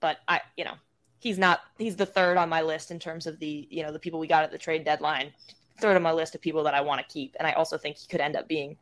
But 0.00 0.18
I, 0.28 0.40
you 0.56 0.64
know, 0.64 0.74
he's 1.18 1.38
not. 1.38 1.60
He's 1.78 1.96
the 1.96 2.06
third 2.06 2.36
on 2.36 2.48
my 2.48 2.62
list 2.62 2.90
in 2.90 2.98
terms 2.98 3.26
of 3.26 3.38
the 3.38 3.66
you 3.70 3.82
know 3.82 3.92
the 3.92 3.98
people 3.98 4.20
we 4.20 4.26
got 4.26 4.44
at 4.44 4.50
the 4.50 4.58
trade 4.58 4.84
deadline. 4.84 5.32
Third 5.78 5.96
on 5.96 6.02
my 6.02 6.12
list 6.12 6.34
of 6.34 6.40
people 6.40 6.62
that 6.64 6.74
I 6.74 6.80
want 6.80 7.00
to 7.00 7.12
keep, 7.12 7.34
and 7.38 7.46
I 7.46 7.52
also 7.52 7.78
think 7.78 7.96
he 7.96 8.06
could 8.06 8.20
end 8.20 8.36
up 8.36 8.48
being 8.48 8.76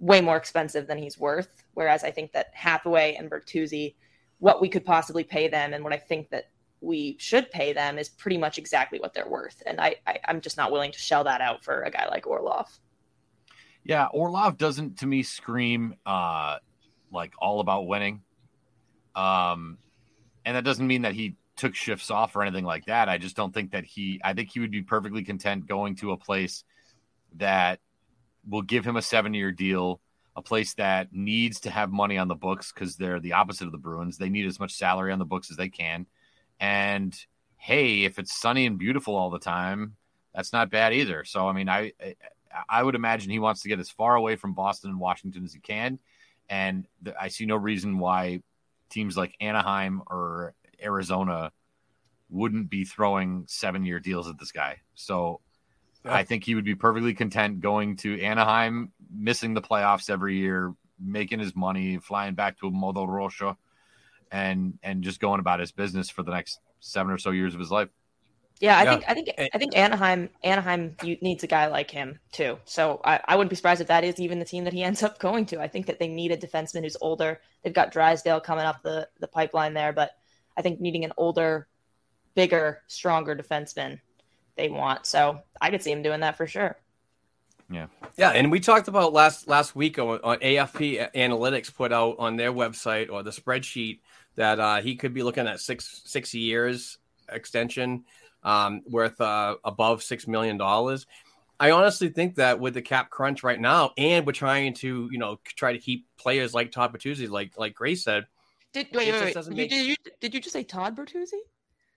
way 0.00 0.20
more 0.20 0.36
expensive 0.36 0.86
than 0.86 0.98
he's 0.98 1.18
worth. 1.18 1.62
Whereas 1.74 2.04
I 2.04 2.10
think 2.10 2.32
that 2.32 2.50
Hathaway 2.52 3.14
and 3.14 3.30
Bertuzzi, 3.30 3.94
what 4.38 4.60
we 4.60 4.68
could 4.68 4.84
possibly 4.84 5.24
pay 5.24 5.48
them, 5.48 5.72
and 5.72 5.82
what 5.82 5.92
I 5.92 5.98
think 5.98 6.30
that 6.30 6.48
we 6.80 7.16
should 7.18 7.50
pay 7.50 7.72
them 7.72 7.98
is 7.98 8.08
pretty 8.08 8.38
much 8.38 8.58
exactly 8.58 8.98
what 8.98 9.12
they're 9.12 9.28
worth. 9.28 9.62
And 9.66 9.80
I, 9.80 9.96
I 10.06 10.18
I'm 10.26 10.40
just 10.40 10.56
not 10.56 10.72
willing 10.72 10.92
to 10.92 10.98
shell 10.98 11.24
that 11.24 11.40
out 11.40 11.64
for 11.64 11.82
a 11.82 11.90
guy 11.90 12.08
like 12.08 12.26
Orlov. 12.26 12.68
Yeah, 13.84 14.06
Orlov 14.06 14.56
doesn't 14.56 14.98
to 14.98 15.06
me 15.06 15.22
scream 15.22 15.94
uh 16.06 16.56
like 17.12 17.32
all 17.38 17.60
about 17.60 17.86
winning. 17.86 18.22
Um 19.14 19.78
and 20.44 20.56
that 20.56 20.64
doesn't 20.64 20.86
mean 20.86 21.02
that 21.02 21.14
he 21.14 21.36
took 21.56 21.74
shifts 21.74 22.10
off 22.10 22.34
or 22.34 22.42
anything 22.42 22.64
like 22.64 22.86
that. 22.86 23.08
I 23.08 23.18
just 23.18 23.36
don't 23.36 23.52
think 23.52 23.72
that 23.72 23.84
he 23.84 24.20
I 24.24 24.32
think 24.32 24.50
he 24.50 24.60
would 24.60 24.70
be 24.70 24.82
perfectly 24.82 25.22
content 25.22 25.66
going 25.66 25.96
to 25.96 26.12
a 26.12 26.16
place 26.16 26.64
that 27.36 27.80
will 28.48 28.62
give 28.62 28.86
him 28.86 28.96
a 28.96 29.00
7-year 29.00 29.52
deal 29.52 30.00
a 30.36 30.42
place 30.42 30.74
that 30.74 31.08
needs 31.12 31.60
to 31.60 31.70
have 31.70 31.90
money 31.90 32.16
on 32.16 32.28
the 32.28 32.34
books 32.34 32.72
because 32.72 32.96
they're 32.96 33.20
the 33.20 33.32
opposite 33.32 33.66
of 33.66 33.72
the 33.72 33.78
Bruins. 33.78 34.16
They 34.16 34.28
need 34.30 34.46
as 34.46 34.60
much 34.60 34.72
salary 34.72 35.12
on 35.12 35.18
the 35.18 35.24
books 35.24 35.50
as 35.50 35.56
they 35.56 35.68
can. 35.68 36.06
And 36.60 37.16
hey, 37.56 38.04
if 38.04 38.18
it's 38.18 38.38
sunny 38.38 38.66
and 38.66 38.78
beautiful 38.78 39.16
all 39.16 39.30
the 39.30 39.38
time, 39.38 39.96
that's 40.34 40.52
not 40.52 40.70
bad 40.70 40.92
either. 40.92 41.24
So 41.24 41.48
I 41.48 41.52
mean, 41.52 41.68
I 41.68 41.92
I 42.68 42.82
would 42.82 42.94
imagine 42.94 43.30
he 43.30 43.38
wants 43.38 43.62
to 43.62 43.68
get 43.68 43.80
as 43.80 43.90
far 43.90 44.14
away 44.14 44.36
from 44.36 44.54
Boston 44.54 44.90
and 44.90 45.00
Washington 45.00 45.44
as 45.44 45.54
he 45.54 45.60
can, 45.60 45.98
and 46.48 46.86
th- 47.04 47.16
I 47.20 47.28
see 47.28 47.46
no 47.46 47.56
reason 47.56 47.98
why 47.98 48.42
teams 48.90 49.16
like 49.16 49.34
Anaheim 49.40 50.02
or 50.06 50.54
Arizona 50.82 51.52
wouldn't 52.28 52.70
be 52.70 52.84
throwing 52.84 53.44
seven 53.48 53.84
year 53.84 53.98
deals 53.98 54.28
at 54.28 54.38
this 54.38 54.52
guy. 54.52 54.78
So 54.94 55.40
yeah. 56.04 56.14
I 56.14 56.24
think 56.24 56.44
he 56.44 56.54
would 56.54 56.64
be 56.64 56.74
perfectly 56.74 57.14
content 57.14 57.60
going 57.60 57.96
to 57.98 58.20
Anaheim, 58.20 58.92
missing 59.12 59.54
the 59.54 59.62
playoffs 59.62 60.10
every 60.10 60.36
year, 60.38 60.74
making 60.98 61.40
his 61.40 61.54
money, 61.56 61.98
flying 61.98 62.34
back 62.34 62.58
to 62.60 62.70
Modo 62.70 63.04
Rocha, 63.04 63.56
and 64.30 64.78
and 64.82 65.02
just 65.02 65.20
going 65.20 65.40
about 65.40 65.60
his 65.60 65.72
business 65.72 66.10
for 66.10 66.22
the 66.22 66.30
next 66.30 66.60
seven 66.80 67.12
or 67.12 67.18
so 67.18 67.30
years 67.30 67.54
of 67.54 67.60
his 67.60 67.70
life. 67.70 67.88
Yeah, 68.60 68.78
I 68.78 68.82
yeah. 68.84 68.90
think 68.90 69.04
I 69.08 69.14
think 69.14 69.50
I 69.54 69.58
think 69.58 69.76
Anaheim 69.76 70.28
Anaheim 70.44 70.94
needs 71.02 71.42
a 71.42 71.46
guy 71.46 71.66
like 71.68 71.90
him 71.90 72.20
too. 72.30 72.58
So 72.66 73.00
I, 73.04 73.20
I 73.26 73.36
wouldn't 73.36 73.48
be 73.48 73.56
surprised 73.56 73.80
if 73.80 73.86
that 73.88 74.04
is 74.04 74.20
even 74.20 74.38
the 74.38 74.44
team 74.44 74.64
that 74.64 74.74
he 74.74 74.82
ends 74.84 75.02
up 75.02 75.18
going 75.18 75.46
to. 75.46 75.60
I 75.60 75.68
think 75.68 75.86
that 75.86 75.98
they 75.98 76.08
need 76.08 76.30
a 76.30 76.36
defenseman 76.36 76.82
who's 76.82 76.96
older. 77.00 77.40
They've 77.62 77.72
got 77.72 77.90
Drysdale 77.90 78.40
coming 78.40 78.66
up 78.66 78.82
the 78.82 79.08
the 79.18 79.28
pipeline 79.28 79.72
there, 79.72 79.92
but 79.92 80.12
I 80.56 80.62
think 80.62 80.80
needing 80.80 81.04
an 81.04 81.12
older, 81.16 81.68
bigger, 82.34 82.82
stronger 82.86 83.34
defenseman 83.34 84.00
they 84.56 84.68
want. 84.68 85.06
So 85.06 85.40
I 85.60 85.70
could 85.70 85.82
see 85.82 85.92
him 85.92 86.02
doing 86.02 86.20
that 86.20 86.36
for 86.36 86.46
sure. 86.46 86.76
Yeah. 87.70 87.86
Yeah, 88.16 88.30
and 88.30 88.50
we 88.50 88.60
talked 88.60 88.88
about 88.88 89.12
last 89.12 89.48
last 89.48 89.74
week 89.74 89.98
on, 89.98 90.20
on 90.22 90.38
AFP 90.40 91.12
Analytics 91.14 91.74
put 91.74 91.92
out 91.92 92.16
on 92.18 92.36
their 92.36 92.52
website 92.52 93.10
or 93.10 93.22
the 93.22 93.30
spreadsheet 93.30 94.00
that 94.36 94.60
uh, 94.60 94.80
he 94.80 94.96
could 94.96 95.14
be 95.14 95.22
looking 95.22 95.46
at 95.46 95.60
six 95.60 96.02
six 96.04 96.34
years 96.34 96.98
extension 97.28 98.04
um, 98.42 98.82
worth 98.86 99.20
uh, 99.20 99.56
above 99.64 100.02
six 100.02 100.26
million 100.26 100.56
dollars. 100.56 101.06
I 101.58 101.72
honestly 101.72 102.08
think 102.08 102.36
that 102.36 102.58
with 102.58 102.74
the 102.74 102.82
cap 102.82 103.10
crunch 103.10 103.42
right 103.42 103.60
now, 103.60 103.92
and 103.98 104.26
we're 104.26 104.32
trying 104.32 104.74
to 104.74 105.08
you 105.10 105.18
know 105.18 105.38
try 105.44 105.72
to 105.72 105.78
keep 105.78 106.06
players 106.16 106.54
like 106.54 106.72
Todd 106.72 106.92
Bertuzzi, 106.92 107.28
like 107.28 107.58
like 107.58 107.74
Grace 107.74 108.04
said. 108.04 108.26
Did 108.72 108.88
wait, 108.92 109.12
wait, 109.12 109.34
wait. 109.34 109.48
Make... 109.48 109.70
did, 109.70 109.86
you, 109.86 109.96
did 110.20 110.32
you 110.32 110.40
just 110.40 110.52
say 110.52 110.62
Todd 110.62 110.96
Bertuzzi? 110.96 111.40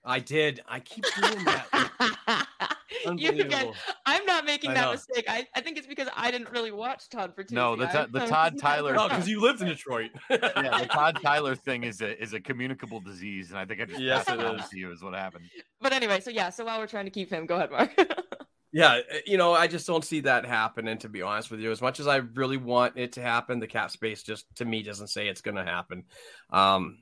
I 0.03 0.19
did. 0.19 0.61
I 0.67 0.79
keep 0.79 1.05
doing 1.15 1.45
that. 1.45 2.47
Unbelievable. 3.05 3.73
I'm 4.05 4.25
not 4.25 4.45
making 4.45 4.71
I 4.71 4.73
that 4.75 4.81
know. 4.81 4.91
mistake. 4.91 5.25
I, 5.27 5.47
I 5.55 5.61
think 5.61 5.77
it's 5.77 5.87
because 5.87 6.07
I 6.15 6.31
didn't 6.31 6.51
really 6.51 6.71
watch 6.71 7.09
Todd 7.09 7.35
Bertuzzi. 7.35 7.51
No, 7.51 7.75
the, 7.75 7.87
t- 7.87 8.05
the 8.11 8.25
Todd 8.25 8.57
Tyler. 8.59 8.93
No, 8.93 9.07
because 9.07 9.27
you 9.27 9.41
lived 9.41 9.61
in 9.61 9.67
Detroit. 9.67 10.11
yeah, 10.29 10.79
the 10.81 10.89
Todd 10.91 11.19
Tyler 11.21 11.55
thing 11.55 11.83
is 11.83 12.01
a 12.01 12.21
is 12.21 12.33
a 12.33 12.39
communicable 12.39 12.99
disease, 12.99 13.49
and 13.49 13.59
I 13.59 13.65
think 13.65 13.81
I 13.81 13.85
just 13.85 13.99
yes, 13.99 14.27
it 14.27 14.39
is. 14.39 14.69
to 14.69 14.77
you 14.77 14.91
is 14.91 15.03
what 15.03 15.13
happened. 15.13 15.45
But 15.81 15.93
anyway, 15.93 16.19
so 16.19 16.29
yeah, 16.29 16.49
so 16.49 16.65
while 16.65 16.79
we're 16.79 16.87
trying 16.87 17.05
to 17.05 17.11
keep 17.11 17.29
him, 17.29 17.45
go 17.45 17.55
ahead, 17.55 17.71
Mark. 17.71 17.91
yeah, 18.71 19.01
eh, 19.09 19.19
you 19.25 19.37
know, 19.37 19.53
I 19.53 19.67
just 19.67 19.87
don't 19.87 20.05
see 20.05 20.21
that 20.21 20.45
happening. 20.45 20.97
To 20.99 21.09
be 21.09 21.21
honest 21.21 21.51
with 21.51 21.59
you, 21.59 21.71
as 21.71 21.81
much 21.81 21.99
as 21.99 22.07
I 22.07 22.17
really 22.17 22.57
want 22.57 22.97
it 22.97 23.13
to 23.13 23.21
happen, 23.21 23.59
the 23.59 23.67
cap 23.67 23.91
space 23.91 24.23
just 24.23 24.45
to 24.55 24.65
me 24.65 24.83
doesn't 24.83 25.07
say 25.07 25.27
it's 25.27 25.41
going 25.41 25.57
to 25.57 25.63
happen. 25.63 26.03
Um, 26.51 26.99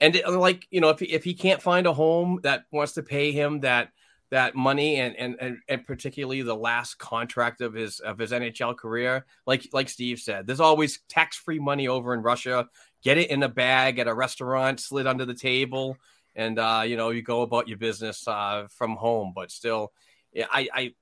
and 0.00 0.16
it, 0.16 0.28
like 0.28 0.66
you 0.70 0.80
know, 0.80 0.90
if 0.90 1.00
he, 1.00 1.06
if 1.06 1.24
he 1.24 1.34
can't 1.34 1.62
find 1.62 1.86
a 1.86 1.92
home 1.92 2.40
that 2.42 2.64
wants 2.70 2.92
to 2.94 3.02
pay 3.02 3.32
him 3.32 3.60
that 3.60 3.88
that 4.30 4.54
money 4.54 4.96
and, 4.96 5.14
and 5.16 5.36
and 5.40 5.58
and 5.68 5.86
particularly 5.86 6.42
the 6.42 6.54
last 6.54 6.98
contract 6.98 7.60
of 7.60 7.74
his 7.74 8.00
of 8.00 8.18
his 8.18 8.32
NHL 8.32 8.76
career, 8.76 9.26
like 9.46 9.68
like 9.72 9.88
Steve 9.88 10.18
said, 10.18 10.46
there's 10.46 10.60
always 10.60 11.00
tax 11.08 11.36
free 11.36 11.58
money 11.58 11.88
over 11.88 12.14
in 12.14 12.22
Russia. 12.22 12.68
Get 13.02 13.18
it 13.18 13.30
in 13.30 13.42
a 13.42 13.48
bag 13.48 13.98
at 13.98 14.08
a 14.08 14.14
restaurant, 14.14 14.80
slid 14.80 15.06
under 15.06 15.24
the 15.24 15.34
table, 15.34 15.96
and 16.34 16.58
uh, 16.58 16.82
you 16.86 16.96
know 16.96 17.10
you 17.10 17.22
go 17.22 17.42
about 17.42 17.68
your 17.68 17.78
business 17.78 18.26
uh, 18.26 18.66
from 18.70 18.96
home. 18.96 19.32
But 19.34 19.50
still, 19.50 19.92
I 20.36 20.68
I 20.74 20.94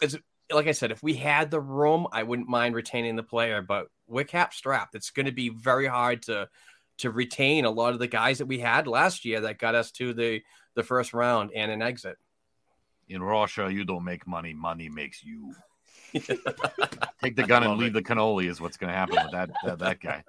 it's 0.00 0.16
like 0.52 0.66
I 0.66 0.72
said, 0.72 0.90
if 0.90 1.02
we 1.02 1.14
had 1.14 1.50
the 1.50 1.60
room, 1.60 2.06
I 2.12 2.22
wouldn't 2.22 2.48
mind 2.48 2.74
retaining 2.74 3.16
the 3.16 3.22
player. 3.22 3.62
But 3.62 3.86
we're 4.08 4.24
cap 4.24 4.52
strapped. 4.52 4.94
It's 4.94 5.10
going 5.10 5.26
to 5.26 5.32
be 5.32 5.50
very 5.50 5.86
hard 5.86 6.22
to 6.22 6.48
to 6.98 7.10
retain 7.10 7.64
a 7.64 7.70
lot 7.70 7.94
of 7.94 7.98
the 7.98 8.06
guys 8.06 8.38
that 8.38 8.46
we 8.46 8.58
had 8.58 8.86
last 8.86 9.24
year 9.24 9.40
that 9.40 9.58
got 9.58 9.74
us 9.74 9.90
to 9.92 10.12
the 10.12 10.42
the 10.74 10.82
first 10.82 11.12
round 11.12 11.50
and 11.54 11.70
an 11.70 11.82
exit. 11.82 12.16
In 13.10 13.22
Russia, 13.22 13.68
you 13.70 13.84
don't 13.84 14.04
make 14.04 14.26
money; 14.26 14.54
money 14.54 14.88
makes 14.88 15.22
you. 15.24 15.54
Take 16.12 17.36
the 17.36 17.44
gun 17.46 17.64
and 17.64 17.76
leave 17.76 17.92
the 17.92 18.02
cannoli 18.02 18.48
is 18.48 18.60
what's 18.60 18.76
going 18.76 18.92
to 18.92 18.96
happen 18.96 19.16
with 19.22 19.32
that, 19.32 19.50
that 19.64 19.78
that 19.80 20.00
guy. 20.00 20.24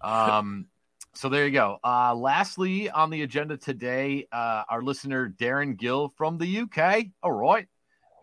Um, 0.00 0.66
so 1.14 1.28
there 1.28 1.46
you 1.46 1.52
go. 1.52 1.78
Uh, 1.82 2.14
lastly, 2.14 2.90
on 2.90 3.10
the 3.10 3.22
agenda 3.22 3.56
today, 3.56 4.26
uh, 4.32 4.64
our 4.68 4.82
listener 4.82 5.28
Darren 5.28 5.76
Gill 5.76 6.08
from 6.16 6.36
the 6.36 6.60
UK. 6.60 7.06
All 7.22 7.32
right. 7.32 7.66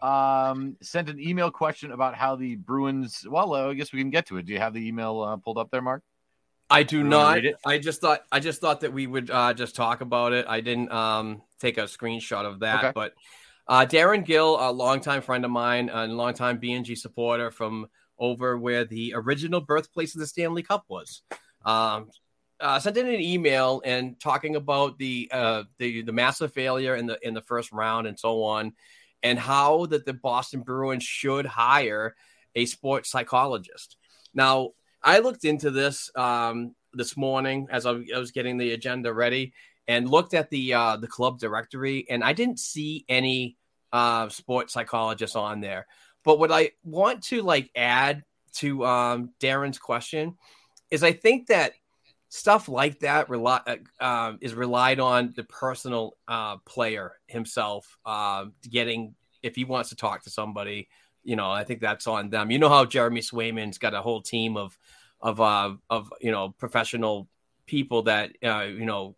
Um, 0.02 0.76
sent 0.82 1.10
an 1.10 1.20
email 1.20 1.50
question 1.50 1.92
about 1.92 2.16
how 2.16 2.36
the 2.36 2.56
Bruins. 2.56 3.26
Well, 3.28 3.54
uh, 3.54 3.70
I 3.70 3.74
guess 3.74 3.94
we 3.94 4.00
can 4.00 4.10
get 4.10 4.28
to 4.28 4.38
it. 4.38 4.46
Do 4.46 4.54
you 4.54 4.60
have 4.60 4.74
the 4.74 4.86
email 4.86 5.22
uh, 5.22 5.38
pulled 5.38 5.58
up 5.58 5.72
there, 5.72 5.82
Mark? 5.82 6.04
I 6.70 6.84
do 6.84 7.04
not. 7.04 7.40
I 7.66 7.78
just 7.78 8.02
thought 8.02 8.24
I 8.32 8.40
just 8.40 8.60
thought 8.60 8.82
that 8.82 8.92
we 8.92 9.08
would 9.08 9.30
uh, 9.30 9.54
just 9.54 9.76
talk 9.76 10.02
about 10.02 10.34
it. 10.34 10.46
I 10.48 10.62
didn't 10.62 10.92
um, 10.92 11.42
take 11.60 11.78
a 11.78 11.84
screenshot 11.84 12.46
of 12.46 12.60
that, 12.60 12.84
okay. 12.84 12.92
but 12.94 13.14
uh, 13.68 13.86
Darren 13.86 14.26
Gill, 14.26 14.58
a 14.60 14.72
longtime 14.72 15.22
friend 15.22 15.46
of 15.46 15.52
mine 15.52 15.90
and 15.90 16.18
longtime 16.18 16.60
BNG 16.60 16.98
supporter 16.98 17.52
from 17.52 17.88
over 18.20 18.58
where 18.58 18.86
the 18.86 19.14
original 19.16 19.62
birthplace 19.62 20.16
of 20.16 20.20
the 20.20 20.28
Stanley 20.28 20.64
Cup 20.64 20.86
was, 20.88 21.22
um, 21.66 22.10
uh, 22.60 22.80
sent 22.80 22.98
in 22.98 23.08
an 23.08 23.20
email 23.20 23.82
and 23.84 24.20
talking 24.20 24.56
about 24.56 24.98
the 24.98 25.30
uh, 25.32 25.64
the 25.80 26.02
the 26.04 26.12
massive 26.12 26.54
failure 26.54 26.96
in 26.96 27.06
the 27.06 27.18
in 27.22 27.34
the 27.34 27.42
first 27.42 27.72
round 27.72 28.08
and 28.08 28.20
so 28.20 28.44
on, 28.44 28.74
and 29.22 29.40
how 29.40 29.86
that 29.88 30.06
the 30.06 30.14
Boston 30.14 30.62
Bruins 30.62 31.04
should 31.04 31.46
hire 31.46 32.16
a 32.56 32.66
sports 32.66 33.10
psychologist. 33.10 33.98
Now, 34.34 34.72
I 35.02 35.20
looked 35.20 35.46
into 35.46 35.72
this 35.72 36.10
um, 36.16 36.76
this 36.94 37.18
morning 37.18 37.68
as 37.72 37.86
I, 37.86 38.04
was 38.14 38.32
getting 38.32 38.58
the 38.58 38.72
agenda 38.72 39.14
ready 39.14 39.54
and 39.88 40.10
looked 40.10 40.34
at 40.34 40.50
the 40.50 40.74
uh, 40.74 40.98
the 40.98 41.08
club 41.08 41.40
directory, 41.40 42.06
and 42.10 42.24
I 42.24 42.34
didn't 42.34 42.60
see 42.60 43.06
any 43.10 43.58
uh, 43.92 44.30
sports 44.30 44.74
psychologists 44.74 45.36
on 45.36 45.62
there. 45.62 45.88
But 46.24 46.40
what 46.40 46.52
I 46.52 46.72
want 46.84 47.24
to 47.26 47.42
like 47.42 47.70
add 47.76 48.24
to 48.54 48.86
um, 48.86 49.32
Darren's 49.40 49.80
question 49.80 50.38
is 50.90 51.04
I 51.04 51.12
think 51.12 51.48
that 51.48 51.74
stuff 52.30 52.68
like 52.68 53.00
that 53.00 53.30
rely, 53.30 53.62
uh, 53.68 54.04
um, 54.04 54.38
is 54.42 54.54
relied 54.54 55.00
on 55.00 55.34
the 55.36 55.44
personal 55.44 56.18
uh, 56.28 56.58
player 56.58 57.14
himself 57.28 57.98
uh, 58.06 58.46
getting 58.70 59.16
if 59.42 59.56
he 59.56 59.66
wants 59.66 59.90
to 59.90 59.96
talk 59.96 60.24
to 60.24 60.30
somebody 60.30 60.88
you 61.24 61.36
know, 61.36 61.50
I 61.50 61.64
think 61.64 61.80
that's 61.80 62.06
on 62.06 62.30
them. 62.30 62.52
You 62.52 62.60
know 62.60 62.70
how 62.70 62.86
Jeremy 62.86 63.22
Swayman's 63.22 63.78
got 63.78 63.94
a 63.94 64.02
whole 64.02 64.22
team 64.22 64.58
of 64.58 64.78
of 65.22 65.40
uh, 65.40 65.74
of 65.90 66.12
you 66.22 66.32
know 66.32 66.54
professional 66.58 67.30
people 67.66 68.04
that 68.04 68.32
uh, 68.44 68.64
you 68.64 68.86
know 68.86 69.16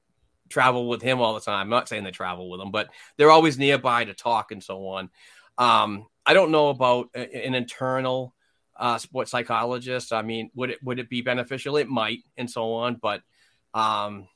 travel 0.49 0.87
with 0.87 1.01
him 1.01 1.19
all 1.19 1.33
the 1.33 1.39
time. 1.39 1.61
I'm 1.61 1.69
not 1.69 1.89
saying 1.89 2.03
they 2.03 2.11
travel 2.11 2.49
with 2.49 2.61
him, 2.61 2.71
but 2.71 2.89
they're 3.17 3.31
always 3.31 3.57
nearby 3.57 4.05
to 4.05 4.13
talk 4.13 4.51
and 4.51 4.63
so 4.63 4.87
on. 4.87 5.09
Um, 5.57 6.07
I 6.25 6.33
don't 6.33 6.51
know 6.51 6.69
about 6.69 7.09
an 7.13 7.55
internal 7.55 8.33
uh, 8.75 8.97
sports 8.97 9.31
psychologist. 9.31 10.11
I 10.11 10.21
mean, 10.21 10.49
would 10.55 10.71
it 10.71 10.83
would 10.83 10.99
it 10.99 11.09
be 11.09 11.21
beneficial? 11.21 11.77
It 11.77 11.87
might, 11.87 12.19
and 12.37 12.49
so 12.49 12.73
on. 12.73 12.95
But 13.01 13.21
um, 13.73 14.27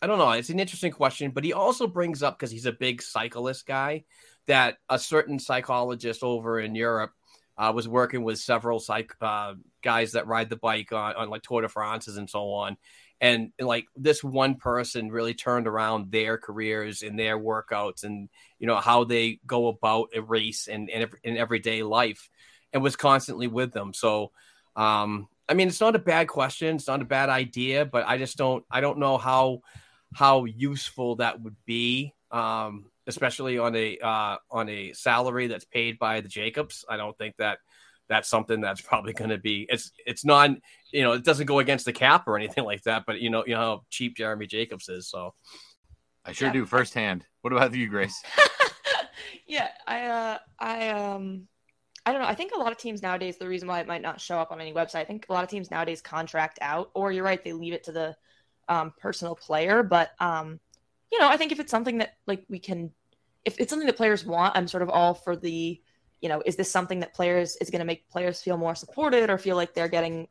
I 0.00 0.06
don't 0.06 0.18
know. 0.18 0.30
It's 0.30 0.50
an 0.50 0.60
interesting 0.60 0.92
question. 0.92 1.30
But 1.30 1.44
he 1.44 1.52
also 1.52 1.86
brings 1.86 2.22
up 2.22 2.38
because 2.38 2.50
he's 2.50 2.66
a 2.66 2.72
big 2.72 3.02
cyclist 3.02 3.66
guy 3.66 4.04
that 4.46 4.76
a 4.88 4.98
certain 4.98 5.38
psychologist 5.38 6.22
over 6.22 6.60
in 6.60 6.74
Europe 6.74 7.12
uh, 7.56 7.72
was 7.74 7.88
working 7.88 8.22
with 8.22 8.38
several 8.38 8.78
psych 8.78 9.12
uh, 9.20 9.54
guys 9.82 10.12
that 10.12 10.26
ride 10.26 10.48
the 10.48 10.56
bike 10.56 10.92
on, 10.92 11.14
on 11.16 11.28
like 11.28 11.42
Tour 11.42 11.62
de 11.62 11.68
France's 11.68 12.16
and 12.16 12.30
so 12.30 12.50
on. 12.52 12.76
And, 13.20 13.52
like 13.60 13.86
this 13.96 14.22
one 14.22 14.54
person 14.54 15.10
really 15.10 15.34
turned 15.34 15.66
around 15.66 16.12
their 16.12 16.38
careers 16.38 17.02
and 17.02 17.18
their 17.18 17.38
workouts 17.38 18.04
and 18.04 18.28
you 18.58 18.66
know 18.66 18.76
how 18.76 19.04
they 19.04 19.40
go 19.46 19.68
about 19.68 20.10
a 20.14 20.22
race 20.22 20.68
and 20.68 20.88
in, 20.88 21.08
in 21.24 21.36
everyday 21.36 21.82
life 21.82 22.28
and 22.72 22.82
was 22.82 22.96
constantly 22.96 23.48
with 23.48 23.72
them. 23.72 23.92
So 23.92 24.30
um, 24.76 25.28
I 25.48 25.54
mean 25.54 25.68
it's 25.68 25.80
not 25.80 25.96
a 25.96 26.00
bad 26.00 26.28
question, 26.28 26.76
it's 26.76 26.86
not 26.86 27.02
a 27.02 27.06
bad 27.06 27.28
idea, 27.28 27.84
but 27.84 28.06
I 28.06 28.18
just 28.18 28.36
don't 28.36 28.64
I 28.70 28.80
don't 28.80 28.98
know 28.98 29.18
how 29.18 29.62
how 30.14 30.44
useful 30.44 31.16
that 31.16 31.42
would 31.42 31.56
be. 31.66 32.14
Um, 32.30 32.90
especially 33.08 33.58
on 33.58 33.74
a 33.74 33.98
uh, 33.98 34.36
on 34.50 34.68
a 34.68 34.92
salary 34.92 35.48
that's 35.48 35.64
paid 35.64 35.98
by 35.98 36.20
the 36.20 36.28
Jacobs. 36.28 36.84
I 36.88 36.96
don't 36.96 37.16
think 37.16 37.36
that 37.38 37.58
that's 38.08 38.28
something 38.28 38.60
that's 38.60 38.80
probably 38.80 39.12
going 39.12 39.30
to 39.30 39.38
be. 39.38 39.66
It's 39.68 39.92
it's 40.06 40.24
not 40.24 40.50
you 40.92 41.02
know 41.02 41.12
it 41.12 41.24
doesn't 41.24 41.46
go 41.46 41.58
against 41.58 41.84
the 41.84 41.92
cap 41.92 42.26
or 42.26 42.36
anything 42.36 42.64
like 42.64 42.82
that. 42.84 43.04
But 43.06 43.20
you 43.20 43.30
know 43.30 43.44
you 43.46 43.54
know 43.54 43.60
how 43.60 43.84
cheap 43.90 44.16
Jeremy 44.16 44.46
Jacobs 44.46 44.88
is. 44.88 45.08
So 45.08 45.34
I 46.24 46.32
sure 46.32 46.48
yeah. 46.48 46.54
do 46.54 46.66
firsthand. 46.66 47.24
What 47.42 47.52
about 47.52 47.74
you, 47.74 47.88
Grace? 47.88 48.22
yeah, 49.46 49.68
I 49.86 50.04
uh, 50.04 50.38
I 50.58 50.88
um 50.90 51.48
I 52.08 52.12
don't 52.12 52.22
know. 52.22 52.28
I 52.28 52.34
think 52.34 52.52
a 52.54 52.58
lot 52.58 52.72
of 52.72 52.78
teams 52.78 53.02
nowadays, 53.02 53.36
the 53.36 53.46
reason 53.46 53.68
why 53.68 53.80
it 53.80 53.86
might 53.86 54.00
not 54.00 54.18
show 54.18 54.38
up 54.38 54.50
on 54.50 54.62
any 54.62 54.72
website, 54.72 55.00
I 55.00 55.04
think 55.04 55.26
a 55.28 55.32
lot 55.34 55.44
of 55.44 55.50
teams 55.50 55.70
nowadays 55.70 56.00
contract 56.00 56.58
out, 56.62 56.90
or 56.94 57.12
you're 57.12 57.22
right, 57.22 57.42
they 57.44 57.52
leave 57.52 57.74
it 57.74 57.84
to 57.84 57.92
the 57.92 58.16
um, 58.68 58.94
personal 58.98 59.34
player. 59.34 59.82
But 59.82 60.12
um, 60.18 60.58
you 61.12 61.18
know, 61.18 61.28
I 61.28 61.36
think 61.36 61.52
if 61.52 61.60
it's 61.60 61.70
something 61.70 61.98
that 61.98 62.14
like 62.26 62.44
we 62.48 62.60
can, 62.60 62.92
if 63.44 63.60
it's 63.60 63.68
something 63.68 63.86
that 63.86 63.96
players 63.96 64.24
want, 64.24 64.56
I'm 64.56 64.68
sort 64.68 64.82
of 64.82 64.88
all 64.88 65.12
for 65.12 65.36
the, 65.36 65.80
you 66.20 66.28
know, 66.28 66.42
is 66.44 66.56
this 66.56 66.70
something 66.70 67.00
that 67.00 67.14
players 67.14 67.56
is 67.56 67.70
going 67.70 67.80
to 67.80 67.84
make 67.84 68.08
players 68.10 68.42
feel 68.42 68.56
more 68.56 68.74
supported 68.74 69.30
or 69.30 69.38
feel 69.38 69.56
like 69.56 69.74
they're 69.74 69.88
getting 69.88 70.28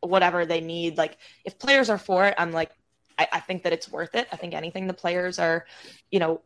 whatever 0.00 0.44
they 0.44 0.60
need? 0.60 0.98
Like 0.98 1.18
if 1.44 1.58
players 1.58 1.90
are 1.90 1.98
for 1.98 2.26
it, 2.26 2.34
I'm 2.38 2.52
like, 2.52 2.70
I, 3.18 3.28
I 3.32 3.40
think 3.40 3.62
that 3.64 3.72
it's 3.72 3.90
worth 3.90 4.14
it. 4.14 4.28
I 4.32 4.36
think 4.36 4.54
anything 4.54 4.86
the 4.86 4.94
players 4.94 5.38
are, 5.38 5.66
you 6.10 6.18
know, 6.18 6.40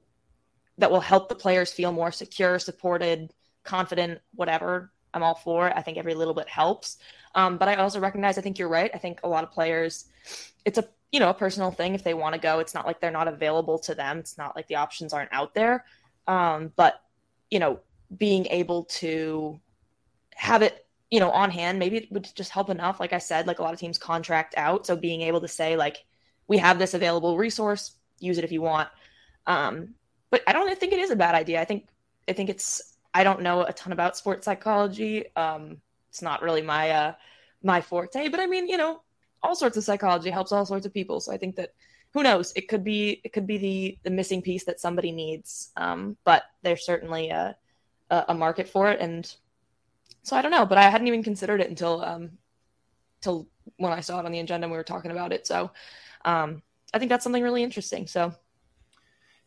that 0.79 0.91
will 0.91 1.01
help 1.01 1.29
the 1.29 1.35
players 1.35 1.73
feel 1.73 1.93
more 1.93 2.11
secure, 2.11 2.59
supported, 2.59 3.33
confident, 3.63 4.21
whatever. 4.35 4.93
I'm 5.15 5.23
all 5.23 5.37
for. 5.37 5.75
I 5.77 5.81
think 5.83 5.97
every 5.97 6.15
little 6.15 6.35
bit 6.35 6.49
helps. 6.49 6.99
Um, 7.37 7.57
but 7.57 7.69
I 7.69 7.77
also 7.77 8.01
recognize, 8.01 8.37
I 8.37 8.41
think 8.41 8.59
you're 8.59 8.69
right. 8.69 8.91
I 8.93 8.99
think 8.99 9.21
a 9.23 9.29
lot 9.29 9.45
of 9.45 9.53
players, 9.53 10.07
it's 10.65 10.79
a 10.79 10.85
you 11.13 11.21
know 11.21 11.31
a 11.31 11.35
personal 11.35 11.71
thing 11.71 11.95
if 11.95 12.03
they 12.03 12.15
want 12.15 12.35
to 12.35 12.41
go. 12.41 12.59
It's 12.59 12.75
not 12.75 12.87
like 12.87 13.01
they're 13.01 13.13
not 13.13 13.29
available 13.29 13.79
to 13.81 13.95
them. 13.95 14.19
It's 14.19 14.37
not 14.37 14.57
like 14.57 14.67
the 14.67 14.75
options 14.75 15.13
aren't 15.13 15.33
out 15.33 15.55
there. 15.55 15.85
Um, 16.27 16.73
but 16.75 17.01
you 17.51 17.61
know, 17.61 17.79
being 18.17 18.47
able 18.47 18.85
to 18.85 19.61
have 20.35 20.63
it 20.63 20.87
you 21.11 21.21
know 21.21 21.31
on 21.31 21.51
hand 21.51 21.79
maybe 21.79 21.97
it 21.97 22.13
would 22.13 22.29
just 22.35 22.51
help 22.51 22.71
enough. 22.71 23.01
Like 23.01 23.13
I 23.13 23.19
said, 23.19 23.47
like 23.47 23.59
a 23.59 23.63
lot 23.63 23.75
of 23.75 23.81
teams 23.81 23.99
contract 23.99 24.55
out, 24.57 24.87
so 24.87 24.97
being 24.97 25.23
able 25.23 25.41
to 25.41 25.49
say 25.49 25.77
like 25.77 26.05
we 26.47 26.59
have 26.59 26.79
this 26.79 26.95
available 26.95 27.39
resource, 27.39 27.93
use 28.19 28.39
it 28.39 28.45
if 28.45 28.53
you 28.53 28.63
want. 28.63 28.89
Um, 29.47 29.95
but 30.31 30.43
I 30.47 30.53
don't 30.53 30.79
think 30.79 30.93
it 30.93 30.99
is 30.99 31.11
a 31.11 31.17
bad 31.17 31.35
idea. 31.35 31.61
I 31.61 31.65
think 31.65 31.89
I 32.29 32.33
think 32.33 32.51
it's 32.51 32.97
I 33.15 33.23
don't 33.23 33.43
know 33.43 33.63
a 33.63 33.73
ton 33.73 33.93
about 33.93 34.17
sports 34.17 34.45
psychology. 34.45 35.35
Um, 35.37 35.81
it's 36.09 36.23
not 36.23 36.43
really 36.43 36.63
my 36.63 36.91
uh, 36.91 37.15
my 37.63 37.81
forte, 37.81 38.29
but 38.29 38.41
I 38.41 38.47
mean, 38.47 38.67
you 38.69 38.77
know, 38.77 39.03
all 39.43 39.55
sorts 39.55 39.77
of 39.77 39.85
psychology 39.85 40.31
helps 40.31 40.53
all 40.53 40.67
sorts 40.67 40.87
of 40.87 40.93
people. 40.93 41.21
So 41.21 41.33
I 41.33 41.37
think 41.37 41.57
that 41.57 41.75
who 42.13 42.23
knows, 42.23 42.53
it 42.57 42.69
could 42.69 42.85
be 42.85 43.21
it 43.25 43.33
could 43.33 43.47
be 43.47 43.59
the 43.59 43.99
the 44.03 44.11
missing 44.11 44.43
piece 44.43 44.65
that 44.65 44.81
somebody 44.81 45.13
needs. 45.13 45.71
Um, 45.77 46.17
but 46.25 46.45
there's 46.63 46.85
certainly 46.85 47.31
a, 47.31 47.57
a 48.15 48.25
a 48.29 48.35
market 48.35 48.69
for 48.69 48.91
it, 48.91 49.01
and 49.01 49.23
so 50.23 50.37
I 50.37 50.43
don't 50.43 50.51
know. 50.51 50.67
But 50.67 50.79
I 50.79 50.91
hadn't 50.91 51.09
even 51.09 51.23
considered 51.23 51.61
it 51.61 51.71
until 51.71 52.05
um, 52.05 52.39
till 53.21 53.49
when 53.77 53.93
I 53.93 54.01
saw 54.01 54.21
it 54.21 54.27
on 54.27 54.33
the 54.33 54.41
agenda 54.41 54.65
and 54.67 54.73
we 54.73 54.79
were 54.79 54.85
talking 54.85 55.11
about 55.11 55.33
it. 55.33 55.47
So 55.47 55.71
um, 56.25 56.63
I 56.93 56.99
think 56.99 57.09
that's 57.09 57.25
something 57.25 57.43
really 57.43 57.63
interesting. 57.63 58.07
So 58.07 58.35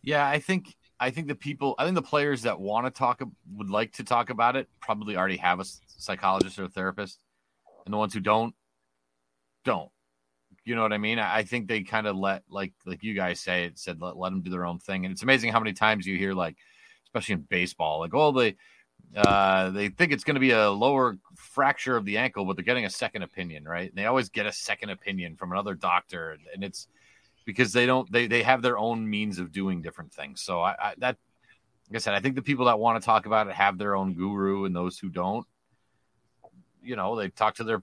Yeah, 0.02 0.27
I 0.27 0.39
think 0.39 0.76
I 0.99 1.11
think 1.11 1.27
the 1.27 1.35
people, 1.35 1.76
I 1.77 1.85
think 1.85 1.95
the 1.95 2.02
players 2.02 2.41
that 2.44 2.60
want 2.60 2.88
to 2.88 2.91
talk 2.91 3.22
would 3.53 3.69
like 3.69 3.94
to 3.94 4.03
talk 4.03 4.30
about 4.30 4.56
it 4.56 4.68
probably 4.81 5.15
already 5.15 5.38
have 5.38 5.60
a 5.60 5.65
psychologist 5.85 6.57
or 6.57 6.65
a 6.65 6.69
therapist, 6.69 7.19
and 7.85 7.94
the 7.94 7.98
ones 7.98 8.14
who 8.14 8.19
don't, 8.19 8.56
don't. 9.64 9.91
You 10.65 10.76
know 10.76 10.81
what 10.81 10.91
I 10.91 10.98
mean? 10.98 11.19
I 11.19 11.44
think 11.44 11.68
they 11.68 11.84
kind 11.84 12.07
of 12.07 12.15
let 12.18 12.44
like 12.49 12.73
like 12.85 13.03
you 13.03 13.14
guys 13.14 13.39
say 13.39 13.65
it 13.65 13.77
said 13.77 14.02
let, 14.02 14.18
let 14.18 14.31
them 14.31 14.41
do 14.41 14.49
their 14.49 14.65
own 14.65 14.80
thing, 14.80 15.06
and 15.06 15.11
it's 15.11 15.23
amazing 15.23 15.52
how 15.52 15.60
many 15.60 15.73
times 15.73 16.06
you 16.06 16.18
hear 16.18 16.34
like, 16.34 16.57
especially 17.07 17.34
in 17.34 17.41
baseball, 17.41 17.99
like 17.99 18.13
oh 18.13 18.31
they 18.31 18.55
uh, 19.15 19.69
they 19.69 19.89
think 19.89 20.11
it's 20.11 20.23
going 20.23 20.35
to 20.35 20.41
be 20.41 20.51
a 20.51 20.69
lower 20.69 21.17
fracture 21.35 21.95
of 21.95 22.05
the 22.05 22.17
ankle, 22.17 22.45
but 22.45 22.55
they're 22.55 22.65
getting 22.65 22.85
a 22.85 22.89
second 22.89 23.23
opinion, 23.23 23.63
right? 23.63 23.93
They 23.95 24.05
always 24.05 24.29
get 24.29 24.45
a 24.45 24.51
second 24.51 24.89
opinion 24.89 25.38
from 25.38 25.51
another 25.51 25.75
doctor, 25.75 26.38
and 26.53 26.63
it's 26.63 26.88
because 27.45 27.71
they 27.71 27.85
don't 27.85 28.11
they 28.11 28.27
they 28.27 28.43
have 28.43 28.61
their 28.61 28.77
own 28.77 29.09
means 29.09 29.39
of 29.39 29.51
doing 29.51 29.81
different 29.81 30.13
things. 30.13 30.41
So 30.41 30.61
I, 30.61 30.71
I 30.71 30.93
that 30.97 31.17
like 31.89 31.95
I 31.95 31.99
said, 31.99 32.13
I 32.13 32.19
think 32.19 32.35
the 32.35 32.41
people 32.41 32.65
that 32.65 32.79
want 32.79 33.01
to 33.01 33.05
talk 33.05 33.25
about 33.25 33.47
it 33.47 33.53
have 33.53 33.77
their 33.77 33.95
own 33.95 34.13
guru, 34.13 34.65
and 34.65 34.75
those 34.75 34.99
who 34.99 35.09
don't, 35.09 35.47
you 36.84 36.97
know, 36.97 37.15
they 37.15 37.29
talk 37.29 37.55
to 37.55 37.63
their 37.63 37.81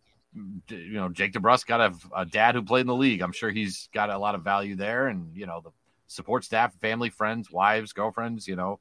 you 0.68 0.94
know 0.94 1.08
Jake 1.08 1.32
DeBrusk 1.32 1.66
got 1.66 1.80
a, 1.80 1.94
a 2.14 2.26
dad 2.26 2.54
who 2.54 2.62
played 2.62 2.82
in 2.82 2.86
the 2.86 2.94
league. 2.94 3.22
I'm 3.22 3.32
sure 3.32 3.50
he's 3.50 3.88
got 3.94 4.10
a 4.10 4.18
lot 4.18 4.34
of 4.34 4.42
value 4.42 4.76
there, 4.76 5.08
and 5.08 5.34
you 5.34 5.46
know 5.46 5.62
the 5.64 5.70
support 6.14 6.44
staff, 6.44 6.74
family, 6.80 7.10
friends, 7.10 7.50
wives, 7.50 7.92
girlfriends, 7.92 8.46
you 8.46 8.56
know, 8.56 8.78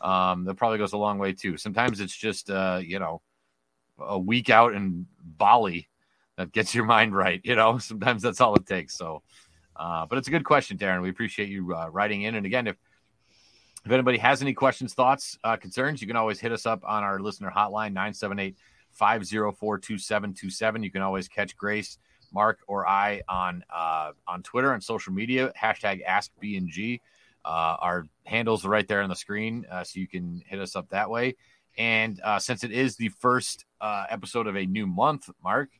um, 0.00 0.44
that 0.44 0.54
probably 0.54 0.78
goes 0.78 0.92
a 0.92 0.98
long 0.98 1.18
way 1.18 1.32
too. 1.32 1.56
Sometimes 1.56 2.00
it's 2.00 2.16
just 2.16 2.50
uh, 2.50 2.80
you 2.82 2.98
know 2.98 3.20
a 3.98 4.18
week 4.18 4.50
out 4.50 4.74
in 4.74 5.06
Bali 5.22 5.88
that 6.36 6.52
gets 6.52 6.74
your 6.74 6.84
mind 6.84 7.14
right. 7.14 7.40
You 7.44 7.56
know, 7.56 7.78
sometimes 7.90 8.22
that's 8.22 8.40
all 8.40 8.54
it 8.56 8.66
takes. 8.66 8.96
So. 8.96 9.22
Uh, 9.76 10.04
but 10.04 10.18
it's 10.18 10.28
a 10.28 10.30
good 10.30 10.44
question, 10.44 10.76
Darren. 10.76 11.00
We 11.00 11.08
appreciate 11.08 11.48
you 11.48 11.74
uh, 11.74 11.88
writing 11.88 12.20
in. 12.22 12.34
And 12.34 12.44
again, 12.44 12.66
if 12.66 12.76
if 13.84 13.90
anybody 13.90 14.18
has 14.18 14.42
any 14.42 14.52
questions, 14.52 14.92
thoughts, 14.92 15.38
uh, 15.42 15.56
concerns, 15.56 16.00
you 16.02 16.06
can 16.06 16.16
always 16.16 16.38
hit 16.38 16.52
us 16.52 16.66
up 16.66 16.82
on 16.84 17.02
our 17.02 17.18
listener 17.18 17.50
hotline, 17.50 17.92
978 17.92 18.56
504 18.90 19.78
2727. 19.78 20.82
You 20.82 20.90
can 20.90 21.02
always 21.02 21.28
catch 21.28 21.56
Grace, 21.56 21.98
Mark, 22.32 22.60
or 22.66 22.86
I 22.86 23.22
on 23.28 23.64
uh, 23.74 24.12
on 24.26 24.42
Twitter 24.42 24.72
and 24.72 24.82
social 24.82 25.12
media, 25.12 25.52
hashtag 25.60 26.04
AskBNG. 26.06 27.00
Uh, 27.44 27.76
our 27.80 28.06
handles 28.24 28.64
are 28.64 28.68
right 28.68 28.86
there 28.86 29.02
on 29.02 29.08
the 29.08 29.16
screen, 29.16 29.66
uh, 29.70 29.84
so 29.84 29.98
you 29.98 30.06
can 30.06 30.42
hit 30.46 30.60
us 30.60 30.76
up 30.76 30.88
that 30.90 31.08
way. 31.08 31.36
And 31.78 32.20
uh, 32.22 32.38
since 32.38 32.64
it 32.64 32.72
is 32.72 32.96
the 32.96 33.08
first 33.08 33.64
uh, 33.80 34.04
episode 34.10 34.46
of 34.46 34.56
a 34.56 34.66
new 34.66 34.86
month, 34.86 35.30
Mark, 35.42 35.70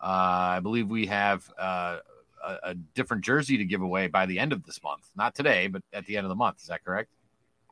uh, 0.00 0.56
I 0.56 0.60
believe 0.60 0.88
we 0.88 1.06
have 1.06 1.48
uh, 1.58 1.98
a, 2.44 2.56
a 2.62 2.74
different 2.74 3.24
jersey 3.24 3.56
to 3.58 3.64
give 3.64 3.80
away 3.80 4.08
by 4.08 4.26
the 4.26 4.38
end 4.38 4.52
of 4.52 4.64
this 4.64 4.82
month. 4.82 5.08
Not 5.16 5.34
today, 5.34 5.68
but 5.68 5.82
at 5.92 6.06
the 6.06 6.16
end 6.16 6.26
of 6.26 6.28
the 6.28 6.36
month. 6.36 6.60
Is 6.60 6.68
that 6.68 6.84
correct? 6.84 7.10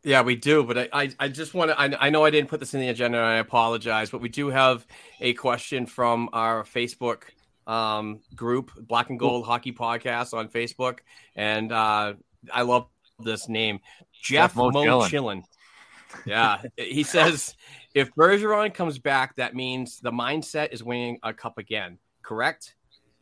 Yeah, 0.03 0.23
we 0.23 0.37
do. 0.37 0.63
But 0.63 0.79
I, 0.79 0.89
I, 0.93 1.11
I 1.19 1.29
just 1.29 1.53
want 1.53 1.71
to, 1.71 1.81
I, 1.81 2.07
I 2.07 2.11
know 2.11 2.25
I 2.25 2.31
didn't 2.31 2.49
put 2.49 2.61
this 2.61 2.75
in 2.75 2.81
the 2.81 2.89
agenda 2.89 3.19
and 3.19 3.27
I 3.27 3.37
apologize, 3.39 4.11
but 4.11 4.21
we 4.21 4.29
do 4.29 4.49
have 4.49 4.87
a 5.21 5.35
question 5.35 5.87
from 5.87 6.29
our 6.33 6.63
Facebook 6.63 7.23
um, 7.67 8.21
group, 8.35 8.71
Black 8.77 9.11
and 9.11 9.19
Gold 9.19 9.47
Hockey 9.47 9.73
Podcast 9.73 10.35
on 10.35 10.49
Facebook. 10.49 10.99
And 11.35 11.73
uh, 11.73 12.15
I 12.53 12.63
love 12.63 12.89
this 13.19 13.49
name, 13.49 13.81
Jeff, 14.13 14.51
Jeff 14.53 14.57
Mo 14.57 14.71
Mo 14.71 15.01
Chillin. 15.03 15.43
Yeah. 16.25 16.63
he 16.77 17.03
says, 17.03 17.55
if 17.95 18.15
Bergeron 18.15 18.73
comes 18.73 18.99
back, 18.99 19.37
that 19.37 19.55
means 19.55 20.01
the 20.01 20.13
mindset 20.13 20.73
is 20.73 20.83
winning 20.83 21.19
a 21.23 21.33
cup 21.33 21.59
again, 21.59 21.99
correct? 22.23 22.75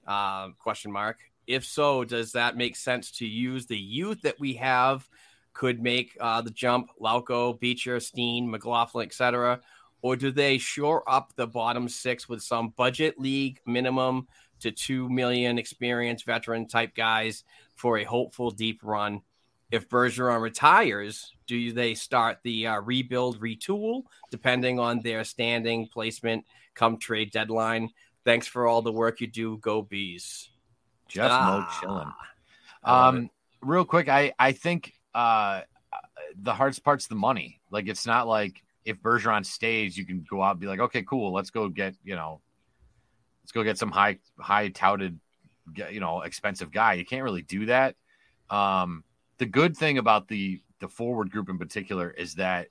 Uh, 0.07 0.49
question 0.59 0.93
mark. 0.93 1.19
If 1.47 1.65
so, 1.65 2.05
does 2.05 2.33
that 2.33 2.57
make 2.57 2.77
sense 2.77 3.11
to 3.19 3.27
use 3.27 3.67
the 3.67 3.79
youth 3.79 4.23
that 4.23 4.41
we 4.41 4.55
have 4.55 5.09
could 5.53 5.81
make 5.81 6.17
uh, 6.21 6.41
the 6.43 6.51
jump, 6.51 6.91
Lauko, 7.01 7.59
Beecher, 7.59 8.01
Steen, 8.01 8.51
McLaughlin, 8.51 9.07
etc., 9.07 9.61
or 10.05 10.17
do 10.17 10.31
they 10.31 10.59
shore 10.59 11.03
up 11.09 11.33
the 11.35 11.47
bottom 11.47 11.89
six 11.89 12.29
with 12.29 12.43
some 12.43 12.75
budget 12.77 13.19
league 13.19 13.59
minimum 13.65 14.29
to 14.61 14.71
two 14.71 15.09
million 15.09 15.57
experienced 15.57 16.27
veteran 16.27 16.69
type 16.69 16.95
guys 16.95 17.43
for 17.75 17.97
a 17.97 18.05
hopeful 18.05 18.51
deep 18.51 18.81
run? 18.83 19.23
If 19.71 19.89
Bergeron 19.89 20.43
retires, 20.43 21.33
do 21.47 21.73
they 21.73 21.95
start 21.95 22.41
the 22.43 22.67
uh, 22.67 22.81
rebuild, 22.83 23.41
retool, 23.41 24.03
depending 24.31 24.79
on 24.79 25.01
their 25.01 25.25
standing 25.25 25.89
placement 25.89 26.45
come 26.75 26.99
trade 26.99 27.33
deadline? 27.33 27.89
Thanks 28.27 28.47
for 28.47 28.67
all 28.67 28.83
the 28.83 28.93
work 28.93 29.23
you 29.23 29.27
do. 29.27 29.57
Go 29.57 29.81
bees. 29.81 30.51
Jeff 31.09 31.31
Ah, 31.33 31.81
Mo 31.81 31.89
Chillin. 31.89 32.13
Um, 32.85 33.31
real 33.63 33.87
quick, 33.87 34.11
I 34.11 34.35
I 34.39 34.53
think 34.53 34.93
uh, 35.15 35.63
the 36.37 36.53
hardest 36.53 36.85
part's 36.85 37.07
the 37.07 37.15
money. 37.15 37.63
Like 37.71 37.89
it's 37.89 38.07
not 38.07 38.29
like 38.29 38.64
if 38.85 39.01
Bergeron 39.01 39.45
stays, 39.45 39.97
you 39.97 40.05
can 40.05 40.25
go 40.29 40.43
out 40.43 40.53
and 40.53 40.61
be 40.61 40.67
like, 40.67 40.81
okay, 40.81 41.03
cool, 41.03 41.33
let's 41.33 41.51
go 41.51 41.69
get 41.69 41.95
you 42.05 42.17
know, 42.17 42.41
let's 43.43 43.53
go 43.53 43.63
get 43.63 43.79
some 43.79 43.91
high 43.91 44.19
high 44.39 44.69
touted, 44.69 45.19
you 45.91 46.01
know, 46.01 46.23
expensive 46.23 46.71
guy. 46.71 46.95
You 46.95 47.05
can't 47.05 47.25
really 47.25 47.43
do 47.43 47.67
that. 47.67 47.97
Um, 48.51 49.05
the 49.39 49.47
good 49.47 49.77
thing 49.77 49.99
about 49.99 50.29
the 50.29 50.61
the 50.81 50.89
forward 50.89 51.31
group 51.31 51.49
in 51.49 51.59
particular 51.59 52.11
is 52.11 52.35
that 52.35 52.69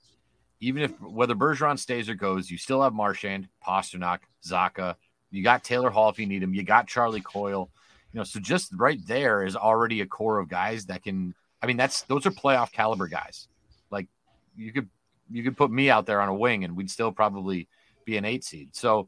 even 0.60 0.84
if 0.84 1.02
whether 1.02 1.36
Bergeron 1.36 1.78
stays 1.78 2.08
or 2.08 2.16
goes, 2.16 2.50
you 2.50 2.58
still 2.58 2.82
have 2.82 2.94
Marchand, 2.94 3.50
Pastrnak, 3.66 4.20
Zacha. 4.46 4.96
You 5.32 5.44
got 5.44 5.64
Taylor 5.64 5.90
Hall 5.90 6.10
if 6.10 6.20
you 6.20 6.28
need 6.28 6.44
him. 6.44 6.54
You 6.54 6.64
got 6.64 6.88
Charlie 6.88 7.22
Coyle. 7.22 7.70
You 8.14 8.20
know, 8.20 8.24
so 8.24 8.40
just 8.40 8.72
right 8.76 9.00
there 9.08 9.44
is 9.44 9.56
already 9.56 10.02
a 10.02 10.06
core 10.06 10.38
of 10.38 10.48
guys 10.48 10.86
that 10.86 11.04
can. 11.04 11.34
I 11.62 11.66
mean, 11.66 11.78
that's 11.78 12.04
those 12.04 12.26
are 12.26 12.32
playoff 12.32 12.72
caliber 12.72 13.08
guys. 13.08 13.48
Like 13.90 14.08
you 14.56 14.72
could 14.72 14.90
you 15.30 15.44
could 15.44 15.58
put 15.58 15.72
me 15.72 15.90
out 15.90 16.06
there 16.06 16.22
on 16.22 16.30
a 16.30 16.34
wing 16.34 16.64
and 16.64 16.76
we'd 16.76 16.92
still 16.92 17.12
probably 17.12 17.68
be 18.06 18.18
an 18.18 18.26
eight 18.26 18.44
seed. 18.44 18.76
So 18.76 19.08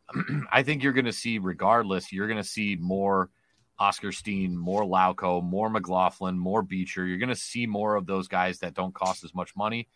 I 0.52 0.62
think 0.62 0.82
you're 0.82 0.92
going 0.92 1.06
to 1.06 1.12
see, 1.12 1.38
regardless, 1.38 2.12
you're 2.12 2.28
going 2.28 2.42
to 2.42 2.48
see 2.48 2.76
more 2.80 3.30
Oskar 3.78 4.12
Steen, 4.12 4.56
more 4.56 4.82
Lauko, 4.82 5.42
more 5.42 5.68
McLaughlin, 5.68 6.38
more 6.38 6.62
Beecher. 6.62 7.06
You're 7.06 7.18
going 7.18 7.28
to 7.28 7.36
see 7.36 7.66
more 7.66 7.96
of 7.96 8.06
those 8.06 8.28
guys 8.28 8.58
that 8.60 8.74
don't 8.74 8.94
cost 8.94 9.24
as 9.24 9.34
much 9.34 9.54
money. 9.56 9.88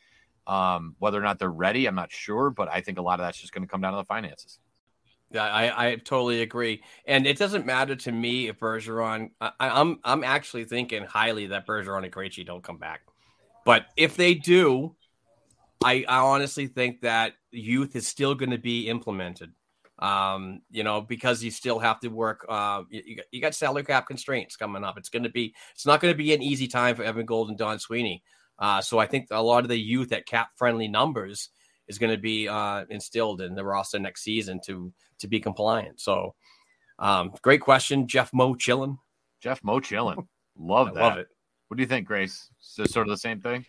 Um, 0.46 0.96
whether 0.98 1.18
or 1.18 1.22
not 1.22 1.38
they're 1.38 1.50
ready, 1.50 1.86
I'm 1.86 1.94
not 1.94 2.12
sure, 2.12 2.50
but 2.50 2.68
I 2.68 2.80
think 2.80 2.98
a 2.98 3.02
lot 3.02 3.20
of 3.20 3.26
that's 3.26 3.38
just 3.38 3.52
going 3.52 3.62
to 3.62 3.70
come 3.70 3.80
down 3.80 3.92
to 3.92 3.98
the 3.98 4.04
finances. 4.04 4.58
Yeah, 5.32 5.44
I, 5.44 5.90
I 5.90 5.94
totally 5.94 6.42
agree, 6.42 6.82
and 7.04 7.24
it 7.24 7.38
doesn't 7.38 7.64
matter 7.64 7.94
to 7.94 8.10
me 8.10 8.48
if 8.48 8.58
Bergeron. 8.58 9.30
I, 9.40 9.52
I'm 9.60 10.00
I'm 10.02 10.24
actually 10.24 10.64
thinking 10.64 11.04
highly 11.04 11.46
that 11.46 11.68
Bergeron 11.68 12.02
and 12.02 12.12
Krejci 12.12 12.44
don't 12.44 12.64
come 12.64 12.78
back, 12.78 13.02
but 13.64 13.86
if 13.96 14.16
they 14.16 14.34
do, 14.34 14.96
I, 15.82 16.04
I 16.08 16.18
honestly 16.18 16.66
think 16.66 17.00
that 17.02 17.34
youth 17.50 17.96
is 17.96 18.06
still 18.06 18.34
going 18.34 18.50
to 18.50 18.58
be 18.58 18.88
implemented. 18.88 19.52
Um, 19.98 20.62
you 20.70 20.82
know, 20.82 21.02
because 21.02 21.44
you 21.44 21.50
still 21.50 21.78
have 21.78 22.00
to 22.00 22.08
work. 22.08 22.46
Uh, 22.48 22.84
you, 22.88 23.18
you 23.32 23.40
got, 23.42 23.54
salary 23.54 23.84
cap 23.84 24.06
constraints 24.06 24.56
coming 24.56 24.82
up. 24.82 24.96
It's 24.96 25.10
going 25.10 25.24
to 25.24 25.28
be. 25.28 25.54
It's 25.74 25.84
not 25.84 26.00
going 26.00 26.12
to 26.12 26.16
be 26.16 26.32
an 26.32 26.42
easy 26.42 26.68
time 26.68 26.96
for 26.96 27.02
Evan 27.02 27.26
Gold 27.26 27.50
and 27.50 27.58
Don 27.58 27.78
Sweeney. 27.78 28.22
Uh, 28.58 28.80
so 28.80 28.98
I 28.98 29.06
think 29.06 29.28
a 29.30 29.42
lot 29.42 29.62
of 29.62 29.68
the 29.68 29.78
youth 29.78 30.12
at 30.12 30.26
cap 30.26 30.50
friendly 30.56 30.88
numbers 30.88 31.50
is 31.86 31.98
going 31.98 32.12
to 32.12 32.20
be 32.20 32.48
uh, 32.48 32.84
instilled 32.88 33.42
in 33.42 33.54
the 33.54 33.64
roster 33.64 33.98
next 33.98 34.22
season 34.22 34.60
to 34.66 34.92
to 35.18 35.28
be 35.28 35.38
compliant. 35.38 36.00
So, 36.00 36.34
um, 36.98 37.32
great 37.42 37.60
question, 37.60 38.06
Jeff 38.08 38.32
Mo 38.32 38.54
Chillin. 38.54 38.96
Jeff 39.42 39.62
Mo 39.62 39.80
Chillin, 39.80 40.26
love 40.58 40.94
that. 40.94 41.00
love 41.00 41.18
it. 41.18 41.28
What 41.68 41.76
do 41.76 41.82
you 41.82 41.86
think, 41.88 42.06
Grace? 42.06 42.48
Is 42.62 42.74
this 42.76 42.92
sort 42.92 43.06
of 43.06 43.10
the 43.10 43.18
same 43.18 43.40
thing? 43.40 43.66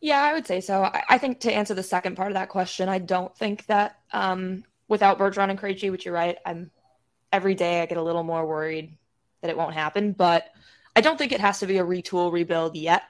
Yeah, 0.00 0.22
I 0.22 0.34
would 0.34 0.46
say 0.46 0.60
so. 0.60 0.84
I, 0.84 1.02
I 1.10 1.18
think 1.18 1.40
to 1.40 1.52
answer 1.52 1.74
the 1.74 1.82
second 1.82 2.16
part 2.16 2.30
of 2.30 2.34
that 2.34 2.48
question, 2.48 2.88
I 2.88 2.98
don't 2.98 3.36
think 3.36 3.66
that 3.66 3.98
um, 4.12 4.64
without 4.88 5.18
Bergeron 5.18 5.50
and 5.50 5.58
Krejci, 5.58 5.90
which 5.90 6.04
you're 6.04 6.14
right, 6.14 6.36
I'm 6.44 6.70
every 7.32 7.54
day 7.54 7.80
I 7.82 7.86
get 7.86 7.98
a 7.98 8.02
little 8.02 8.22
more 8.22 8.46
worried 8.46 8.96
that 9.40 9.50
it 9.50 9.56
won't 9.56 9.74
happen. 9.74 10.12
But 10.12 10.46
I 10.94 11.00
don't 11.00 11.18
think 11.18 11.32
it 11.32 11.40
has 11.40 11.60
to 11.60 11.66
be 11.66 11.78
a 11.78 11.84
retool 11.84 12.32
rebuild 12.32 12.76
yet. 12.76 13.02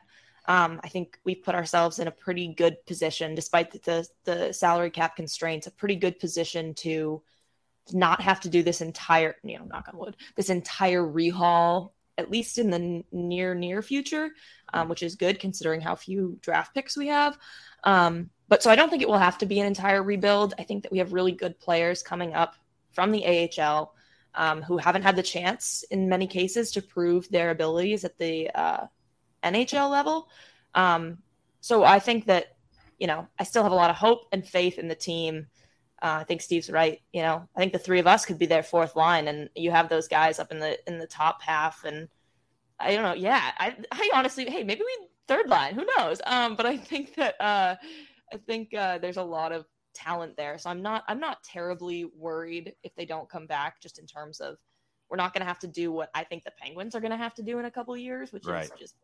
Um, 0.49 0.81
I 0.85 0.89
think 0.89 1.19
we've 1.25 1.43
put 1.43 1.57
ourselves 1.57 1.99
in 1.99 2.07
a 2.07 2.13
pretty 2.13 2.49
good 2.55 2.85
position, 2.87 3.35
despite 3.35 3.73
the, 3.73 3.81
the 3.81 4.09
the 4.25 4.53
salary 4.53 4.91
cap 4.91 5.17
constraints, 5.17 5.67
a 5.67 5.73
pretty 5.73 5.97
good 5.97 6.21
position 6.21 6.73
to 6.75 7.23
not 7.93 8.21
have 8.21 8.41
to 8.41 8.49
do 8.49 8.63
this 8.63 8.81
entire, 8.81 9.37
you 9.43 9.59
know, 9.59 9.65
knock 9.65 9.89
on 9.93 9.99
wood, 9.99 10.17
this 10.37 10.51
entire 10.51 11.03
rehaul, 11.03 11.91
at 12.19 12.31
least 12.31 12.59
in 12.59 12.71
the 12.71 13.05
near 13.13 13.55
near 13.55 13.83
future, 13.83 14.31
um, 14.73 14.89
which 14.89 15.03
is 15.03 15.17
good 15.17 15.39
considering 15.39 15.81
how 15.81 15.95
few 15.95 16.39
draft 16.41 16.75
picks 16.75 16.97
we 16.97 17.09
have. 17.09 17.39
Um, 17.85 18.31
but 18.49 18.63
so 18.63 18.71
I 18.71 18.77
don't 18.77 18.91
think 18.91 19.03
it 19.03 19.09
will 19.09 19.19
have 19.19 19.39
to 19.39 19.47
be 19.47 19.61
an 19.61 19.67
entire 19.67 20.03
rebuild. 20.03 20.55
I 20.59 20.63
think 20.63 20.83
that 20.83 20.93
we 20.93 20.99
have 20.99 21.13
really 21.13 21.33
good 21.33 21.59
players 21.59 22.03
coming 22.03 22.35
up 22.35 22.55
from 22.93 23.11
the 23.13 23.51
AHL 23.61 23.95
um, 24.35 24.63
who 24.63 24.77
haven't 24.77 25.03
had 25.03 25.17
the 25.17 25.23
chance 25.23 25.85
in 25.91 26.09
many 26.09 26.27
cases 26.27 26.73
to 26.73 26.83
prove 26.83 27.29
their 27.29 27.51
abilities 27.51 28.05
at 28.05 28.19
the 28.19 28.51
uh, 28.55 28.87
NHL 29.43 29.91
level. 29.91 30.29
Um, 30.75 31.19
so 31.61 31.85
I 31.85 31.99
think 31.99 32.27
that, 32.27 32.57
you 32.99 33.07
know, 33.07 33.27
I 33.39 33.45
still 33.45 33.63
have 33.63 33.73
a 33.73 33.77
lot 33.77 33.91
of 33.91 33.97
hope 33.97 34.27
and 34.33 34.47
faith 34.47 34.79
in 34.79 34.89
the 34.89 34.95
team. 34.95 35.47
Uh, 36.03 36.19
I 36.21 36.25
think 36.25 36.43
Steve's 36.43 36.71
right. 36.71 37.01
You 37.13 37.23
know, 37.23 37.49
I 37.57 37.61
think 37.61 37.73
the 37.73 37.79
three 37.79 37.99
of 38.01 38.07
us 38.07 38.27
could 38.27 38.39
be 38.39 38.47
their 38.47 38.63
fourth 38.63 38.97
line, 38.97 39.29
and 39.29 39.49
you 39.55 39.71
have 39.71 39.89
those 39.89 40.09
guys 40.09 40.39
up 40.39 40.53
in 40.53 40.59
the 40.59 40.79
in 40.87 40.99
the 40.99 41.07
top 41.07 41.41
half. 41.43 41.85
And 41.85 42.09
I 42.79 42.93
don't 42.95 43.03
know. 43.03 43.15
Yeah, 43.15 43.41
I, 43.59 43.77
I 43.91 44.11
honestly, 44.15 44.45
hey, 44.51 44.63
maybe 44.63 44.83
we 44.85 45.09
third 45.27 45.49
line. 45.49 45.75
Who 45.75 45.87
knows? 45.97 46.21
Um, 46.27 46.55
but 46.55 46.67
I 46.67 46.77
think 46.77 47.15
that 47.15 47.41
uh, 47.41 47.77
I 48.33 48.37
think 48.47 48.75
uh, 48.75 48.99
there's 48.99 49.17
a 49.17 49.23
lot 49.23 49.53
of 49.53 49.65
talent 49.95 50.37
there. 50.37 50.59
So 50.59 50.69
I'm 50.69 50.83
not 50.83 51.05
I'm 51.09 51.19
not 51.19 51.43
terribly 51.43 52.05
worried 52.15 52.75
if 52.83 52.95
they 52.95 53.07
don't 53.07 53.29
come 53.29 53.47
back. 53.47 53.81
Just 53.81 53.99
in 53.99 54.07
terms 54.07 54.41
of 54.41 54.59
we're 55.09 55.17
not 55.17 55.33
going 55.33 55.41
to 55.41 55.47
have 55.47 55.61
to 55.61 55.69
do 55.69 55.93
what 55.93 56.11
I 56.15 56.25
think 56.25 56.45
the 56.45 56.53
Penguins 56.61 56.95
are 56.95 57.01
going 57.01 57.13
to 57.13 57.17
have 57.17 57.33
to 57.37 57.43
do 57.43 57.59
in 57.59 57.65
a 57.65 57.71
couple 57.71 57.95
of 57.95 58.01
years, 58.01 58.33
which 58.33 58.45
Right. 58.45 58.65
is 58.65 58.71
just 58.79 58.95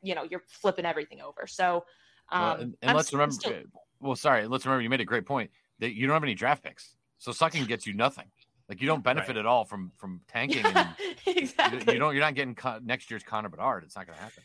you 0.00 0.14
know 0.14 0.22
you're 0.30 0.44
flipping 0.46 0.86
everything 0.86 1.20
over. 1.20 1.48
So 1.48 1.84
um, 2.30 2.40
well, 2.42 2.60
and, 2.60 2.76
and 2.82 2.96
let's 2.96 3.12
remember. 3.12 3.32
still- 3.32 3.62
well, 3.98 4.16
sorry, 4.16 4.46
let's 4.46 4.64
remember. 4.64 4.82
You 4.82 4.88
made 4.88 5.00
a 5.00 5.04
great 5.04 5.26
point 5.26 5.50
that 5.80 5.94
you 5.94 6.06
don't 6.06 6.14
have 6.14 6.22
any 6.22 6.34
draft 6.34 6.62
picks, 6.62 6.94
so 7.18 7.32
sucking 7.32 7.64
gets 7.66 7.86
you 7.86 7.92
nothing. 7.94 8.26
Like 8.68 8.80
you 8.80 8.86
don't 8.86 9.02
benefit 9.02 9.36
at 9.36 9.46
all 9.46 9.64
from 9.64 9.90
from 9.96 10.20
tanking. 10.28 10.64
And 10.64 10.88
you, 11.26 11.32
exactly. 11.36 11.94
you 11.94 11.98
don't. 11.98 12.14
You're 12.14 12.24
not 12.24 12.36
getting 12.36 12.54
Con- 12.54 12.86
next 12.86 13.10
year's 13.10 13.24
Connor 13.24 13.48
Bedard. 13.48 13.82
It's 13.84 13.96
not 13.96 14.06
going 14.06 14.16
to 14.16 14.22
happen. 14.22 14.42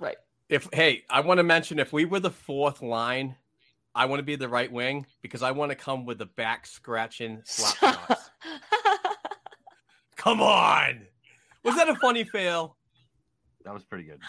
right. 0.00 0.16
If 0.48 0.68
hey, 0.72 1.04
I 1.08 1.20
want 1.20 1.38
to 1.38 1.44
mention 1.44 1.78
if 1.78 1.92
we 1.92 2.04
were 2.06 2.20
the 2.20 2.30
fourth 2.30 2.82
line, 2.82 3.36
I 3.94 4.06
want 4.06 4.18
to 4.18 4.24
be 4.24 4.34
the 4.34 4.48
right 4.48 4.72
wing 4.72 5.06
because 5.22 5.42
I 5.42 5.50
want 5.52 5.70
to 5.70 5.76
come 5.76 6.06
with 6.06 6.18
the 6.18 6.26
back 6.26 6.66
scratching 6.66 7.42
slap 7.44 7.76
shots. 8.08 8.30
Come 10.16 10.40
on, 10.40 11.06
was 11.62 11.76
that 11.76 11.88
a 11.88 11.94
funny 11.96 12.24
fail? 12.24 12.76
That 13.64 13.74
was 13.74 13.84
pretty 13.84 14.04
good. 14.04 14.20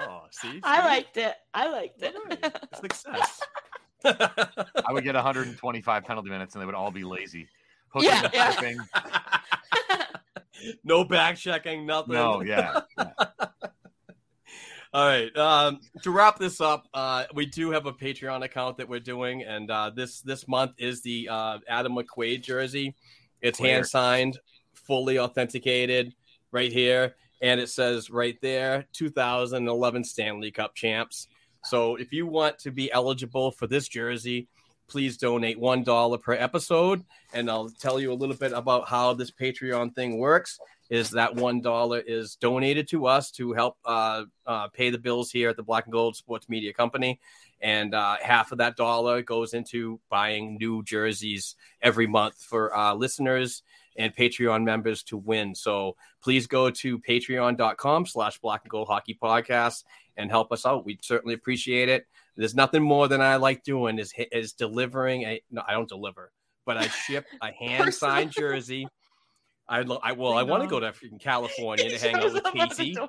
Oh, 0.00 0.22
see, 0.30 0.60
I 0.62 0.84
liked 0.84 1.16
it. 1.16 1.34
I 1.54 1.70
liked 1.70 2.02
it. 2.02 2.14
Right. 2.28 2.56
success. 2.80 3.40
I 4.04 4.92
would 4.92 5.04
get 5.04 5.14
125 5.14 6.04
penalty 6.04 6.30
minutes, 6.30 6.54
and 6.54 6.62
they 6.62 6.66
would 6.66 6.74
all 6.74 6.90
be 6.90 7.04
lazy. 7.04 7.48
Hooking, 7.88 8.10
Yeah, 8.10 8.30
yeah. 8.32 8.52
tripping. 8.52 8.78
no 10.84 11.04
back 11.04 11.36
checking, 11.36 11.86
nothing. 11.86 12.14
No, 12.14 12.42
yeah. 12.42 12.80
yeah. 12.96 13.10
All 14.94 15.06
right. 15.06 15.36
Um, 15.36 15.80
to 16.02 16.10
wrap 16.10 16.38
this 16.38 16.60
up, 16.62 16.86
uh, 16.94 17.24
we 17.34 17.44
do 17.44 17.70
have 17.72 17.84
a 17.84 17.92
Patreon 17.92 18.42
account 18.42 18.78
that 18.78 18.88
we're 18.88 19.00
doing, 19.00 19.42
and 19.42 19.70
uh, 19.70 19.90
this 19.94 20.22
this 20.22 20.48
month 20.48 20.72
is 20.78 21.02
the 21.02 21.28
uh, 21.30 21.58
Adam 21.68 21.94
McQuaid 21.96 22.42
jersey. 22.42 22.94
It's 23.42 23.58
hand 23.58 23.86
signed, 23.86 24.38
fully 24.72 25.18
authenticated, 25.18 26.14
right 26.52 26.72
here, 26.72 27.16
and 27.42 27.60
it 27.60 27.68
says 27.68 28.10
right 28.10 28.38
there, 28.40 28.86
2011 28.94 30.04
Stanley 30.04 30.50
Cup 30.50 30.74
champs. 30.74 31.28
So 31.68 31.96
if 31.96 32.12
you 32.12 32.26
want 32.26 32.58
to 32.60 32.70
be 32.70 32.90
eligible 32.90 33.50
for 33.50 33.66
this 33.66 33.88
jersey, 33.88 34.48
please 34.88 35.18
donate 35.18 35.60
one 35.60 35.82
dollar 35.84 36.16
per 36.16 36.32
episode, 36.32 37.04
and 37.34 37.50
I'll 37.50 37.68
tell 37.68 38.00
you 38.00 38.10
a 38.10 38.14
little 38.14 38.34
bit 38.34 38.52
about 38.52 38.88
how 38.88 39.12
this 39.12 39.30
Patreon 39.30 39.94
thing 39.94 40.18
works 40.18 40.58
is 40.88 41.10
that 41.10 41.34
one 41.34 41.60
dollar 41.60 42.00
is 42.00 42.36
donated 42.36 42.88
to 42.88 43.06
us 43.06 43.30
to 43.32 43.52
help 43.52 43.76
uh, 43.84 44.24
uh, 44.46 44.68
pay 44.68 44.88
the 44.88 44.96
bills 44.96 45.30
here 45.30 45.50
at 45.50 45.56
the 45.56 45.62
Black 45.62 45.84
and 45.84 45.92
Gold 45.92 46.16
Sports 46.16 46.48
Media 46.48 46.72
Company, 46.72 47.20
and 47.60 47.94
uh, 47.94 48.16
half 48.22 48.52
of 48.52 48.58
that 48.58 48.76
dollar 48.76 49.22
goes 49.22 49.54
into 49.54 50.00
buying 50.08 50.56
new 50.58 50.82
jerseys 50.82 51.56
every 51.82 52.06
month 52.06 52.40
for 52.40 52.76
uh, 52.76 52.94
listeners 52.94 53.62
and 53.96 54.14
Patreon 54.14 54.64
members 54.64 55.02
to 55.04 55.16
win. 55.16 55.54
So 55.54 55.96
please 56.22 56.46
go 56.46 56.70
to 56.70 56.98
patreon.com 57.00 58.06
slash 58.06 58.38
black 58.38 58.62
and 58.62 58.70
gold 58.70 58.88
hockey 58.88 59.18
podcast 59.20 59.84
and 60.16 60.30
help 60.30 60.52
us 60.52 60.64
out. 60.64 60.84
We'd 60.84 61.04
certainly 61.04 61.34
appreciate 61.34 61.88
it. 61.88 62.06
There's 62.36 62.54
nothing 62.54 62.82
more 62.82 63.08
than 63.08 63.20
I 63.20 63.36
like 63.36 63.64
doing 63.64 63.98
is 63.98 64.12
is 64.30 64.52
delivering 64.52 65.22
a 65.22 65.42
no, 65.50 65.62
I 65.66 65.72
don't 65.72 65.88
deliver, 65.88 66.30
but 66.64 66.76
I 66.76 66.86
ship 66.86 67.26
a 67.42 67.52
hand 67.58 67.92
signed 67.92 68.30
jersey. 68.30 68.86
I, 69.68 69.82
lo- 69.82 70.00
I 70.02 70.12
well, 70.12 70.34
I 70.34 70.44
want 70.44 70.62
to 70.62 70.68
go 70.68 70.80
to 70.80 70.92
freaking 70.92 71.20
California 71.20 71.90
to 71.98 71.98
hang 71.98 72.14
out 72.14 72.32
with 72.32 72.44
Casey. 72.44 72.96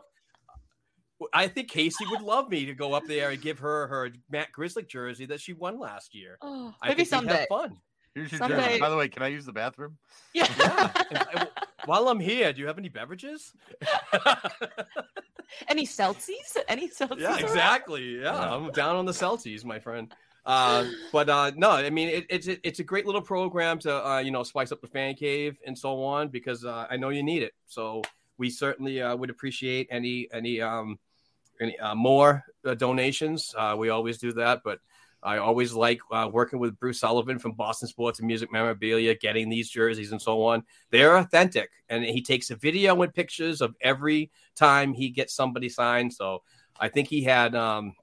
I 1.34 1.48
think 1.48 1.70
Casey 1.70 2.06
would 2.10 2.22
love 2.22 2.50
me 2.50 2.66
to 2.66 2.74
go 2.74 2.94
up 2.94 3.06
there 3.06 3.30
and 3.32 3.42
give 3.42 3.60
her 3.60 3.88
her 3.88 4.12
Matt 4.30 4.50
Grzelcyk 4.58 4.88
jersey 4.88 5.26
that 5.28 5.42
she 5.42 5.54
won 5.54 5.80
last 5.80 6.16
year. 6.16 6.38
Oh, 6.42 6.74
I 6.82 6.90
maybe 6.90 7.04
think 7.04 7.24
we'd 7.24 7.32
have 7.32 7.48
fun. 7.50 7.78
Here's 8.16 8.32
your 8.32 8.40
Someday- 8.40 8.66
jersey. 8.66 8.80
By 8.80 8.90
the 8.90 8.96
way, 8.98 9.08
can 9.10 9.24
I 9.24 9.28
use 9.28 9.46
the 9.46 9.54
bathroom? 9.54 9.98
Yeah. 10.34 10.48
Yeah. 11.12 11.46
While 11.86 12.08
I'm 12.10 12.20
here, 12.20 12.52
do 12.54 12.62
you 12.62 12.68
have 12.68 12.78
any 12.78 12.90
beverages? 12.90 13.54
Any 15.68 15.86
Celsius? 15.86 16.58
Any 16.68 16.88
Celsius? 16.90 17.22
yeah, 17.22 17.32
around? 17.32 17.44
exactly. 17.44 18.22
Yeah, 18.22 18.38
I'm 18.56 18.72
down 18.72 18.96
on 18.96 19.06
the 19.06 19.12
Celtics, 19.12 19.66
my 19.66 19.80
friend. 19.80 20.14
Uh, 20.46 20.86
but 21.12 21.30
uh, 21.30 21.52
no, 21.56 21.72
I 21.72 21.90
mean 21.90 22.10
it, 22.10 22.26
it's 22.30 22.48
it's 22.48 22.80
a 22.80 22.84
great 22.84 23.06
little 23.06 23.22
program 23.22 23.80
to 23.80 24.08
uh, 24.08 24.20
you 24.20 24.32
know 24.32 24.44
spice 24.44 24.72
up 24.72 24.82
the 24.82 24.88
fan 24.88 25.16
cave 25.16 25.58
and 25.66 25.78
so 25.78 26.04
on 26.04 26.30
because 26.30 26.66
uh, 26.66 26.86
I 26.90 26.98
know 26.98 27.10
you 27.10 27.24
need 27.24 27.44
it. 27.44 27.54
So 27.68 28.04
we 28.38 28.50
certainly 28.50 29.02
uh, 29.02 29.16
would 29.16 29.30
appreciate 29.30 29.88
any 29.92 30.28
any 30.32 30.62
um 30.62 30.98
any 31.60 31.78
uh, 31.80 31.96
more 31.96 32.44
uh, 32.66 32.74
donations. 32.76 33.54
Uh, 33.58 33.76
we 33.78 33.90
always 33.90 34.18
do 34.18 34.34
that, 34.34 34.62
but 34.64 34.80
I 35.22 35.38
always 35.38 35.74
like 35.74 36.00
uh, 36.12 36.30
working 36.32 36.60
with 36.60 36.80
Bruce 36.80 37.02
Sullivan 37.02 37.40
from 37.40 37.52
Boston 37.52 37.90
Sports 37.90 38.20
and 38.20 38.28
Music 38.28 38.52
Memorabilia, 38.52 39.16
getting 39.16 39.50
these 39.50 39.70
jerseys 39.70 40.12
and 40.12 40.22
so 40.22 40.44
on. 40.44 40.64
They're 40.92 41.18
authentic, 41.18 41.70
and 41.90 42.04
he 42.04 42.22
takes 42.22 42.50
a 42.52 42.56
video 42.56 43.02
and 43.02 43.14
pictures 43.14 43.62
of 43.62 43.76
every 43.82 44.32
time 44.56 44.94
he 44.94 45.10
gets 45.10 45.34
somebody 45.34 45.68
signed. 45.68 46.14
So 46.14 46.44
I 46.80 46.88
think 46.88 47.10
he 47.10 47.24
had 47.24 47.54
um, 47.54 47.96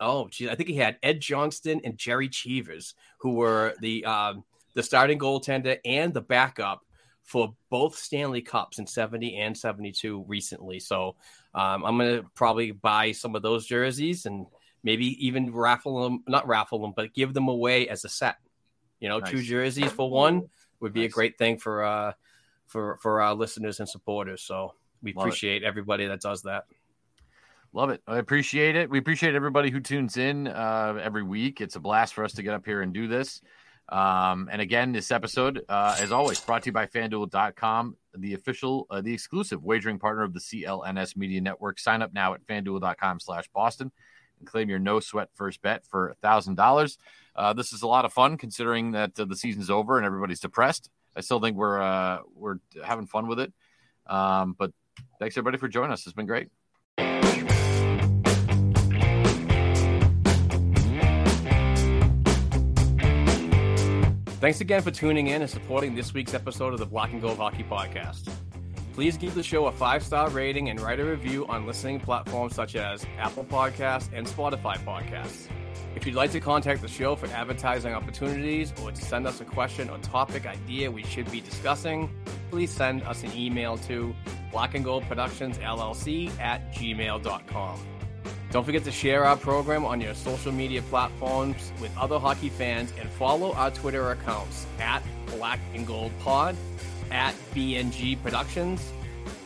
oh 0.00 0.28
geez, 0.28 0.48
I 0.48 0.54
think 0.54 0.68
he 0.68 0.76
had 0.76 0.98
Ed 1.02 1.20
Johnston 1.20 1.80
and 1.84 1.98
Gerry 1.98 2.28
Cheevers, 2.28 2.94
who 3.18 3.34
were 3.34 3.74
the 3.80 4.04
um, 4.04 4.44
the 4.74 4.82
starting 4.82 5.18
goaltender 5.18 5.78
and 5.84 6.14
the 6.14 6.20
backup 6.20 6.82
for 7.24 7.54
both 7.70 7.96
Stanley 7.96 8.40
Cups 8.40 8.78
in 8.78 8.86
70 8.86 9.36
and 9.36 9.56
72 9.56 10.24
recently. 10.28 10.78
So 10.78 11.16
um, 11.56 11.84
I'm 11.84 11.96
going 11.96 12.22
to 12.22 12.28
probably 12.34 12.70
buy 12.70 13.12
some 13.12 13.34
of 13.34 13.40
those 13.42 13.66
jerseys 13.66 14.26
and 14.26 14.46
maybe 14.84 15.26
even 15.26 15.52
raffle 15.52 16.04
them, 16.04 16.22
not 16.28 16.46
raffle 16.46 16.80
them, 16.80 16.92
but 16.94 17.14
give 17.14 17.32
them 17.32 17.48
away 17.48 17.88
as 17.88 18.04
a 18.04 18.08
set. 18.10 18.36
You 19.00 19.08
know, 19.08 19.20
two 19.20 19.42
jerseys 19.42 19.90
for 19.90 20.08
one 20.08 20.48
would 20.80 20.92
be 20.92 21.06
a 21.06 21.08
great 21.08 21.38
thing 21.38 21.58
for 21.58 21.82
uh 21.82 22.12
for 22.66 22.98
for 23.00 23.22
our 23.22 23.34
listeners 23.34 23.80
and 23.80 23.88
supporters. 23.88 24.42
So 24.42 24.74
we 25.02 25.12
Love 25.12 25.24
it. 25.24 25.28
appreciate 25.28 25.64
everybody 25.64 26.06
that 26.06 26.20
does 26.20 26.42
that. 26.42 26.64
Love 27.72 27.90
it. 27.90 28.02
I 28.06 28.18
appreciate 28.18 28.76
it. 28.76 28.88
We 28.88 28.98
appreciate 28.98 29.34
everybody 29.34 29.70
who 29.70 29.80
tunes 29.80 30.16
in 30.16 30.46
uh, 30.48 30.98
every 31.02 31.22
week. 31.22 31.60
It's 31.60 31.76
a 31.76 31.80
blast 31.80 32.14
for 32.14 32.24
us 32.24 32.32
to 32.34 32.42
get 32.42 32.54
up 32.54 32.64
here 32.64 32.80
and 32.80 32.92
do 32.92 33.06
this. 33.06 33.42
Um, 33.88 34.48
and 34.50 34.60
again, 34.60 34.92
this 34.92 35.10
episode, 35.10 35.64
uh, 35.68 35.96
as 36.00 36.10
always, 36.10 36.40
brought 36.40 36.62
to 36.64 36.68
you 36.68 36.72
by 36.72 36.86
fanduel.com, 36.86 37.96
the 38.16 38.34
official, 38.34 38.86
uh, 38.90 39.00
the 39.00 39.14
exclusive 39.14 39.62
wagering 39.62 39.98
partner 39.98 40.24
of 40.24 40.34
the 40.34 40.40
CLNS 40.40 41.16
Media 41.16 41.40
Network. 41.40 41.78
Sign 41.78 42.02
up 42.02 42.12
now 42.12 42.34
at 42.34 42.44
fanduel.com 42.46 43.20
slash 43.20 43.48
Boston. 43.54 43.92
and 44.38 44.46
claim 44.46 44.68
your 44.68 44.78
no 44.78 45.00
sweat 45.00 45.28
first 45.34 45.62
bet 45.62 45.86
for 45.86 46.16
$1,000. 46.22 46.98
Uh, 47.36 47.52
this 47.52 47.72
is 47.72 47.82
a 47.82 47.86
lot 47.86 48.04
of 48.04 48.12
fun 48.12 48.36
considering 48.36 48.92
that 48.92 49.18
uh, 49.18 49.24
the 49.24 49.36
season's 49.36 49.70
over 49.70 49.96
and 49.98 50.06
everybody's 50.06 50.40
depressed. 50.40 50.90
I 51.14 51.20
still 51.20 51.40
think 51.40 51.56
we're 51.56 51.80
uh, 51.80 52.18
we're 52.34 52.56
having 52.84 53.06
fun 53.06 53.26
with 53.26 53.40
it. 53.40 53.52
Um, 54.06 54.54
but 54.58 54.72
thanks 55.18 55.36
everybody 55.36 55.58
for 55.58 55.68
joining 55.68 55.92
us. 55.92 56.06
It's 56.06 56.14
been 56.14 56.26
great. 56.26 56.48
Thanks 64.46 64.60
again 64.60 64.80
for 64.80 64.92
tuning 64.92 65.26
in 65.26 65.42
and 65.42 65.50
supporting 65.50 65.96
this 65.96 66.14
week's 66.14 66.32
episode 66.32 66.72
of 66.72 66.78
the 66.78 66.86
Black 66.86 67.12
and 67.12 67.20
Gold 67.20 67.38
Hockey 67.38 67.64
Podcast. 67.64 68.30
Please 68.94 69.16
give 69.16 69.34
the 69.34 69.42
show 69.42 69.66
a 69.66 69.72
five 69.72 70.04
star 70.04 70.30
rating 70.30 70.68
and 70.70 70.78
write 70.80 71.00
a 71.00 71.04
review 71.04 71.44
on 71.48 71.66
listening 71.66 71.98
platforms 71.98 72.54
such 72.54 72.76
as 72.76 73.04
Apple 73.18 73.42
Podcasts 73.42 74.08
and 74.12 74.24
Spotify 74.24 74.76
Podcasts. 74.84 75.48
If 75.96 76.06
you'd 76.06 76.14
like 76.14 76.30
to 76.30 76.38
contact 76.38 76.80
the 76.80 76.86
show 76.86 77.16
for 77.16 77.26
advertising 77.26 77.92
opportunities 77.92 78.72
or 78.84 78.92
to 78.92 79.02
send 79.02 79.26
us 79.26 79.40
a 79.40 79.44
question 79.44 79.90
or 79.90 79.98
topic 79.98 80.46
idea 80.46 80.92
we 80.92 81.02
should 81.02 81.28
be 81.32 81.40
discussing, 81.40 82.08
please 82.52 82.70
send 82.70 83.02
us 83.02 83.24
an 83.24 83.32
email 83.36 83.76
to 83.78 84.14
black 84.52 84.76
and 84.76 84.84
gold 84.84 85.02
productions 85.08 85.58
llc 85.58 86.38
at 86.38 86.72
gmail.com. 86.72 87.95
Don't 88.56 88.64
forget 88.64 88.84
to 88.84 88.90
share 88.90 89.26
our 89.26 89.36
program 89.36 89.84
on 89.84 90.00
your 90.00 90.14
social 90.14 90.50
media 90.50 90.80
platforms 90.80 91.72
with 91.78 91.94
other 91.98 92.18
hockey 92.18 92.48
fans 92.48 92.90
and 92.98 93.06
follow 93.10 93.52
our 93.52 93.70
Twitter 93.70 94.12
accounts 94.12 94.64
at 94.80 95.02
Black 95.26 95.60
and 95.74 95.86
Gold 95.86 96.10
Pod, 96.20 96.56
at 97.10 97.34
BNG 97.54 98.16
Productions, 98.22 98.94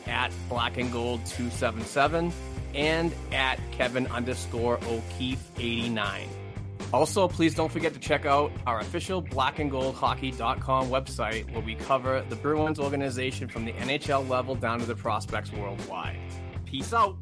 at 0.07 0.31
Black 0.49 0.78
and 0.78 0.93
Gold 0.93 1.27
277, 1.27 2.32
and 2.77 3.12
at 3.32 3.59
Kevin 3.73 4.07
underscore 4.07 4.78
O'Keefe 4.87 5.45
89. 5.59 6.28
Also, 6.93 7.27
please 7.27 7.53
don't 7.53 7.73
forget 7.73 7.93
to 7.93 7.99
check 7.99 8.27
out 8.27 8.53
our 8.65 8.78
official 8.78 9.20
blackandgoldhockey.com 9.20 10.89
website 10.89 11.51
where 11.51 11.62
we 11.62 11.74
cover 11.74 12.24
the 12.28 12.37
Bruins 12.37 12.78
organization 12.78 13.49
from 13.49 13.65
the 13.65 13.73
NHL 13.73 14.28
level 14.28 14.55
down 14.55 14.78
to 14.78 14.87
the 14.87 14.95
prospects 14.95 15.51
worldwide. 15.51 16.20
Peace 16.65 16.95
out. 16.95 17.16